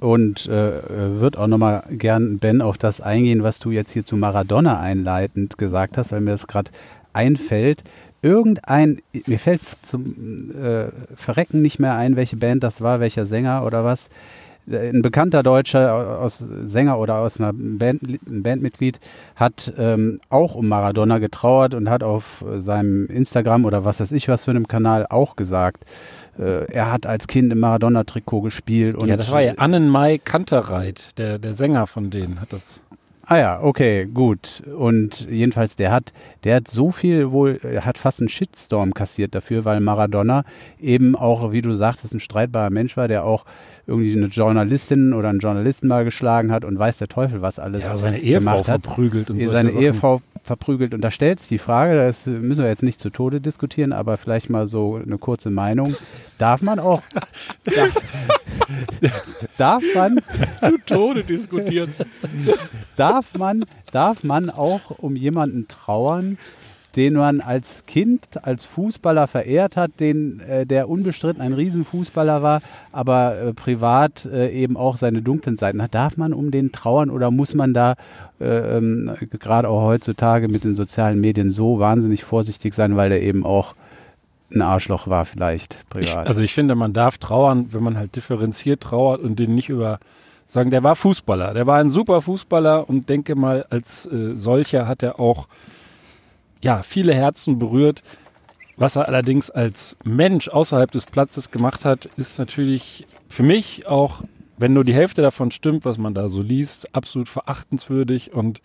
Und 0.00 0.46
äh, 0.46 1.20
wird 1.20 1.36
auch 1.36 1.48
nochmal 1.48 1.82
gern, 1.90 2.38
Ben, 2.38 2.62
auf 2.62 2.78
das 2.78 3.00
eingehen, 3.00 3.42
was 3.42 3.58
du 3.58 3.72
jetzt 3.72 3.90
hier 3.90 4.04
zu 4.04 4.16
Maradona 4.16 4.78
einleitend 4.78 5.58
gesagt 5.58 5.98
hast, 5.98 6.12
weil 6.12 6.20
mir 6.20 6.30
das 6.30 6.46
gerade 6.46 6.70
einfällt. 7.12 7.82
Irgendein, 8.22 9.00
mir 9.26 9.40
fällt 9.40 9.60
zum 9.82 10.52
äh, 10.56 10.86
Verrecken 11.16 11.62
nicht 11.62 11.80
mehr 11.80 11.94
ein, 11.96 12.14
welche 12.14 12.36
Band 12.36 12.62
das 12.62 12.80
war, 12.80 13.00
welcher 13.00 13.26
Sänger 13.26 13.64
oder 13.66 13.82
was. 13.84 14.08
Äh, 14.70 14.90
Ein 14.90 15.02
bekannter 15.02 15.42
deutscher 15.42 16.20
aus 16.20 16.38
Sänger 16.38 16.98
oder 16.98 17.16
aus 17.16 17.40
einer 17.40 17.52
Band, 17.52 18.02
ein 18.02 18.42
Bandmitglied 18.42 19.00
hat 19.36 19.72
ähm, 19.78 20.20
auch 20.28 20.54
um 20.54 20.68
Maradona 20.68 21.18
getrauert 21.18 21.74
und 21.74 21.88
hat 21.90 22.02
auf 22.02 22.44
seinem 22.58 23.06
Instagram 23.06 23.64
oder 23.64 23.84
was 23.84 24.00
weiß 24.00 24.12
ich 24.12 24.28
was 24.28 24.44
für 24.44 24.50
einem 24.50 24.68
Kanal 24.68 25.06
auch 25.08 25.36
gesagt, 25.36 25.84
äh, 26.38 26.70
er 26.72 26.92
hat 26.92 27.06
als 27.06 27.26
Kind 27.26 27.52
im 27.52 27.60
Maradona-Trikot 27.60 28.42
gespielt. 28.42 28.94
Und 28.94 29.08
ja, 29.08 29.16
das 29.16 29.30
war 29.30 29.40
ja 29.40 29.54
Annenmai 29.54 30.18
Kanterreit, 30.18 31.18
der, 31.18 31.38
der 31.38 31.54
Sänger 31.54 31.86
von 31.86 32.10
denen 32.10 32.40
hat 32.40 32.52
das. 32.52 32.80
Ah 33.30 33.36
ja, 33.36 33.60
okay, 33.62 34.06
gut. 34.06 34.62
Und 34.74 35.28
jedenfalls, 35.28 35.76
der 35.76 35.92
hat, 35.92 36.14
der 36.44 36.56
hat 36.56 36.68
so 36.68 36.92
viel 36.92 37.30
wohl, 37.30 37.60
er 37.62 37.84
hat 37.84 37.98
fast 37.98 38.20
einen 38.20 38.30
Shitstorm 38.30 38.94
kassiert 38.94 39.34
dafür, 39.34 39.66
weil 39.66 39.80
Maradona 39.80 40.44
eben 40.80 41.14
auch, 41.14 41.52
wie 41.52 41.60
du 41.60 41.74
sagtest, 41.74 42.14
ein 42.14 42.20
streitbarer 42.20 42.70
Mensch 42.70 42.96
war, 42.96 43.06
der 43.06 43.24
auch 43.24 43.44
irgendwie 43.88 44.12
eine 44.12 44.26
Journalistin 44.26 45.14
oder 45.14 45.30
einen 45.30 45.40
Journalisten 45.40 45.88
mal 45.88 46.04
geschlagen 46.04 46.52
hat 46.52 46.64
und 46.64 46.78
weiß 46.78 46.98
der 46.98 47.08
Teufel, 47.08 47.40
was 47.40 47.58
alles 47.58 47.82
Ja, 47.82 47.96
seine 47.96 48.18
Ehefrau 48.18 48.62
verprügelt 48.62 49.30
und 49.30 49.40
seine 49.40 49.70
Sachen. 49.70 49.82
Ehefrau 49.82 50.20
verprügelt. 50.42 50.92
Und 50.92 51.00
da 51.00 51.10
stellt 51.10 51.40
sich 51.40 51.48
die 51.48 51.58
Frage, 51.58 51.96
das 51.96 52.26
müssen 52.26 52.62
wir 52.62 52.68
jetzt 52.68 52.82
nicht 52.82 53.00
zu 53.00 53.08
Tode 53.08 53.40
diskutieren, 53.40 53.92
aber 53.94 54.18
vielleicht 54.18 54.50
mal 54.50 54.66
so 54.66 54.96
eine 54.96 55.16
kurze 55.16 55.50
Meinung. 55.50 55.96
Darf 56.36 56.60
man 56.60 56.78
auch, 56.78 57.02
darf, 57.64 58.02
darf 59.58 59.82
man 59.94 60.20
Zu 60.60 60.78
Tode 60.84 61.24
diskutieren. 61.24 61.94
darf 62.96 63.26
man, 63.38 63.64
darf 63.90 64.22
man 64.22 64.50
auch 64.50 64.98
um 64.98 65.16
jemanden 65.16 65.66
trauern, 65.66 66.36
den 66.96 67.14
man 67.14 67.40
als 67.40 67.84
Kind, 67.86 68.20
als 68.42 68.64
Fußballer 68.64 69.26
verehrt 69.26 69.76
hat, 69.76 70.00
den, 70.00 70.40
äh, 70.40 70.66
der 70.66 70.88
unbestritten 70.88 71.42
ein 71.42 71.52
Riesenfußballer 71.52 72.42
war, 72.42 72.62
aber 72.92 73.38
äh, 73.38 73.54
privat 73.54 74.24
äh, 74.24 74.50
eben 74.50 74.76
auch 74.76 74.96
seine 74.96 75.22
dunklen 75.22 75.56
Seiten 75.56 75.82
hat. 75.82 75.94
Darf 75.94 76.16
man 76.16 76.32
um 76.32 76.50
den 76.50 76.72
trauern 76.72 77.10
oder 77.10 77.30
muss 77.30 77.54
man 77.54 77.74
da 77.74 77.94
äh, 78.40 78.76
ähm, 78.78 79.14
gerade 79.38 79.68
auch 79.68 79.82
heutzutage 79.82 80.48
mit 80.48 80.64
den 80.64 80.74
sozialen 80.74 81.20
Medien 81.20 81.50
so 81.50 81.78
wahnsinnig 81.78 82.24
vorsichtig 82.24 82.74
sein, 82.74 82.96
weil 82.96 83.10
der 83.10 83.22
eben 83.22 83.44
auch 83.44 83.74
ein 84.52 84.62
Arschloch 84.62 85.08
war 85.08 85.26
vielleicht 85.26 85.74
Ich, 85.98 86.10
privat? 86.10 86.26
also 86.26 86.42
ich 86.42 86.54
finde, 86.54 86.74
man 86.74 86.92
darf 86.94 87.18
trauern, 87.18 87.68
wenn 87.72 87.82
man 87.82 87.98
halt 87.98 88.16
differenziert 88.16 88.80
trauert 88.80 89.20
und 89.20 89.38
den 89.38 89.54
nicht 89.54 89.68
über 89.68 89.98
sagen, 90.46 90.70
der 90.70 90.82
war 90.82 90.96
Fußballer, 90.96 91.52
der 91.52 91.66
war 91.66 91.78
ein 91.78 91.90
super 91.90 92.22
Fußballer 92.22 92.88
und 92.88 93.08
denke 93.10 93.34
mal, 93.34 93.66
als 93.68 94.06
äh, 94.06 94.34
solcher 94.36 94.88
hat 94.88 95.02
er 95.02 95.20
auch 95.20 95.46
ja 96.60 96.82
viele 96.82 97.14
Herzen 97.14 97.58
berührt. 97.58 98.02
Was 98.76 98.96
er 98.96 99.08
allerdings 99.08 99.50
als 99.50 99.96
Mensch 100.04 100.48
außerhalb 100.48 100.90
des 100.90 101.06
Platzes 101.06 101.50
gemacht 101.50 101.84
hat, 101.84 102.06
ist 102.16 102.38
natürlich 102.38 103.06
für 103.28 103.42
mich 103.42 103.88
auch, 103.88 104.22
wenn 104.56 104.72
nur 104.72 104.84
die 104.84 104.94
Hälfte 104.94 105.20
davon 105.20 105.50
stimmt, 105.50 105.84
was 105.84 105.98
man 105.98 106.14
da 106.14 106.28
so 106.28 106.42
liest, 106.42 106.94
absolut 106.94 107.28
verachtenswürdig 107.28 108.32
und 108.32 108.60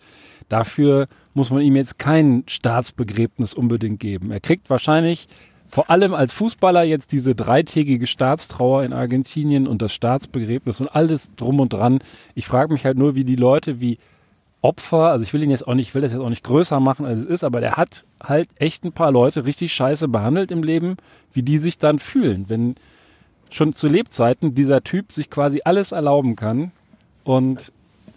dafür 0.48 1.08
muss 1.34 1.50
man 1.50 1.62
ihm 1.62 1.74
jetzt 1.74 1.98
kein 1.98 2.44
Staatsbegräbnis 2.46 3.54
unbedingt 3.54 3.98
geben. 3.98 4.30
Er 4.30 4.40
kriegt 4.40 4.70
wahrscheinlich 4.70 5.28
vor 5.68 5.90
allem 5.90 6.14
als 6.14 6.32
Fußballer 6.32 6.84
jetzt 6.84 7.10
diese 7.10 7.34
dreitägige 7.34 8.06
Staatstrauer 8.06 8.84
in 8.84 8.92
Argentinien 8.92 9.66
und 9.66 9.82
das 9.82 9.92
Staatsbegräbnis 9.92 10.80
und 10.80 10.94
alles 10.94 11.30
drum 11.34 11.58
und 11.58 11.72
dran. 11.72 11.98
Ich 12.36 12.46
frage 12.46 12.72
mich 12.72 12.84
halt 12.84 12.96
nur, 12.96 13.16
wie 13.16 13.24
die 13.24 13.34
Leute 13.34 13.80
wie 13.80 13.98
Opfer, 14.64 15.10
also 15.10 15.22
ich 15.22 15.34
will 15.34 15.42
ihn 15.42 15.50
jetzt 15.50 15.68
auch 15.68 15.74
nicht, 15.74 15.88
ich 15.88 15.94
will 15.94 16.00
das 16.00 16.12
jetzt 16.12 16.22
auch 16.22 16.30
nicht 16.30 16.42
größer 16.42 16.80
machen, 16.80 17.04
als 17.04 17.20
es 17.20 17.26
ist, 17.26 17.44
aber 17.44 17.60
der 17.60 17.76
hat 17.76 18.06
halt 18.22 18.48
echt 18.56 18.82
ein 18.84 18.92
paar 18.92 19.12
Leute 19.12 19.44
richtig 19.44 19.74
scheiße 19.74 20.08
behandelt 20.08 20.50
im 20.50 20.62
Leben, 20.62 20.96
wie 21.34 21.42
die 21.42 21.58
sich 21.58 21.76
dann 21.76 21.98
fühlen, 21.98 22.46
wenn 22.48 22.76
schon 23.50 23.74
zu 23.74 23.88
Lebzeiten 23.88 24.54
dieser 24.54 24.82
Typ 24.82 25.12
sich 25.12 25.28
quasi 25.28 25.60
alles 25.66 25.92
erlauben 25.92 26.34
kann 26.34 26.72
und 27.24 27.72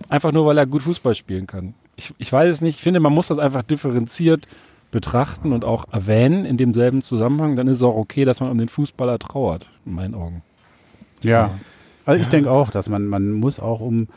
einfach 0.08 0.32
nur, 0.32 0.46
weil 0.46 0.58
er 0.58 0.66
gut 0.66 0.84
Fußball 0.84 1.16
spielen 1.16 1.48
kann. 1.48 1.74
Ich, 1.98 2.14
ich 2.18 2.32
weiß 2.32 2.50
es 2.50 2.62
nicht, 2.62 2.78
ich 2.78 2.84
finde, 2.84 3.02
man 3.02 3.14
muss 3.14 3.28
das 3.28 3.40
einfach 3.40 3.64
differenziert 3.64 4.48
betrachten 4.90 5.52
und 5.52 5.66
auch 5.66 5.84
erwähnen 5.92 6.46
in 6.46 6.56
demselben 6.56 7.02
Zusammenhang, 7.02 7.58
dann 7.58 7.68
ist 7.68 7.80
es 7.80 7.84
auch 7.84 7.98
okay, 7.98 8.24
dass 8.24 8.40
man 8.40 8.52
um 8.52 8.58
den 8.58 8.70
Fußballer 8.70 9.20
trauert, 9.20 9.66
in 9.86 9.96
meinen 9.96 10.16
Augen. 10.16 10.44
Ja, 11.22 11.52
also 12.06 12.22
ich 12.22 12.30
denke 12.30 12.50
auch, 12.50 12.70
dass 12.70 12.88
man, 12.88 13.06
man 13.08 13.34
muss 13.34 13.60
auch 13.60 13.82
um, 13.82 14.08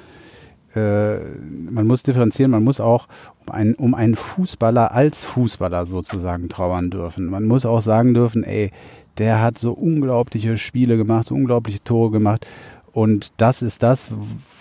man 0.74 1.86
muss 1.86 2.04
differenzieren, 2.04 2.52
man 2.52 2.62
muss 2.62 2.80
auch 2.80 3.08
um 3.44 3.52
einen, 3.52 3.74
um 3.74 3.94
einen 3.94 4.14
Fußballer 4.14 4.92
als 4.92 5.24
Fußballer 5.24 5.84
sozusagen 5.84 6.48
trauern 6.48 6.90
dürfen. 6.90 7.26
Man 7.26 7.46
muss 7.46 7.66
auch 7.66 7.80
sagen 7.80 8.14
dürfen, 8.14 8.44
ey, 8.44 8.70
der 9.18 9.42
hat 9.42 9.58
so 9.58 9.72
unglaubliche 9.72 10.56
Spiele 10.56 10.96
gemacht, 10.96 11.26
so 11.26 11.34
unglaubliche 11.34 11.82
Tore 11.82 12.10
gemacht. 12.10 12.46
Und 12.92 13.32
das 13.36 13.62
ist 13.62 13.82
das, 13.82 14.10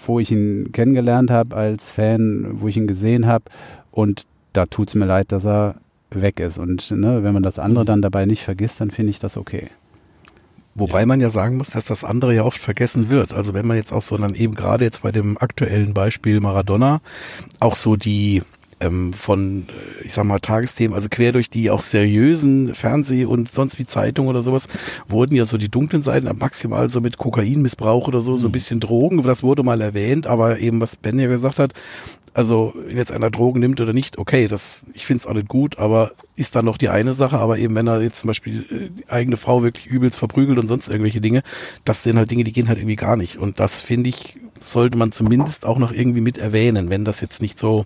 wo 0.05 0.19
ich 0.19 0.31
ihn 0.31 0.71
kennengelernt 0.71 1.31
habe 1.31 1.55
als 1.55 1.91
Fan, 1.91 2.57
wo 2.59 2.67
ich 2.67 2.77
ihn 2.77 2.87
gesehen 2.87 3.27
habe. 3.27 3.45
Und 3.91 4.25
da 4.53 4.65
tut 4.65 4.89
es 4.89 4.95
mir 4.95 5.05
leid, 5.05 5.31
dass 5.31 5.45
er 5.45 5.75
weg 6.11 6.39
ist. 6.39 6.57
Und 6.57 6.89
ne, 6.91 7.23
wenn 7.23 7.33
man 7.33 7.43
das 7.43 7.59
andere 7.59 7.85
dann 7.85 8.01
dabei 8.01 8.25
nicht 8.25 8.43
vergisst, 8.43 8.81
dann 8.81 8.91
finde 8.91 9.11
ich 9.11 9.19
das 9.19 9.37
okay. 9.37 9.67
Wobei 10.75 11.05
man 11.05 11.19
ja 11.19 11.29
sagen 11.29 11.57
muss, 11.57 11.69
dass 11.69 11.85
das 11.85 12.03
andere 12.03 12.33
ja 12.33 12.43
oft 12.43 12.61
vergessen 12.61 13.09
wird. 13.09 13.33
Also 13.33 13.53
wenn 13.53 13.67
man 13.67 13.77
jetzt 13.77 13.91
auch 13.91 14.01
so 14.01 14.17
dann 14.17 14.35
eben 14.35 14.55
gerade 14.55 14.85
jetzt 14.85 15.01
bei 15.01 15.11
dem 15.11 15.37
aktuellen 15.37 15.93
Beispiel 15.93 16.39
Maradona 16.39 17.01
auch 17.59 17.75
so 17.75 17.95
die 17.95 18.43
ähm, 18.79 19.13
von, 19.13 19.67
äh, 19.67 20.05
ich 20.05 20.13
sag 20.13 20.25
mal, 20.25 20.39
Tagesthemen, 20.39 20.95
also 20.95 21.09
quer 21.09 21.31
durch 21.31 21.49
die 21.49 21.69
auch 21.69 21.81
seriösen 21.81 22.73
Fernseh- 22.75 23.25
und 23.25 23.51
sonst 23.51 23.79
wie 23.79 23.85
Zeitungen 23.85 24.29
oder 24.29 24.43
sowas, 24.43 24.67
wurden 25.07 25.35
ja 25.35 25.45
so 25.45 25.57
die 25.57 25.69
dunklen 25.69 26.03
Seiten 26.03 26.29
maximal 26.37 26.89
so 26.89 27.01
mit 27.01 27.17
Kokainmissbrauch 27.17 28.07
oder 28.07 28.21
so, 28.21 28.37
so 28.37 28.47
ein 28.47 28.51
bisschen 28.51 28.79
Drogen, 28.79 29.21
das 29.23 29.43
wurde 29.43 29.63
mal 29.63 29.81
erwähnt, 29.81 30.27
aber 30.27 30.59
eben, 30.59 30.79
was 30.79 30.95
Ben 30.95 31.19
ja 31.19 31.27
gesagt 31.27 31.59
hat, 31.59 31.73
also 32.33 32.73
wenn 32.75 32.97
jetzt 32.97 33.11
einer 33.11 33.29
Drogen 33.29 33.59
nimmt 33.59 33.79
oder 33.81 33.93
nicht, 33.93 34.17
okay, 34.17 34.47
das, 34.47 34.81
ich 34.93 35.05
finde 35.05 35.21
es 35.21 35.27
auch 35.27 35.33
nicht 35.33 35.47
gut, 35.47 35.77
aber 35.79 36.11
ist 36.35 36.55
dann 36.55 36.65
noch 36.65 36.77
die 36.77 36.89
eine 36.89 37.13
Sache, 37.13 37.37
aber 37.37 37.57
eben 37.57 37.75
wenn 37.75 37.87
er 37.87 38.01
jetzt 38.01 38.21
zum 38.21 38.27
Beispiel 38.27 38.65
äh, 38.69 38.89
die 38.89 39.09
eigene 39.09 39.37
Frau 39.37 39.63
wirklich 39.63 39.87
übelst 39.87 40.17
verprügelt 40.17 40.59
und 40.59 40.67
sonst 40.67 40.87
irgendwelche 40.87 41.21
Dinge, 41.21 41.43
das 41.85 42.03
sind 42.03 42.17
halt 42.17 42.31
Dinge, 42.31 42.43
die 42.43 42.51
gehen 42.51 42.67
halt 42.67 42.77
irgendwie 42.77 42.95
gar 42.95 43.15
nicht. 43.15 43.37
Und 43.37 43.59
das 43.59 43.81
finde 43.81 44.09
ich, 44.09 44.37
sollte 44.61 44.97
man 44.97 45.11
zumindest 45.11 45.65
auch 45.65 45.77
noch 45.77 45.91
irgendwie 45.91 46.21
mit 46.21 46.37
erwähnen, 46.37 46.89
wenn 46.89 47.05
das 47.05 47.21
jetzt 47.21 47.41
nicht 47.41 47.59
so 47.59 47.85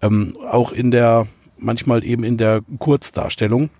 ähm, 0.00 0.36
auch 0.48 0.72
in 0.72 0.90
der, 0.90 1.26
manchmal 1.58 2.04
eben 2.04 2.24
in 2.24 2.36
der 2.36 2.62
Kurzdarstellung. 2.78 3.70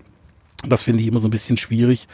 Das 0.65 0.85
finde 0.85 1.01
ich 1.01 1.09
immer 1.09 1.19
so 1.19 1.27
ein 1.27 1.33
bisschen 1.33 1.57
schwierig, 1.57 2.07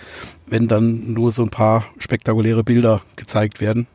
wenn 0.47 0.68
dann 0.68 1.12
nur 1.12 1.32
so 1.32 1.43
ein 1.43 1.51
paar 1.51 1.84
spektakuläre 1.99 2.64
Bilder 2.64 3.03
gezeigt 3.16 3.61
werden 3.61 3.86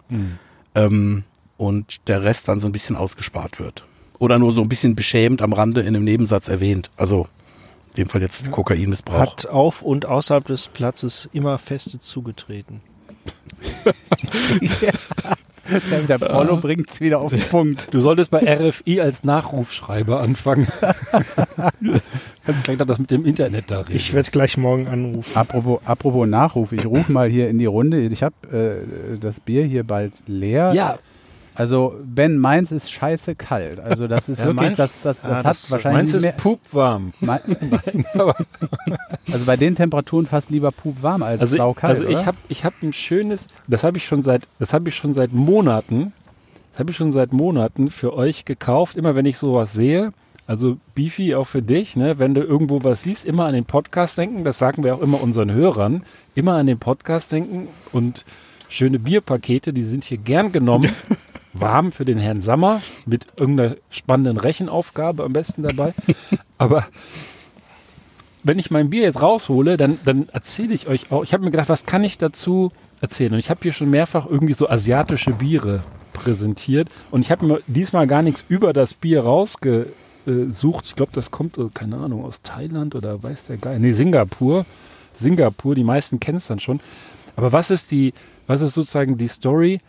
ähm, 0.76 1.24
und 1.64 2.08
der 2.08 2.24
Rest 2.24 2.48
dann 2.48 2.60
so 2.60 2.68
ein 2.68 2.72
bisschen 2.72 2.96
ausgespart 2.96 3.60
wird. 3.60 3.84
Oder 4.20 4.40
nur 4.40 4.52
so 4.52 4.62
ein 4.62 4.70
bisschen 4.70 4.96
beschämt 4.96 5.42
am 5.42 5.54
Rande 5.54 5.82
in 5.82 5.88
einem 5.88 6.04
Nebensatz 6.04 6.48
erwähnt. 6.48 6.92
Also 6.98 7.28
in 7.96 8.04
dem 8.04 8.10
Fall 8.10 8.22
jetzt 8.22 8.50
Kokainmissbrauch. 8.52 9.20
Hat 9.20 9.46
auf 9.48 9.82
und 9.82 10.06
außerhalb 10.06 10.46
des 10.46 10.68
Platzes 10.68 11.30
immer 11.34 11.58
feste 11.58 12.00
zugetreten. 12.00 12.82
Der 16.10 16.18
Prollo 16.18 16.58
bringt 16.58 16.90
es 16.90 17.00
wieder 17.00 17.20
auf 17.20 17.32
den 17.32 17.42
Punkt. 17.42 17.88
Du 17.94 18.02
solltest 18.02 18.32
bei 18.32 18.40
RFI 18.40 19.00
als 19.00 19.24
Nachrufschreiber 19.24 20.20
anfangen. 20.20 20.68
Kannst 22.46 22.66
gleich 22.66 22.78
noch 22.78 22.86
das 22.86 23.00
mit 23.00 23.12
dem 23.12 23.26
Internet 23.26 23.72
da 23.72 23.80
reden. 23.80 23.96
Ich 23.96 24.14
werde 24.14 24.30
gleich 24.30 24.58
morgen 24.58 24.88
anrufen. 24.88 25.38
Apropos, 25.38 25.80
apropos 25.86 26.28
Nachruf, 26.28 26.74
ich 26.74 26.86
rufe 26.86 27.10
mal 27.12 27.30
hier 27.30 27.48
in 27.48 27.60
die 27.60 27.66
Runde. 27.66 28.02
Ich 28.02 28.24
habe 28.24 28.36
äh, 28.52 29.18
das 29.18 29.40
Bier 29.40 29.64
hier 29.64 29.86
bald 29.86 30.14
leer. 30.28 30.74
ja, 30.74 31.00
Also 31.56 31.96
Ben, 32.04 32.38
meins 32.38 32.72
ist 32.72 32.92
scheiße 32.92 33.36
kalt. 33.36 33.80
Also 33.80 34.08
das 34.08 34.28
ist 34.30 34.40
Ja, 34.42 34.46
wirklich, 34.48 34.70
meins- 34.70 34.78
das, 34.78 35.02
das, 35.04 35.22
das 35.22 35.32
Ah, 35.32 35.36
hat 35.38 35.46
das- 35.46 35.70
wahrscheinlich 35.72 36.04
meins 36.04 36.14
ist 36.16 36.24
mehr, 36.24 36.32
pupwarm. 36.32 37.14
Also 39.32 39.46
bei 39.46 39.58
den 39.58 39.76
Temperaturen 39.76 40.28
fast 40.28 40.50
lieber 40.50 40.72
pup 40.72 41.02
warm 41.02 41.24
als 41.24 41.42
Also, 41.42 41.58
saukalt, 41.58 42.00
also 42.00 42.12
ich 42.12 42.26
habe 42.26 42.38
ich 42.50 42.66
hab 42.66 42.74
ein 42.84 42.94
schönes, 42.94 43.48
das 43.68 43.84
habe 43.84 43.98
ich 43.98 44.06
schon 44.06 44.24
seit, 44.24 44.44
das 44.60 44.74
habe 44.74 44.90
ich 44.90 44.96
schon 44.96 45.14
seit 45.14 45.34
Monaten, 45.34 46.14
das 46.72 46.80
habe 46.80 46.92
ich 46.92 46.98
schon 46.98 47.12
seit 47.12 47.34
Monaten 47.34 47.90
für 47.90 48.14
euch 48.16 48.46
gekauft. 48.46 48.96
Immer 48.98 49.16
wenn 49.16 49.26
ich 49.26 49.38
sowas 49.38 49.74
sehe, 49.74 50.12
also 50.48 50.78
Beefy 50.96 51.36
auch 51.36 51.48
für 51.48 51.62
dich, 51.62 51.96
ne, 51.96 52.20
wenn 52.20 52.34
du 52.34 52.42
irgendwo 52.42 52.84
was 52.84 53.04
siehst, 53.04 53.26
immer 53.26 53.46
an 53.46 53.54
den 53.54 53.66
Podcast 53.66 54.18
denken. 54.18 54.44
Das 54.44 54.58
sagen 54.58 54.84
wir 54.84 54.96
auch 54.96 55.02
immer 55.02 55.22
unseren 55.22 55.52
Hörern, 55.52 56.04
immer 56.36 56.56
an 56.56 56.68
den 56.68 56.80
Podcast 56.80 57.32
denken 57.32 57.68
und 57.92 58.26
schöne 58.70 59.00
Bierpakete, 59.00 59.72
die 59.72 59.84
sind 59.84 60.04
hier 60.04 60.18
gern 60.18 60.52
genommen. 60.52 60.90
Warm 61.54 61.92
für 61.92 62.06
den 62.06 62.18
Herrn 62.18 62.42
Sammer 62.42 62.82
mit 63.06 63.28
irgendeiner 63.40 63.76
spannenden 63.90 64.38
Rechenaufgabe 64.38 65.24
am 65.24 65.34
besten 65.34 65.64
dabei. 65.64 65.94
Aber 66.58 66.86
wenn 68.44 68.60
ich 68.60 68.72
mein 68.72 68.90
Bier 68.90 69.04
jetzt 69.04 69.22
raushole, 69.22 69.78
dann, 69.78 70.00
dann 70.06 70.28
erzähle 70.30 70.74
ich 70.74 70.88
euch 70.88 71.12
auch. 71.12 71.24
Ich 71.24 71.34
habe 71.34 71.44
mir 71.44 71.52
gedacht, 71.52 71.70
was 71.70 71.86
kann 71.86 72.04
ich 72.04 72.18
dazu 72.18 72.72
erzählen? 73.02 73.34
Und 73.34 73.40
ich 73.40 73.50
habe 73.50 73.60
hier 73.64 73.74
schon 73.74 73.90
mehrfach 73.90 74.26
irgendwie 74.26 74.54
so 74.54 74.70
asiatische 74.70 75.32
Biere 75.32 75.84
präsentiert. 76.12 76.90
Und 77.12 77.22
ich 77.22 77.32
habe 77.32 77.46
mir 77.46 77.62
diesmal 77.68 78.08
gar 78.08 78.22
nichts 78.22 78.44
über 78.48 78.74
das 78.74 78.94
Bier 78.94 79.24
rausgesucht. 79.24 80.86
Ich 80.86 80.96
glaube, 80.96 81.12
das 81.14 81.32
kommt, 81.32 81.58
äh, 81.58 81.68
keine 81.74 81.98
Ahnung, 81.98 82.26
aus 82.26 82.42
Thailand 82.42 82.96
oder 82.96 83.22
weiß 83.22 83.46
der 83.48 83.58
Geil. 83.58 83.80
Nee, 83.80 83.94
Singapur. 83.94 84.66
Singapur, 85.16 85.76
die 85.76 85.84
meisten 85.84 86.20
kennen 86.20 86.38
es 86.38 86.48
dann 86.48 86.60
schon. 86.60 86.80
Aber 87.36 87.52
was 87.52 87.72
ist 87.72 87.92
die, 87.92 88.14
was 88.48 88.62
ist 88.62 88.74
sozusagen 88.74 89.18
die 89.18 89.28
Story? 89.28 89.80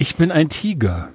Ich 0.00 0.16
bin 0.16 0.32
ein 0.32 0.48
Tiger. 0.48 1.10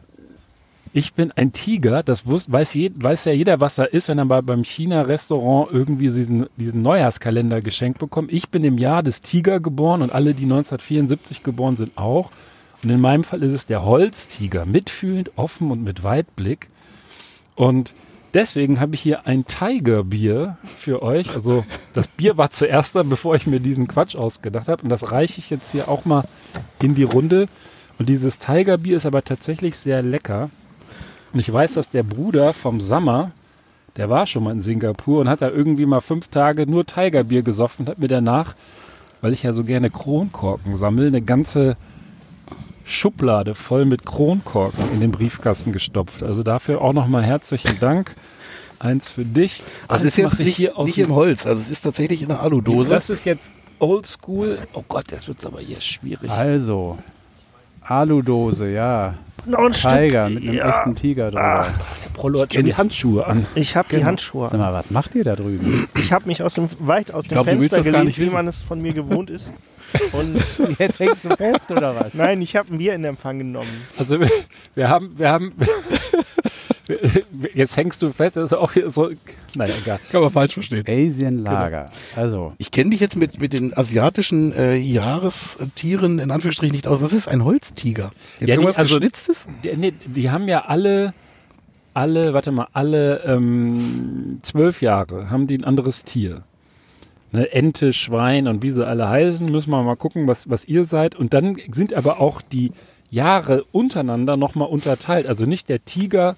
Ich 0.94 1.16
bin 1.16 1.32
ein 1.32 1.54
Tiger, 1.54 2.04
das 2.04 2.28
wus- 2.28 2.52
weiß, 2.52 2.76
je, 2.76 2.92
weiß 2.94 3.26
ja 3.26 3.32
jeder, 3.32 3.60
was 3.60 3.80
er 3.80 3.92
ist, 3.92 4.10
wenn 4.10 4.20
er 4.20 4.26
bei, 4.26 4.44
beim 4.44 4.64
China-Restaurant 4.64 5.70
irgendwie 5.74 6.10
diesen, 6.10 6.46
diesen 6.56 6.84
Neujahrskalender 6.84 7.62
geschenkt 7.62 7.98
bekommt. 7.98 8.32
Ich 8.32 8.50
bin 8.50 8.64
im 8.64 8.78
Jahr 8.78 9.02
des 9.02 9.22
Tiger 9.22 9.60
geboren 9.60 10.04
und 10.04 10.12
alle, 10.12 10.36
die 10.36 10.44
1974 10.44 11.42
geboren 11.42 11.78
sind, 11.78 11.98
auch. 11.98 12.30
Und 12.84 12.92
in 12.92 13.02
meinem 13.02 13.24
Fall 13.24 13.42
ist 13.42 13.54
es 13.54 13.66
der 13.66 13.84
Holztiger, 13.84 14.68
mitfühlend, 14.68 15.32
offen 15.36 15.72
und 15.72 15.84
mit 15.84 16.04
Weitblick. 16.04 16.70
Und 17.56 17.96
deswegen 18.36 18.80
habe 18.80 18.94
ich 18.94 19.02
hier 19.02 19.26
ein 19.26 19.46
Tiger-Bier 19.48 20.58
für 20.78 21.02
euch. 21.02 21.34
Also 21.34 21.66
das 21.96 22.08
Bier 22.08 22.38
war 22.38 22.52
zuerst 22.52 22.94
da, 22.96 23.02
bevor 23.02 23.36
ich 23.36 23.48
mir 23.48 23.60
diesen 23.60 23.88
Quatsch 23.88 24.16
ausgedacht 24.16 24.68
habe. 24.68 24.84
Und 24.84 24.90
das 24.90 25.12
reiche 25.12 25.40
ich 25.40 25.50
jetzt 25.50 25.72
hier 25.72 25.90
auch 25.90 26.06
mal 26.06 26.26
in 26.84 26.94
die 26.94 27.04
Runde. 27.04 27.48
Und 27.98 28.10
dieses 28.10 28.40
Tiger-Bier 28.40 28.98
ist 28.98 29.06
aber 29.06 29.24
tatsächlich 29.24 29.78
sehr 29.78 30.02
lecker. 30.02 30.50
Und 31.34 31.40
ich 31.40 31.52
weiß, 31.52 31.74
dass 31.74 31.90
der 31.90 32.04
Bruder 32.04 32.54
vom 32.54 32.80
Sommer, 32.80 33.32
der 33.98 34.10
war 34.10 34.28
schon 34.28 34.44
mal 34.44 34.52
in 34.52 34.62
Singapur 34.62 35.22
und 35.22 35.30
hat 35.30 35.42
da 35.42 35.50
irgendwie 35.50 35.86
mal 35.86 36.02
fünf 36.02 36.28
Tage 36.28 36.70
nur 36.70 36.86
Tigerbier 36.86 37.42
gesoffen 37.42 37.86
und 37.86 37.92
hat 37.92 38.00
mir 38.00 38.08
danach, 38.08 38.56
weil 39.22 39.34
ich 39.34 39.44
ja 39.44 39.54
so 39.54 39.64
gerne 39.64 39.90
Kronkorken 39.90 40.76
sammle, 40.76 41.08
eine 41.08 41.22
ganze 41.22 41.78
Schublade 42.86 43.56
voll 43.56 43.86
mit 43.86 44.06
Kronkorken 44.06 44.92
in 44.94 45.00
den 45.00 45.12
Briefkasten 45.12 45.72
gestopft. 45.72 46.24
Also 46.24 46.44
dafür 46.44 46.82
auch 46.82 46.94
nochmal 46.94 47.24
herzlichen 47.24 47.80
Dank. 47.80 48.14
Eins 48.80 49.10
für 49.10 49.26
dich. 49.26 49.64
Also 49.88 50.04
Eins 50.04 50.14
es 50.14 50.18
ist 50.18 50.18
jetzt 50.18 50.40
nicht, 50.40 50.78
nicht 50.78 50.98
im 51.00 51.16
Holz, 51.16 51.46
also 51.46 51.60
es 51.60 51.70
ist 51.70 51.82
tatsächlich 51.82 52.22
in 52.22 52.32
einer 52.32 52.42
Aludose. 52.42 52.94
Das 52.94 53.10
ist 53.10 53.26
jetzt 53.26 53.56
oldschool. 53.80 54.60
Oh 54.74 54.84
Gott, 54.88 55.06
das 55.12 55.28
wird 55.28 55.44
aber 55.46 55.60
hier 55.60 55.82
schwierig. 55.82 56.30
Also, 56.30 56.98
Aludose, 57.88 58.70
ja. 58.70 59.14
Noch 59.46 59.60
ein 59.60 59.72
Tiger 59.74 60.26
Stück. 60.26 60.36
mit 60.42 60.44
einem 60.50 60.54
ja. 60.58 60.70
echten 60.80 60.96
Tiger 60.96 61.26
drüber. 61.30 61.68
Der 62.04 62.10
Prollo 62.20 62.42
hat 62.42 62.54
die 62.54 62.74
Handschuhe 62.76 63.26
an. 63.28 63.46
Ich 63.54 63.76
habe 63.76 63.88
die 63.90 63.96
Genau. 63.98 64.08
Handschuhe. 64.08 64.50
Sag 64.50 64.60
mal, 64.60 64.74
was 64.74 64.90
macht 64.90 65.14
ihr 65.14 65.24
da 65.24 65.36
drüben? 65.36 65.88
Ich 65.96 66.12
habe 66.12 66.26
mich 66.26 66.42
aus 66.42 66.56
dem 66.56 66.68
weit 66.80 67.12
aus 67.12 67.26
dem 67.26 67.34
glaub, 67.34 67.46
Fenster 67.46 67.82
gelehnt, 67.84 68.06
nicht 68.06 68.20
wie 68.20 68.30
man 68.30 68.48
es 68.48 68.64
von 68.64 68.82
mir 68.82 68.94
gewohnt 68.94 69.30
ist. 69.30 69.52
Und 70.14 70.36
Jetzt 70.80 71.00
hängst 71.00 71.26
du 71.26 71.36
fest 71.36 71.70
oder 71.70 71.96
was? 71.96 72.14
nein, 72.16 72.42
ich 72.42 72.56
habe 72.56 72.74
ein 72.74 72.80
Bier 72.80 72.96
in 72.96 73.04
Empfang 73.04 73.38
genommen. 73.38 73.70
Also 74.00 74.20
wir, 74.20 74.30
wir 74.76 74.90
haben, 74.90 75.18
wir 75.18 75.30
haben, 75.30 75.54
jetzt 77.54 77.78
hängst 77.78 78.02
du 78.02 78.12
fest, 78.12 78.36
das 78.36 78.52
ist 78.52 78.58
auch 78.58 78.74
hier 78.74 78.90
so, 78.90 79.10
naja, 79.56 79.74
egal. 79.82 80.00
Kann 80.12 80.22
man 80.22 80.30
falsch 80.32 80.54
verstehen. 80.54 80.84
Asian 80.88 81.40
Lager. 81.44 81.86
Also, 82.16 82.54
Ich 82.58 82.72
kenne 82.72 82.92
dich 82.92 83.00
jetzt 83.00 83.16
mit, 83.16 83.40
mit 83.40 83.54
den 83.54 83.76
asiatischen 83.76 84.54
äh, 84.54 84.76
Jahrestieren 84.76 86.20
in 86.20 86.32
Anführungsstrichen 86.32 86.76
nicht 86.76 86.88
aus. 86.88 87.02
Was 87.02 87.14
ist 87.14 87.28
ein 87.28 87.44
Holztiger? 87.44 88.12
Jetzt 88.34 88.42
Ja, 88.42 88.46
die- 88.48 88.52
irgendwas 88.54 88.78
also- 88.78 88.96
Geschnitztes? 88.96 89.48
Die, 89.64 89.76
nee, 89.76 89.94
die 90.06 90.30
haben 90.30 90.48
ja 90.48 90.66
alle, 90.66 91.14
alle, 91.94 92.34
warte 92.34 92.52
mal, 92.52 92.68
alle 92.74 93.24
ähm, 93.26 94.40
zwölf 94.42 94.82
Jahre 94.82 95.30
haben 95.30 95.48
die 95.48 95.58
ein 95.58 95.64
anderes 95.64 96.04
Tier. 96.04 96.44
Ne, 97.32 97.52
Ente, 97.52 97.92
Schwein 97.94 98.48
und 98.48 98.62
wie 98.64 98.72
sie 98.72 98.86
alle 98.86 99.10
heißen, 99.10 99.52
müssen 99.52 99.72
wir 99.72 99.82
mal 99.84 99.96
gucken, 99.98 100.28
was, 100.28 100.50
was 100.50 100.66
ihr 100.66 100.86
seid. 100.86 101.16
Und 101.16 101.34
dann 101.34 101.58
sind 101.72 101.94
aber 101.94 102.20
auch 102.22 102.42
die 102.42 102.72
Jahre 103.10 103.64
untereinander 103.72 104.38
nochmal 104.38 104.68
unterteilt. 104.70 105.26
Also 105.28 105.46
nicht 105.46 105.68
der 105.70 105.84
Tiger, 105.84 106.36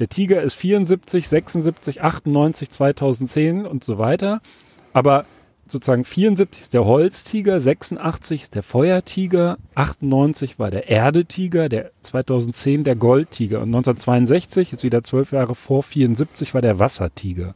der 0.00 0.08
Tiger 0.08 0.42
ist 0.42 0.54
74, 0.54 1.28
76, 1.28 2.02
98, 2.02 2.70
2010 2.70 3.66
und 3.66 3.84
so 3.84 3.98
weiter. 3.98 4.40
Aber 4.94 5.26
sozusagen 5.68 6.04
74 6.04 6.62
ist 6.62 6.74
der 6.74 6.86
Holztiger, 6.86 7.60
86 7.60 8.42
ist 8.42 8.54
der 8.54 8.62
Feuertiger, 8.62 9.58
98 9.74 10.58
war 10.58 10.70
der 10.70 10.88
Erdetiger, 10.88 11.68
der 11.68 11.90
2010 12.02 12.82
der 12.82 12.96
Goldtiger 12.96 13.58
und 13.58 13.68
1962 13.68 14.72
ist 14.72 14.82
wieder 14.82 15.04
zwölf 15.04 15.32
Jahre 15.32 15.54
vor 15.54 15.82
74 15.82 16.54
war 16.54 16.62
der 16.62 16.78
Wassertiger. 16.78 17.54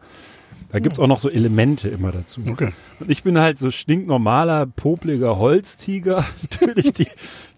Da 0.70 0.80
gibt's 0.80 0.98
auch 0.98 1.06
noch 1.06 1.20
so 1.20 1.30
Elemente 1.30 1.88
immer 1.88 2.10
dazu. 2.10 2.40
Okay. 2.48 2.72
Und 2.98 3.08
ich 3.08 3.22
bin 3.22 3.38
halt 3.38 3.60
so 3.60 3.70
stinknormaler, 3.70 4.66
popliger 4.66 5.38
Holztiger. 5.38 6.24
Natürlich 6.60 6.92
die 6.92 7.06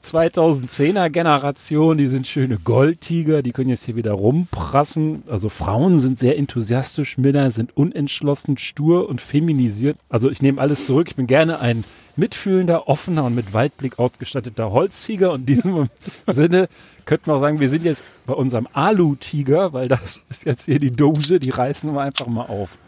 2010er 0.07 1.11
Generation, 1.11 1.99
die 1.99 2.07
sind 2.07 2.27
schöne 2.27 2.59
Goldtiger, 2.59 3.43
die 3.43 3.53
können 3.53 3.71
jetzt 3.71 3.85
hier 3.85 3.97
wieder 3.97 4.13
rumprassen. 4.13 5.23
Also 5.29 5.49
Frauen 5.49 6.01
sind 6.01 6.19
sehr 6.19 6.39
enthusiastisch, 6.39 7.19
Männer 7.19 7.51
sind 7.51 7.77
unentschlossen, 7.77 8.59
stur 8.59 9.09
und 9.09 9.21
feminisiert. 9.21 9.99
Also 10.09 10.31
ich 10.31 10.43
nehme 10.43 10.61
alles 10.61 10.87
zurück. 10.87 11.09
Ich 11.11 11.17
bin 11.17 11.27
gerne 11.27 11.61
ein 11.61 11.85
mitfühlender, 12.17 12.89
offener 12.89 13.25
und 13.25 13.35
mit 13.35 13.53
Weitblick 13.53 13.99
ausgestatteter 13.99 14.71
Holztiger. 14.71 15.33
Und 15.33 15.41
in 15.41 15.47
diesem 15.47 15.91
Sinne 16.27 16.69
könnten 17.05 17.27
wir 17.27 17.35
auch 17.35 17.41
sagen, 17.41 17.61
wir 17.61 17.69
sind 17.69 17.85
jetzt 17.85 18.03
bei 18.27 18.35
unserem 18.35 18.69
Alu-Tiger, 18.73 19.73
weil 19.73 19.89
das 19.89 20.23
ist 20.31 20.45
jetzt 20.47 20.65
hier 20.65 20.79
die 20.79 20.93
Dose, 20.93 21.41
die 21.41 21.51
reißen 21.51 21.93
wir 21.93 22.01
einfach 22.01 22.27
mal 22.27 22.47
auf. 22.47 22.79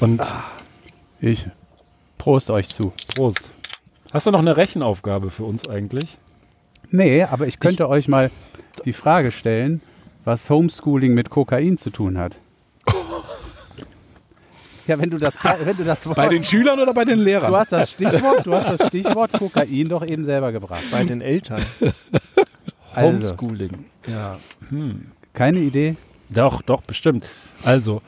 Und 0.00 0.20
ich 1.20 1.46
Prost 2.18 2.50
euch 2.50 2.68
zu. 2.68 2.92
Prost. 3.14 3.52
Hast 4.12 4.26
du 4.26 4.30
noch 4.30 4.40
eine 4.40 4.56
Rechenaufgabe 4.56 5.30
für 5.30 5.44
uns 5.44 5.68
eigentlich? 5.68 6.18
Nee, 6.96 7.22
aber 7.24 7.46
ich 7.46 7.60
könnte 7.60 7.88
euch 7.88 8.08
mal 8.08 8.30
die 8.84 8.92
Frage 8.92 9.32
stellen, 9.32 9.82
was 10.24 10.48
Homeschooling 10.50 11.14
mit 11.14 11.30
Kokain 11.30 11.76
zu 11.78 11.90
tun 11.90 12.18
hat. 12.18 12.38
Ja, 14.86 14.98
wenn 14.98 15.10
du 15.10 15.18
das, 15.18 15.36
wenn 15.60 15.76
du 15.76 15.84
das 15.84 16.06
Wort, 16.06 16.16
Bei 16.16 16.28
den 16.28 16.44
Schülern 16.44 16.78
oder 16.80 16.94
bei 16.94 17.04
den 17.04 17.18
Lehrern? 17.18 17.50
du 17.50 17.56
hast 17.58 17.72
das 17.72 17.90
Stichwort, 17.90 18.46
du 18.46 18.54
hast 18.54 18.80
das 18.80 18.88
Stichwort 18.88 19.32
Kokain 19.32 19.88
doch 19.88 20.06
eben 20.06 20.24
selber 20.24 20.52
gebracht. 20.52 20.84
Bei 20.90 21.04
den 21.04 21.20
Eltern. 21.20 21.60
Also, 22.94 23.12
Homeschooling. 23.12 23.84
Ja. 24.06 24.38
keine 25.34 25.58
Idee? 25.58 25.96
Doch, 26.30 26.62
doch, 26.62 26.80
bestimmt. 26.80 27.28
Also, 27.62 28.00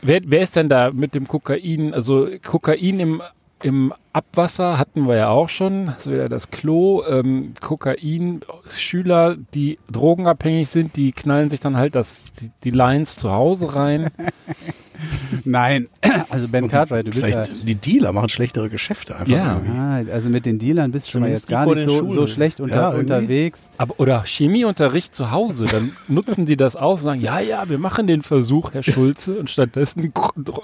wer, 0.00 0.20
wer 0.24 0.40
ist 0.40 0.54
denn 0.54 0.68
da 0.68 0.92
mit 0.92 1.16
dem 1.16 1.26
Kokain? 1.26 1.92
Also, 1.92 2.28
Kokain 2.44 3.00
im, 3.00 3.20
im 3.62 3.92
Abwasser 4.12 4.78
hatten 4.78 5.06
wir 5.06 5.16
ja 5.16 5.28
auch 5.28 5.48
schon. 5.48 5.88
Ist 5.98 6.10
wieder 6.10 6.28
das 6.28 6.50
Klo. 6.50 7.04
Ähm, 7.04 7.54
Kokain, 7.60 8.40
Schüler, 8.74 9.36
die 9.54 9.78
drogenabhängig 9.90 10.68
sind, 10.68 10.96
die 10.96 11.12
knallen 11.12 11.48
sich 11.48 11.60
dann 11.60 11.76
halt 11.76 11.94
das, 11.94 12.22
die, 12.40 12.50
die 12.64 12.70
Lines 12.70 13.16
zu 13.16 13.30
Hause 13.30 13.74
rein. 13.74 14.10
Nein, 15.44 15.88
also 16.30 16.48
Ben 16.48 16.64
Und 16.64 16.70
Cartwright, 16.70 17.06
du 17.06 17.10
bist 17.10 17.26
ja, 17.26 17.44
Vielleicht 17.44 17.68
die 17.68 17.74
Dealer 17.74 18.12
machen 18.12 18.28
schlechtere 18.28 18.68
Geschäfte 18.68 19.14
einfach. 19.16 19.28
Ja. 19.28 19.54
irgendwie. 19.54 20.10
ah, 20.10 20.14
also 20.14 20.28
mit 20.28 20.46
den 20.46 20.58
Dealern 20.58 20.92
bist 20.92 21.06
du 21.06 21.12
schon 21.12 21.22
mal 21.22 21.30
jetzt 21.30 21.46
gar 21.46 21.66
nicht 21.66 21.88
so, 21.88 22.12
so 22.12 22.26
schlecht 22.26 22.60
unter, 22.60 22.76
Ja, 22.76 22.88
unterwegs. 22.90 23.68
Aber, 23.78 23.98
oder 23.98 24.24
Chemieunterricht 24.24 25.14
zu 25.14 25.30
Hause, 25.30 25.66
dann 25.66 25.92
nutzen 26.08 26.46
die 26.46 26.56
das 26.56 26.76
aus 26.76 27.00
und 27.00 27.04
sagen, 27.04 27.20
ja, 27.20 27.40
ja, 27.40 27.68
wir 27.68 27.78
machen 27.78 28.06
den 28.06 28.22
Versuch, 28.22 28.72
Herr 28.74 28.82
Schulze, 28.82 29.38
und 29.38 29.50
stattdessen 29.50 30.12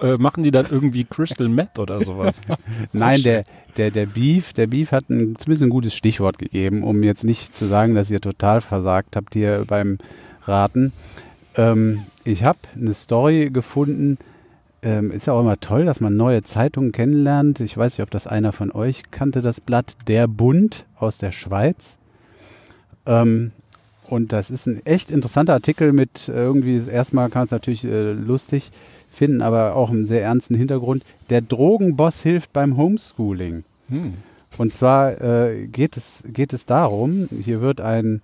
äh, 0.01 0.17
machen 0.17 0.45
die 0.45 0.51
dann 0.51 0.67
irgendwie 0.71 1.05
Crystal 1.05 1.49
Meth 1.49 1.79
oder 1.79 2.03
sowas. 2.03 2.41
Nein, 2.93 3.23
der, 3.23 3.45
der, 3.77 3.91
der 3.91 4.07
Beef, 4.07 4.53
der 4.53 4.67
Beef 4.67 4.93
hat 4.93 5.09
ein, 5.11 5.37
zumindest 5.37 5.63
ein 5.63 5.71
gutes 5.71 5.95
Stichwort 5.95 6.39
gegeben, 6.39 6.83
um 6.83 7.03
jetzt 7.03 7.25
nicht 7.25 7.55
zu 7.55 7.67
sagen, 7.67 7.95
dass 7.95 8.11
ihr 8.11 8.21
total 8.21 8.61
versagt 8.61 9.17
habt 9.17 9.35
hier 9.35 9.65
beim 9.67 9.99
Raten. 10.47 10.93
Ähm, 11.57 12.03
ich 12.27 12.45
habe 12.45 12.59
eine 12.75 12.95
Story 12.95 13.51
gefunden, 13.51 14.19
ähm, 14.83 15.11
ist 15.11 15.27
ja 15.27 15.33
auch 15.33 15.41
immer 15.41 15.59
toll, 15.59 15.85
dass 15.85 16.01
man 16.01 16.17
neue 16.17 16.43
Zeitungen 16.43 16.93
kennenlernt. 16.93 17.61
Ich 17.61 17.77
weiß 17.77 17.95
nicht, 17.95 18.03
ob 18.03 18.11
das 18.11 18.27
einer 18.27 18.53
von 18.53 18.71
euch 18.73 19.05
kannte, 19.11 19.43
das 19.43 19.61
Blatt 19.61 19.97
Der 20.07 20.27
Bund 20.27 20.85
aus 20.99 21.19
der 21.19 21.33
Schweiz. 21.33 21.97
Ähm, 23.07 23.53
und 24.09 24.33
das 24.33 24.51
ist 24.51 24.67
ein 24.67 24.85
echt 24.85 25.11
interessanter 25.11 25.55
Artikel 25.55 25.93
mit 25.93 26.29
äh, 26.29 26.33
irgendwie, 26.33 26.83
erstmal 26.89 27.31
kann 27.31 27.45
es 27.45 27.51
natürlich 27.51 27.85
äh, 27.85 28.13
lustig 28.13 28.71
finden, 29.13 29.41
aber 29.41 29.75
auch 29.75 29.91
einen 29.91 30.05
sehr 30.05 30.23
ernsten 30.23 30.55
Hintergrund. 30.55 31.05
Der 31.31 31.41
Drogenboss 31.41 32.23
hilft 32.23 32.53
beim 32.53 32.77
Homeschooling. 32.77 33.65
Hm. 33.89 34.15
Und 34.59 34.73
zwar 34.73 35.21
äh, 35.21 35.67
geht, 35.67 35.97
es, 35.97 36.23
geht 36.27 36.53
es 36.53 36.67
darum, 36.67 37.29
hier 37.43 37.61
wird 37.61 37.81
ein, 37.81 38.21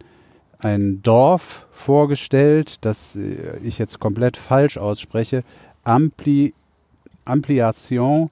ein 0.65 1.03
Dorf 1.03 1.67
vorgestellt, 1.73 2.85
das 2.85 3.17
äh, 3.17 3.59
ich 3.63 3.79
jetzt 3.79 3.99
komplett 3.99 4.37
falsch 4.37 4.79
ausspreche, 4.79 5.45
Ampli, 5.85 6.55
Ampliación 7.25 8.31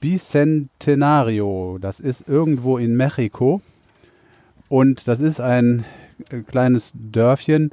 Bicentenario. 0.00 1.78
Das 1.80 2.00
ist 2.00 2.28
irgendwo 2.28 2.76
in 2.76 2.96
Mexiko. 2.96 3.62
Und 4.68 5.06
das 5.06 5.20
ist 5.20 5.40
ein 5.40 5.84
äh, 6.30 6.40
kleines 6.40 6.92
Dörfchen. 6.94 7.70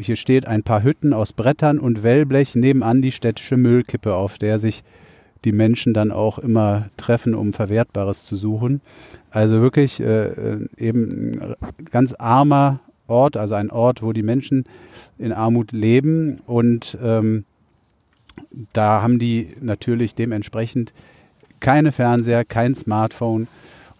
Hier 0.00 0.16
steht 0.16 0.46
ein 0.46 0.64
paar 0.64 0.82
Hütten 0.82 1.12
aus 1.12 1.32
Brettern 1.32 1.78
und 1.78 2.02
Wellblech 2.02 2.56
nebenan 2.56 3.02
die 3.02 3.12
städtische 3.12 3.56
Müllkippe, 3.56 4.14
auf 4.14 4.38
der 4.38 4.58
sich 4.58 4.82
die 5.46 5.52
Menschen 5.52 5.94
dann 5.94 6.10
auch 6.10 6.38
immer 6.38 6.90
treffen, 6.96 7.34
um 7.34 7.52
Verwertbares 7.52 8.24
zu 8.24 8.36
suchen. 8.36 8.80
Also 9.30 9.62
wirklich 9.62 10.00
äh, 10.00 10.26
äh, 10.26 10.66
eben 10.76 11.40
ein 11.40 11.54
ganz 11.90 12.12
armer 12.12 12.80
Ort, 13.06 13.36
also 13.36 13.54
ein 13.54 13.70
Ort, 13.70 14.02
wo 14.02 14.12
die 14.12 14.24
Menschen 14.24 14.64
in 15.18 15.32
Armut 15.32 15.70
leben 15.70 16.40
und 16.46 16.98
ähm, 17.00 17.44
da 18.72 19.02
haben 19.02 19.18
die 19.20 19.50
natürlich 19.60 20.14
dementsprechend 20.16 20.92
keine 21.60 21.92
Fernseher, 21.92 22.44
kein 22.44 22.74
Smartphone 22.74 23.46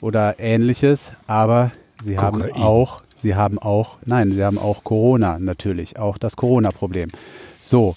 oder 0.03 0.41
ähnliches, 0.41 1.13
aber 1.29 1.71
sie 2.05 2.19
haben 2.19 2.41
Kokain. 2.41 2.63
auch, 2.63 3.03
sie 3.17 3.37
haben 3.37 3.59
auch, 3.61 3.99
nein, 4.05 4.33
sie 4.33 4.43
haben 4.43 4.59
auch 4.59 4.83
Corona 4.83 5.39
natürlich, 5.39 5.97
auch 5.97 6.19
das 6.19 6.37
Corona-Problem. 6.37 7.11
So, 7.61 7.95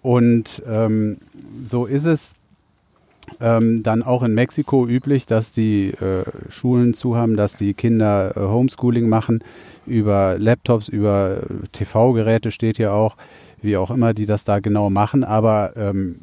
und 0.00 0.62
ähm, 0.70 1.18
so 1.64 1.86
ist 1.86 2.04
es 2.04 2.34
Ähm, 3.40 3.82
dann 3.82 4.02
auch 4.02 4.22
in 4.22 4.34
Mexiko 4.34 4.86
üblich, 4.86 5.26
dass 5.26 5.52
die 5.52 5.90
äh, 5.90 6.24
Schulen 6.50 6.94
zu 6.94 7.16
haben, 7.16 7.36
dass 7.36 7.56
die 7.56 7.74
Kinder 7.74 8.36
äh, 8.36 8.40
Homeschooling 8.40 9.08
machen 9.08 9.42
über 9.86 10.36
Laptops, 10.38 10.88
über 10.88 11.38
äh, 11.42 11.66
TV-Geräte 11.72 12.50
steht 12.50 12.76
hier 12.76 12.92
auch, 12.92 13.16
wie 13.60 13.76
auch 13.76 13.90
immer 13.90 14.14
die 14.14 14.26
das 14.26 14.44
da 14.44 14.60
genau 14.60 14.90
machen. 14.90 15.24
Aber 15.24 15.72
ähm, 15.76 16.16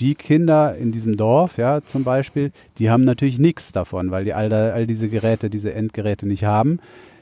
die 0.00 0.14
Kinder 0.14 0.76
in 0.76 0.92
diesem 0.92 1.16
Dorf, 1.16 1.56
ja, 1.56 1.82
zum 1.82 2.04
Beispiel, 2.04 2.52
die 2.78 2.90
haben 2.90 3.04
natürlich 3.04 3.38
nichts 3.38 3.72
davon, 3.72 4.10
weil 4.10 4.24
die 4.24 4.34
all, 4.34 4.48
da, 4.48 4.70
all 4.70 4.86
diese 4.86 5.08
Geräte, 5.08 5.50
diese 5.50 5.72
Endgeräte 5.72 6.26
nicht 6.26 6.44
haben. 6.44 6.80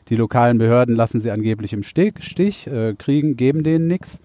Die 0.09 0.17
lokalen 0.17 0.59
Behörden 0.59 0.97
lassen 0.97 1.21
sie 1.21 1.31
angeblich 1.31 1.73
im 1.73 1.83
Stich, 1.83 2.15
Stich 2.21 2.67
äh, 2.67 2.95
kriegen, 2.95 3.37
geben 3.37 3.63
denen 3.63 3.87
nichts. 3.87 4.21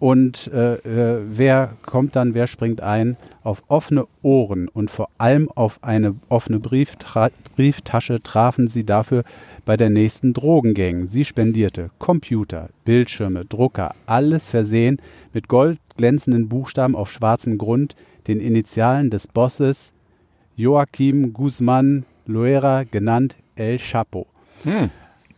Und 0.00 0.50
äh, 0.52 0.76
äh, 0.76 1.20
wer 1.26 1.74
kommt 1.82 2.16
dann, 2.16 2.32
wer 2.32 2.46
springt 2.46 2.80
ein? 2.80 3.18
Auf 3.44 3.62
offene 3.68 4.06
Ohren 4.22 4.68
und 4.68 4.90
vor 4.90 5.10
allem 5.18 5.50
auf 5.50 5.78
eine 5.82 6.14
offene 6.30 6.58
Brieftra 6.58 7.28
Brieftasche 7.54 8.22
trafen 8.22 8.66
sie 8.66 8.84
dafür 8.84 9.24
bei 9.66 9.76
der 9.76 9.90
nächsten 9.90 10.32
Drogengang. 10.32 11.06
Sie 11.06 11.26
spendierte 11.26 11.90
Computer, 11.98 12.70
Bildschirme, 12.86 13.44
Drucker, 13.44 13.94
alles 14.06 14.48
versehen 14.48 15.02
mit 15.34 15.48
goldglänzenden 15.48 16.48
Buchstaben 16.48 16.96
auf 16.96 17.12
schwarzem 17.12 17.58
Grund, 17.58 17.94
den 18.26 18.40
Initialen 18.40 19.10
des 19.10 19.26
Bosses 19.26 19.92
Joachim 20.56 21.34
Guzman 21.34 22.06
Loera, 22.24 22.84
genannt 22.84 23.36
El 23.54 23.78
Chapo. 23.78 24.26
Hm. 24.64 24.88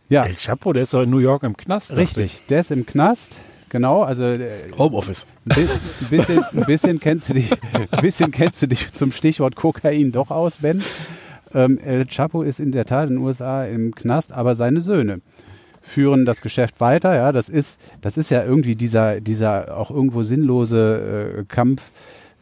Ja, 0.07 0.23
El 0.23 0.35
Chapo, 0.35 0.71
der 0.71 0.83
ist 0.83 0.93
doch 0.93 1.03
in 1.03 1.09
New 1.09 1.17
York 1.17 1.43
im 1.43 1.57
Knast. 1.57 1.97
richtig. 1.97 2.45
Der 2.47 2.61
ist 2.61 2.71
im 2.71 2.85
Knast. 2.85 3.41
Genau, 3.73 4.03
also 4.03 4.23
äh, 4.23 4.49
Homeoffice. 4.77 5.25
ein 5.49 5.55
bi- 5.55 5.67
ein 5.71 6.09
bisschen, 6.09 6.43
ein 6.53 6.65
bisschen 6.65 6.99
kennst 7.01 7.27
du 7.29 7.33
dich, 7.33 7.51
ein 7.91 8.01
bisschen 8.01 8.31
kennst 8.31 8.61
du 8.61 8.67
dich 8.67 8.93
zum 8.93 9.11
Stichwort 9.11 9.55
Kokain 9.55 10.11
doch 10.13 10.31
aus, 10.31 10.57
Ben. 10.61 10.81
Ähm, 11.55 11.77
El 11.79 12.05
Chapo 12.05 12.43
ist 12.43 12.59
in 12.61 12.71
der 12.71 12.85
Tat 12.85 13.09
in 13.09 13.15
den 13.15 13.23
USA 13.25 13.65
im 13.65 13.93
Knast, 13.93 14.31
aber 14.31 14.55
seine 14.55 14.79
Söhne 14.81 15.19
führen 15.81 16.23
das 16.25 16.41
Geschäft 16.41 16.79
weiter. 16.79 17.13
Ja, 17.15 17.31
das 17.31 17.49
ist, 17.49 17.77
das 17.99 18.15
ist 18.15 18.31
ja 18.31 18.43
irgendwie 18.45 18.75
dieser, 18.75 19.19
dieser 19.19 19.75
auch 19.77 19.91
irgendwo 19.91 20.23
sinnlose 20.23 21.35
äh, 21.39 21.43
Kampf 21.47 21.81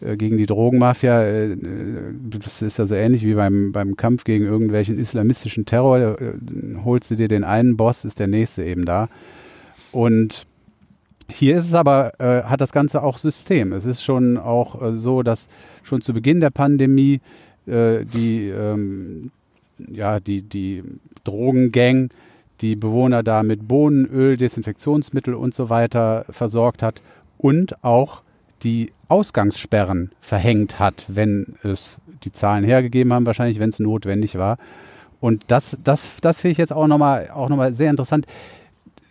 äh, 0.02 0.16
gegen 0.18 0.38
die 0.38 0.46
Drogenmafia. 0.46 1.24
Äh, 1.24 1.56
das 2.40 2.62
ist 2.62 2.78
ja 2.78 2.86
so 2.86 2.96
ähnlich 2.96 3.26
wie 3.26 3.34
beim, 3.36 3.72
beim 3.72 3.96
Kampf 3.96 4.26
gegen 4.26 4.46
irgendwelchen 4.46 5.00
islamistischen 5.00 5.66
Terror. 5.66 6.18
Holst 6.86 7.10
du 7.10 7.16
dir 7.16 7.28
den 7.30 7.44
einen 7.46 7.78
Boss, 7.78 8.06
ist 8.06 8.20
der 8.20 8.28
nächste 8.28 8.64
eben 8.64 8.86
da. 8.86 9.08
Und 9.92 10.46
hier 11.32 11.58
ist 11.58 11.66
es 11.66 11.74
aber, 11.74 12.20
äh, 12.20 12.44
hat 12.44 12.62
das 12.62 12.72
Ganze 12.72 13.04
auch 13.04 13.18
System. 13.18 13.74
Es 13.74 13.86
ist 13.86 14.04
schon 14.04 14.38
auch 14.38 14.82
äh, 14.82 14.96
so, 14.96 15.24
dass 15.24 15.48
schon 15.84 16.02
zu 16.02 16.14
Beginn 16.14 16.40
der 16.40 16.50
Pandemie 16.50 17.22
äh, 17.66 18.06
die, 18.06 18.50
ähm, 18.50 19.32
ja, 19.78 20.20
die, 20.20 20.42
die 20.44 20.84
Drogengang 21.24 22.10
die 22.62 22.76
Bewohner 22.76 23.24
da 23.24 23.44
mit 23.44 23.68
Bohnenöl, 23.68 24.38
Desinfektionsmittel 24.38 25.34
und 25.34 25.54
so 25.54 25.70
weiter 25.70 26.26
versorgt 26.30 26.84
hat 26.84 27.02
und 27.38 27.84
auch 27.84 28.22
die 28.64 28.92
Ausgangssperren 29.08 30.12
verhängt 30.22 30.80
hat, 30.80 31.06
wenn 31.08 31.56
es 31.64 31.98
die 32.24 32.32
Zahlen 32.32 32.64
hergegeben 32.64 33.12
haben, 33.14 33.26
wahrscheinlich, 33.26 33.60
wenn 33.60 33.70
es 33.70 33.80
notwendig 33.80 34.38
war. 34.38 34.58
Und 35.20 35.46
das, 35.48 35.78
das, 35.84 36.10
das 36.22 36.42
finde 36.42 36.52
ich 36.54 36.58
jetzt 36.60 36.74
auch 36.74 36.88
nochmal 36.88 37.30
noch 37.36 37.74
sehr 37.74 37.90
interessant 37.90 38.28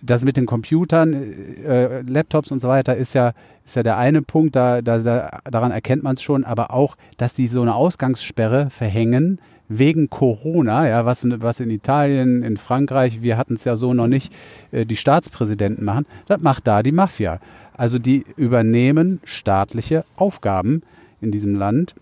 das 0.02 0.22
mit 0.22 0.36
den 0.36 0.46
Computern, 0.46 1.14
äh, 1.14 2.02
Laptops 2.02 2.50
und 2.50 2.60
so 2.60 2.68
weiter 2.68 2.96
ist 2.96 3.14
ja, 3.14 3.32
ist 3.66 3.76
ja 3.76 3.82
der 3.82 3.98
eine 3.98 4.22
Punkt, 4.22 4.56
da, 4.56 4.82
da, 4.82 4.98
da, 4.98 5.40
daran 5.50 5.72
erkennt 5.72 6.02
man 6.02 6.16
es 6.16 6.22
schon, 6.22 6.44
aber 6.44 6.72
auch, 6.72 6.96
dass 7.16 7.34
die 7.34 7.48
so 7.48 7.62
eine 7.62 7.74
Ausgangssperre 7.74 8.70
verhängen 8.70 9.38
wegen 9.68 10.10
Corona, 10.10 10.88
ja, 10.88 11.06
was, 11.06 11.24
was 11.28 11.60
in 11.60 11.70
Italien, 11.70 12.42
in 12.42 12.56
Frankreich, 12.56 13.22
wir 13.22 13.36
hatten 13.36 13.54
es 13.54 13.64
ja 13.64 13.76
so 13.76 13.94
noch 13.94 14.08
nicht, 14.08 14.32
äh, 14.72 14.84
die 14.84 14.96
Staatspräsidenten 14.96 15.84
machen, 15.84 16.06
das 16.26 16.40
macht 16.40 16.66
da 16.66 16.82
die 16.82 16.92
Mafia. 16.92 17.38
Also 17.74 17.98
die 17.98 18.24
übernehmen 18.36 19.20
staatliche 19.24 20.04
Aufgaben 20.16 20.82
in 21.20 21.30
diesem 21.30 21.54
Land 21.54 21.94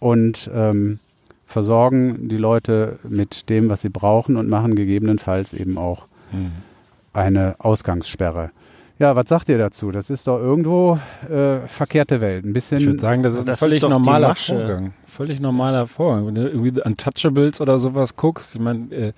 und 0.00 0.50
ähm, 0.52 0.98
versorgen 1.46 2.28
die 2.28 2.36
Leute 2.36 2.98
mit 3.08 3.48
dem, 3.50 3.68
was 3.68 3.82
sie 3.82 3.90
brauchen 3.90 4.36
und 4.36 4.48
machen 4.48 4.74
gegebenenfalls 4.74 5.52
eben 5.52 5.78
auch 5.78 6.06
eine 7.12 7.56
Ausgangssperre. 7.58 8.50
Ja, 8.98 9.16
was 9.16 9.28
sagt 9.30 9.48
ihr 9.48 9.56
dazu? 9.56 9.90
Das 9.92 10.10
ist 10.10 10.26
doch 10.26 10.38
irgendwo 10.38 10.98
äh, 11.30 11.66
verkehrte 11.68 12.20
Welt. 12.20 12.44
Ein 12.44 12.52
bisschen. 12.52 12.78
Ich 12.78 12.86
würde 12.86 12.98
sagen, 12.98 13.22
das 13.22 13.34
ist 13.34 13.48
Das 13.48 13.62
ein 13.62 13.68
völlig 13.68 13.82
ist 13.82 13.88
normaler. 13.88 14.34
Vorgang. 14.34 14.92
Völlig 15.06 15.40
normaler 15.40 15.86
Vorgang. 15.86 16.26
Wenn 16.26 16.34
du 16.34 16.48
irgendwie 16.48 16.82
Untouchables 16.82 17.62
oder 17.62 17.78
sowas 17.78 18.16
guckst, 18.16 18.54
ich 18.54 18.60
meine, 18.60 18.94
äh, 18.94 19.12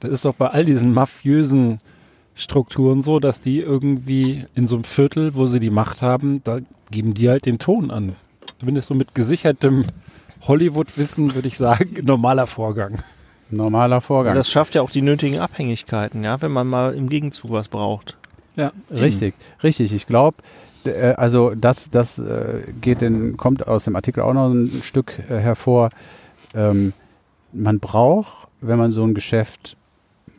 das 0.00 0.10
ist 0.10 0.24
doch 0.26 0.34
bei 0.34 0.48
all 0.48 0.66
diesen 0.66 0.92
mafiösen 0.92 1.78
Strukturen 2.34 3.00
so, 3.00 3.20
dass 3.20 3.40
die 3.40 3.60
irgendwie 3.60 4.46
in 4.54 4.66
so 4.66 4.76
einem 4.76 4.84
Viertel, 4.84 5.34
wo 5.34 5.46
sie 5.46 5.60
die 5.60 5.70
Macht 5.70 6.02
haben, 6.02 6.42
da 6.44 6.58
geben 6.90 7.14
die 7.14 7.30
halt 7.30 7.46
den 7.46 7.58
Ton 7.58 7.90
an. 7.90 8.16
Zumindest 8.58 8.88
so 8.88 8.94
mit 8.94 9.14
gesichertem 9.14 9.84
Hollywood-Wissen 10.42 11.34
würde 11.34 11.48
ich 11.48 11.56
sagen, 11.56 11.96
normaler 12.04 12.46
Vorgang. 12.46 12.98
Normaler 13.52 14.00
Vorgang. 14.00 14.34
Das 14.34 14.50
schafft 14.50 14.74
ja 14.74 14.82
auch 14.82 14.90
die 14.90 15.02
nötigen 15.02 15.38
Abhängigkeiten, 15.38 16.24
ja, 16.24 16.40
wenn 16.42 16.52
man 16.52 16.66
mal 16.66 16.94
im 16.94 17.08
Gegenzug 17.08 17.50
was 17.50 17.68
braucht. 17.68 18.16
Ja, 18.56 18.72
Richtig, 18.90 19.34
richtig. 19.62 19.94
Ich 19.94 20.06
glaube, 20.06 20.36
äh, 20.84 21.14
also 21.14 21.54
das, 21.54 21.90
das 21.90 22.18
äh, 22.18 22.62
geht 22.80 23.02
in, 23.02 23.36
kommt 23.36 23.66
aus 23.66 23.84
dem 23.84 23.96
Artikel 23.96 24.22
auch 24.22 24.34
noch 24.34 24.50
ein 24.50 24.82
Stück 24.82 25.18
äh, 25.28 25.38
hervor. 25.38 25.90
Ähm, 26.54 26.92
man 27.52 27.80
braucht, 27.80 28.48
wenn 28.60 28.78
man 28.78 28.92
so 28.92 29.04
ein 29.04 29.14
Geschäft, 29.14 29.76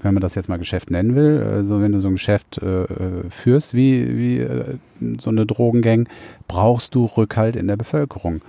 wenn 0.02 0.14
man 0.14 0.22
das 0.22 0.36
jetzt 0.36 0.50
mal 0.50 0.60
Geschäft 0.60 0.92
nennen 0.92 1.16
will, 1.16 1.44
also 1.44 1.82
wenn 1.82 1.92
du 1.92 2.00
so 2.00 2.08
ein 2.08 2.16
Geschäft 2.16 2.60
äh, 2.62 2.84
äh, 2.84 3.30
führst 3.30 3.74
wie, 3.74 4.18
wie 4.18 4.38
äh, 4.40 4.78
so 5.20 5.30
eine 5.30 5.46
Drogengang, 5.46 6.08
brauchst 6.48 6.96
du 6.96 7.06
Rückhalt 7.06 7.56
in 7.56 7.68
der 7.68 7.78
Bevölkerung. 7.78 8.42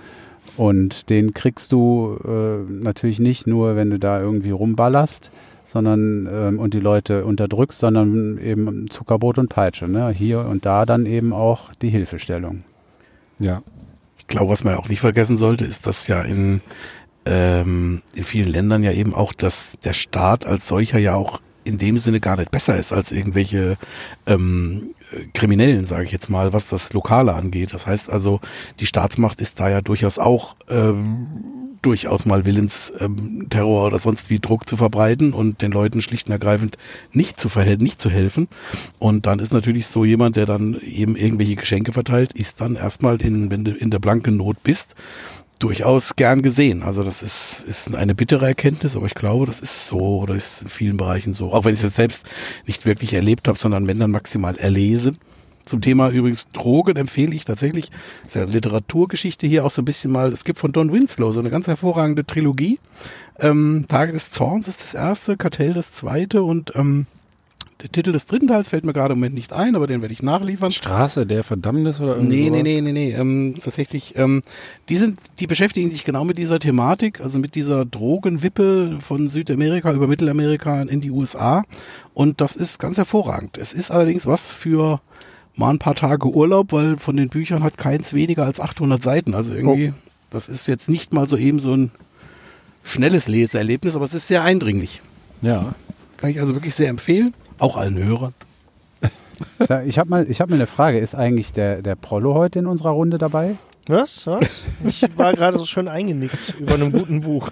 Und 0.57 1.09
den 1.09 1.33
kriegst 1.33 1.71
du 1.71 2.17
äh, 2.25 2.71
natürlich 2.71 3.19
nicht 3.19 3.47
nur, 3.47 3.75
wenn 3.75 3.89
du 3.89 3.99
da 3.99 4.21
irgendwie 4.21 4.51
rumballerst, 4.51 5.29
sondern 5.65 6.29
ähm, 6.31 6.59
und 6.59 6.73
die 6.73 6.79
Leute 6.79 7.25
unterdrückst, 7.25 7.79
sondern 7.79 8.37
eben 8.37 8.89
Zuckerbrot 8.89 9.37
und 9.37 9.49
Peitsche. 9.49 9.87
Ne? 9.87 10.09
Hier 10.09 10.45
und 10.45 10.65
da 10.65 10.85
dann 10.85 11.05
eben 11.05 11.33
auch 11.33 11.73
die 11.81 11.89
Hilfestellung. 11.89 12.63
Ja. 13.39 13.61
Ich 14.17 14.27
glaube, 14.27 14.51
was 14.51 14.63
man 14.63 14.75
auch 14.75 14.89
nicht 14.89 15.01
vergessen 15.01 15.37
sollte, 15.37 15.65
ist, 15.65 15.85
dass 15.85 16.07
ja 16.07 16.21
in, 16.21 16.61
ähm, 17.25 18.01
in 18.15 18.23
vielen 18.23 18.47
Ländern 18.47 18.83
ja 18.83 18.91
eben 18.91 19.13
auch, 19.13 19.33
dass 19.33 19.77
der 19.83 19.93
Staat 19.93 20.45
als 20.45 20.67
solcher 20.67 20.99
ja 20.99 21.15
auch 21.15 21.41
in 21.63 21.77
dem 21.77 21.97
Sinne 21.97 22.19
gar 22.19 22.37
nicht 22.37 22.51
besser 22.51 22.77
ist 22.77 22.93
als 22.93 23.11
irgendwelche 23.11 23.77
ähm, 24.27 24.91
äh, 24.94 24.94
Kriminellen, 25.33 25.85
sage 25.85 26.05
ich 26.05 26.11
jetzt 26.11 26.29
mal, 26.29 26.53
was 26.53 26.67
das 26.67 26.93
Lokale 26.93 27.33
angeht. 27.33 27.73
Das 27.73 27.85
heißt 27.85 28.09
also, 28.09 28.39
die 28.79 28.85
Staatsmacht 28.85 29.41
ist 29.41 29.59
da 29.59 29.69
ja 29.69 29.81
durchaus 29.81 30.19
auch 30.19 30.55
ähm, 30.69 31.27
durchaus 31.85 32.25
mal 32.25 32.45
willens, 32.45 32.91
ähm, 32.99 33.47
Terror 33.49 33.85
oder 33.85 33.99
sonst 33.99 34.29
wie 34.31 34.39
Druck 34.39 34.67
zu 34.67 34.75
verbreiten 34.75 35.33
und 35.33 35.61
den 35.61 35.71
Leuten 35.71 36.01
schlicht 36.01 36.27
und 36.27 36.31
ergreifend 36.31 36.77
nicht 37.13 37.39
zu 37.39 37.47
verhelfen, 37.47 37.83
nicht 37.83 38.01
zu 38.01 38.09
helfen. 38.09 38.47
Und 38.97 39.27
dann 39.27 39.37
ist 39.37 39.53
natürlich 39.53 39.85
so 39.85 40.03
jemand, 40.03 40.35
der 40.35 40.47
dann 40.47 40.79
eben 40.81 41.15
irgendwelche 41.15 41.55
Geschenke 41.55 41.93
verteilt, 41.93 42.33
ist 42.33 42.59
dann 42.59 42.75
erstmal 42.75 43.21
in, 43.21 43.51
wenn 43.51 43.63
du 43.63 43.71
in 43.71 43.91
der 43.91 43.99
blanken 43.99 44.37
Not 44.37 44.63
bist, 44.63 44.95
durchaus 45.59 46.15
gern 46.15 46.41
gesehen. 46.41 46.83
Also 46.83 47.03
das 47.03 47.23
ist, 47.23 47.63
ist 47.67 47.93
eine 47.93 48.15
bittere 48.15 48.45
Erkenntnis, 48.45 48.95
aber 48.95 49.05
ich 49.05 49.15
glaube, 49.15 49.45
das 49.45 49.59
ist 49.59 49.87
so 49.87 50.19
oder 50.19 50.35
ist 50.35 50.63
in 50.63 50.69
vielen 50.69 50.97
Bereichen 50.97 51.33
so. 51.33 51.51
Auch 51.51 51.65
wenn 51.65 51.73
ich 51.73 51.79
es 51.79 51.85
jetzt 51.85 51.95
selbst 51.95 52.23
nicht 52.65 52.85
wirklich 52.85 53.13
erlebt 53.13 53.47
habe, 53.47 53.57
sondern 53.57 53.87
wenn 53.87 53.99
dann 53.99 54.11
maximal 54.11 54.55
erlesen. 54.57 55.17
Zum 55.65 55.81
Thema 55.81 56.09
übrigens 56.09 56.47
Drogen 56.51 56.95
empfehle 56.95 57.33
ich 57.33 57.43
tatsächlich, 57.43 57.89
das 58.23 58.27
ist 58.27 58.35
ja 58.35 58.43
Literaturgeschichte 58.43 59.47
hier 59.47 59.65
auch 59.65 59.71
so 59.71 59.81
ein 59.81 59.85
bisschen 59.85 60.11
mal, 60.11 60.31
es 60.31 60.43
gibt 60.43 60.59
von 60.59 60.71
Don 60.71 60.93
Winslow 60.93 61.31
so 61.31 61.39
eine 61.39 61.49
ganz 61.49 61.65
hervorragende 61.65 62.23
Trilogie. 62.23 62.79
Ähm, 63.39 63.85
Tage 63.87 64.11
des 64.11 64.29
Zorns 64.29 64.67
ist 64.67 64.83
das 64.83 64.93
erste, 64.93 65.37
Kartell 65.37 65.73
das 65.73 65.91
zweite 65.91 66.43
und 66.43 66.73
ähm, 66.75 67.07
der 67.85 67.91
Titel 67.91 68.13
des 68.13 68.25
dritten 68.25 68.47
Teils 68.47 68.69
fällt 68.69 68.83
mir 68.83 68.93
gerade 68.93 69.13
im 69.13 69.19
Moment 69.19 69.35
nicht 69.35 69.53
ein, 69.53 69.75
aber 69.75 69.85
den 69.85 70.01
werde 70.01 70.11
ich 70.11 70.23
nachliefern. 70.23 70.71
Straße 70.71 71.27
der 71.27 71.43
Verdammnis 71.43 71.99
oder 71.99 72.15
irgendwie 72.15 72.49
Nee, 72.49 72.63
nee, 72.63 72.63
nee, 72.63 72.81
nee, 72.81 72.91
nee. 72.91 73.11
Ähm, 73.13 73.55
tatsächlich, 73.63 74.15
ähm, 74.17 74.41
die 74.89 74.97
sind, 74.97 75.19
die 75.39 75.45
beschäftigen 75.45 75.91
sich 75.91 76.03
genau 76.03 76.23
mit 76.23 76.39
dieser 76.39 76.59
Thematik, 76.59 77.21
also 77.21 77.37
mit 77.37 77.53
dieser 77.53 77.85
Drogenwippe 77.85 78.97
von 79.01 79.29
Südamerika 79.29 79.93
über 79.93 80.07
Mittelamerika 80.07 80.81
in 80.81 80.99
die 80.99 81.11
USA. 81.11 81.63
Und 82.15 82.41
das 82.41 82.55
ist 82.55 82.79
ganz 82.79 82.97
hervorragend. 82.97 83.59
Es 83.59 83.71
ist 83.71 83.91
allerdings 83.91 84.25
was 84.25 84.51
für 84.51 84.99
mal 85.55 85.69
ein 85.69 85.79
paar 85.79 85.95
Tage 85.95 86.27
Urlaub, 86.27 86.71
weil 86.71 86.97
von 86.97 87.15
den 87.15 87.29
Büchern 87.29 87.63
hat 87.63 87.77
keins 87.77 88.13
weniger 88.13 88.45
als 88.45 88.59
800 88.59 89.03
Seiten. 89.03 89.35
Also 89.35 89.53
irgendwie, 89.53 89.93
das 90.31 90.49
ist 90.49 90.65
jetzt 90.65 90.89
nicht 90.89 91.13
mal 91.13 91.29
so 91.29 91.37
eben 91.37 91.59
so 91.59 91.71
ein 91.77 91.91
schnelles 92.83 93.27
Leseerlebnis, 93.27 93.95
aber 93.95 94.05
es 94.05 94.15
ist 94.15 94.27
sehr 94.27 94.41
eindringlich. 94.41 95.03
Ja. 95.43 95.75
Kann 96.17 96.31
ich 96.31 96.39
also 96.39 96.55
wirklich 96.55 96.73
sehr 96.73 96.89
empfehlen. 96.89 97.35
Auch 97.59 97.77
allen 97.77 97.97
Hörern. 97.97 98.33
Ich 99.85 99.99
habe 99.99 100.09
mal, 100.09 100.31
ich 100.31 100.39
hab 100.39 100.49
mal 100.49 100.55
eine 100.55 100.65
Frage. 100.65 100.97
Ist 100.97 101.13
eigentlich 101.13 101.51
der, 101.51 101.81
der 101.81 101.95
Prollo 101.95 102.35
heute 102.35 102.59
in 102.59 102.67
unserer 102.67 102.91
Runde 102.91 103.17
dabei? 103.17 103.57
Was? 103.87 104.25
Was? 104.27 104.61
Ich 104.85 105.03
war 105.17 105.33
gerade 105.33 105.57
so 105.57 105.65
schön 105.65 105.89
eingenickt 105.89 106.55
über 106.57 106.75
einem 106.75 106.93
guten 106.93 107.19
Buch. 107.19 107.49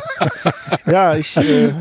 ja, 0.86 1.14
ich, 1.14 1.36
äh, 1.36 1.74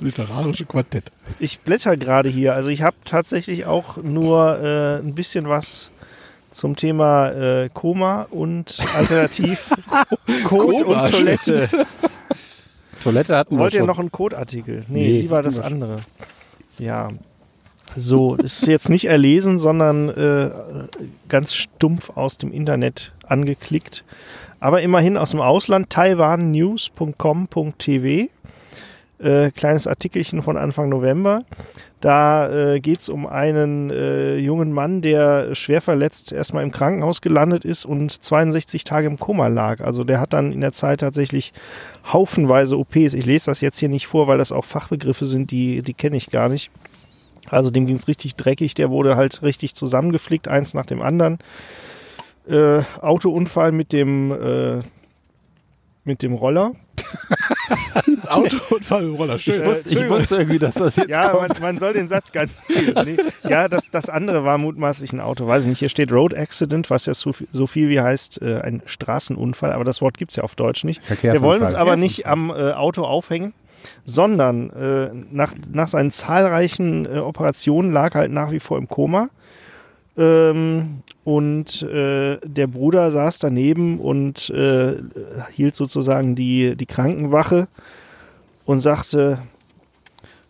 Literarische 0.00 0.64
Quartett. 0.64 1.12
ich 1.38 1.60
blätter 1.60 1.96
gerade 1.96 2.30
hier. 2.30 2.54
Also 2.54 2.70
ich 2.70 2.80
habe 2.80 2.96
tatsächlich 3.04 3.66
auch 3.66 3.98
nur 3.98 4.58
äh, 4.62 4.96
ein 5.00 5.14
bisschen 5.14 5.46
was 5.48 5.90
zum 6.50 6.74
Thema 6.74 7.28
äh, 7.32 7.68
Koma 7.74 8.22
und 8.30 8.78
alternativ 8.96 9.68
Code 10.46 10.84
Koma, 10.84 11.02
und 11.04 11.10
Toilette. 11.10 11.68
Toilette 13.02 13.36
hatten 13.36 13.58
Wollt 13.58 13.74
wir 13.74 13.80
ihr 13.80 13.80
schon. 13.82 13.86
noch 13.88 13.98
einen 13.98 14.10
Codeartikel? 14.10 14.84
Nee, 14.88 15.00
Nee, 15.02 15.20
lieber 15.20 15.42
das 15.42 15.60
andere. 15.60 15.98
Ja. 16.78 17.10
So, 17.96 18.34
ist 18.34 18.66
jetzt 18.66 18.90
nicht 18.90 19.06
erlesen, 19.06 19.58
sondern 19.58 20.10
äh, 20.10 20.50
ganz 21.28 21.54
stumpf 21.54 22.10
aus 22.16 22.36
dem 22.38 22.52
Internet 22.52 23.12
angeklickt. 23.26 24.04
Aber 24.60 24.82
immerhin 24.82 25.16
aus 25.16 25.30
dem 25.30 25.40
Ausland, 25.40 25.88
taiwannews.com.tv. 25.90 28.28
Äh, 29.18 29.50
kleines 29.50 29.88
Artikelchen 29.88 30.42
von 30.42 30.56
Anfang 30.56 30.88
November. 30.88 31.42
Da 32.00 32.74
äh, 32.74 32.80
geht 32.80 33.00
es 33.00 33.08
um 33.08 33.26
einen 33.26 33.90
äh, 33.90 34.36
jungen 34.36 34.72
Mann, 34.72 35.02
der 35.02 35.56
schwer 35.56 35.80
verletzt 35.80 36.30
erstmal 36.30 36.62
im 36.62 36.70
Krankenhaus 36.70 37.20
gelandet 37.20 37.64
ist 37.64 37.84
und 37.84 38.12
62 38.12 38.84
Tage 38.84 39.08
im 39.08 39.18
Koma 39.18 39.48
lag. 39.48 39.80
Also 39.80 40.04
der 40.04 40.20
hat 40.20 40.32
dann 40.32 40.52
in 40.52 40.60
der 40.60 40.70
Zeit 40.70 41.00
tatsächlich 41.00 41.52
haufenweise 42.12 42.78
OPs. 42.78 43.14
Ich 43.14 43.26
lese 43.26 43.46
das 43.46 43.60
jetzt 43.60 43.78
hier 43.78 43.88
nicht 43.88 44.06
vor, 44.06 44.28
weil 44.28 44.38
das 44.38 44.52
auch 44.52 44.64
Fachbegriffe 44.64 45.26
sind, 45.26 45.50
die, 45.50 45.82
die 45.82 45.94
kenne 45.94 46.16
ich 46.16 46.30
gar 46.30 46.48
nicht. 46.48 46.70
Also 47.50 47.70
dem 47.70 47.86
ging 47.86 47.96
es 47.96 48.06
richtig 48.06 48.36
dreckig. 48.36 48.74
Der 48.74 48.90
wurde 48.90 49.16
halt 49.16 49.42
richtig 49.42 49.74
zusammengeflickt, 49.74 50.46
eins 50.46 50.74
nach 50.74 50.86
dem 50.86 51.02
anderen. 51.02 51.38
Äh, 52.48 52.82
Autounfall 53.00 53.72
mit 53.72 53.92
dem, 53.92 54.30
äh, 54.30 54.82
mit 56.04 56.22
dem 56.22 56.34
Roller. 56.34 56.74
Autounfall 58.28 59.04
im 59.04 59.14
Roller, 59.14 59.38
schön. 59.38 59.60
Ich 59.60 59.66
wusste, 59.66 59.88
ich 59.90 60.08
wusste 60.08 60.36
irgendwie, 60.36 60.58
dass 60.58 60.74
das 60.74 60.96
jetzt 60.96 61.08
Ja, 61.10 61.30
kommt. 61.30 61.48
man, 61.48 61.62
man 61.74 61.78
soll 61.78 61.92
den 61.92 62.08
Satz 62.08 62.32
ganz. 62.32 62.50
Nee. 63.04 63.16
Ja, 63.48 63.68
das, 63.68 63.90
das 63.90 64.08
andere 64.08 64.44
war 64.44 64.58
mutmaßlich 64.58 65.12
ein 65.12 65.20
Auto. 65.20 65.46
Weiß 65.46 65.64
ich 65.64 65.68
nicht. 65.68 65.78
Hier 65.78 65.88
steht 65.88 66.10
Road 66.12 66.34
Accident, 66.34 66.90
was 66.90 67.06
ja 67.06 67.14
so, 67.14 67.32
viel- 67.32 67.48
so 67.52 67.66
viel 67.66 67.88
wie 67.88 68.00
heißt 68.00 68.42
äh, 68.42 68.60
ein 68.60 68.82
Straßenunfall, 68.86 69.72
aber 69.72 69.84
das 69.84 70.00
Wort 70.00 70.18
gibt's 70.18 70.36
ja 70.36 70.42
auf 70.44 70.54
Deutsch 70.54 70.84
nicht. 70.84 71.00
Wir 71.22 71.42
wollen 71.42 71.62
uns 71.62 71.74
aber 71.74 71.96
nicht 71.96 72.26
am 72.26 72.50
äh, 72.50 72.72
Auto 72.72 73.04
aufhängen, 73.04 73.52
sondern 74.04 74.70
äh, 74.70 75.10
nach, 75.30 75.54
nach 75.72 75.88
seinen 75.88 76.10
zahlreichen 76.10 77.06
äh, 77.06 77.18
Operationen 77.18 77.92
lag 77.92 78.14
halt 78.14 78.32
nach 78.32 78.50
wie 78.50 78.60
vor 78.60 78.78
im 78.78 78.88
Koma. 78.88 79.28
Ähm, 80.18 81.02
und 81.22 81.82
äh, 81.82 82.38
der 82.42 82.66
Bruder 82.66 83.10
saß 83.12 83.38
daneben 83.38 84.00
und 84.00 84.50
äh, 84.50 84.96
hielt 85.52 85.76
sozusagen 85.76 86.34
die, 86.34 86.76
die 86.76 86.86
Krankenwache 86.86 87.68
und 88.66 88.80
sagte, 88.80 89.38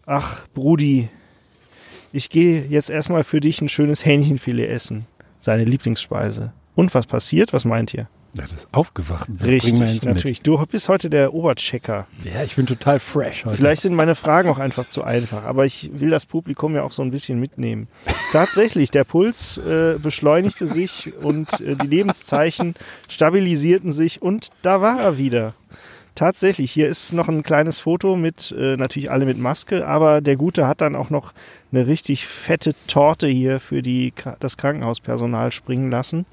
ach 0.07 0.49
Brudi, 0.55 1.11
ich 2.13 2.31
gehe 2.31 2.65
jetzt 2.65 2.89
erstmal 2.89 3.25
für 3.25 3.41
dich 3.41 3.61
ein 3.61 3.69
schönes 3.69 4.05
Hähnchenfilet 4.05 4.69
essen. 4.69 5.07
Seine 5.39 5.65
Lieblingsspeise. 5.65 6.53
Und 6.75 6.95
was 6.95 7.07
passiert? 7.07 7.53
Was 7.53 7.67
meint 7.67 7.93
ihr? 7.93 8.09
Ja, 8.39 8.45
das 8.45 8.53
ist 8.53 8.69
aufgewacht. 8.73 9.29
Richtig, 9.43 9.81
eins 9.81 10.05
mit. 10.05 10.15
natürlich. 10.15 10.43
Du 10.43 10.65
bist 10.67 10.89
heute 10.89 11.11
der 11.11 11.35
Oberchecker. 11.35 12.07
Ja, 12.25 12.43
ich 12.45 12.55
bin 12.55 12.67
total 12.67 12.99
fresh 13.01 13.45
heute. 13.45 13.57
Vielleicht 13.57 13.83
sind 13.83 13.95
meine 13.95 14.15
Fragen 14.15 14.49
auch 14.49 14.59
einfach 14.59 14.87
zu 14.87 15.03
einfach, 15.03 15.45
aber 15.45 15.67
ich 15.67 15.91
will 15.93 16.11
das 16.11 16.25
Publikum 16.25 16.75
ja 16.75 16.83
auch 16.83 16.93
so 16.93 17.03
ein 17.03 17.11
bisschen 17.11 17.41
mitnehmen. 17.41 17.89
Tatsächlich, 18.33 18.91
der 18.91 19.05
Puls 19.05 19.59
äh, 19.59 19.99
beschleunigte 20.01 20.69
sich 20.69 21.13
und 21.21 21.61
äh, 21.61 21.77
die 21.77 21.87
Lebenszeichen 21.87 22.75
stabilisierten 23.09 23.91
sich 23.91 24.23
und 24.23 24.51
da 24.63 24.81
war 24.81 25.01
er 25.01 25.19
wieder. 25.19 25.55
Tatsächlich, 26.15 26.73
hier 26.73 26.89
ist 26.89 27.13
noch 27.13 27.29
ein 27.29 27.45
kleines 27.45 27.79
Foto 27.79 28.17
mit, 28.17 28.53
äh, 28.59 28.77
natürlich 28.77 29.11
alle 29.11 29.25
mit 29.25 29.39
Maske, 29.39 29.87
aber 29.87 30.21
der 30.21 30.35
Gute 30.35 30.67
hat 30.67 30.81
dann 30.81 30.97
auch 30.97 31.11
noch 31.11 31.33
eine 31.71 31.87
richtig 31.87 32.27
fette 32.27 32.75
Torte 32.89 33.29
hier 33.29 33.61
für 33.61 33.83
die, 33.83 34.13
das 34.41 34.57
Krankenhauspersonal 34.57 35.53
springen 35.53 35.91
lassen. 35.93 36.27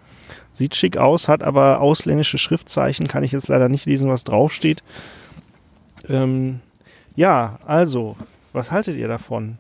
Sieht 0.56 0.76
schick 0.76 0.98
aus, 0.98 1.28
hat 1.28 1.44
aber 1.44 1.82
ausländische 1.82 2.38
Schriftzeichen, 2.38 3.10
kann 3.10 3.24
ich 3.24 3.34
jetzt 3.34 3.50
leider 3.50 3.68
nicht 3.68 3.86
lesen, 3.86 4.10
was 4.10 4.24
draufsteht. 4.24 4.84
Ähm, 6.08 6.62
ja, 7.16 7.60
also, 7.66 8.16
was 8.54 8.72
haltet 8.72 8.96
ihr 8.96 9.10
davon? 9.10 9.58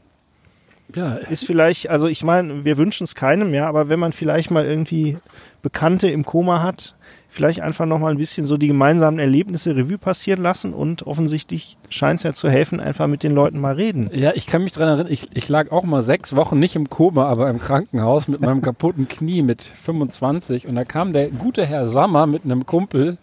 Ja, 0.93 1.15
Ist 1.15 1.45
vielleicht, 1.45 1.89
also 1.89 2.07
ich 2.07 2.23
meine, 2.23 2.63
wir 2.63 2.77
wünschen 2.77 3.05
es 3.05 3.15
keinem, 3.15 3.53
ja, 3.53 3.67
aber 3.67 3.89
wenn 3.89 3.99
man 3.99 4.11
vielleicht 4.11 4.51
mal 4.51 4.65
irgendwie 4.65 5.17
Bekannte 5.61 6.09
im 6.09 6.25
Koma 6.25 6.61
hat, 6.61 6.95
vielleicht 7.27 7.59
einfach 7.59 7.85
nochmal 7.85 8.11
ein 8.11 8.17
bisschen 8.17 8.45
so 8.45 8.55
die 8.55 8.67
gemeinsamen 8.67 9.19
Erlebnisse 9.19 9.75
Revue 9.75 9.97
passieren 9.97 10.41
lassen 10.41 10.73
und 10.73 11.05
offensichtlich 11.05 11.77
scheint 11.89 12.19
es 12.19 12.23
ja 12.23 12.33
zu 12.33 12.49
helfen, 12.49 12.79
einfach 12.79 13.07
mit 13.07 13.23
den 13.23 13.31
Leuten 13.31 13.59
mal 13.59 13.73
reden. 13.73 14.09
ja, 14.13 14.31
ich 14.35 14.47
kann 14.47 14.63
mich 14.63 14.71
dran 14.73 14.87
erinnern, 14.87 15.11
ich, 15.11 15.27
ich 15.33 15.49
lag 15.49 15.71
auch 15.71 15.83
mal 15.83 16.01
sechs 16.01 16.35
Wochen 16.35 16.59
nicht 16.59 16.75
im 16.75 16.89
Koma, 16.89 17.25
aber 17.25 17.49
im 17.49 17.59
Krankenhaus 17.59 18.27
mit 18.27 18.41
meinem 18.41 18.61
kaputten 18.61 19.07
Knie 19.07 19.41
mit 19.41 19.63
25 19.63 20.67
und 20.67 20.75
da 20.75 20.85
kam 20.85 21.13
der 21.13 21.29
gute 21.29 21.65
Herr 21.65 21.89
Sammer 21.89 22.25
mit 22.25 22.45
einem 22.45 22.65
Kumpel 22.65 23.17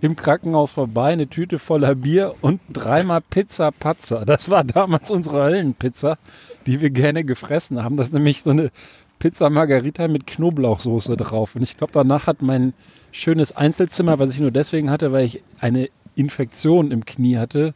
im 0.00 0.16
Krankenhaus 0.16 0.72
vorbei, 0.72 1.12
eine 1.12 1.28
Tüte 1.28 1.58
voller 1.58 1.94
Bier 1.94 2.34
und 2.40 2.60
dreimal 2.72 3.20
Pizza 3.20 3.70
Patzer. 3.70 4.24
Das 4.26 4.50
war 4.50 4.64
damals 4.64 5.10
unsere 5.10 5.44
Höllenpizza, 5.44 6.18
die 6.66 6.80
wir 6.80 6.90
gerne 6.90 7.24
gefressen 7.24 7.82
haben. 7.82 7.96
Das 7.96 8.08
ist 8.08 8.14
nämlich 8.14 8.42
so 8.42 8.50
eine 8.50 8.70
Pizza 9.18 9.50
Margarita 9.50 10.08
mit 10.08 10.26
Knoblauchsoße 10.26 11.16
drauf. 11.16 11.54
Und 11.56 11.62
ich 11.62 11.76
glaube, 11.76 11.92
danach 11.92 12.26
hat 12.26 12.42
mein 12.42 12.72
schönes 13.12 13.56
Einzelzimmer, 13.56 14.18
was 14.18 14.32
ich 14.32 14.40
nur 14.40 14.50
deswegen 14.50 14.90
hatte, 14.90 15.12
weil 15.12 15.24
ich 15.24 15.42
eine 15.60 15.88
Infektion 16.16 16.90
im 16.90 17.04
Knie 17.04 17.38
hatte, 17.38 17.74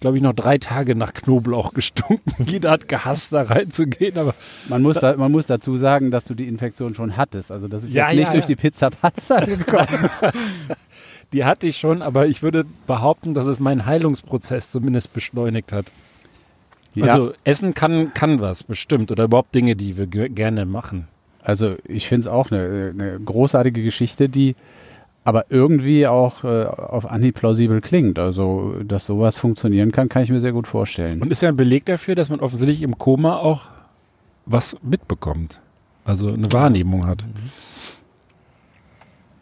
glaube 0.00 0.16
ich, 0.18 0.22
noch 0.22 0.34
drei 0.34 0.58
Tage 0.58 0.94
nach 0.94 1.14
Knoblauch 1.14 1.72
gestunken. 1.72 2.32
Jeder 2.46 2.70
hat 2.70 2.88
gehasst, 2.88 3.32
da 3.32 3.42
reinzugehen, 3.42 4.18
aber 4.18 4.34
Man 4.68 4.82
muss, 4.82 4.98
da, 4.98 5.16
man 5.16 5.32
muss 5.32 5.46
dazu 5.46 5.78
sagen, 5.78 6.10
dass 6.10 6.24
du 6.24 6.34
die 6.34 6.48
Infektion 6.48 6.94
schon 6.94 7.16
hattest. 7.16 7.50
Also 7.50 7.66
das 7.68 7.84
ist 7.84 7.94
Ja, 7.94 8.10
jetzt 8.10 8.16
nicht 8.16 8.26
ja, 8.26 8.32
durch 8.32 8.42
ja. 8.44 8.48
die 8.48 8.56
Pizza 8.56 8.90
Pazza 8.90 9.40
gekommen. 9.44 10.10
die 11.32 11.44
hatte 11.44 11.66
ich 11.66 11.78
schon. 11.78 12.02
Aber 12.02 12.26
ich 12.26 12.42
würde 12.42 12.64
behaupten, 12.86 13.34
dass 13.34 13.46
es 13.46 13.58
meinen 13.58 13.86
Heilungsprozess 13.86 14.70
zumindest 14.70 15.12
beschleunigt 15.14 15.72
hat. 15.72 15.86
Also 17.02 17.32
Essen 17.44 17.74
kann, 17.74 18.14
kann 18.14 18.40
was, 18.40 18.62
bestimmt. 18.62 19.10
Oder 19.10 19.24
überhaupt 19.24 19.54
Dinge, 19.54 19.76
die 19.76 19.96
wir 19.96 20.06
ge- 20.06 20.28
gerne 20.28 20.64
machen. 20.66 21.08
Also 21.42 21.76
ich 21.84 22.08
finde 22.08 22.22
es 22.22 22.26
auch 22.26 22.50
eine, 22.50 22.92
eine 22.94 23.20
großartige 23.20 23.82
Geschichte, 23.82 24.28
die 24.28 24.56
aber 25.24 25.46
irgendwie 25.50 26.06
auch 26.06 26.44
äh, 26.44 26.64
auf 26.64 27.10
Anhieb 27.10 27.34
plausibel 27.34 27.80
klingt. 27.80 28.18
Also, 28.18 28.76
dass 28.84 29.06
sowas 29.06 29.38
funktionieren 29.38 29.90
kann, 29.90 30.08
kann 30.08 30.22
ich 30.22 30.30
mir 30.30 30.40
sehr 30.40 30.52
gut 30.52 30.66
vorstellen. 30.68 31.20
Und 31.20 31.32
ist 31.32 31.42
ja 31.42 31.48
ein 31.48 31.56
Beleg 31.56 31.84
dafür, 31.84 32.14
dass 32.14 32.28
man 32.30 32.38
offensichtlich 32.40 32.82
im 32.82 32.96
Koma 32.98 33.36
auch 33.36 33.62
was 34.46 34.76
mitbekommt. 34.82 35.60
Also 36.04 36.32
eine 36.32 36.52
Wahrnehmung 36.52 37.06
hat. 37.06 37.24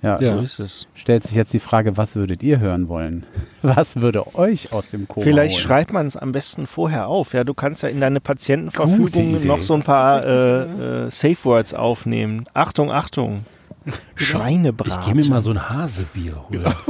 Ja, 0.05 0.21
Ja. 0.21 0.35
So 0.35 0.41
ist 0.41 0.59
es. 0.61 0.87
stellt 0.95 1.23
sich 1.25 1.35
jetzt 1.35 1.53
die 1.53 1.59
Frage, 1.61 1.97
was 1.97 2.15
würdet 2.17 2.43
ihr 2.43 2.61
hören 2.61 2.89
wollen? 2.89 3.25
Was 3.63 3.97
würde 3.97 4.35
euch 4.37 4.73
aus 4.73 4.91
dem 4.91 5.09
Koma 5.09 5.25
Vielleicht 5.25 5.57
holen? 5.57 5.63
schreibt 5.67 5.93
man 5.93 6.07
es 6.07 6.17
am 6.17 6.33
besten 6.33 6.67
vorher 6.67 7.09
auf. 7.09 7.33
Ja, 7.33 7.45
du 7.45 7.55
kannst 7.55 7.83
ja 7.83 7.89
in 7.89 8.01
deine 8.01 8.21
Patientenverfügung 8.21 9.47
noch 9.47 9.63
so 9.63 9.75
ein 9.75 9.83
paar 9.83 10.25
äh, 10.25 11.05
äh, 11.07 11.11
Safe 11.11 11.37
Words 11.45 11.73
aufnehmen. 11.75 12.45
Achtung, 12.55 12.93
Achtung. 12.93 13.47
Schweinebrat. 14.15 14.89
Ich 15.01 15.07
gehe 15.07 15.15
mir 15.15 15.27
mal 15.29 15.41
so 15.41 15.51
ein 15.51 15.69
Hasebier 15.71 16.45
holen. 16.49 16.65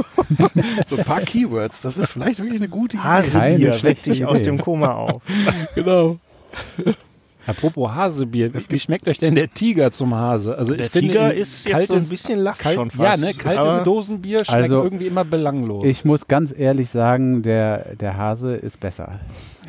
So 0.87 0.95
ein 0.97 1.03
paar 1.03 1.21
Keywords, 1.21 1.81
das 1.81 1.97
ist 1.97 2.09
vielleicht 2.09 2.39
wirklich 2.39 2.59
eine 2.59 2.67
gute 2.69 2.97
Idee. 2.97 3.03
Hasebier, 3.05 3.73
schlechte 3.73 4.09
dich 4.09 4.25
aus 4.25 4.41
dem 4.41 4.59
Koma 4.59 4.93
auf. 4.93 5.21
Genau. 5.75 6.17
Apropos 7.47 7.91
Hasebier, 7.91 8.51
wie 8.53 8.79
schmeckt 8.79 9.07
euch 9.07 9.19
denn 9.19 9.35
der 9.35 9.49
Tiger 9.49 9.91
zum 9.91 10.15
Hase? 10.15 10.57
Also 10.57 10.73
Der 10.73 10.87
ich 10.87 10.91
finde, 10.91 11.13
Tiger 11.13 11.33
ist 11.33 11.67
jetzt 11.67 11.87
so 11.87 11.93
ein 11.93 12.07
bisschen 12.07 12.39
laff 12.39 12.57
kalt, 12.57 12.75
schon 12.75 12.91
fast. 12.91 13.21
Ja, 13.21 13.27
ne, 13.27 13.33
kaltes 13.33 13.75
Aber 13.75 13.83
Dosenbier 13.83 14.43
schmeckt 14.43 14.63
Also, 14.63 14.83
irgendwie 14.83 15.07
immer 15.07 15.23
belanglos. 15.23 15.85
Ich 15.85 16.05
muss 16.05 16.27
ganz 16.27 16.53
ehrlich 16.57 16.89
sagen, 16.89 17.43
der, 17.43 17.95
der 17.95 18.17
Hase 18.17 18.55
ist 18.55 18.79
besser. 18.79 19.19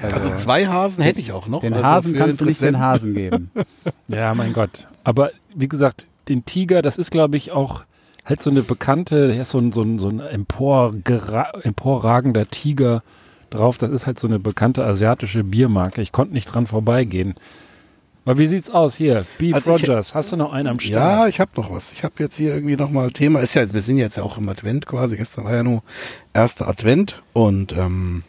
Also 0.01 0.35
zwei 0.37 0.67
Hasen 0.67 1.03
hätte 1.03 1.21
ich 1.21 1.33
auch 1.33 1.49
noch. 1.49 1.61
Den 1.61 1.75
also 1.75 1.85
Hasen 1.85 2.15
kannst 2.15 2.41
du 2.41 2.45
nicht 2.45 2.61
den. 2.61 2.79
Hasen 2.79 3.15
geben. 3.15 3.51
ja, 4.09 4.35
mein 4.35 4.53
Gott. 4.53 4.87
Aber 5.05 5.31
wie 5.55 5.69
gesagt, 5.69 6.07
den 6.29 6.45
Tiger, 6.45 6.83
das 6.83 6.99
ist, 6.99 7.11
glaube 7.11 7.37
ich, 7.37 7.53
auch 7.53 7.85
halt 8.25 8.43
so 8.43 8.51
eine 8.51 8.63
bekannte, 8.63 9.33
ja, 9.33 9.45
so 9.45 9.59
ein, 9.59 9.73
so 9.73 9.83
ein, 9.83 9.99
so 9.99 10.09
ein 10.09 10.21
emporragender 10.21 12.47
Tiger 12.47 13.03
drauf. 13.51 13.79
Das 13.79 13.91
ist 13.91 14.07
halt 14.07 14.19
so 14.19 14.27
eine 14.27 14.39
bekannte 14.39 14.85
asiatische 14.85 15.45
Biermarke. 15.45 16.03
Ich 16.03 16.13
konnte 16.13 16.35
nicht 16.35 16.47
dran 16.47 16.67
vorbeigehen. 16.67 17.35
Aber 18.27 18.39
wie 18.39 18.47
sieht's 18.49 18.71
aus 18.71 18.97
hier? 18.97 19.25
Beef 19.39 19.55
Also 19.55 19.77
ich- 19.77 19.89
Rogers, 19.89 20.15
hast 20.15 20.33
du 20.33 20.37
noch 20.37 20.53
einen 20.53 20.67
am 20.69 20.81
Start? 20.81 20.93
Ja, 20.93 21.29
ich 21.29 21.39
habe 21.41 21.53
noch 21.57 21.71
was. 21.71 21.93
Ich 21.93 22.03
habe 22.05 22.15
jetzt 22.19 22.37
hier 22.37 22.53
irgendwie 22.55 22.77
nochmal 22.77 23.11
Thema. 23.13 23.39
Ist 23.41 23.55
ja, 23.55 23.73
wir 23.73 23.81
sind 23.81 23.97
jetzt 23.99 24.17
ja 24.17 24.25
auch 24.25 24.37
im 24.37 24.49
Advent 24.49 24.85
quasi. 24.87 25.17
Gestern 25.17 25.45
war 25.45 25.55
ja 25.55 25.63
nur 25.63 25.83
erster 26.35 26.67
Advent 26.69 27.23
und 27.33 27.73
ähm, 27.73 28.25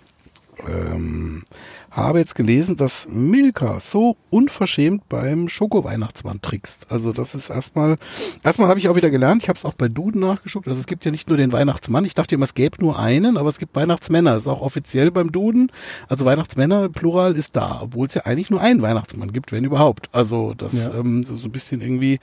ähm, 0.68 1.43
habe 1.91 2.20
jetzt 2.20 2.36
gelesen, 2.36 2.76
dass 2.78 3.08
Milka 3.10 3.80
so 3.80 4.18
unverschämt 4.30 5.08
beim 5.10 5.49
Schoko-Weihnachtsmann 5.49 6.41
trickst. 6.41 6.86
Also 6.89 7.12
das 7.14 7.34
ist 7.36 7.49
erstmal, 7.49 7.97
erstmal 8.43 8.68
habe 8.68 8.80
ich 8.80 8.88
auch 8.89 8.95
wieder 8.95 9.10
gelernt, 9.10 9.43
ich 9.43 9.49
habe 9.49 9.58
es 9.58 9.66
auch 9.66 9.74
bei 9.74 9.88
Duden 9.88 10.22
nachgeschaut, 10.22 10.68
also 10.68 10.80
es 10.80 10.86
gibt 10.88 11.05
ja 11.05 11.12
nicht 11.12 11.28
nur 11.28 11.38
den 11.38 11.51
Weihnachtsmann, 11.51 12.05
ich 12.05 12.14
dachte 12.14 12.36
immer, 12.36 12.43
es 12.45 12.53
gäbe 12.53 12.78
nur 12.80 12.99
einen, 12.99 13.38
aber 13.38 13.49
es 13.49 13.58
gibt 13.60 13.76
Weihnachtsmänner, 13.76 14.34
das 14.34 14.43
ist 14.43 14.47
auch 14.47 14.62
offiziell 14.62 15.12
beim 15.12 15.32
Duden. 15.32 15.72
Also 16.08 16.26
Weihnachtsmänner, 16.26 16.89
Plural, 16.89 17.36
ist 17.36 17.55
da, 17.55 17.80
obwohl 17.82 18.08
es 18.08 18.14
ja 18.14 18.24
eigentlich 18.26 18.49
nur 18.49 18.62
einen 18.62 18.82
Weihnachtsmann 18.82 19.32
gibt, 19.34 19.51
wenn 19.51 19.64
überhaupt. 19.64 20.10
Also 20.12 20.53
das 20.55 20.74
Ja. 20.74 20.93
ähm, 20.93 21.24
so, 21.24 21.36
so 21.36 21.47
ein 21.47 21.51
bisschen 21.51 21.82
irgendwie 21.82 22.20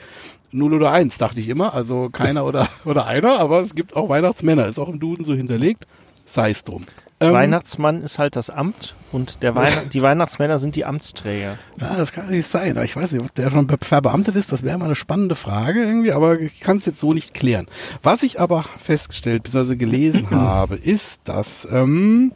null 0.52 0.74
oder 0.74 0.92
eins, 0.92 1.18
dachte 1.18 1.40
ich 1.40 1.48
immer. 1.48 1.74
Also 1.74 2.10
keiner 2.10 2.44
oder, 2.44 2.68
oder 2.84 3.06
einer, 3.06 3.38
aber 3.40 3.60
es 3.60 3.74
gibt 3.74 3.96
auch 3.96 4.08
Weihnachtsmänner, 4.08 4.66
ist 4.68 4.78
auch 4.78 4.88
im 4.88 5.00
Duden 5.00 5.24
so 5.24 5.34
hinterlegt. 5.34 5.86
Sei 6.26 6.50
es 6.50 6.64
drum. 6.64 6.84
Ähm, 7.20 7.32
Weihnachtsmann 7.32 8.02
ist 8.02 8.18
halt 8.18 8.34
das 8.36 8.50
Amt 8.50 8.94
und 9.12 9.42
der 9.42 9.54
Weihn 9.56 9.72
die 9.92 10.02
Weihnachtsmänner 10.02 10.58
sind 10.58 10.74
die 10.76 10.84
Amtsträger. 10.84 11.56
Ja, 11.80 11.94
das 11.96 12.12
kann 12.12 12.28
nicht 12.28 12.46
sein. 12.46 12.76
Ich 12.82 12.96
weiß 12.96 13.12
nicht, 13.12 13.24
ob 13.24 13.34
der 13.34 13.50
schon 13.50 13.66
be- 13.66 13.78
verbeamtet 13.80 14.34
ist. 14.36 14.50
Das 14.50 14.62
wäre 14.64 14.76
mal 14.78 14.86
eine 14.86 14.96
spannende 14.96 15.34
Frage 15.36 15.84
irgendwie, 15.84 16.12
aber 16.12 16.40
ich 16.40 16.60
kann 16.60 16.78
es 16.78 16.86
jetzt 16.86 17.00
so 17.00 17.12
nicht 17.14 17.32
klären. 17.32 17.68
Was 18.02 18.22
ich 18.24 18.40
aber 18.40 18.64
festgestellt 18.78 19.42
bzw. 19.44 19.76
gelesen 19.76 20.30
habe, 20.30 20.74
ist, 20.76 21.20
dass 21.24 21.66
ähm, 21.70 22.32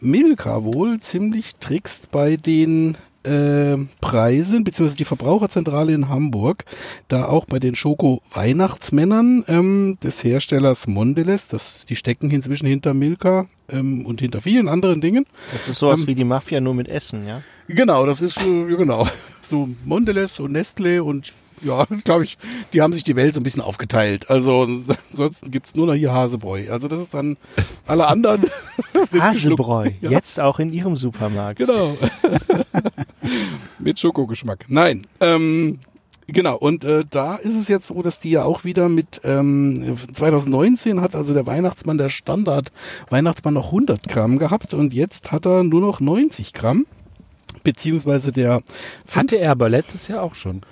Milka 0.00 0.64
wohl 0.64 1.00
ziemlich 1.00 1.56
trickst 1.56 2.10
bei 2.10 2.36
den 2.36 2.96
äh, 3.26 3.76
Preisen, 4.00 4.64
beziehungsweise 4.64 4.96
die 4.96 5.04
Verbraucherzentrale 5.04 5.92
in 5.92 6.08
Hamburg, 6.08 6.64
da 7.08 7.26
auch 7.26 7.44
bei 7.44 7.58
den 7.58 7.74
Schoko-Weihnachtsmännern 7.74 9.44
ähm, 9.48 9.98
des 10.02 10.22
Herstellers 10.24 10.86
Mondelez, 10.86 11.48
das, 11.48 11.84
die 11.86 11.96
stecken 11.96 12.30
inzwischen 12.30 12.66
hinter 12.66 12.94
Milka 12.94 13.46
ähm, 13.68 14.06
und 14.06 14.20
hinter 14.20 14.40
vielen 14.40 14.68
anderen 14.68 15.00
Dingen. 15.00 15.26
Das 15.52 15.68
ist 15.68 15.78
sowas 15.78 16.02
Ähm, 16.02 16.06
wie 16.06 16.14
die 16.14 16.24
Mafia 16.24 16.60
nur 16.60 16.74
mit 16.74 16.88
Essen, 16.88 17.26
ja? 17.26 17.42
Genau, 17.68 18.06
das 18.06 18.20
ist 18.20 18.36
äh, 18.38 18.76
genau 18.76 19.06
so 19.42 19.68
Mondelez 19.84 20.38
und 20.38 20.52
Nestle 20.52 21.02
und 21.02 21.32
ja, 21.62 21.86
glaube 22.04 22.24
ich, 22.24 22.38
die 22.72 22.82
haben 22.82 22.92
sich 22.92 23.04
die 23.04 23.16
Welt 23.16 23.34
so 23.34 23.40
ein 23.40 23.44
bisschen 23.44 23.62
aufgeteilt. 23.62 24.30
Also 24.30 24.68
ansonsten 25.10 25.50
gibt's 25.50 25.74
nur 25.74 25.86
noch 25.86 25.94
hier 25.94 26.12
Hasebräu. 26.12 26.70
Also 26.70 26.88
das 26.88 27.00
ist 27.00 27.14
dann 27.14 27.36
alle 27.86 28.06
anderen 28.08 28.44
sind 29.06 29.22
Hasebräu. 29.22 29.90
Ja, 30.00 30.10
jetzt 30.10 30.40
auch 30.40 30.58
in 30.58 30.72
ihrem 30.72 30.96
Supermarkt. 30.96 31.58
Genau. 31.58 31.96
mit 33.78 33.98
Schokogeschmack. 33.98 34.66
Nein, 34.68 35.06
ähm, 35.20 35.80
Genau, 36.28 36.56
und 36.56 36.84
äh, 36.84 37.04
da 37.08 37.36
ist 37.36 37.54
es 37.54 37.68
jetzt 37.68 37.86
so, 37.86 38.02
dass 38.02 38.18
die 38.18 38.32
ja 38.32 38.42
auch 38.42 38.64
wieder 38.64 38.88
mit 38.88 39.20
ähm, 39.22 39.96
2019 40.12 41.00
hat 41.00 41.14
also 41.14 41.34
der 41.34 41.46
Weihnachtsmann, 41.46 41.98
der 41.98 42.08
Standard 42.08 42.72
Weihnachtsmann 43.10 43.54
noch 43.54 43.66
100 43.66 44.08
Gramm 44.08 44.38
gehabt 44.38 44.74
und 44.74 44.92
jetzt 44.92 45.30
hat 45.30 45.46
er 45.46 45.62
nur 45.62 45.80
noch 45.80 46.00
90 46.00 46.52
Gramm. 46.52 46.86
Beziehungsweise 47.62 48.32
der 48.32 48.62
Hatte 49.12 49.36
er 49.36 49.52
aber 49.52 49.68
letztes 49.68 50.08
Jahr 50.08 50.22
auch 50.22 50.34
schon. 50.34 50.62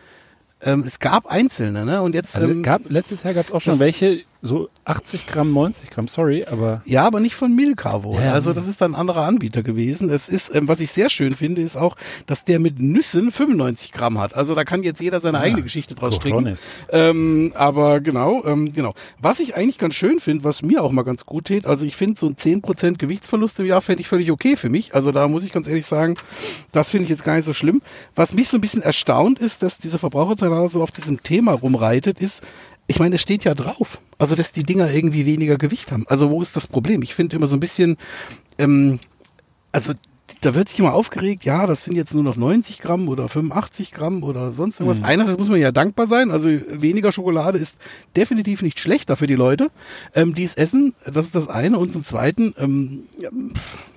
Ähm, 0.64 0.84
es 0.86 0.98
gab 0.98 1.26
einzelne, 1.26 1.84
ne? 1.84 2.02
Und 2.02 2.14
jetzt 2.14 2.34
Also 2.36 2.48
ähm, 2.48 2.62
gab, 2.62 2.82
letztes 2.88 3.22
Jahr 3.22 3.34
gab 3.34 3.46
es 3.46 3.52
auch 3.52 3.60
schon 3.60 3.78
welche, 3.78 4.22
so 4.44 4.68
80 4.84 5.26
Gramm, 5.26 5.52
90 5.52 5.90
Gramm, 5.90 6.06
sorry, 6.06 6.44
aber 6.44 6.82
Ja, 6.84 7.06
aber 7.06 7.20
nicht 7.20 7.34
von 7.34 7.54
Milka 7.54 8.04
wohl. 8.04 8.20
Ja. 8.20 8.32
Also 8.32 8.52
das 8.52 8.66
ist 8.66 8.80
dann 8.80 8.92
ein 8.92 9.00
anderer 9.00 9.22
Anbieter 9.22 9.62
gewesen. 9.62 10.10
Es 10.10 10.28
ist, 10.28 10.54
ähm, 10.54 10.68
was 10.68 10.80
ich 10.80 10.90
sehr 10.90 11.08
schön 11.08 11.34
finde, 11.34 11.62
ist 11.62 11.76
auch, 11.76 11.96
dass 12.26 12.44
der 12.44 12.58
mit 12.60 12.78
Nüssen 12.78 13.32
95 13.32 13.92
Gramm 13.92 14.18
hat. 14.18 14.34
Also 14.34 14.54
da 14.54 14.64
kann 14.64 14.82
jetzt 14.82 15.00
jeder 15.00 15.20
seine 15.20 15.40
eigene 15.40 15.62
Geschichte 15.62 15.94
draus 15.94 16.16
stricken. 16.16 16.58
Ähm, 16.90 17.52
aber 17.54 18.00
genau, 18.00 18.44
ähm, 18.44 18.70
genau. 18.70 18.94
Was 19.18 19.40
ich 19.40 19.56
eigentlich 19.56 19.78
ganz 19.78 19.94
schön 19.94 20.20
finde, 20.20 20.44
was 20.44 20.62
mir 20.62 20.82
auch 20.82 20.92
mal 20.92 21.02
ganz 21.02 21.24
gut 21.24 21.46
tät, 21.46 21.66
also 21.66 21.86
ich 21.86 21.96
finde 21.96 22.20
so 22.20 22.26
ein 22.26 22.36
10% 22.36 22.98
Gewichtsverlust 22.98 23.58
im 23.60 23.66
Jahr 23.66 23.80
fände 23.80 24.02
ich 24.02 24.08
völlig 24.08 24.30
okay 24.30 24.56
für 24.56 24.68
mich. 24.68 24.94
Also 24.94 25.10
da 25.10 25.26
muss 25.26 25.44
ich 25.44 25.52
ganz 25.52 25.66
ehrlich 25.66 25.86
sagen, 25.86 26.16
das 26.70 26.90
finde 26.90 27.04
ich 27.04 27.10
jetzt 27.10 27.24
gar 27.24 27.36
nicht 27.36 27.46
so 27.46 27.54
schlimm. 27.54 27.80
Was 28.14 28.34
mich 28.34 28.48
so 28.48 28.58
ein 28.58 28.60
bisschen 28.60 28.82
erstaunt 28.82 29.38
ist, 29.38 29.62
dass 29.62 29.78
diese 29.78 29.98
Verbraucherzentrale 29.98 30.68
so 30.68 30.82
auf 30.82 30.90
diesem 30.90 31.22
Thema 31.22 31.52
rumreitet, 31.52 32.20
ist, 32.20 32.42
ich 32.86 32.98
meine, 32.98 33.16
es 33.16 33.22
steht 33.22 33.44
ja 33.44 33.54
drauf. 33.54 34.00
Also, 34.18 34.34
dass 34.34 34.52
die 34.52 34.64
Dinger 34.64 34.90
irgendwie 34.90 35.26
weniger 35.26 35.56
Gewicht 35.56 35.92
haben. 35.92 36.04
Also, 36.08 36.30
wo 36.30 36.42
ist 36.42 36.56
das 36.56 36.66
Problem? 36.66 37.02
Ich 37.02 37.14
finde 37.14 37.36
immer 37.36 37.46
so 37.46 37.56
ein 37.56 37.60
bisschen, 37.60 37.96
ähm, 38.58 39.00
also, 39.72 39.92
da 40.40 40.54
wird 40.54 40.68
sich 40.68 40.78
immer 40.78 40.92
aufgeregt, 40.92 41.44
ja, 41.44 41.66
das 41.66 41.84
sind 41.84 41.96
jetzt 41.96 42.14
nur 42.14 42.22
noch 42.22 42.36
90 42.36 42.80
Gramm 42.80 43.08
oder 43.08 43.28
85 43.28 43.92
Gramm 43.92 44.22
oder 44.22 44.52
sonst 44.52 44.80
irgendwas. 44.80 45.02
Einerseits 45.02 45.38
muss 45.38 45.48
man 45.48 45.58
ja 45.58 45.72
dankbar 45.72 46.06
sein, 46.06 46.30
also 46.30 46.48
weniger 46.48 47.12
Schokolade 47.12 47.58
ist 47.58 47.76
definitiv 48.14 48.62
nicht 48.62 48.78
schlechter 48.78 49.16
für 49.16 49.26
die 49.26 49.36
Leute, 49.36 49.70
ähm, 50.14 50.34
die 50.34 50.44
es 50.44 50.54
essen. 50.54 50.94
Das 51.04 51.26
ist 51.26 51.34
das 51.34 51.48
eine. 51.48 51.78
Und 51.78 51.92
zum 51.92 52.04
Zweiten, 52.04 52.54
ähm, 52.58 53.00
ja, 53.18 53.30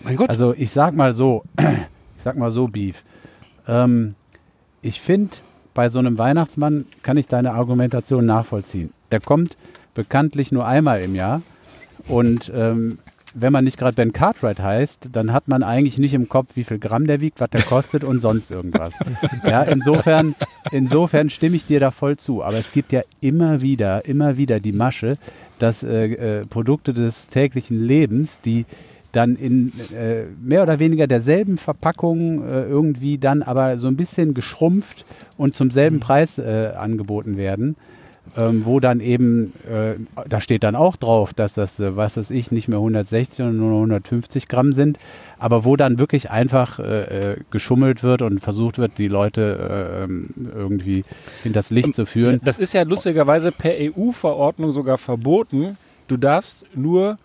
mein 0.03 0.15
Gott. 0.15 0.29
Also 0.29 0.53
ich 0.53 0.71
sag 0.71 0.95
mal 0.95 1.13
so, 1.13 1.43
ich 1.57 2.23
sag 2.23 2.37
mal 2.37 2.51
so, 2.51 2.67
Beef. 2.67 3.03
Ähm, 3.67 4.15
ich 4.81 5.01
finde, 5.01 5.37
bei 5.77 5.89
so 5.89 5.99
einem 5.99 6.17
Weihnachtsmann 6.17 6.85
kann 7.03 7.17
ich 7.17 7.27
deine 7.27 7.53
Argumentation 7.53 8.25
nachvollziehen. 8.25 8.93
Der 9.11 9.19
kommt 9.19 9.57
bekanntlich 9.93 10.51
nur 10.51 10.65
einmal 10.65 11.01
im 11.01 11.13
Jahr 11.13 11.43
und 12.07 12.51
ähm, 12.55 12.97
wenn 13.35 13.53
man 13.53 13.63
nicht 13.63 13.77
gerade 13.77 13.93
Ben 13.93 14.11
Cartwright 14.11 14.59
heißt, 14.59 15.09
dann 15.11 15.33
hat 15.33 15.47
man 15.47 15.61
eigentlich 15.61 15.99
nicht 15.99 16.15
im 16.15 16.29
Kopf, 16.29 16.55
wie 16.55 16.63
viel 16.63 16.79
Gramm 16.79 17.05
der 17.05 17.21
wiegt, 17.21 17.39
was 17.39 17.51
der 17.51 17.61
kostet 17.61 18.03
und 18.03 18.21
sonst 18.21 18.49
irgendwas. 18.49 18.95
Ja, 19.47 19.61
insofern, 19.61 20.33
insofern 20.71 21.29
stimme 21.29 21.55
ich 21.55 21.65
dir 21.65 21.79
da 21.79 21.91
voll 21.91 22.17
zu. 22.17 22.43
Aber 22.43 22.57
es 22.57 22.71
gibt 22.71 22.91
ja 22.91 23.01
immer 23.21 23.61
wieder, 23.61 24.05
immer 24.05 24.37
wieder 24.37 24.59
die 24.59 24.71
Masche, 24.71 25.17
dass 25.59 25.83
äh, 25.83 26.39
äh, 26.39 26.45
Produkte 26.47 26.93
des 26.93 27.27
täglichen 27.27 27.83
Lebens, 27.83 28.41
die 28.41 28.65
dann 29.11 29.35
in 29.35 29.71
äh, 29.95 30.23
mehr 30.41 30.63
oder 30.63 30.79
weniger 30.79 31.07
derselben 31.07 31.57
Verpackung 31.57 32.43
äh, 32.47 32.63
irgendwie 32.63 33.17
dann 33.17 33.41
aber 33.41 33.77
so 33.77 33.87
ein 33.87 33.97
bisschen 33.97 34.33
geschrumpft 34.33 35.05
und 35.37 35.55
zum 35.55 35.71
selben 35.71 35.99
Preis 35.99 36.37
äh, 36.37 36.73
angeboten 36.77 37.37
werden. 37.37 37.75
Ähm, 38.35 38.65
wo 38.65 38.79
dann 38.79 38.99
eben, 38.99 39.53
äh, 39.71 39.93
da 40.27 40.41
steht 40.41 40.63
dann 40.63 40.75
auch 40.75 40.97
drauf, 40.97 41.33
dass 41.33 41.53
das, 41.53 41.79
äh, 41.79 41.95
was 41.95 42.17
weiß 42.17 42.29
ich, 42.31 42.51
nicht 42.51 42.67
mehr 42.67 42.79
160, 42.79 43.37
sondern 43.37 43.57
nur 43.57 43.69
noch 43.69 43.77
150 43.77 44.47
Gramm 44.47 44.73
sind, 44.73 44.99
aber 45.39 45.63
wo 45.63 45.75
dann 45.75 45.97
wirklich 45.97 46.29
einfach 46.29 46.77
äh, 46.79 47.37
geschummelt 47.51 48.03
wird 48.03 48.21
und 48.21 48.39
versucht 48.39 48.79
wird, 48.79 48.97
die 48.97 49.07
Leute 49.07 50.01
äh, 50.01 50.03
ähm, 50.03 50.29
irgendwie 50.55 51.03
hinters 51.43 51.69
Licht 51.69 51.95
zu 51.95 52.05
führen. 52.05 52.41
das 52.43 52.59
ist 52.59 52.73
ja 52.73 52.83
lustigerweise 52.83 53.51
per 53.51 53.73
EU-Verordnung 53.75 54.71
sogar 54.71 54.97
verboten. 54.97 55.77
Du 56.07 56.17
darfst 56.17 56.65
nur, 56.75 57.17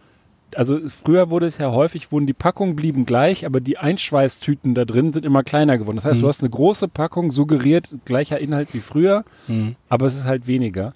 also 0.56 0.78
früher 0.88 1.30
wurde 1.30 1.46
es 1.46 1.58
ja 1.58 1.70
häufig, 1.72 2.12
wurden 2.12 2.26
die 2.26 2.32
Packungen 2.32 2.76
blieben 2.76 3.06
gleich, 3.06 3.46
aber 3.46 3.60
die 3.60 3.78
Einschweißtüten 3.78 4.74
da 4.74 4.84
drin 4.84 5.12
sind 5.12 5.24
immer 5.24 5.42
kleiner 5.42 5.78
geworden. 5.78 5.96
Das 5.96 6.04
heißt, 6.04 6.18
Mhm. 6.18 6.22
du 6.22 6.28
hast 6.28 6.40
eine 6.40 6.50
große 6.50 6.88
Packung, 6.88 7.30
suggeriert 7.30 7.88
gleicher 8.04 8.38
Inhalt 8.38 8.68
wie 8.74 8.78
früher, 8.80 9.24
Mhm. 9.48 9.76
aber 9.88 10.06
es 10.06 10.14
ist 10.16 10.24
halt 10.24 10.46
weniger. 10.46 10.92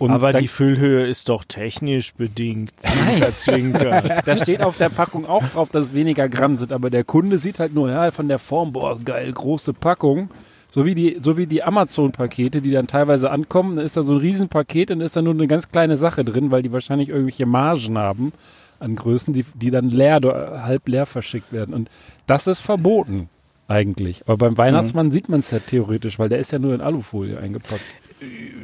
Und 0.00 0.10
Aber 0.10 0.32
dann- 0.32 0.42
die 0.42 0.48
Füllhöhe 0.48 1.06
ist 1.06 1.28
doch 1.28 1.44
technisch 1.44 2.14
bedingt. 2.14 2.72
Zwinker, 2.80 3.32
zwinker. 3.34 4.02
Da 4.26 4.36
steht 4.36 4.60
auf 4.62 4.76
der 4.76 4.88
Packung 4.88 5.24
auch 5.26 5.44
drauf, 5.48 5.70
dass 5.70 5.86
es 5.86 5.94
weniger 5.94 6.28
Gramm 6.28 6.56
sind, 6.56 6.72
aber 6.72 6.90
der 6.90 7.04
Kunde 7.04 7.38
sieht 7.38 7.60
halt 7.60 7.74
nur, 7.74 7.90
ja, 7.90 8.10
von 8.10 8.26
der 8.28 8.40
Form, 8.40 8.72
boah, 8.72 8.98
geil, 8.98 9.30
große 9.32 9.72
Packung. 9.72 10.30
So 10.68 10.84
wie 10.84 10.96
die, 10.96 11.18
so 11.20 11.36
wie 11.38 11.46
die 11.46 11.62
Amazon-Pakete, 11.62 12.60
die 12.60 12.72
dann 12.72 12.88
teilweise 12.88 13.30
ankommen, 13.30 13.76
dann 13.76 13.86
ist 13.86 13.96
da 13.96 14.02
so 14.02 14.14
ein 14.14 14.18
Riesenpaket 14.18 14.90
und 14.90 15.00
ist 15.00 15.14
da 15.14 15.22
nur 15.22 15.32
eine 15.34 15.46
ganz 15.46 15.70
kleine 15.70 15.96
Sache 15.96 16.24
drin, 16.24 16.50
weil 16.50 16.62
die 16.62 16.72
wahrscheinlich 16.72 17.10
irgendwelche 17.10 17.46
Margen 17.46 17.96
haben 17.96 18.32
an 18.80 18.96
Größen, 18.96 19.32
die, 19.34 19.44
die 19.54 19.70
dann 19.70 19.88
leer, 19.90 20.16
oder 20.18 20.64
halb 20.64 20.88
leer 20.88 21.06
verschickt 21.06 21.52
werden. 21.52 21.74
Und 21.74 21.90
das 22.26 22.46
ist 22.46 22.60
verboten 22.60 23.28
eigentlich. 23.68 24.22
Aber 24.26 24.36
beim 24.36 24.58
Weihnachtsmann 24.58 25.10
sieht 25.12 25.28
man 25.28 25.40
es 25.40 25.50
ja 25.50 25.58
theoretisch, 25.58 26.18
weil 26.18 26.28
der 26.28 26.38
ist 26.38 26.52
ja 26.52 26.58
nur 26.58 26.74
in 26.74 26.80
Alufolie 26.80 27.38
eingepackt. 27.38 27.80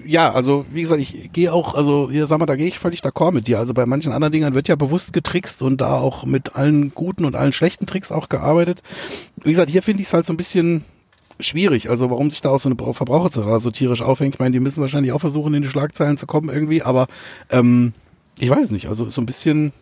ja, 0.06 0.32
also 0.32 0.64
wie 0.72 0.82
gesagt, 0.82 1.00
ich 1.00 1.32
gehe 1.32 1.52
auch, 1.52 1.74
also 1.74 2.10
hier 2.10 2.26
sag 2.26 2.38
mal, 2.38 2.46
da 2.46 2.56
gehe 2.56 2.66
ich 2.68 2.78
völlig 2.78 3.00
d'accord 3.00 3.32
mit 3.32 3.46
dir. 3.46 3.58
Also 3.58 3.74
bei 3.74 3.86
manchen 3.86 4.12
anderen 4.12 4.32
Dingern 4.32 4.54
wird 4.54 4.68
ja 4.68 4.76
bewusst 4.76 5.12
getrickst 5.12 5.62
und 5.62 5.80
da 5.80 5.94
auch 5.98 6.24
mit 6.24 6.54
allen 6.56 6.92
guten 6.94 7.24
und 7.24 7.34
allen 7.36 7.52
schlechten 7.52 7.86
Tricks 7.86 8.12
auch 8.12 8.28
gearbeitet. 8.28 8.82
Wie 9.42 9.50
gesagt, 9.50 9.70
hier 9.70 9.82
finde 9.82 10.02
ich 10.02 10.08
es 10.08 10.14
halt 10.14 10.26
so 10.26 10.32
ein 10.32 10.36
bisschen 10.36 10.84
schwierig. 11.40 11.88
Also 11.88 12.10
warum 12.10 12.30
sich 12.30 12.42
da 12.42 12.50
auch 12.50 12.60
so 12.60 12.68
eine 12.68 12.74
Brau- 12.76 12.92
Verbraucherzentrale 12.92 13.60
so 13.60 13.70
tierisch 13.70 14.02
aufhängt. 14.02 14.34
Ich 14.34 14.38
meine, 14.40 14.52
die 14.52 14.60
müssen 14.60 14.80
wahrscheinlich 14.82 15.12
auch 15.12 15.20
versuchen, 15.20 15.54
in 15.54 15.62
die 15.62 15.68
Schlagzeilen 15.68 16.18
zu 16.18 16.26
kommen 16.26 16.50
irgendwie, 16.50 16.82
aber 16.82 17.06
ähm, 17.50 17.92
ich 18.38 18.50
weiß 18.50 18.70
nicht. 18.70 18.88
Also 18.88 19.08
so 19.10 19.20
ein 19.22 19.26
bisschen, 19.26 19.72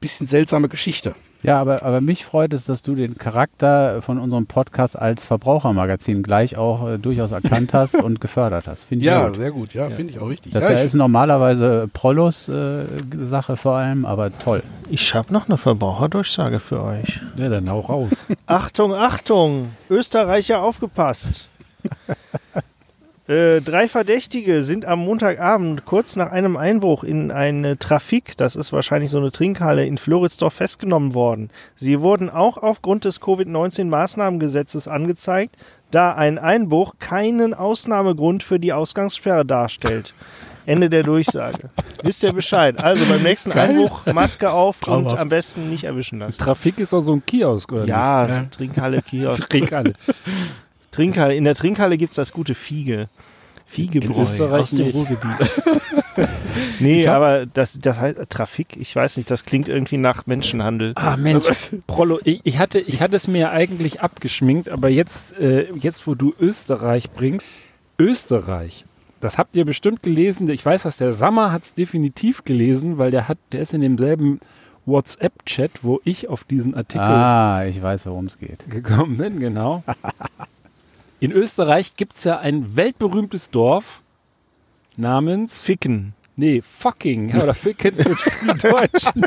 bisschen 0.00 0.26
seltsame 0.26 0.68
Geschichte. 0.68 1.14
Ja, 1.42 1.60
aber, 1.60 1.82
aber 1.82 2.00
mich 2.00 2.24
freut 2.24 2.52
es, 2.54 2.64
dass 2.64 2.82
du 2.82 2.94
den 2.94 3.18
Charakter 3.18 4.00
von 4.02 4.18
unserem 4.18 4.46
Podcast 4.46 4.98
als 4.98 5.24
Verbrauchermagazin 5.24 6.22
gleich 6.22 6.56
auch 6.56 6.88
äh, 6.88 6.98
durchaus 6.98 7.30
erkannt 7.30 7.72
hast 7.72 7.94
und 8.02 8.20
gefördert 8.20 8.66
hast. 8.66 8.84
Finde 8.84 9.04
ich 9.04 9.10
Ja, 9.10 9.28
gut. 9.28 9.36
sehr 9.36 9.50
gut. 9.52 9.74
Ja, 9.74 9.90
finde 9.90 10.12
ich 10.14 10.18
auch 10.18 10.28
richtig. 10.28 10.52
Das 10.54 10.62
ja, 10.64 10.70
da 10.70 10.78
ist 10.80 10.94
normalerweise 10.94 11.88
Prollos 11.92 12.48
äh, 12.48 12.84
Sache 13.22 13.56
vor 13.56 13.76
allem, 13.76 14.06
aber 14.06 14.36
toll. 14.38 14.62
Ich 14.90 15.14
habe 15.14 15.32
noch 15.32 15.46
eine 15.48 15.56
Verbraucherdurchsage 15.58 16.58
für 16.58 16.82
euch. 16.82 17.20
Ja, 17.36 17.48
dann 17.48 17.70
hau 17.70 17.80
raus. 17.80 18.24
Achtung, 18.46 18.94
Achtung! 18.94 19.70
Österreicher 19.90 20.62
aufgepasst! 20.62 21.48
Äh, 23.28 23.60
drei 23.60 23.88
Verdächtige 23.88 24.62
sind 24.62 24.84
am 24.84 25.00
Montagabend 25.00 25.84
kurz 25.84 26.14
nach 26.14 26.30
einem 26.30 26.56
Einbruch 26.56 27.02
in 27.02 27.32
eine 27.32 27.76
Trafik, 27.76 28.36
das 28.36 28.54
ist 28.54 28.72
wahrscheinlich 28.72 29.10
so 29.10 29.18
eine 29.18 29.32
Trinkhalle 29.32 29.84
in 29.84 29.98
Floridsdorf, 29.98 30.54
festgenommen 30.54 31.12
worden. 31.12 31.50
Sie 31.74 32.00
wurden 32.00 32.30
auch 32.30 32.56
aufgrund 32.56 33.04
des 33.04 33.20
Covid-19-Maßnahmengesetzes 33.20 34.86
angezeigt, 34.86 35.56
da 35.90 36.12
ein 36.14 36.38
Einbruch 36.38 36.94
keinen 37.00 37.52
Ausnahmegrund 37.52 38.44
für 38.44 38.60
die 38.60 38.72
Ausgangssperre 38.72 39.44
darstellt. 39.44 40.14
Ende 40.64 40.88
der 40.90 41.02
Durchsage. 41.02 41.70
Wisst 42.02 42.22
ihr 42.22 42.32
Bescheid? 42.32 42.78
Also 42.78 43.04
beim 43.06 43.22
nächsten 43.22 43.52
Einbruch 43.52 44.06
Maske 44.06 44.50
auf 44.50 44.76
und 44.82 44.84
Traumhaft. 45.04 45.18
am 45.18 45.28
besten 45.28 45.70
nicht 45.70 45.84
erwischen 45.84 46.18
lassen. 46.20 46.38
Trafik 46.38 46.78
ist 46.78 46.92
doch 46.92 47.00
so 47.00 47.12
ein 47.14 47.24
Kiosk, 47.26 47.72
oder 47.72 47.86
Ja, 47.86 48.26
Ja. 48.26 48.34
so 48.34 48.40
Trinkhalle, 48.50 49.02
Kiosk. 49.02 49.38
nicht? 49.40 49.50
Trinkhalle. 49.50 49.92
Trinkhalle. 50.96 51.34
In 51.34 51.44
der 51.44 51.54
Trinkhalle 51.54 51.98
gibt's 51.98 52.16
das 52.16 52.32
gute 52.32 52.54
Fiege. 52.54 53.08
Fiegebräu 53.66 54.22
Österreich 54.22 54.62
aus 54.62 54.70
dem 54.70 54.86
nicht. 54.86 54.94
Ruhrgebiet. 54.94 55.62
nee, 56.80 57.06
aber 57.08 57.46
das, 57.46 57.78
das 57.80 57.98
heißt 57.98 58.18
Trafik, 58.30 58.76
ich 58.78 58.94
weiß 58.94 59.16
nicht, 59.16 59.30
das 59.30 59.44
klingt 59.44 59.68
irgendwie 59.68 59.98
nach 59.98 60.26
Menschenhandel. 60.26 60.92
Ah 60.94 61.16
Mensch, 61.16 61.44
Prollo, 61.86 62.20
ich, 62.24 62.40
ich, 62.44 62.58
hatte, 62.58 62.78
ich 62.78 63.02
hatte 63.02 63.16
es 63.16 63.26
mir 63.26 63.50
eigentlich 63.50 64.00
abgeschminkt, 64.00 64.70
aber 64.70 64.88
jetzt, 64.88 65.36
äh, 65.38 65.66
jetzt 65.74 66.06
wo 66.06 66.14
du 66.14 66.32
Österreich 66.40 67.10
bringst, 67.10 67.44
Österreich, 67.98 68.84
das 69.20 69.36
habt 69.36 69.56
ihr 69.56 69.64
bestimmt 69.64 70.02
gelesen. 70.02 70.48
Ich 70.48 70.64
weiß, 70.64 70.84
dass 70.84 70.96
der 70.98 71.12
Sammer 71.12 71.50
hat 71.52 71.64
es 71.64 71.74
definitiv 71.74 72.44
gelesen, 72.44 72.98
weil 72.98 73.10
der 73.10 73.28
hat, 73.28 73.38
der 73.52 73.62
ist 73.62 73.74
in 73.74 73.80
demselben 73.80 74.40
WhatsApp-Chat, 74.86 75.82
wo 75.82 76.00
ich 76.04 76.28
auf 76.28 76.44
diesen 76.44 76.74
Artikel 76.74 77.04
Ah, 77.04 77.66
ich 77.66 77.82
weiß, 77.82 78.06
worum 78.06 78.26
es 78.26 78.38
geht. 78.38 78.70
gekommen 78.70 79.16
bin, 79.16 79.40
genau. 79.40 79.82
In 81.18 81.32
Österreich 81.32 81.96
gibt 81.96 82.16
es 82.16 82.24
ja 82.24 82.38
ein 82.38 82.76
weltberühmtes 82.76 83.50
Dorf 83.50 84.02
namens 84.96 85.62
Ficken. 85.62 86.14
Nee, 86.38 86.60
fucking. 86.60 87.34
Oder 87.40 87.54
ficken 87.54 87.94
für 87.96 88.52
die 88.52 88.58
Deutschen. 88.58 89.24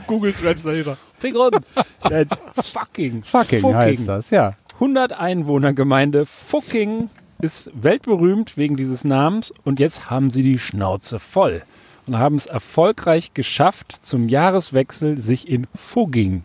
Googles 0.06 0.42
Webseite. 0.42 0.98
Fick 1.18 1.34
rund. 1.34 1.56
Nein, 2.02 2.28
fucking. 2.62 3.24
Fucking, 3.24 3.74
heißt 3.74 4.06
das, 4.06 4.28
ja. 4.28 4.54
100 4.74 5.14
Einwohnergemeinde 5.14 6.26
Fucking 6.26 7.08
ist 7.40 7.70
weltberühmt 7.74 8.58
wegen 8.58 8.76
dieses 8.76 9.04
Namens 9.04 9.54
und 9.64 9.80
jetzt 9.80 10.10
haben 10.10 10.28
sie 10.28 10.42
die 10.42 10.58
Schnauze 10.58 11.18
voll 11.18 11.62
und 12.06 12.18
haben 12.18 12.36
es 12.36 12.44
erfolgreich 12.44 13.32
geschafft, 13.32 14.00
zum 14.02 14.28
Jahreswechsel 14.28 15.16
sich 15.16 15.48
in 15.48 15.66
Fugging, 15.74 16.44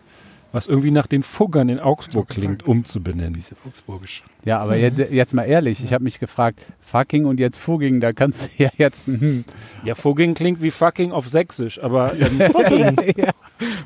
was 0.51 0.67
irgendwie 0.67 0.91
nach 0.91 1.07
den 1.07 1.21
Fuggern 1.23 1.69
in 1.69 1.79
Augsburg 1.79 2.29
klingt, 2.29 2.65
umzubenennen. 2.65 3.33
Diese 3.33 3.55
Augsburgisch. 3.67 4.23
Ja, 4.45 4.59
aber 4.59 4.77
jetzt, 4.77 4.97
jetzt 5.11 5.33
mal 5.33 5.43
ehrlich, 5.43 5.83
ich 5.83 5.93
habe 5.93 6.03
mich 6.03 6.19
gefragt, 6.19 6.59
fucking 6.79 7.25
und 7.25 7.39
jetzt 7.39 7.57
fugging, 7.57 7.99
da 7.99 8.13
kannst 8.13 8.45
du 8.45 8.47
ja 8.63 8.69
jetzt. 8.77 9.05
hm, 9.07 9.45
Ja, 9.83 9.95
Fugging 9.95 10.33
klingt 10.33 10.61
wie 10.61 10.71
fucking 10.71 11.11
auf 11.11 11.29
Sächsisch, 11.29 11.81
aber 11.83 12.13
ähm, 12.19 12.95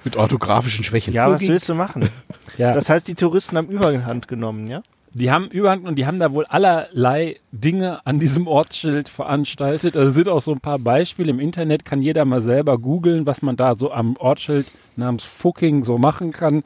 Mit 0.04 0.16
orthografischen 0.16 0.84
Schwächen. 0.84 1.14
Ja, 1.14 1.30
was 1.30 1.42
willst 1.48 1.68
du 1.70 1.76
machen? 1.76 2.10
ja. 2.58 2.72
Das 2.72 2.90
heißt, 2.90 3.08
die 3.08 3.16
Touristen 3.16 3.58
haben 3.58 3.68
Überhand 3.68 4.28
genommen, 4.28 4.68
ja? 4.68 4.84
Die 5.16 5.30
haben 5.30 5.48
Überhand 5.50 5.86
und 5.86 5.96
die 5.96 6.08
haben 6.08 6.20
da 6.20 6.32
wohl 6.34 6.46
allerlei 6.46 7.36
Dinge 7.52 8.04
an 8.04 8.20
diesem 8.20 8.48
Ortsschild 8.48 9.10
veranstaltet. 9.10 9.96
Also 9.96 10.12
sind 10.12 10.28
auch 10.28 10.42
so 10.42 10.52
ein 10.54 10.60
paar 10.60 10.80
Beispiele 10.80 11.30
im 11.30 11.40
Internet, 11.40 11.86
kann 11.86 12.02
jeder 12.02 12.26
mal 12.26 12.42
selber 12.42 12.80
googeln, 12.80 13.28
was 13.28 13.44
man 13.44 13.56
da 13.56 13.76
so 13.76 13.92
am 13.92 14.18
Ortsschild 14.18 14.66
namens 14.98 15.24
Fucking 15.24 15.84
so 15.84 15.98
machen 15.98 16.32
kann. 16.32 16.64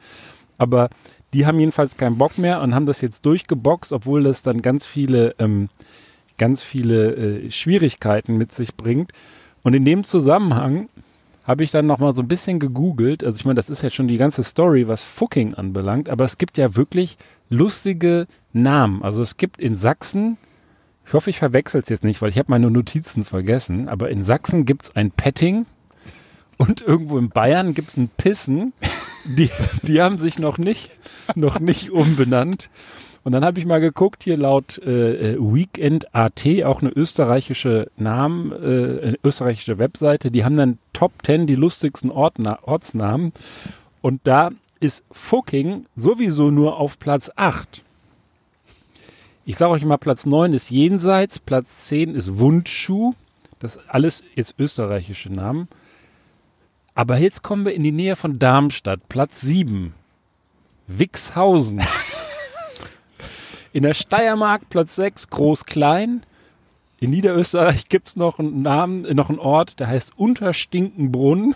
Aber 0.56 0.90
die 1.32 1.46
haben 1.46 1.58
jedenfalls 1.58 1.96
keinen 1.96 2.18
Bock 2.18 2.38
mehr 2.38 2.60
und 2.62 2.74
haben 2.74 2.86
das 2.86 3.00
jetzt 3.00 3.26
durchgeboxt, 3.26 3.92
obwohl 3.92 4.22
das 4.22 4.42
dann 4.42 4.62
ganz 4.62 4.86
viele, 4.86 5.34
ähm, 5.38 5.68
ganz 6.38 6.62
viele 6.62 7.14
äh, 7.14 7.50
Schwierigkeiten 7.50 8.36
mit 8.36 8.54
sich 8.54 8.76
bringt. 8.76 9.12
Und 9.62 9.74
in 9.74 9.84
dem 9.84 10.04
Zusammenhang 10.04 10.88
habe 11.44 11.64
ich 11.64 11.70
dann 11.70 11.86
noch 11.86 11.98
mal 11.98 12.14
so 12.14 12.22
ein 12.22 12.28
bisschen 12.28 12.58
gegoogelt. 12.58 13.24
Also 13.24 13.36
ich 13.36 13.44
meine, 13.44 13.56
das 13.56 13.70
ist 13.70 13.82
ja 13.82 13.90
schon 13.90 14.06
die 14.06 14.18
ganze 14.18 14.42
Story, 14.44 14.86
was 14.86 15.02
Fucking 15.02 15.54
anbelangt, 15.54 16.08
aber 16.10 16.24
es 16.24 16.36
gibt 16.36 16.58
ja 16.58 16.76
wirklich 16.76 17.16
lustige 17.48 18.26
Namen. 18.52 19.02
Also 19.02 19.22
es 19.22 19.38
gibt 19.38 19.60
in 19.60 19.74
Sachsen, 19.74 20.36
ich 21.06 21.14
hoffe, 21.14 21.30
ich 21.30 21.38
verwechsel 21.38 21.80
es 21.80 21.88
jetzt 21.88 22.04
nicht, 22.04 22.20
weil 22.20 22.28
ich 22.28 22.38
habe 22.38 22.50
meine 22.50 22.70
Notizen 22.70 23.24
vergessen, 23.24 23.88
aber 23.88 24.10
in 24.10 24.24
Sachsen 24.24 24.66
gibt 24.66 24.84
es 24.84 24.96
ein 24.96 25.10
Petting 25.10 25.64
und 26.58 26.82
irgendwo 26.82 27.18
in 27.18 27.30
Bayern 27.30 27.72
gibt 27.72 27.88
es 27.88 27.96
ein 27.96 28.10
Pissen. 28.16 28.72
Die, 29.24 29.50
die 29.82 30.00
haben 30.00 30.18
sich 30.18 30.38
noch 30.38 30.58
nicht, 30.58 30.90
noch 31.34 31.60
nicht 31.60 31.90
umbenannt. 31.90 32.70
Und 33.24 33.32
dann 33.32 33.44
habe 33.44 33.58
ich 33.58 33.66
mal 33.66 33.80
geguckt, 33.80 34.24
hier 34.24 34.36
laut 34.36 34.78
äh, 34.78 35.32
äh, 35.32 35.36
Weekend 35.38 36.14
AT, 36.14 36.46
auch 36.64 36.80
eine 36.80 36.90
österreichische 36.90 37.90
Namen, 37.96 38.52
äh, 38.52 39.06
eine 39.08 39.18
österreichische 39.22 39.78
Webseite, 39.78 40.30
die 40.30 40.44
haben 40.44 40.56
dann 40.56 40.78
Top 40.92 41.12
10 41.24 41.46
die 41.46 41.54
lustigsten 41.54 42.10
Ortna 42.10 42.60
Ortsnamen. 42.62 43.32
Und 44.00 44.20
da 44.24 44.50
ist 44.80 45.04
Fucking 45.10 45.86
sowieso 45.94 46.50
nur 46.50 46.78
auf 46.78 46.98
Platz 46.98 47.30
8. 47.36 47.82
Ich 49.44 49.56
sage 49.56 49.72
euch 49.72 49.84
mal, 49.84 49.98
Platz 49.98 50.24
9 50.24 50.54
ist 50.54 50.70
Jenseits, 50.70 51.38
Platz 51.38 51.84
10 51.86 52.14
ist 52.14 52.38
Wundschuh. 52.38 53.14
Das 53.58 53.78
alles 53.88 54.22
ist 54.36 54.54
österreichische 54.58 55.30
Namen. 55.32 55.68
Aber 56.98 57.16
jetzt 57.16 57.44
kommen 57.44 57.64
wir 57.64 57.74
in 57.74 57.84
die 57.84 57.92
Nähe 57.92 58.16
von 58.16 58.40
Darmstadt, 58.40 59.08
Platz 59.08 59.40
7. 59.42 59.94
Wixhausen. 60.88 61.80
In 63.72 63.84
der 63.84 63.94
Steiermark 63.94 64.68
Platz 64.68 64.96
6, 64.96 65.30
Groß-Klein. 65.30 66.26
In 66.98 67.10
Niederösterreich 67.10 67.88
gibt 67.88 68.08
es 68.08 68.16
noch 68.16 68.40
einen 68.40 68.62
Namen, 68.62 69.04
äh, 69.04 69.14
noch 69.14 69.28
einen 69.28 69.38
Ort, 69.38 69.78
der 69.78 69.86
heißt 69.86 70.18
Unterstinkenbrunn. 70.18 71.54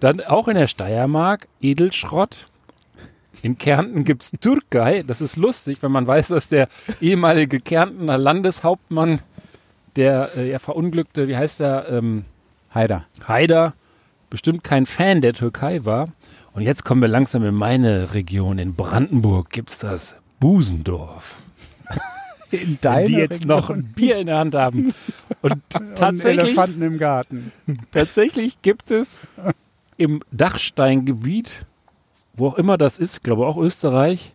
Dann 0.00 0.20
auch 0.20 0.48
in 0.48 0.56
der 0.56 0.66
Steiermark 0.66 1.48
Edelschrott. 1.62 2.46
In 3.40 3.56
Kärnten 3.56 4.04
gibt 4.04 4.22
es 4.24 4.32
Türkei. 4.38 5.02
Das 5.02 5.22
ist 5.22 5.36
lustig, 5.36 5.82
wenn 5.82 5.92
man 5.92 6.06
weiß, 6.06 6.28
dass 6.28 6.50
der 6.50 6.68
ehemalige 7.00 7.58
Kärntener 7.58 8.18
Landeshauptmann, 8.18 9.22
der 9.96 10.36
äh, 10.36 10.50
ja 10.50 10.58
verunglückte, 10.58 11.26
wie 11.26 11.38
heißt 11.38 11.60
der, 11.60 11.88
ähm, 11.88 12.26
Heider. 12.74 13.06
Haider, 13.26 13.72
bestimmt 14.30 14.64
kein 14.64 14.86
Fan 14.86 15.20
der 15.20 15.34
Türkei 15.34 15.84
war. 15.84 16.08
Und 16.52 16.62
jetzt 16.62 16.84
kommen 16.84 17.00
wir 17.02 17.08
langsam 17.08 17.44
in 17.44 17.54
meine 17.54 18.14
Region. 18.14 18.58
In 18.58 18.74
Brandenburg 18.74 19.50
gibt 19.50 19.70
es 19.70 19.78
das 19.78 20.16
Busendorf. 20.40 21.36
In 22.50 22.78
die 22.80 23.12
jetzt 23.12 23.44
noch 23.44 23.70
ein 23.70 23.84
Bier 23.84 24.18
in 24.18 24.26
der 24.26 24.38
Hand 24.38 24.56
haben. 24.56 24.92
Und 25.40 25.62
tatsächlich 25.68 25.94
tatsächlich, 26.00 26.44
Elefanten 26.46 26.82
im 26.82 26.98
Garten. 26.98 27.52
tatsächlich 27.92 28.60
gibt 28.60 28.90
es 28.90 29.20
im 29.96 30.20
Dachsteingebiet, 30.32 31.64
wo 32.34 32.48
auch 32.48 32.58
immer 32.58 32.76
das 32.76 32.98
ist, 32.98 33.22
glaube 33.22 33.46
auch 33.46 33.56
Österreich, 33.56 34.34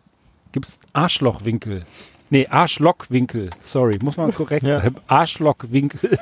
gibt 0.54 0.68
es 0.68 0.80
Arschlochwinkel. 0.93 1.86
Nee, 2.30 2.48
Arschlockwinkel. 2.48 3.50
Sorry, 3.64 4.00
muss 4.02 4.16
man 4.16 4.34
korrekt 4.34 4.66
Ja. 4.66 4.82
Arschlockwinkel. 5.08 6.18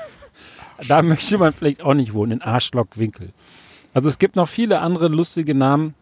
Da 0.88 1.02
möchte 1.04 1.38
man 1.38 1.54
vielleicht 1.54 1.84
auch 1.84 1.94
nicht 1.94 2.14
wohnen, 2.14 2.34
in 2.34 2.42
Arschlockwinkel. 2.42 3.30
Also 3.94 4.10
es 4.10 4.20
gibt 4.20 4.36
noch 4.36 4.48
viele 4.48 4.80
andere 4.80 5.08
lustige 5.08 5.54
Namen. 5.56 5.94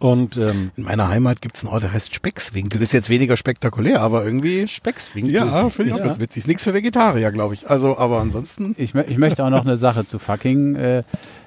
Und 0.00 0.36
ähm, 0.36 0.72
In 0.76 0.84
meiner 0.84 1.08
Heimat 1.08 1.40
gibt 1.40 1.56
es 1.56 1.62
einen 1.62 1.72
Ort, 1.72 1.84
der 1.84 1.92
heißt 1.92 2.12
Speckswinkel. 2.14 2.82
Ist 2.82 2.92
jetzt 2.92 3.08
weniger 3.10 3.36
spektakulär, 3.36 4.00
aber 4.00 4.24
irgendwie. 4.24 4.66
Speckswinkel. 4.66 5.32
Ja, 5.32 5.68
finde 5.70 5.90
ich 5.90 5.94
auch 5.94 6.00
Ja. 6.00 6.04
ganz 6.06 6.18
witzig. 6.18 6.42
Ist 6.42 6.46
nichts 6.48 6.64
für 6.64 6.74
Vegetarier, 6.74 7.30
glaube 7.30 7.54
ich. 7.54 7.70
Also, 7.70 7.96
aber 7.96 8.20
ansonsten. 8.20 8.74
Ich, 8.76 8.94
ich 8.94 9.18
möchte 9.18 9.44
auch 9.44 9.50
noch 9.50 9.64
eine 9.64 9.76
Sache 9.76 10.04
zu 10.04 10.18
fucking 10.18 10.74
äh, 10.74 11.02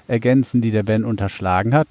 ergänzen, 0.08 0.62
die 0.62 0.72
der 0.72 0.84
Ben 0.84 1.04
unterschlagen 1.04 1.74
hat. 1.74 1.88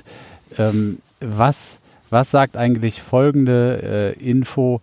Ähm, 0.59 0.99
was, 1.21 1.79
was 2.09 2.31
sagt 2.31 2.57
eigentlich 2.57 3.03
folgende 3.03 4.15
äh, 4.19 4.29
Info 4.31 4.81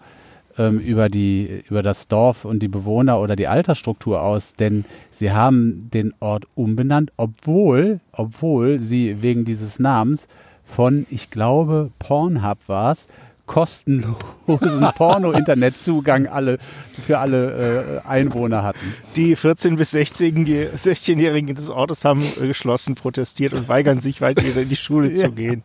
ähm, 0.57 0.79
über, 0.79 1.09
die, 1.09 1.63
über 1.69 1.81
das 1.81 2.07
Dorf 2.07 2.45
und 2.45 2.61
die 2.61 2.67
Bewohner 2.67 3.19
oder 3.19 3.35
die 3.35 3.47
Altersstruktur 3.47 4.21
aus? 4.21 4.53
Denn 4.53 4.85
sie 5.11 5.31
haben 5.31 5.89
den 5.93 6.13
Ort 6.19 6.45
umbenannt, 6.55 7.11
obwohl, 7.17 7.99
obwohl 8.11 8.79
sie 8.79 9.21
wegen 9.21 9.45
dieses 9.45 9.79
Namens 9.79 10.27
von, 10.63 11.05
ich 11.09 11.29
glaube, 11.29 11.91
Pornhub 11.99 12.57
war 12.67 12.91
es, 12.91 13.07
kostenlosen 13.45 14.15
Porno-Internetzugang 14.95 16.27
alle, 16.27 16.59
für 17.05 17.19
alle 17.19 18.01
äh, 18.03 18.07
Einwohner 18.07 18.63
hatten. 18.63 18.93
Die 19.15 19.35
14- 19.35 19.75
bis 19.75 19.93
16-Jährigen 19.93 20.75
16-Jährigen 20.75 21.55
des 21.55 21.69
Ortes 21.69 22.05
haben 22.05 22.21
äh, 22.21 22.47
geschlossen 22.47 22.95
protestiert 22.95 23.53
und 23.53 23.67
weigern 23.67 23.99
sich 23.99 24.21
weiter 24.21 24.43
in 24.43 24.69
die 24.69 24.75
Schule 24.75 25.11
zu 25.13 25.31
gehen. 25.31 25.63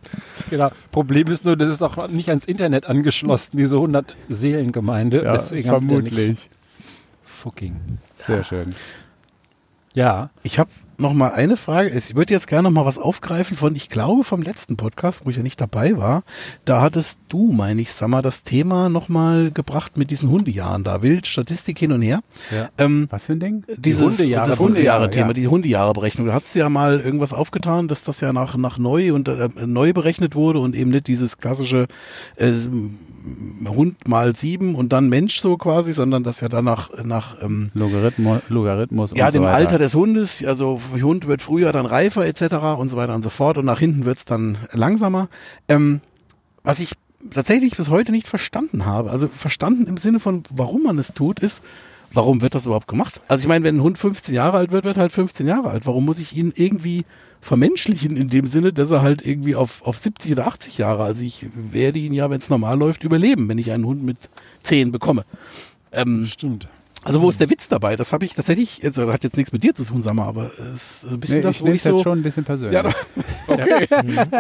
Genau. 0.50 0.70
Problem 0.90 1.28
ist 1.28 1.44
nur, 1.44 1.56
das 1.56 1.68
ist 1.72 1.82
auch 1.82 2.08
nicht 2.08 2.28
ans 2.28 2.44
Internet 2.44 2.86
angeschlossen, 2.86 3.56
diese 3.56 3.76
100 3.76 4.14
Seelengemeinde. 4.28 5.22
Ja, 5.22 5.36
Deswegen 5.36 5.68
vermutlich. 5.68 6.50
Fucking. 7.24 7.98
Sehr 8.26 8.42
schön. 8.42 8.74
Ja. 9.94 10.30
Ich 10.42 10.58
habe 10.58 10.70
noch 10.98 11.14
mal 11.14 11.30
eine 11.30 11.56
Frage. 11.56 11.90
Ich 11.90 12.16
würde 12.16 12.34
jetzt 12.34 12.48
gerne 12.48 12.64
noch 12.64 12.72
mal 12.72 12.84
was 12.84 12.98
aufgreifen 12.98 13.56
von, 13.56 13.74
ich 13.76 13.88
glaube, 13.88 14.24
vom 14.24 14.42
letzten 14.42 14.76
Podcast, 14.76 15.20
wo 15.24 15.30
ich 15.30 15.36
ja 15.36 15.42
nicht 15.42 15.60
dabei 15.60 15.96
war. 15.96 16.24
Da 16.64 16.80
hattest 16.80 17.18
du, 17.28 17.52
meine 17.52 17.80
ich, 17.80 17.92
sag 17.92 18.08
mal, 18.08 18.20
das 18.20 18.42
Thema 18.42 18.88
noch 18.88 19.08
mal 19.08 19.50
gebracht 19.52 19.96
mit 19.96 20.10
diesen 20.10 20.28
Hundejahren 20.28 20.82
da. 20.82 21.00
Wild, 21.00 21.26
Statistik 21.26 21.78
hin 21.78 21.92
und 21.92 22.02
her. 22.02 22.20
Ja. 22.54 22.68
Ähm, 22.78 23.06
Was 23.10 23.26
für 23.26 23.32
ein 23.32 23.40
Ding? 23.40 23.64
dieses 23.76 24.02
Hundejahre- 24.18 24.48
das 24.48 24.58
Hundejahre-Thema, 24.58 25.28
ja. 25.28 25.32
diese 25.34 25.50
Hundejahre-Berechnung. 25.50 26.26
Da 26.26 26.34
hat 26.34 26.48
sie 26.48 26.58
ja 26.58 26.68
mal 26.68 27.00
irgendwas 27.00 27.32
aufgetan, 27.32 27.86
dass 27.86 28.02
das 28.02 28.20
ja 28.20 28.32
nach, 28.32 28.56
nach 28.56 28.78
neu 28.78 29.12
und 29.14 29.28
äh, 29.28 29.48
neu 29.64 29.92
berechnet 29.92 30.34
wurde 30.34 30.58
und 30.58 30.74
eben 30.74 30.90
nicht 30.90 31.06
dieses 31.06 31.38
klassische 31.38 31.86
äh, 32.36 32.52
Hund 33.66 34.08
mal 34.08 34.34
sieben 34.36 34.74
und 34.74 34.92
dann 34.92 35.08
Mensch 35.08 35.40
so 35.40 35.56
quasi, 35.56 35.92
sondern 35.92 36.24
das 36.24 36.40
ja 36.40 36.48
dann 36.48 36.64
nach, 36.64 36.90
nach 37.04 37.42
ähm, 37.42 37.70
Logarithmus, 37.74 38.40
Logarithmus 38.48 39.12
ja, 39.14 39.26
und 39.26 39.32
so 39.32 39.38
dem 39.38 39.44
weiter. 39.44 39.54
Alter 39.56 39.78
des 39.78 39.94
Hundes, 39.94 40.44
also 40.44 40.80
Hund 40.92 41.26
wird 41.26 41.42
früher 41.42 41.72
dann 41.72 41.86
reifer 41.86 42.26
etc. 42.26 42.78
und 42.78 42.88
so 42.88 42.96
weiter 42.96 43.14
und 43.14 43.22
so 43.22 43.30
fort 43.30 43.58
und 43.58 43.64
nach 43.64 43.78
hinten 43.78 44.04
wird's 44.04 44.24
dann 44.24 44.58
langsamer. 44.72 45.28
Ähm, 45.68 46.00
was 46.62 46.80
ich 46.80 46.92
tatsächlich 47.30 47.76
bis 47.76 47.90
heute 47.90 48.12
nicht 48.12 48.28
verstanden 48.28 48.86
habe, 48.86 49.10
also 49.10 49.28
verstanden 49.28 49.86
im 49.86 49.96
Sinne 49.96 50.20
von, 50.20 50.42
warum 50.50 50.84
man 50.84 50.98
es 50.98 51.12
tut, 51.12 51.40
ist, 51.40 51.62
warum 52.12 52.40
wird 52.40 52.54
das 52.54 52.66
überhaupt 52.66 52.88
gemacht? 52.88 53.20
Also 53.28 53.44
ich 53.44 53.48
meine, 53.48 53.64
wenn 53.64 53.76
ein 53.76 53.82
Hund 53.82 53.98
15 53.98 54.34
Jahre 54.34 54.58
alt 54.58 54.72
wird, 54.72 54.84
wird 54.84 54.96
er 54.96 55.02
halt 55.02 55.12
15 55.12 55.46
Jahre 55.46 55.70
alt. 55.70 55.86
Warum 55.86 56.04
muss 56.04 56.20
ich 56.20 56.36
ihn 56.36 56.52
irgendwie 56.54 57.04
vermenschlichen 57.40 58.16
in 58.16 58.28
dem 58.28 58.46
Sinne, 58.46 58.72
dass 58.72 58.90
er 58.90 59.02
halt 59.02 59.24
irgendwie 59.24 59.54
auf, 59.54 59.82
auf 59.82 59.98
70 59.98 60.32
oder 60.32 60.46
80 60.46 60.78
Jahre, 60.78 61.04
also 61.04 61.22
ich 61.22 61.46
werde 61.54 61.98
ihn 61.98 62.12
ja, 62.12 62.30
wenn 62.30 62.40
es 62.40 62.50
normal 62.50 62.78
läuft, 62.78 63.04
überleben, 63.04 63.48
wenn 63.48 63.58
ich 63.58 63.70
einen 63.70 63.86
Hund 63.86 64.02
mit 64.02 64.16
10 64.64 64.92
bekomme. 64.92 65.24
Ähm, 65.92 66.26
Stimmt. 66.26 66.68
Also 67.08 67.22
wo 67.22 67.28
ist 67.28 67.40
der 67.40 67.50
Witz 67.50 67.66
dabei? 67.68 67.96
Das 67.96 68.12
habe 68.12 68.24
ich 68.24 68.34
tatsächlich, 68.34 68.84
also 68.84 69.12
hat 69.12 69.24
jetzt 69.24 69.36
nichts 69.36 69.50
mit 69.52 69.62
dir 69.64 69.74
zu 69.74 69.84
tun, 69.84 70.02
sag 70.02 70.14
mal, 70.14 70.26
aber 70.26 70.50
es 70.74 71.02
ist 71.02 71.10
ein 71.10 71.18
bisschen 71.20 71.36
Nee, 71.38 71.42
das, 71.42 71.56
ich 71.56 71.62
wo 71.62 71.66
ich 71.66 71.72
jetzt 71.84 71.84
so... 71.84 72.02
schon 72.02 72.18
ein 72.20 72.22
bisschen 72.22 72.44
persönlich. 72.44 72.74
Ja, 72.80 72.90
okay. 73.48 73.88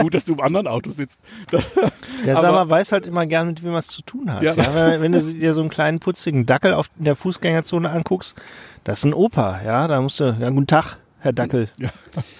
Gut, 0.02 0.14
dass 0.14 0.24
du 0.24 0.34
im 0.34 0.40
anderen 0.40 0.66
Auto 0.66 0.90
sitzt. 0.90 1.18
Der 2.24 2.36
Aber- 2.36 2.40
Sammer 2.40 2.70
weiß 2.70 2.92
halt 2.92 3.06
immer 3.06 3.26
gern, 3.26 3.48
mit 3.48 3.62
wem 3.64 3.72
er 3.72 3.78
es 3.78 3.88
zu 3.88 4.02
tun 4.02 4.32
hat. 4.32 4.42
Ja. 4.42 4.54
Ja. 4.54 4.74
wenn, 4.74 5.00
wenn 5.02 5.12
du 5.12 5.20
dir 5.20 5.54
so 5.54 5.60
einen 5.60 5.70
kleinen 5.70 5.98
putzigen 6.00 6.46
Dackel 6.46 6.74
auf 6.74 6.86
in 6.98 7.04
der 7.04 7.16
Fußgängerzone 7.16 7.90
anguckst, 7.90 8.34
das 8.84 9.00
ist 9.00 9.04
ein 9.06 9.14
Opa, 9.14 9.60
ja, 9.64 9.88
da 9.88 10.00
musst 10.00 10.20
du, 10.20 10.36
ja, 10.40 10.50
guten 10.50 10.66
Tag, 10.66 10.96
Herr 11.20 11.32
Dackel. 11.32 11.68
Ja. 11.78 11.88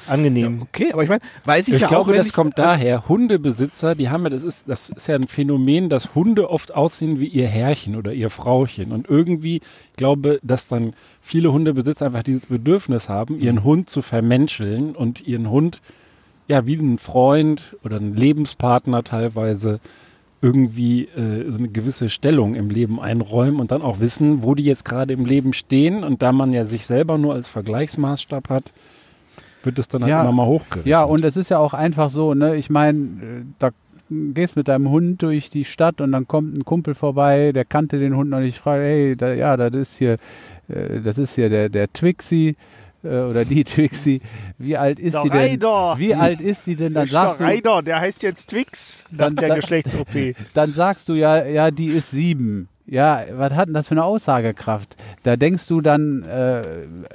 Angenehm. 0.07 0.63
Okay, 0.63 0.93
aber 0.93 1.03
ich 1.03 1.09
meine, 1.09 1.21
weiß 1.45 1.69
ich, 1.69 1.75
Ich 1.75 1.81
ja 1.81 1.89
glaube, 1.89 2.05
auch, 2.05 2.09
wenn 2.09 2.19
das 2.19 2.29
ich, 2.29 2.33
kommt 2.33 2.59
daher. 2.59 3.09
Hundebesitzer, 3.09 3.95
die 3.95 4.09
haben 4.09 4.23
ja, 4.25 4.31
das 4.31 4.45
ist, 4.45 4.69
das 4.69 4.91
ist 4.91 5.09
ja 5.09 5.17
ein 5.17 5.27
Phänomen, 5.27 5.89
dass 5.89 6.15
Hunde 6.15 6.49
oft 6.49 6.75
aussehen 6.75 7.19
wie 7.19 7.27
ihr 7.27 7.49
Herrchen 7.49 7.97
oder 7.97 8.13
ihr 8.13 8.31
Frauchen. 8.31 8.93
Und 8.93 9.09
irgendwie, 9.09 9.57
ich 9.57 9.97
glaube, 9.97 10.39
dass 10.43 10.69
dann 10.69 10.93
viele 11.21 11.53
Hundebesitzer 11.53 12.07
einfach 12.07 12.23
dieses 12.23 12.47
Bedürfnis 12.47 13.09
haben, 13.09 13.41
ihren 13.41 13.65
Hund 13.65 13.91
zu 13.91 14.01
vermenscheln 14.01 14.95
und 14.95 15.27
ihren 15.27 15.51
Hund, 15.51 15.83
ja, 16.47 16.67
wie 16.67 16.79
einen 16.79 16.99
Freund 16.99 17.77
oder 17.83 17.97
einen 17.97 18.15
Lebenspartner 18.15 19.03
teilweise 19.03 19.81
irgendwie 20.41 21.05
äh, 21.05 21.51
so 21.51 21.59
eine 21.59 21.69
gewisse 21.69 22.09
Stellung 22.09 22.55
im 22.55 22.71
Leben 22.71 23.01
einräumen 23.01 23.59
und 23.61 23.71
dann 23.73 23.83
auch 23.83 24.01
wissen, 24.01 24.43
wo 24.43 24.55
die 24.55 24.65
jetzt 24.65 24.85
gerade 24.85 25.13
im 25.13 25.25
Leben 25.25 25.53
stehen. 25.53 26.05
Und 26.05 26.23
da 26.23 26.33
man 26.33 26.53
ja 26.53 26.65
sich 26.65 26.87
selber 26.87 27.19
nur 27.19 27.35
als 27.35 27.49
Vergleichsmaßstab 27.49 28.49
hat, 28.49 28.73
wird 29.65 29.79
es 29.79 29.89
dann 29.89 30.03
halt 30.03 30.11
Ja. 30.11 30.23
immer 30.23 30.33
mal 30.33 30.47
hochgerechnet. 30.47 30.87
Ja, 30.87 31.03
und 31.03 31.25
es 31.25 31.37
ist 31.37 31.51
ja 31.51 31.59
auch 31.59 31.75
einfach 31.75 32.11
so, 32.11 32.35
ne? 32.35 32.55
Ich 32.57 32.71
meine, 32.71 32.99
äh, 32.99 33.45
da 33.59 33.71
gehst 34.11 34.57
mit 34.57 34.69
deinem 34.69 34.89
Hund 34.89 35.21
durch 35.23 35.51
die 35.51 35.65
Stadt 35.65 36.01
und 36.01 36.13
dann 36.13 36.27
kommt 36.29 36.57
ein 36.57 36.65
Kumpel 36.65 36.95
vorbei, 36.95 37.53
der 37.53 37.65
kannte 37.65 37.99
den 37.99 38.17
Hund 38.17 38.31
noch 38.31 38.41
nicht, 38.41 38.59
fragt, 38.59 38.83
hey, 38.83 39.17
da, 39.17 39.35
ja, 39.35 39.57
das 39.57 39.75
ist 39.75 39.99
hier, 39.99 40.13
äh, 40.69 41.01
das 41.05 41.19
ist 41.19 41.35
hier 41.35 41.49
der, 41.51 41.69
der 41.69 41.93
Twixie 41.93 42.57
äh, 43.05 43.09
oder 43.09 43.45
die 43.45 43.65
Twixie. 43.65 44.21
Wie 44.59 44.77
alt 44.77 44.99
ist 44.99 45.15
Der 45.15 45.23
sie 45.23 45.31
denn? 45.31 45.39
Reider. 45.39 45.95
Wie 45.99 46.15
alt 46.15 46.41
ist 46.41 46.65
sie 46.65 46.77
denn? 46.77 46.95
Dann 46.95 47.09
sagst 47.09 47.41
du, 47.41 47.45
Reider, 47.45 47.83
der 47.83 48.01
heißt 48.01 48.23
jetzt 48.23 48.51
Twix, 48.51 49.05
Dann- 49.11 49.37
der 49.37 49.55
Geschlechts-OP. 49.57 50.35
dann 50.55 50.73
sagst 50.73 51.09
du 51.09 51.15
ja, 51.15 51.45
ja, 51.45 51.71
die 51.71 51.89
ist 51.89 52.11
sieben. 52.11 52.69
Ja, 52.91 53.23
was 53.33 53.53
hat 53.53 53.69
denn 53.69 53.75
das 53.75 53.89
für 53.89 53.93
eine 53.93 54.05
Aussagekraft? 54.05 54.97
Da 55.23 55.37
denkst 55.37 55.67
du 55.69 55.83
dann, 55.83 56.23
äh, 56.23 56.63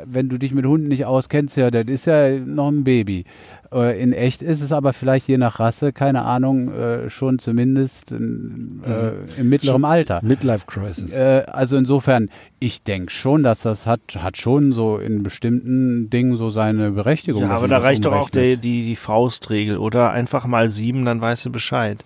wenn 0.05 0.29
du 0.29 0.37
dich 0.37 0.53
mit 0.53 0.65
Hunden 0.65 0.87
nicht 0.87 1.05
auskennst, 1.05 1.57
ja, 1.57 1.71
das 1.71 1.85
ist 1.87 2.05
ja 2.05 2.37
noch 2.37 2.69
ein 2.69 2.83
Baby. 2.83 3.25
Äh, 3.73 3.99
in 3.99 4.13
echt 4.13 4.43
ist 4.43 4.61
es 4.61 4.71
aber 4.71 4.93
vielleicht 4.93 5.27
je 5.27 5.37
nach 5.37 5.59
Rasse, 5.59 5.91
keine 5.91 6.25
Ahnung, 6.25 6.71
äh, 6.71 7.09
schon 7.09 7.39
zumindest 7.39 8.11
äh, 8.11 8.15
im 8.15 9.49
mittleren 9.49 9.83
Alter. 9.83 10.19
Midlife 10.23 10.67
Crisis. 10.67 11.11
Äh, 11.11 11.45
also 11.47 11.75
insofern, 11.75 12.29
ich 12.59 12.83
denke 12.83 13.11
schon, 13.11 13.41
dass 13.41 13.63
das 13.63 13.87
hat, 13.87 14.01
hat 14.19 14.37
schon 14.37 14.73
so 14.73 14.99
in 14.99 15.23
bestimmten 15.23 16.11
Dingen 16.11 16.35
so 16.35 16.51
seine 16.51 16.91
Berechtigung. 16.91 17.41
Ja, 17.41 17.49
aber 17.49 17.67
da 17.67 17.79
reicht 17.79 18.05
doch 18.05 18.11
auch 18.13 18.29
umrechnet. 18.29 18.63
die, 18.63 18.81
die, 18.81 18.85
die 18.89 18.95
Faustregel, 18.95 19.77
oder? 19.77 20.11
Einfach 20.11 20.45
mal 20.45 20.69
sieben, 20.69 21.03
dann 21.03 21.19
weißt 21.19 21.47
du 21.47 21.51
Bescheid. 21.51 22.05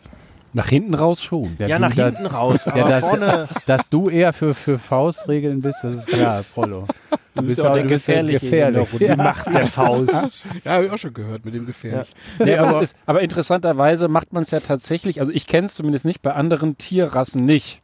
Nach 0.54 0.68
hinten 0.68 0.94
raus 0.96 1.22
schon. 1.22 1.56
Ja, 1.60 1.68
du, 1.68 1.80
nach 1.80 1.94
da- 1.96 2.06
hinten 2.06 2.26
raus, 2.26 2.68
aber 2.68 2.78
Ja, 2.78 2.88
das, 2.88 3.00
vorne... 3.02 3.48
dass 3.66 3.90
du 3.90 4.10
eher 4.10 4.34
für, 4.34 4.54
für 4.56 4.80
Faustregeln 4.80 5.62
bist, 5.62 5.78
das 5.84 5.98
ist 5.98 6.08
klar, 6.08 6.44
Prollo. 6.54 6.88
Du 7.36 7.44
bist 7.44 7.60
ja 7.60 7.70
auch 7.70 7.74
der 7.74 7.84
du 7.84 7.90
bist 7.90 8.08
ja 8.08 8.16
Gefährliche 8.16 8.40
der 8.50 8.72
gefährlich. 8.72 9.02
Ja. 9.02 9.16
Die 9.16 9.22
Macht 9.22 9.54
der 9.54 9.68
Faust. 9.68 10.44
ja, 10.64 10.72
habe 10.72 10.86
ich 10.88 10.92
auch 10.92 10.98
schon 10.98 11.14
gehört 11.14 11.46
mit 11.46 11.54
dem 11.54 11.66
gefährlich. 11.68 12.14
Nee, 12.40 12.56
aber, 12.58 12.78
aber- 12.78 12.86
aber 13.06 13.22
interessanterweise 13.22 14.08
macht 14.08 14.34
man 14.34 14.44
es 14.44 14.52
ja 14.52 14.60
tatsächlich, 14.60 15.20
also 15.20 15.32
ich 15.32 15.46
kenne 15.46 15.68
es 15.68 15.76
zumindest 15.76 16.06
nicht, 16.06 16.22
bei 16.24 16.34
anderen 16.34 16.78
Tierrassen 16.78 17.46
nicht. 17.46 17.82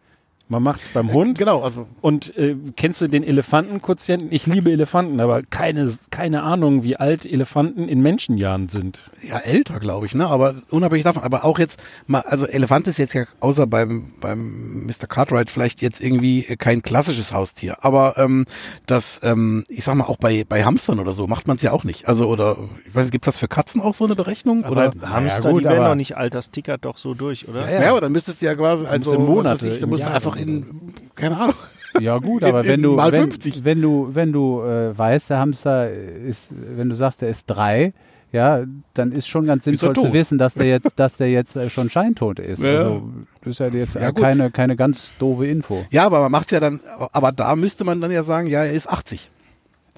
Man 0.50 0.62
macht 0.62 0.82
es 0.82 0.90
beim 0.90 1.14
Hund 1.14 1.38
Genau, 1.38 1.62
also 1.62 1.88
und 2.02 2.36
äh, 2.38 2.56
kennst 2.76 3.00
du 3.02 3.08
den 3.08 3.24
Elefantenquotienten? 3.24 4.32
Ich 4.32 4.46
liebe 4.46 4.72
Elefanten, 4.72 5.20
aber 5.20 5.42
keine, 5.42 5.92
keine 6.12 6.44
Ahnung, 6.44 6.84
wie 6.84 6.98
alt 6.98 7.26
Elefanten 7.26 7.88
in 7.88 8.02
Menschenjahren 8.02 8.68
sind. 8.68 9.00
ja 9.22 9.38
älter, 9.38 9.80
glaube 9.80 10.06
ich, 10.06 10.16
ne? 10.16 10.28
Aber 10.28 10.56
unabhängig 10.70 11.06
davon, 11.06 11.24
aber 11.24 11.46
auch 11.46 11.60
jetzt 11.60 11.80
mal, 12.08 12.20
also 12.22 12.46
Elefant 12.46 12.88
ist 12.88 12.98
jetzt 12.98 13.14
ja 13.14 13.26
außer 13.40 13.66
beim 13.68 14.14
beim 14.20 14.86
Mr. 14.86 15.08
Cartwright 15.08 15.50
vielleicht 15.50 15.82
jetzt 15.82 16.02
irgendwie 16.02 16.44
kein 16.58 16.82
klassisches 16.82 17.32
Haustier, 17.32 17.78
aber 17.84 18.18
ähm, 18.18 18.46
das, 18.86 19.22
ähm, 19.24 19.64
ich 19.70 19.84
sag 19.86 19.96
mal 19.96 20.06
auch 20.06 20.18
bei 20.18 20.44
bei 20.48 20.66
Hamstern 20.66 21.00
oder 21.00 21.14
so 21.14 21.26
macht 21.26 21.48
man 21.48 21.56
es 21.56 21.64
ja 21.64 21.72
auch 21.72 21.86
nicht. 21.86 22.08
Also 22.10 22.28
oder 22.28 22.58
ich 22.86 22.94
weiß, 22.94 23.12
gibt 23.12 23.28
das 23.28 23.40
für 23.40 23.48
Katzen 23.48 23.82
auch 23.82 23.96
so 23.96 24.06
eine 24.06 24.16
Berechnung 24.16 24.66
Aber 24.66 24.90
oder? 24.90 25.10
Hamster, 25.10 25.52
gut, 25.52 25.62
die 25.62 25.66
werden 25.66 25.86
doch 25.86 25.96
nicht 25.96 26.18
alt, 26.18 26.34
das 26.34 26.52
tickert 26.52 26.84
doch 26.84 26.98
so 26.98 27.14
durch, 27.14 27.48
oder? 27.48 27.72
Ja, 27.82 27.92
aber 27.92 28.02
dann 28.02 28.12
müsstest 28.12 28.42
du 28.42 28.46
ja 28.46 28.56
quasi 28.56 28.86
also 28.86 29.18
Monate, 29.18 29.50
was 29.50 29.64
weiß 29.64 29.74
ich, 29.74 29.80
dann 29.80 29.90
musst 29.90 30.04
du 30.04 30.08
Jahre 30.08 30.33
einfach 30.34 30.48
in 30.48 30.94
keine 31.16 31.38
Ahnung. 31.38 31.56
Ja 32.00 32.18
gut, 32.18 32.44
aber 32.44 32.62
in 32.62 32.68
wenn 32.68 32.82
du 32.82 32.96
mal 32.96 33.12
wenn, 33.12 33.30
50. 33.30 33.64
wenn 33.66 33.82
du 33.82 34.10
wenn 34.14 34.32
du 34.32 34.62
äh, 34.64 34.98
weißt, 34.98 35.30
der 35.30 35.40
Hamster 35.40 35.92
ist, 35.92 36.48
wenn 36.52 36.90
du 36.90 36.96
sagst, 36.96 37.22
der 37.22 37.30
ist 37.30 37.46
drei, 37.46 37.94
ja, 38.32 38.64
dann 38.96 39.12
ist 39.12 39.28
schon 39.28 39.46
ganz 39.46 39.64
sinnvoll 39.64 39.94
zu 39.94 40.12
wissen, 40.12 40.40
dass 40.40 40.56
der 40.56 40.66
jetzt, 40.66 40.98
dass 41.00 41.18
der 41.18 41.30
jetzt 41.30 41.56
äh, 41.56 41.70
schon 41.70 41.90
scheintot 41.92 42.40
ist. 42.40 42.60
Ja. 42.64 42.70
Also 42.80 43.10
das 43.42 43.52
ist 43.52 43.60
ja 43.60 43.68
jetzt 43.68 43.96
Ja, 43.96 44.12
keine 44.12 44.50
keine 44.50 44.76
ganz 44.76 45.12
doofe 45.20 45.46
Info. 45.46 45.86
Ja, 45.92 46.06
aber 46.06 46.20
man 46.22 46.32
macht's 46.32 46.52
ja 46.52 46.60
dann, 46.60 46.80
aber 47.12 47.32
da 47.32 47.56
müsste 47.56 47.84
man 47.84 48.02
dann 48.02 48.12
ja 48.12 48.24
sagen, 48.24 48.48
ja, 48.48 48.64
er 48.64 48.74
ist 48.74 48.90
80. 48.90 49.30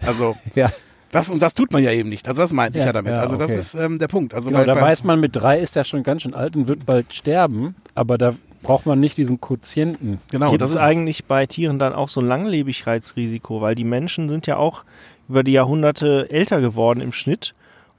Also 0.01 0.35
Ja, 0.55 0.69
das 1.11 1.29
und 1.29 1.41
das 1.41 1.53
tut 1.53 1.71
man 1.71 1.81
ja 1.81 1.91
eben 1.91 2.09
nicht. 2.09 2.27
Also 2.27 2.41
das 2.41 2.51
meinte 2.51 2.77
ich 2.77 2.81
Ja, 2.83 2.87
ja 2.87 2.93
damit. 2.93 3.13
ja, 3.13 3.21
also 3.21 3.37
das 3.37 3.51
okay. 3.51 3.59
ist 3.59 3.73
ähm, 3.75 3.99
der 3.99 4.09
Punkt. 4.09 4.33
Also 4.33 4.49
Genau, 4.49 4.59
bei, 4.59 4.65
da 4.65 4.73
bei, 4.73 4.81
weiß 4.81 5.05
man, 5.05 5.21
mit 5.21 5.33
drei 5.33 5.59
ist 5.61 5.77
er 5.77 5.85
schon 5.85 6.03
ganz 6.03 6.23
schön 6.23 6.33
alt 6.33 6.57
und 6.57 6.67
wird 6.67 6.85
bald 6.85 7.13
sterben, 7.13 7.75
aber 7.93 8.17
da 8.17 8.35
braucht 8.65 8.85
man 8.85 8.99
nicht 8.99 9.17
diesen 9.17 9.39
Quotienten. 9.41 10.19
genau, 10.31 10.49
Gibt 10.51 10.61
das 10.61 10.69
es 10.71 10.75
ist 10.75 10.81
eigentlich 10.81 11.25
bei 11.25 11.45
Tieren 11.45 11.79
dann 11.79 11.93
auch 11.93 12.09
so 12.09 12.19
ein 12.21 12.27
Langlebigkeitsrisiko? 12.27 13.61
Weil 13.61 13.75
die 13.75 13.83
Menschen 13.83 14.29
sind 14.29 14.47
ja 14.47 14.57
auch 14.57 14.83
über 15.29 15.43
die 15.43 15.53
Jahrhunderte 15.53 16.29
älter 16.29 16.61
geworden 16.61 17.01
im 17.01 17.11
Schnitt. 17.13 17.53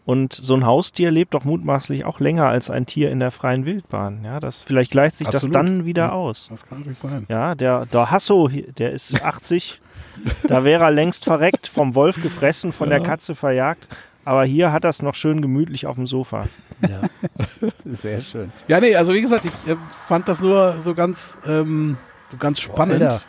Und 0.04 0.32
so 0.32 0.54
ein 0.54 0.64
Haustier 0.64 1.10
lebt 1.10 1.34
doch 1.34 1.42
mutmaßlich 1.42 2.04
auch 2.04 2.20
länger 2.20 2.46
als 2.46 2.70
ein 2.70 2.86
Tier 2.86 3.10
in 3.10 3.18
der 3.18 3.32
freien 3.32 3.64
Wildbahn. 3.64 4.20
Ja, 4.24 4.38
das 4.38 4.62
vielleicht 4.62 4.92
gleicht 4.92 5.16
sich 5.16 5.26
Absolut. 5.26 5.54
das 5.56 5.62
dann 5.66 5.84
wieder 5.84 6.04
Ja. 6.06 6.12
aus. 6.12 6.46
Das 6.48 6.64
kann 6.64 6.78
natürlich 6.78 6.98
sein. 7.00 7.26
Ja, 7.28 7.56
der, 7.56 7.86
der 7.86 8.10
Hasso, 8.12 8.48
der 8.48 8.92
ist 8.92 9.24
80. 9.24 9.80
da 10.46 10.62
wäre 10.62 10.84
er 10.84 10.92
längst 10.92 11.24
verreckt, 11.24 11.66
vom 11.66 11.96
Wolf 11.96 12.22
gefressen, 12.22 12.70
von 12.72 12.88
der 12.88 13.00
Katze 13.00 13.34
verjagt. 13.34 13.88
Aber 14.26 14.44
hier 14.44 14.72
hat 14.72 14.82
er 14.82 14.90
es 14.90 15.02
noch 15.02 15.14
schön 15.14 15.40
gemütlich 15.40 15.86
auf 15.86 15.94
dem 15.94 16.08
Sofa. 16.08 16.46
sehr 17.84 18.20
schön. 18.20 18.50
Ja, 18.66 18.80
nee, 18.80 18.94
also 18.96 19.14
wie 19.14 19.20
gesagt, 19.22 19.44
ich 19.44 19.70
äh, 19.70 19.76
fand 20.08 20.26
das 20.28 20.40
nur 20.40 20.74
so 20.82 20.94
ganz, 20.94 21.36
ähm, 21.46 21.96
so 22.30 22.36
ganz 22.36 22.58
spannend. 22.60 23.02
Alter. 23.02 23.20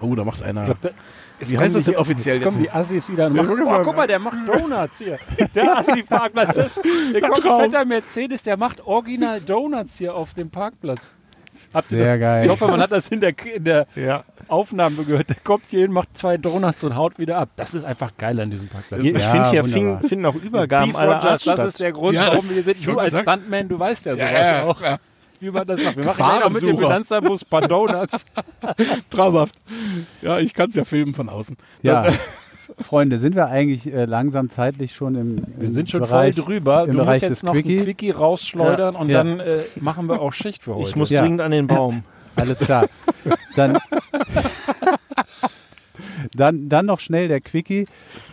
oh, 0.00 0.14
da 0.14 0.22
macht 0.24 0.44
einer. 0.44 0.60
Ich 0.60 0.66
glaub, 0.66 0.80
da- 0.80 0.90
jetzt 1.40 1.50
Wie 1.50 1.58
heißt 1.58 1.74
das 1.74 1.84
denn 1.86 1.96
offiziell 1.96 2.36
Jetzt 2.36 2.44
kommen 2.44 2.62
die 2.62 2.70
Assis 2.70 3.08
wieder 3.10 3.26
und 3.26 3.34
Ja, 3.34 3.42
machen, 3.42 3.60
oh, 3.64 3.82
guck 3.82 3.96
mal, 3.96 4.06
der 4.06 4.20
macht 4.20 4.36
Donuts 4.46 4.98
hier. 4.98 5.18
Der 5.56 5.76
Assi-Parkplatz, 5.78 6.54
das- 6.54 6.80
der 7.12 7.20
kommt 7.20 7.42
fetter 7.42 7.84
Mercedes, 7.84 8.44
der 8.44 8.56
macht 8.56 8.80
original 8.86 9.40
Donuts 9.40 9.98
hier 9.98 10.14
auf 10.14 10.34
dem 10.34 10.50
Parkplatz. 10.50 11.00
Habt 11.72 11.90
ihr 11.90 11.98
Sehr 11.98 12.06
das? 12.12 12.20
geil. 12.20 12.44
Ich 12.44 12.50
hoffe, 12.50 12.68
man 12.68 12.80
hat 12.80 12.92
das 12.92 13.08
in 13.08 13.20
der, 13.20 13.34
in 13.44 13.64
der 13.64 13.86
Ja. 13.96 14.22
Aufnahme 14.48 15.04
gehört. 15.04 15.28
Der 15.28 15.36
kommt 15.44 15.64
hier 15.68 15.80
hin, 15.80 15.92
macht 15.92 16.16
zwei 16.16 16.36
Donuts 16.36 16.82
und 16.84 16.96
haut 16.96 17.18
wieder 17.18 17.38
ab. 17.38 17.48
Das 17.56 17.74
ist 17.74 17.84
einfach 17.84 18.12
geil 18.18 18.38
an 18.40 18.50
diesem 18.50 18.68
Parkplatz. 18.68 19.02
Ich 19.02 19.12
Ja, 19.12 19.30
finde 19.30 19.50
hier 19.50 19.64
wunderbar. 19.64 20.00
fin- 20.00 20.08
finden 20.08 20.26
auch 20.26 20.34
Übergaben 20.34 20.86
Beef 20.92 20.96
aller 20.96 21.14
Art 21.16 21.24
Rogers, 21.24 21.44
das 21.44 21.52
statt. 21.54 21.66
ist 21.68 21.80
der 21.80 21.92
Grund, 21.92 22.14
Ja, 22.14 22.26
warum 22.28 22.44
wir 22.48 22.54
hier 22.54 22.62
sind. 22.62 22.86
Du 22.86 22.98
als 22.98 23.10
gesagt. 23.12 23.28
Stuntman, 23.28 23.68
du 23.68 23.78
weißt 23.78 24.06
ja 24.06 24.14
sowas 24.14 24.30
ja, 24.32 24.64
auch, 24.64 24.80
ja. 24.82 24.98
wie 25.40 25.50
man 25.50 25.66
das 25.66 25.82
macht. 25.82 25.96
Wir 25.96 26.04
machen 26.04 26.22
auch 26.42 26.50
mit 26.50 26.62
dem. 26.62 26.78
Finanzbus 26.78 27.42
ein 27.42 27.48
paar 27.48 27.68
Donuts. 27.68 28.24
Traumhaft. 29.10 29.54
Ja, 30.22 30.38
ich 30.38 30.54
kann 30.54 30.68
es 30.70 30.74
ja 30.74 30.84
filmen 30.84 31.14
von 31.14 31.28
außen. 31.28 31.56
Ja. 31.82 32.04
Das, 32.04 32.14
Freunde, 32.80 33.18
sind 33.18 33.36
wir 33.36 33.48
eigentlich 33.48 33.92
äh, 33.92 34.06
langsam 34.06 34.48
zeitlich 34.48 34.94
schon 34.94 35.14
im, 35.16 35.36
im 35.36 35.44
Wir 35.58 35.68
sind 35.68 35.90
schon 35.90 36.00
Bereich, 36.00 36.34
voll 36.34 36.44
drüber. 36.46 36.84
im 36.84 36.92
Du 36.92 36.96
Bereich 36.98 37.08
musst 37.16 37.22
jetzt 37.22 37.30
des 37.30 37.42
noch 37.42 37.52
Quickie? 37.52 37.76
einen 37.76 37.84
Quickie 37.84 38.10
rausschleudern 38.10 38.96
und 38.96 39.10
Ja. 39.10 39.22
dann 39.22 39.38
äh, 39.38 39.58
machen 39.80 40.08
wir 40.08 40.20
auch 40.22 40.32
Schicht 40.32 40.62
für 40.64 40.74
heute. 40.74 40.88
Ich 40.88 40.96
muss 40.96 41.10
Ja. 41.10 41.20
dringend 41.20 41.40
an 41.42 41.50
den 41.50 41.66
Baum. 41.66 42.04
Alles 42.36 42.58
klar. 42.58 42.88
Dann, 43.56 43.78
dann, 46.34 46.68
dann 46.68 46.86
noch 46.86 47.00
schnell 47.00 47.28
der 47.28 47.40
Quickie, 47.40 47.86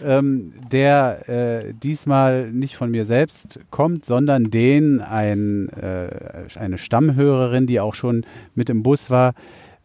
ähm, 0.04 0.54
der 0.72 1.30
äh, 1.30 1.74
diesmal 1.74 2.52
nicht 2.52 2.76
von 2.76 2.92
mir 2.92 3.06
selbst 3.06 3.60
kommt, 3.70 4.06
sondern 4.06 4.46
den 4.46 5.00
ein, 5.02 5.70
äh, 5.70 6.10
eine 6.56 6.78
Stammhörerin, 6.78 7.68
die 7.68 7.80
auch 7.80 7.94
schon 7.94 8.26
mit 8.56 8.70
im 8.70 8.84
Bus 8.84 9.10
war, 9.10 9.34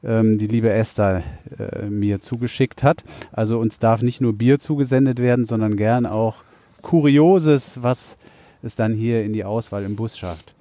ähm, 0.02 0.38
die 0.38 0.46
liebe 0.46 0.70
Esther 0.70 1.22
äh, 1.58 1.86
mir 1.86 2.20
zugeschickt 2.20 2.82
hat. 2.82 3.04
Also 3.32 3.58
uns 3.58 3.78
darf 3.78 4.02
nicht 4.02 4.20
nur 4.20 4.32
Bier 4.32 4.58
zugesendet 4.58 5.18
werden, 5.18 5.44
sondern 5.44 5.76
gern 5.76 6.06
auch 6.06 6.36
Kurioses, 6.82 7.82
was 7.82 8.16
es 8.62 8.76
dann 8.76 8.92
hier 8.92 9.24
in 9.24 9.32
die 9.32 9.44
Auswahl 9.44 9.84
im 9.84 9.96
Bus 9.96 10.16
schafft. 10.16 10.54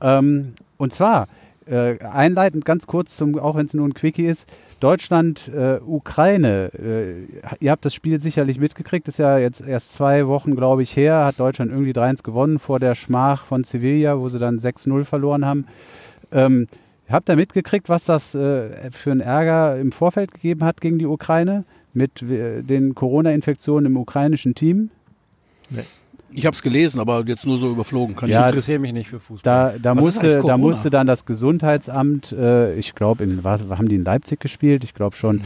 Ähm, 0.00 0.54
und 0.76 0.92
zwar 0.92 1.28
äh, 1.66 1.98
einleitend 2.00 2.64
ganz 2.64 2.86
kurz, 2.86 3.16
zum, 3.16 3.38
auch 3.38 3.56
wenn 3.56 3.66
es 3.66 3.74
nur 3.74 3.86
ein 3.86 3.94
Quickie 3.94 4.26
ist. 4.26 4.46
Deutschland, 4.80 5.48
äh, 5.48 5.78
Ukraine. 5.84 6.70
Äh, 6.74 7.54
ihr 7.60 7.70
habt 7.70 7.84
das 7.84 7.94
Spiel 7.94 8.20
sicherlich 8.20 8.58
mitgekriegt. 8.58 9.08
Ist 9.08 9.18
ja 9.18 9.38
jetzt 9.38 9.60
erst 9.60 9.94
zwei 9.94 10.26
Wochen, 10.26 10.56
glaube 10.56 10.82
ich, 10.82 10.94
her. 10.96 11.24
Hat 11.24 11.40
Deutschland 11.40 11.70
irgendwie 11.72 11.92
3-1 11.92 12.22
gewonnen 12.22 12.58
vor 12.58 12.80
der 12.80 12.94
Schmach 12.94 13.46
von 13.46 13.64
Sevilla, 13.64 14.18
wo 14.18 14.28
sie 14.28 14.38
dann 14.38 14.58
6-0 14.58 15.04
verloren 15.04 15.46
haben. 15.46 15.66
Ähm, 16.32 16.66
habt 17.08 17.28
ihr 17.28 17.36
mitgekriegt, 17.36 17.88
was 17.88 18.04
das 18.04 18.34
äh, 18.34 18.90
für 18.90 19.12
einen 19.12 19.20
Ärger 19.20 19.78
im 19.78 19.92
Vorfeld 19.92 20.32
gegeben 20.32 20.64
hat 20.64 20.80
gegen 20.80 20.98
die 20.98 21.06
Ukraine 21.06 21.64
mit 21.92 22.22
äh, 22.22 22.62
den 22.62 22.94
Corona-Infektionen 22.94 23.86
im 23.86 23.96
ukrainischen 23.96 24.54
Team? 24.54 24.90
Ich 26.36 26.46
habe 26.46 26.56
es 26.56 26.62
gelesen, 26.62 26.98
aber 26.98 27.24
jetzt 27.26 27.46
nur 27.46 27.58
so 27.58 27.70
überflogen. 27.70 28.16
Kann 28.16 28.28
Ja, 28.28 28.42
ich 28.42 28.46
interessiere 28.48 28.80
mich 28.80 28.92
nicht 28.92 29.08
für 29.08 29.20
Fußball. 29.20 29.42
Da, 29.42 29.78
da, 29.80 29.94
musste, 29.94 30.42
da 30.44 30.58
musste 30.58 30.90
dann 30.90 31.06
das 31.06 31.26
Gesundheitsamt, 31.26 32.32
äh, 32.32 32.74
ich 32.74 32.94
glaube, 32.94 33.24
haben 33.44 33.88
die 33.88 33.94
in 33.94 34.04
Leipzig 34.04 34.40
gespielt? 34.40 34.82
Ich 34.82 34.94
glaube 34.94 35.14
schon. 35.16 35.42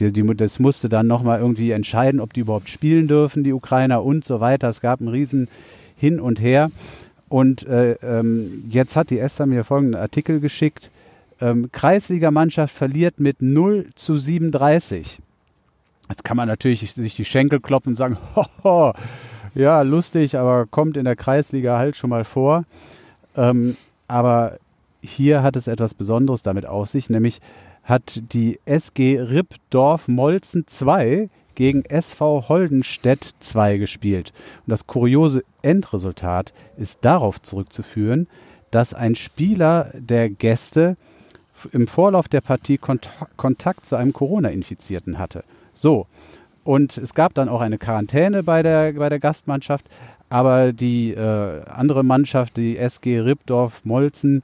Die, 0.00 0.12
die, 0.12 0.24
das 0.34 0.58
musste 0.58 0.88
dann 0.88 1.06
nochmal 1.06 1.38
irgendwie 1.38 1.70
entscheiden, 1.70 2.20
ob 2.20 2.32
die 2.32 2.40
überhaupt 2.40 2.68
spielen 2.68 3.06
dürfen, 3.06 3.44
die 3.44 3.52
Ukrainer 3.52 4.02
und 4.02 4.24
so 4.24 4.40
weiter. 4.40 4.68
Es 4.68 4.80
gab 4.80 5.00
einen 5.00 5.08
riesen 5.08 5.48
Hin 5.96 6.18
und 6.18 6.40
Her. 6.40 6.70
Und 7.28 7.66
äh, 7.66 7.92
ähm, 8.02 8.64
jetzt 8.68 8.96
hat 8.96 9.10
die 9.10 9.18
Esther 9.18 9.46
mir 9.46 9.64
folgenden 9.64 10.00
Artikel 10.00 10.40
geschickt. 10.40 10.90
Ähm, 11.40 11.70
Kreisligamannschaft 11.72 12.74
verliert 12.74 13.20
mit 13.20 13.40
0 13.40 13.86
zu 13.94 14.16
37. 14.16 15.18
Jetzt 16.08 16.24
kann 16.24 16.36
man 16.36 16.48
natürlich 16.48 16.92
sich 16.92 17.14
die 17.14 17.24
Schenkel 17.24 17.60
klopfen 17.60 17.92
und 17.92 17.96
sagen, 17.96 18.18
hoho, 18.36 18.92
ja, 19.54 19.82
lustig, 19.82 20.36
aber 20.36 20.66
kommt 20.66 20.96
in 20.96 21.04
der 21.04 21.16
Kreisliga 21.16 21.78
halt 21.78 21.96
schon 21.96 22.10
mal 22.10 22.24
vor. 22.24 22.64
Ähm, 23.36 23.76
aber 24.08 24.58
hier 25.02 25.42
hat 25.42 25.56
es 25.56 25.66
etwas 25.66 25.94
Besonderes 25.94 26.42
damit 26.42 26.66
auf 26.66 26.88
sich, 26.88 27.10
nämlich 27.10 27.40
hat 27.82 28.22
die 28.32 28.60
SG 28.64 29.20
Rippdorf 29.20 30.08
Molzen 30.08 30.66
2 30.66 31.28
gegen 31.54 31.84
SV 31.84 32.48
Holdenstedt 32.48 33.34
2 33.40 33.78
gespielt. 33.78 34.32
Und 34.66 34.70
das 34.70 34.86
kuriose 34.86 35.44
Endresultat 35.62 36.52
ist 36.76 36.98
darauf 37.02 37.42
zurückzuführen, 37.42 38.28
dass 38.70 38.94
ein 38.94 39.14
Spieler 39.16 39.90
der 39.94 40.30
Gäste 40.30 40.96
im 41.72 41.86
Vorlauf 41.86 42.28
der 42.28 42.40
Partie 42.40 42.78
Kont 42.78 43.10
Kontakt 43.36 43.86
zu 43.86 43.96
einem 43.96 44.12
Corona-Infizierten 44.12 45.18
hatte. 45.18 45.44
So, 45.72 46.06
und 46.64 46.96
es 46.98 47.14
gab 47.14 47.34
dann 47.34 47.48
auch 47.48 47.60
eine 47.60 47.78
Quarantäne 47.78 48.42
bei 48.42 48.62
der, 48.62 48.92
bei 48.92 49.08
der 49.08 49.20
Gastmannschaft, 49.20 49.86
aber 50.28 50.72
die 50.72 51.12
äh, 51.12 51.62
andere 51.66 52.02
Mannschaft, 52.04 52.56
die 52.56 52.76
SG 52.76 53.20
Rippdorf 53.20 53.84
Molzen, 53.84 54.42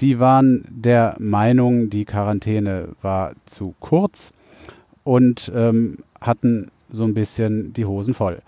die 0.00 0.18
waren 0.18 0.64
der 0.68 1.16
Meinung, 1.18 1.90
die 1.90 2.04
Quarantäne 2.04 2.88
war 3.02 3.32
zu 3.46 3.74
kurz 3.80 4.32
und 5.02 5.50
ähm, 5.54 5.98
hatten 6.20 6.70
so 6.90 7.04
ein 7.04 7.14
bisschen 7.14 7.72
die 7.72 7.84
Hosen 7.84 8.14
voll. 8.14 8.42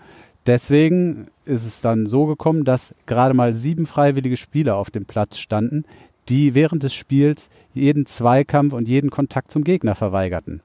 Deswegen 0.45 1.27
ist 1.45 1.65
es 1.65 1.81
dann 1.81 2.07
so 2.07 2.25
gekommen, 2.25 2.63
dass 2.63 2.95
gerade 3.05 3.33
mal 3.33 3.53
sieben 3.53 3.85
freiwillige 3.85 4.37
Spieler 4.37 4.77
auf 4.77 4.89
dem 4.89 5.05
Platz 5.05 5.37
standen, 5.37 5.83
die 6.29 6.55
während 6.55 6.83
des 6.83 6.93
Spiels 6.93 7.49
jeden 7.73 8.05
Zweikampf 8.05 8.73
und 8.73 8.87
jeden 8.87 9.09
Kontakt 9.09 9.51
zum 9.51 9.63
Gegner 9.63 9.95
verweigerten. 9.95 10.61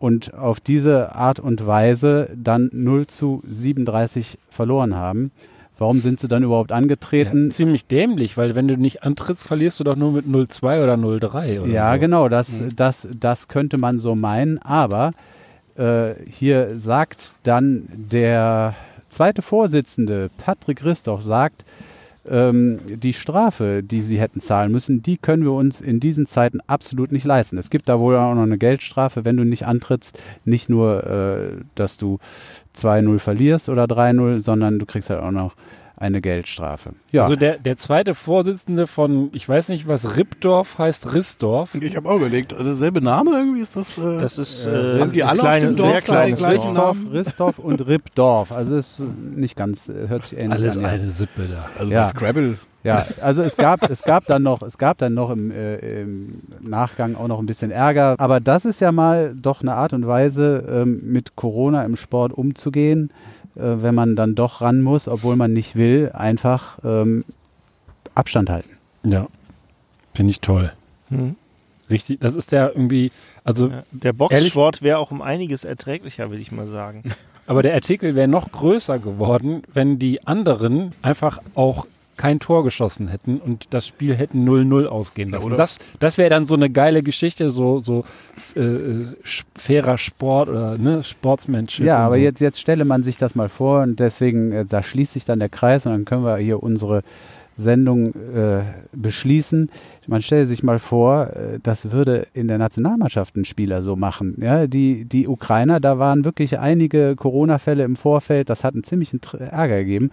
Und 0.00 0.34
auf 0.34 0.58
diese 0.60 1.14
Art 1.14 1.38
und 1.38 1.64
Weise 1.66 2.30
dann 2.34 2.70
0 2.72 3.06
zu 3.06 3.42
37 3.46 4.38
verloren 4.48 4.96
haben. 4.96 5.30
Warum 5.78 6.00
sind 6.00 6.20
sie 6.20 6.26
dann 6.28 6.42
überhaupt 6.42 6.70
Ja, 6.70 6.76
angetreten? 6.76 7.50
ziemlich 7.50 7.86
dämlich, 7.86 8.36
weil 8.36 8.54
wenn 8.54 8.66
du 8.66 8.76
nicht 8.76 9.02
antrittst, 9.02 9.46
verlierst 9.46 9.78
du 9.78 9.84
doch 9.84 9.96
nur 9.96 10.12
mit 10.12 10.26
0-2 10.26 10.82
oder 10.82 10.94
0-3 10.94 11.60
oder 11.60 11.70
Ja, 11.72 11.92
so. 11.94 12.00
genau, 12.00 12.28
das, 12.28 12.50
das, 12.74 13.06
das 13.18 13.48
könnte 13.48 13.76
man 13.78 13.98
so 13.98 14.14
meinen, 14.14 14.58
aber 14.58 15.12
äh, 15.76 16.12
hier 16.28 16.78
sagt 16.78 17.32
dann 17.42 17.86
der 17.92 18.74
zweite 19.10 19.42
Vorsitzende, 19.42 20.30
Patrick 20.38 20.78
Christoph, 20.80 21.22
sagt, 21.22 21.64
ähm, 22.30 22.78
die 22.86 23.12
Strafe, 23.12 23.82
die 23.82 24.02
sie 24.02 24.20
hätten 24.20 24.40
zahlen 24.40 24.72
müssen, 24.72 25.02
die 25.02 25.18
können 25.18 25.42
wir 25.42 25.52
uns 25.52 25.80
in 25.80 26.00
diesen 26.00 26.26
Zeiten 26.26 26.60
absolut 26.66 27.12
nicht 27.12 27.24
leisten. 27.24 27.58
Es 27.58 27.70
gibt 27.70 27.88
da 27.88 27.98
wohl 27.98 28.16
auch 28.16 28.34
noch 28.34 28.42
eine 28.42 28.58
Geldstrafe, 28.58 29.24
wenn 29.24 29.36
du 29.36 29.44
nicht 29.44 29.66
antrittst, 29.66 30.18
nicht 30.44 30.68
nur, 30.68 31.04
äh, 31.06 31.62
dass 31.74 31.96
du 31.96 32.18
2-0 32.76 33.18
verlierst 33.18 33.68
oder 33.68 33.84
3-0, 33.84 34.40
sondern 34.40 34.78
du 34.78 34.86
kriegst 34.86 35.10
halt 35.10 35.20
auch 35.20 35.32
noch 35.32 35.54
eine 36.00 36.20
Geldstrafe. 36.20 36.90
Ja, 37.12 37.22
Also 37.24 37.36
der, 37.36 37.58
der 37.58 37.76
zweite 37.76 38.14
Vorsitzende 38.14 38.86
von, 38.86 39.28
ich 39.32 39.48
weiß 39.48 39.68
nicht, 39.68 39.86
was 39.86 40.16
Rippdorf 40.16 40.78
heißt, 40.78 41.12
Rissdorf. 41.12 41.74
Ich 41.74 41.94
habe 41.96 42.08
auch 42.08 42.16
überlegt, 42.16 42.52
derselbe 42.52 43.00
Name 43.02 43.32
irgendwie 43.32 43.60
ist 43.60 43.76
das. 43.76 43.98
Äh, 43.98 44.18
Das 44.18 44.38
ist 44.38 44.66
Äh, 44.66 44.96
äh, 44.96 45.00
haben 45.00 45.12
die 45.12 45.22
ein 45.22 45.28
alle 45.28 45.40
auf 45.40 45.46
kleine, 45.46 45.66
dem 45.66 45.76
Dorf 45.76 45.88
sehr 45.90 46.00
kleines 46.00 46.40
den 46.40 46.48
gleichen 46.48 46.74
Dorf. 46.74 46.96
Namen? 46.96 47.08
Ristorf 47.08 47.58
und 47.60 47.86
Rippdorf. 47.86 48.50
Also 48.50 48.76
ist 48.76 49.02
nicht 49.36 49.56
ganz, 49.56 49.88
äh, 49.88 50.08
hört 50.08 50.24
sich 50.24 50.38
ähnlich 50.38 50.58
Alles 50.58 50.76
an. 50.78 50.82
ja. 50.84 50.88
eine 50.88 51.10
Sippe 51.10 51.42
da. 51.48 51.68
also 51.78 51.92
ja. 51.92 52.04
Scrabble. 52.06 52.56
Ja, 52.82 53.04
also 53.20 53.42
es 53.42 53.58
gab, 53.58 53.90
es 53.90 54.00
gab 54.02 54.24
dann 54.24 54.42
noch, 54.42 54.62
es 54.62 54.78
gab 54.78 54.96
dann 54.96 55.12
noch 55.12 55.28
im, 55.28 55.50
äh, 55.50 56.00
im 56.00 56.38
Nachgang 56.62 57.14
auch 57.14 57.28
noch 57.28 57.38
ein 57.38 57.44
bisschen 57.44 57.70
Ärger. 57.70 58.14
Aber 58.16 58.40
das 58.40 58.64
ist 58.64 58.80
ja 58.80 58.90
mal 58.90 59.34
doch 59.34 59.60
eine 59.60 59.74
Art 59.74 59.92
und 59.92 60.06
Weise, 60.06 60.64
ähm, 60.66 60.98
mit 61.04 61.36
Corona 61.36 61.84
im 61.84 61.96
Sport 61.96 62.32
umzugehen, 62.32 63.12
äh, 63.56 63.60
wenn 63.60 63.94
man 63.94 64.16
dann 64.16 64.34
doch 64.34 64.60
ran 64.60 64.80
muss, 64.80 65.08
obwohl 65.08 65.36
man 65.36 65.52
nicht 65.52 65.76
will, 65.76 66.10
einfach 66.12 66.78
ähm, 66.84 67.24
Abstand 68.14 68.50
halten. 68.50 68.70
Ja, 69.02 69.26
finde 70.14 70.30
ich 70.30 70.40
toll. 70.40 70.72
Hm. 71.08 71.36
Richtig, 71.88 72.20
das 72.20 72.36
ist 72.36 72.52
ja 72.52 72.68
irgendwie, 72.68 73.10
also, 73.44 73.68
Ja, 73.68 73.82
der 73.90 74.12
Boxsport 74.12 74.80
wäre 74.80 74.98
auch 74.98 75.10
um 75.10 75.22
einiges 75.22 75.64
erträglicher, 75.64 76.30
würde 76.30 76.40
ich 76.40 76.52
mal 76.52 76.68
sagen. 76.68 77.02
aber 77.46 77.62
der 77.62 77.74
Artikel 77.74 78.14
wäre 78.14 78.28
noch 78.28 78.52
größer 78.52 79.00
geworden, 79.00 79.62
wenn 79.72 79.98
die 79.98 80.24
anderen 80.26 80.92
einfach 81.02 81.40
auch 81.54 81.86
kein 82.20 82.38
Tor 82.38 82.64
geschossen 82.64 83.08
hätten 83.08 83.38
und 83.38 83.68
das 83.70 83.86
Spiel 83.86 84.14
hätten 84.14 84.46
0-0 84.46 84.84
ausgehen 84.86 85.30
Ja, 85.30 85.36
lassen. 85.36 85.46
oder? 85.46 85.56
das 85.56 85.78
das 86.00 86.18
wäre 86.18 86.28
dann 86.28 86.44
so 86.44 86.54
eine 86.54 86.68
geile 86.68 87.02
Geschichte, 87.02 87.50
so, 87.50 87.80
so 87.80 88.04
äh, 88.54 88.60
sch- 89.24 89.44
fairer 89.56 89.96
Sport 89.96 90.50
oder 90.50 90.76
ne, 90.76 91.02
Sportsmanship. 91.02 91.86
Ja, 91.86 91.98
aber 91.98 92.14
so. 92.16 92.20
jetzt, 92.20 92.40
jetzt 92.40 92.60
stelle 92.60 92.84
man 92.84 93.02
sich 93.02 93.16
das 93.16 93.34
mal 93.34 93.48
vor 93.48 93.80
und 93.82 93.98
deswegen, 94.00 94.52
äh, 94.52 94.64
da 94.66 94.82
schließt 94.82 95.14
sich 95.14 95.24
dann 95.24 95.38
der 95.38 95.48
Kreis 95.48 95.86
und 95.86 95.92
dann 95.92 96.04
können 96.04 96.24
wir 96.24 96.36
hier 96.36 96.62
unsere 96.62 97.02
Sendung 97.56 98.14
äh, 98.34 98.60
beschließen. 98.92 99.70
Man 100.06 100.22
stelle 100.22 100.46
sich 100.46 100.62
mal 100.62 100.78
vor, 100.78 101.28
äh, 101.34 101.58
das 101.62 101.90
würde 101.92 102.26
in 102.32 102.48
der 102.48 102.58
Nationalmannschaft 102.58 103.36
ein 103.36 103.44
Spieler 103.44 103.82
so 103.82 103.96
machen. 103.96 104.36
Ja, 104.40 104.66
die, 104.66 105.04
die 105.04 105.26
Ukrainer, 105.28 105.78
da 105.80 105.98
waren 105.98 106.24
wirklich 106.24 106.58
einige 106.58 107.16
Corona-Fälle 107.16 107.84
im 107.84 107.96
Vorfeld, 107.96 108.48
das 108.50 108.64
hat 108.64 108.74
einen 108.74 108.84
ziemlichen 108.84 109.20
Ärger 109.38 109.78
gegeben. 109.80 110.10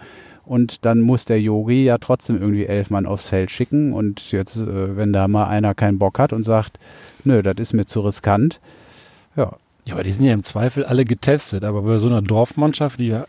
Und 0.47 0.85
dann 0.85 1.01
muss 1.01 1.25
der 1.25 1.41
Yogi 1.41 1.83
ja 1.83 1.97
trotzdem 1.97 2.39
irgendwie 2.41 2.65
elf 2.65 2.89
Mann 2.89 3.05
aufs 3.05 3.27
Feld 3.27 3.51
schicken. 3.51 3.93
Und 3.93 4.31
jetzt, 4.31 4.55
äh, 4.57 4.95
wenn 4.97 5.11
da 5.13 5.27
mal 5.27 5.45
einer 5.47 5.73
keinen 5.75 5.99
Bock 5.99 6.17
hat 6.19 6.33
und 6.33 6.43
sagt, 6.43 6.79
nö, 7.23 7.41
das 7.43 7.55
ist 7.57 7.73
mir 7.73 7.85
zu 7.85 7.99
riskant, 8.01 8.59
ja, 9.35 9.51
Ja, 9.85 9.93
aber 9.93 10.03
die 10.03 10.11
sind 10.11 10.25
ja 10.25 10.33
im 10.33 10.43
Zweifel 10.43 10.83
alle 10.83 11.05
getestet. 11.05 11.63
Aber 11.63 11.81
bei 11.81 11.97
so 11.97 12.07
einer 12.07 12.21
Dorfmannschaft, 12.21 12.99
die 12.99 13.13
ha- 13.13 13.25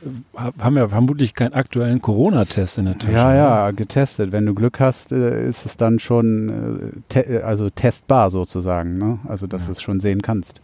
haben 0.59 0.77
ja 0.77 0.89
vermutlich 0.89 1.35
keinen 1.35 1.53
aktuellen 1.55 2.01
Corona-Test 2.03 2.79
in 2.79 2.87
der 2.87 2.99
Tasche. 2.99 3.13
Ja, 3.13 3.35
ja, 3.35 3.71
getestet. 3.73 4.33
Wenn 4.33 4.47
du 4.47 4.55
Glück 4.55 4.81
hast, 4.81 5.13
äh, 5.13 5.49
ist 5.49 5.67
es 5.67 5.77
dann 5.77 5.99
schon 6.01 6.49
äh, 6.49 7.01
te 7.09 7.45
also 7.45 7.69
testbar 7.71 8.31
sozusagen. 8.31 8.99
Ne? 8.99 9.19
Also, 9.29 9.47
dass 9.47 9.67
du 9.67 9.73
es 9.73 9.83
schon 9.83 10.01
sehen 10.01 10.23
kannst. 10.23 10.61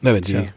Na, 0.00 0.12
wenn 0.14 0.22
die. 0.22 0.48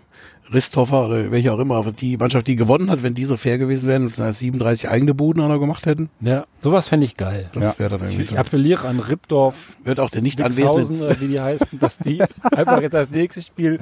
Ristoffer 0.53 1.07
oder 1.07 1.31
welche 1.31 1.51
auch 1.53 1.59
immer, 1.59 1.75
aber 1.75 1.91
die 1.91 2.17
Mannschaft, 2.17 2.47
die 2.47 2.55
gewonnen 2.55 2.89
hat, 2.89 3.03
wenn 3.03 3.13
die 3.13 3.25
so 3.25 3.35
fair 3.37 3.57
gewesen 3.57 3.87
wären 3.89 4.05
und 4.07 4.15
37 4.35 4.89
eigene 4.89 5.13
Buden 5.13 5.41
auch 5.43 5.49
noch 5.49 5.59
gemacht 5.59 5.85
hätten, 5.85 6.09
Ja, 6.21 6.45
sowas 6.61 6.87
fände 6.87 7.05
ich 7.05 7.17
geil. 7.17 7.49
das 7.53 7.77
wäre 7.79 7.91
dann 7.91 8.01
irgendwie 8.01 8.23
Ich 8.23 8.29
toll. 8.29 8.37
appelliere 8.37 8.87
an 8.87 8.99
Ripdorf, 8.99 9.55
Wird 9.83 9.99
auch 9.99 10.09
der 10.09 10.21
nicht 10.21 10.39
anwesende 10.41 11.15
wie 11.19 11.27
die 11.27 11.39
heißen, 11.41 11.79
dass 11.79 11.97
die 11.97 12.21
einfach 12.51 12.81
jetzt 12.81 12.93
das 12.93 13.09
nächste 13.09 13.41
Spiel 13.41 13.79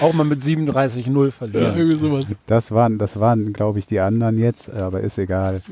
auch 0.00 0.12
mal 0.12 0.24
mit 0.24 0.42
37-0 0.42 1.24
ja, 1.24 1.30
verlieren. 1.30 1.76
irgendwie 1.78 1.98
sowas. 1.98 2.24
Das 2.46 2.70
waren, 2.72 2.98
das 2.98 3.18
waren, 3.20 3.52
glaube 3.52 3.78
ich, 3.78 3.86
die 3.86 4.00
anderen 4.00 4.38
jetzt, 4.38 4.68
aber 4.70 5.00
ist 5.00 5.18
egal. 5.18 5.62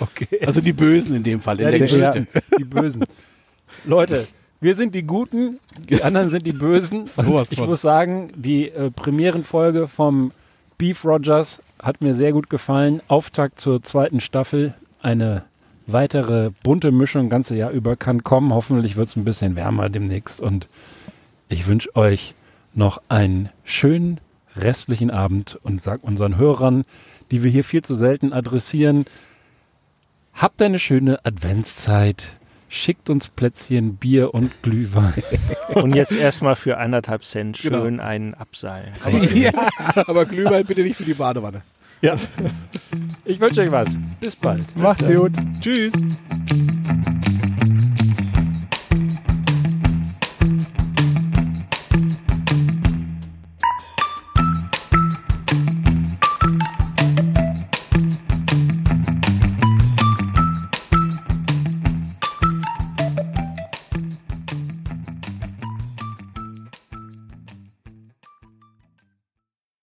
Okay. 0.00 0.40
Also 0.44 0.60
die 0.60 0.72
Bösen 0.72 1.14
in 1.14 1.22
dem 1.22 1.40
Fall, 1.40 1.60
in 1.60 1.64
Ja, 1.66 1.70
der 1.70 1.78
die, 1.78 1.84
Geschichte. 1.84 2.20
Bösen, 2.32 2.42
die 2.58 2.64
Bösen. 2.64 3.04
Leute, 3.84 4.26
wir 4.64 4.74
sind 4.74 4.94
die 4.94 5.04
Guten, 5.04 5.60
die 5.88 6.02
anderen 6.02 6.30
sind 6.30 6.44
die 6.46 6.52
Bösen. 6.52 7.08
Und 7.16 7.52
ich 7.52 7.60
muss 7.60 7.82
sagen, 7.82 8.32
die 8.34 8.70
äh, 8.70 8.90
Premierenfolge 8.90 9.86
vom 9.88 10.32
Beef 10.78 11.04
Rogers 11.04 11.62
hat 11.80 12.00
mir 12.00 12.14
sehr 12.14 12.32
gut 12.32 12.50
gefallen. 12.50 13.00
Auftakt 13.08 13.60
zur 13.60 13.82
zweiten 13.82 14.20
Staffel. 14.20 14.74
Eine 15.02 15.44
weitere 15.86 16.50
bunte 16.62 16.90
Mischung 16.90 17.28
ganze 17.28 17.54
Jahr 17.54 17.70
über 17.70 17.94
kann 17.94 18.24
kommen. 18.24 18.52
Hoffentlich 18.52 18.96
wird 18.96 19.08
es 19.08 19.16
ein 19.16 19.24
bisschen 19.24 19.54
wärmer 19.54 19.88
demnächst. 19.88 20.40
Und 20.40 20.66
ich 21.48 21.66
wünsche 21.66 21.94
euch 21.94 22.34
noch 22.74 23.00
einen 23.08 23.50
schönen 23.64 24.18
restlichen 24.56 25.10
Abend 25.10 25.58
und 25.62 25.82
sag 25.82 26.02
unseren 26.02 26.38
Hörern, 26.38 26.84
die 27.30 27.42
wir 27.42 27.50
hier 27.50 27.64
viel 27.64 27.82
zu 27.82 27.94
selten 27.94 28.32
adressieren, 28.32 29.04
Habt 30.34 30.60
eine 30.62 30.80
schöne 30.80 31.24
Adventszeit. 31.24 32.30
Schickt 32.76 33.08
uns 33.08 33.28
Plätzchen, 33.28 33.98
Bier 33.98 34.34
und 34.34 34.62
Glühwein. 34.64 35.22
Und 35.74 35.94
jetzt 35.94 36.10
erstmal 36.10 36.56
für 36.56 36.76
anderthalb 36.76 37.22
Cent 37.22 37.56
Genau. 37.62 37.82
schön 37.84 38.00
einen 38.00 38.34
Abseil. 38.34 38.92
Aber 39.94 40.26
Glühwein 40.26 40.66
bitte 40.66 40.82
nicht 40.82 40.96
für 40.96 41.04
die 41.04 41.14
Badewanne. 41.14 41.62
Ja. 42.02 42.16
Ich 43.24 43.38
wünsche 43.38 43.60
euch 43.60 43.70
was. 43.70 43.88
Bis 44.20 44.34
bald. 44.34 44.76
Macht's 44.76 45.06
gut. 45.06 45.30
Tschüss. 45.60 45.92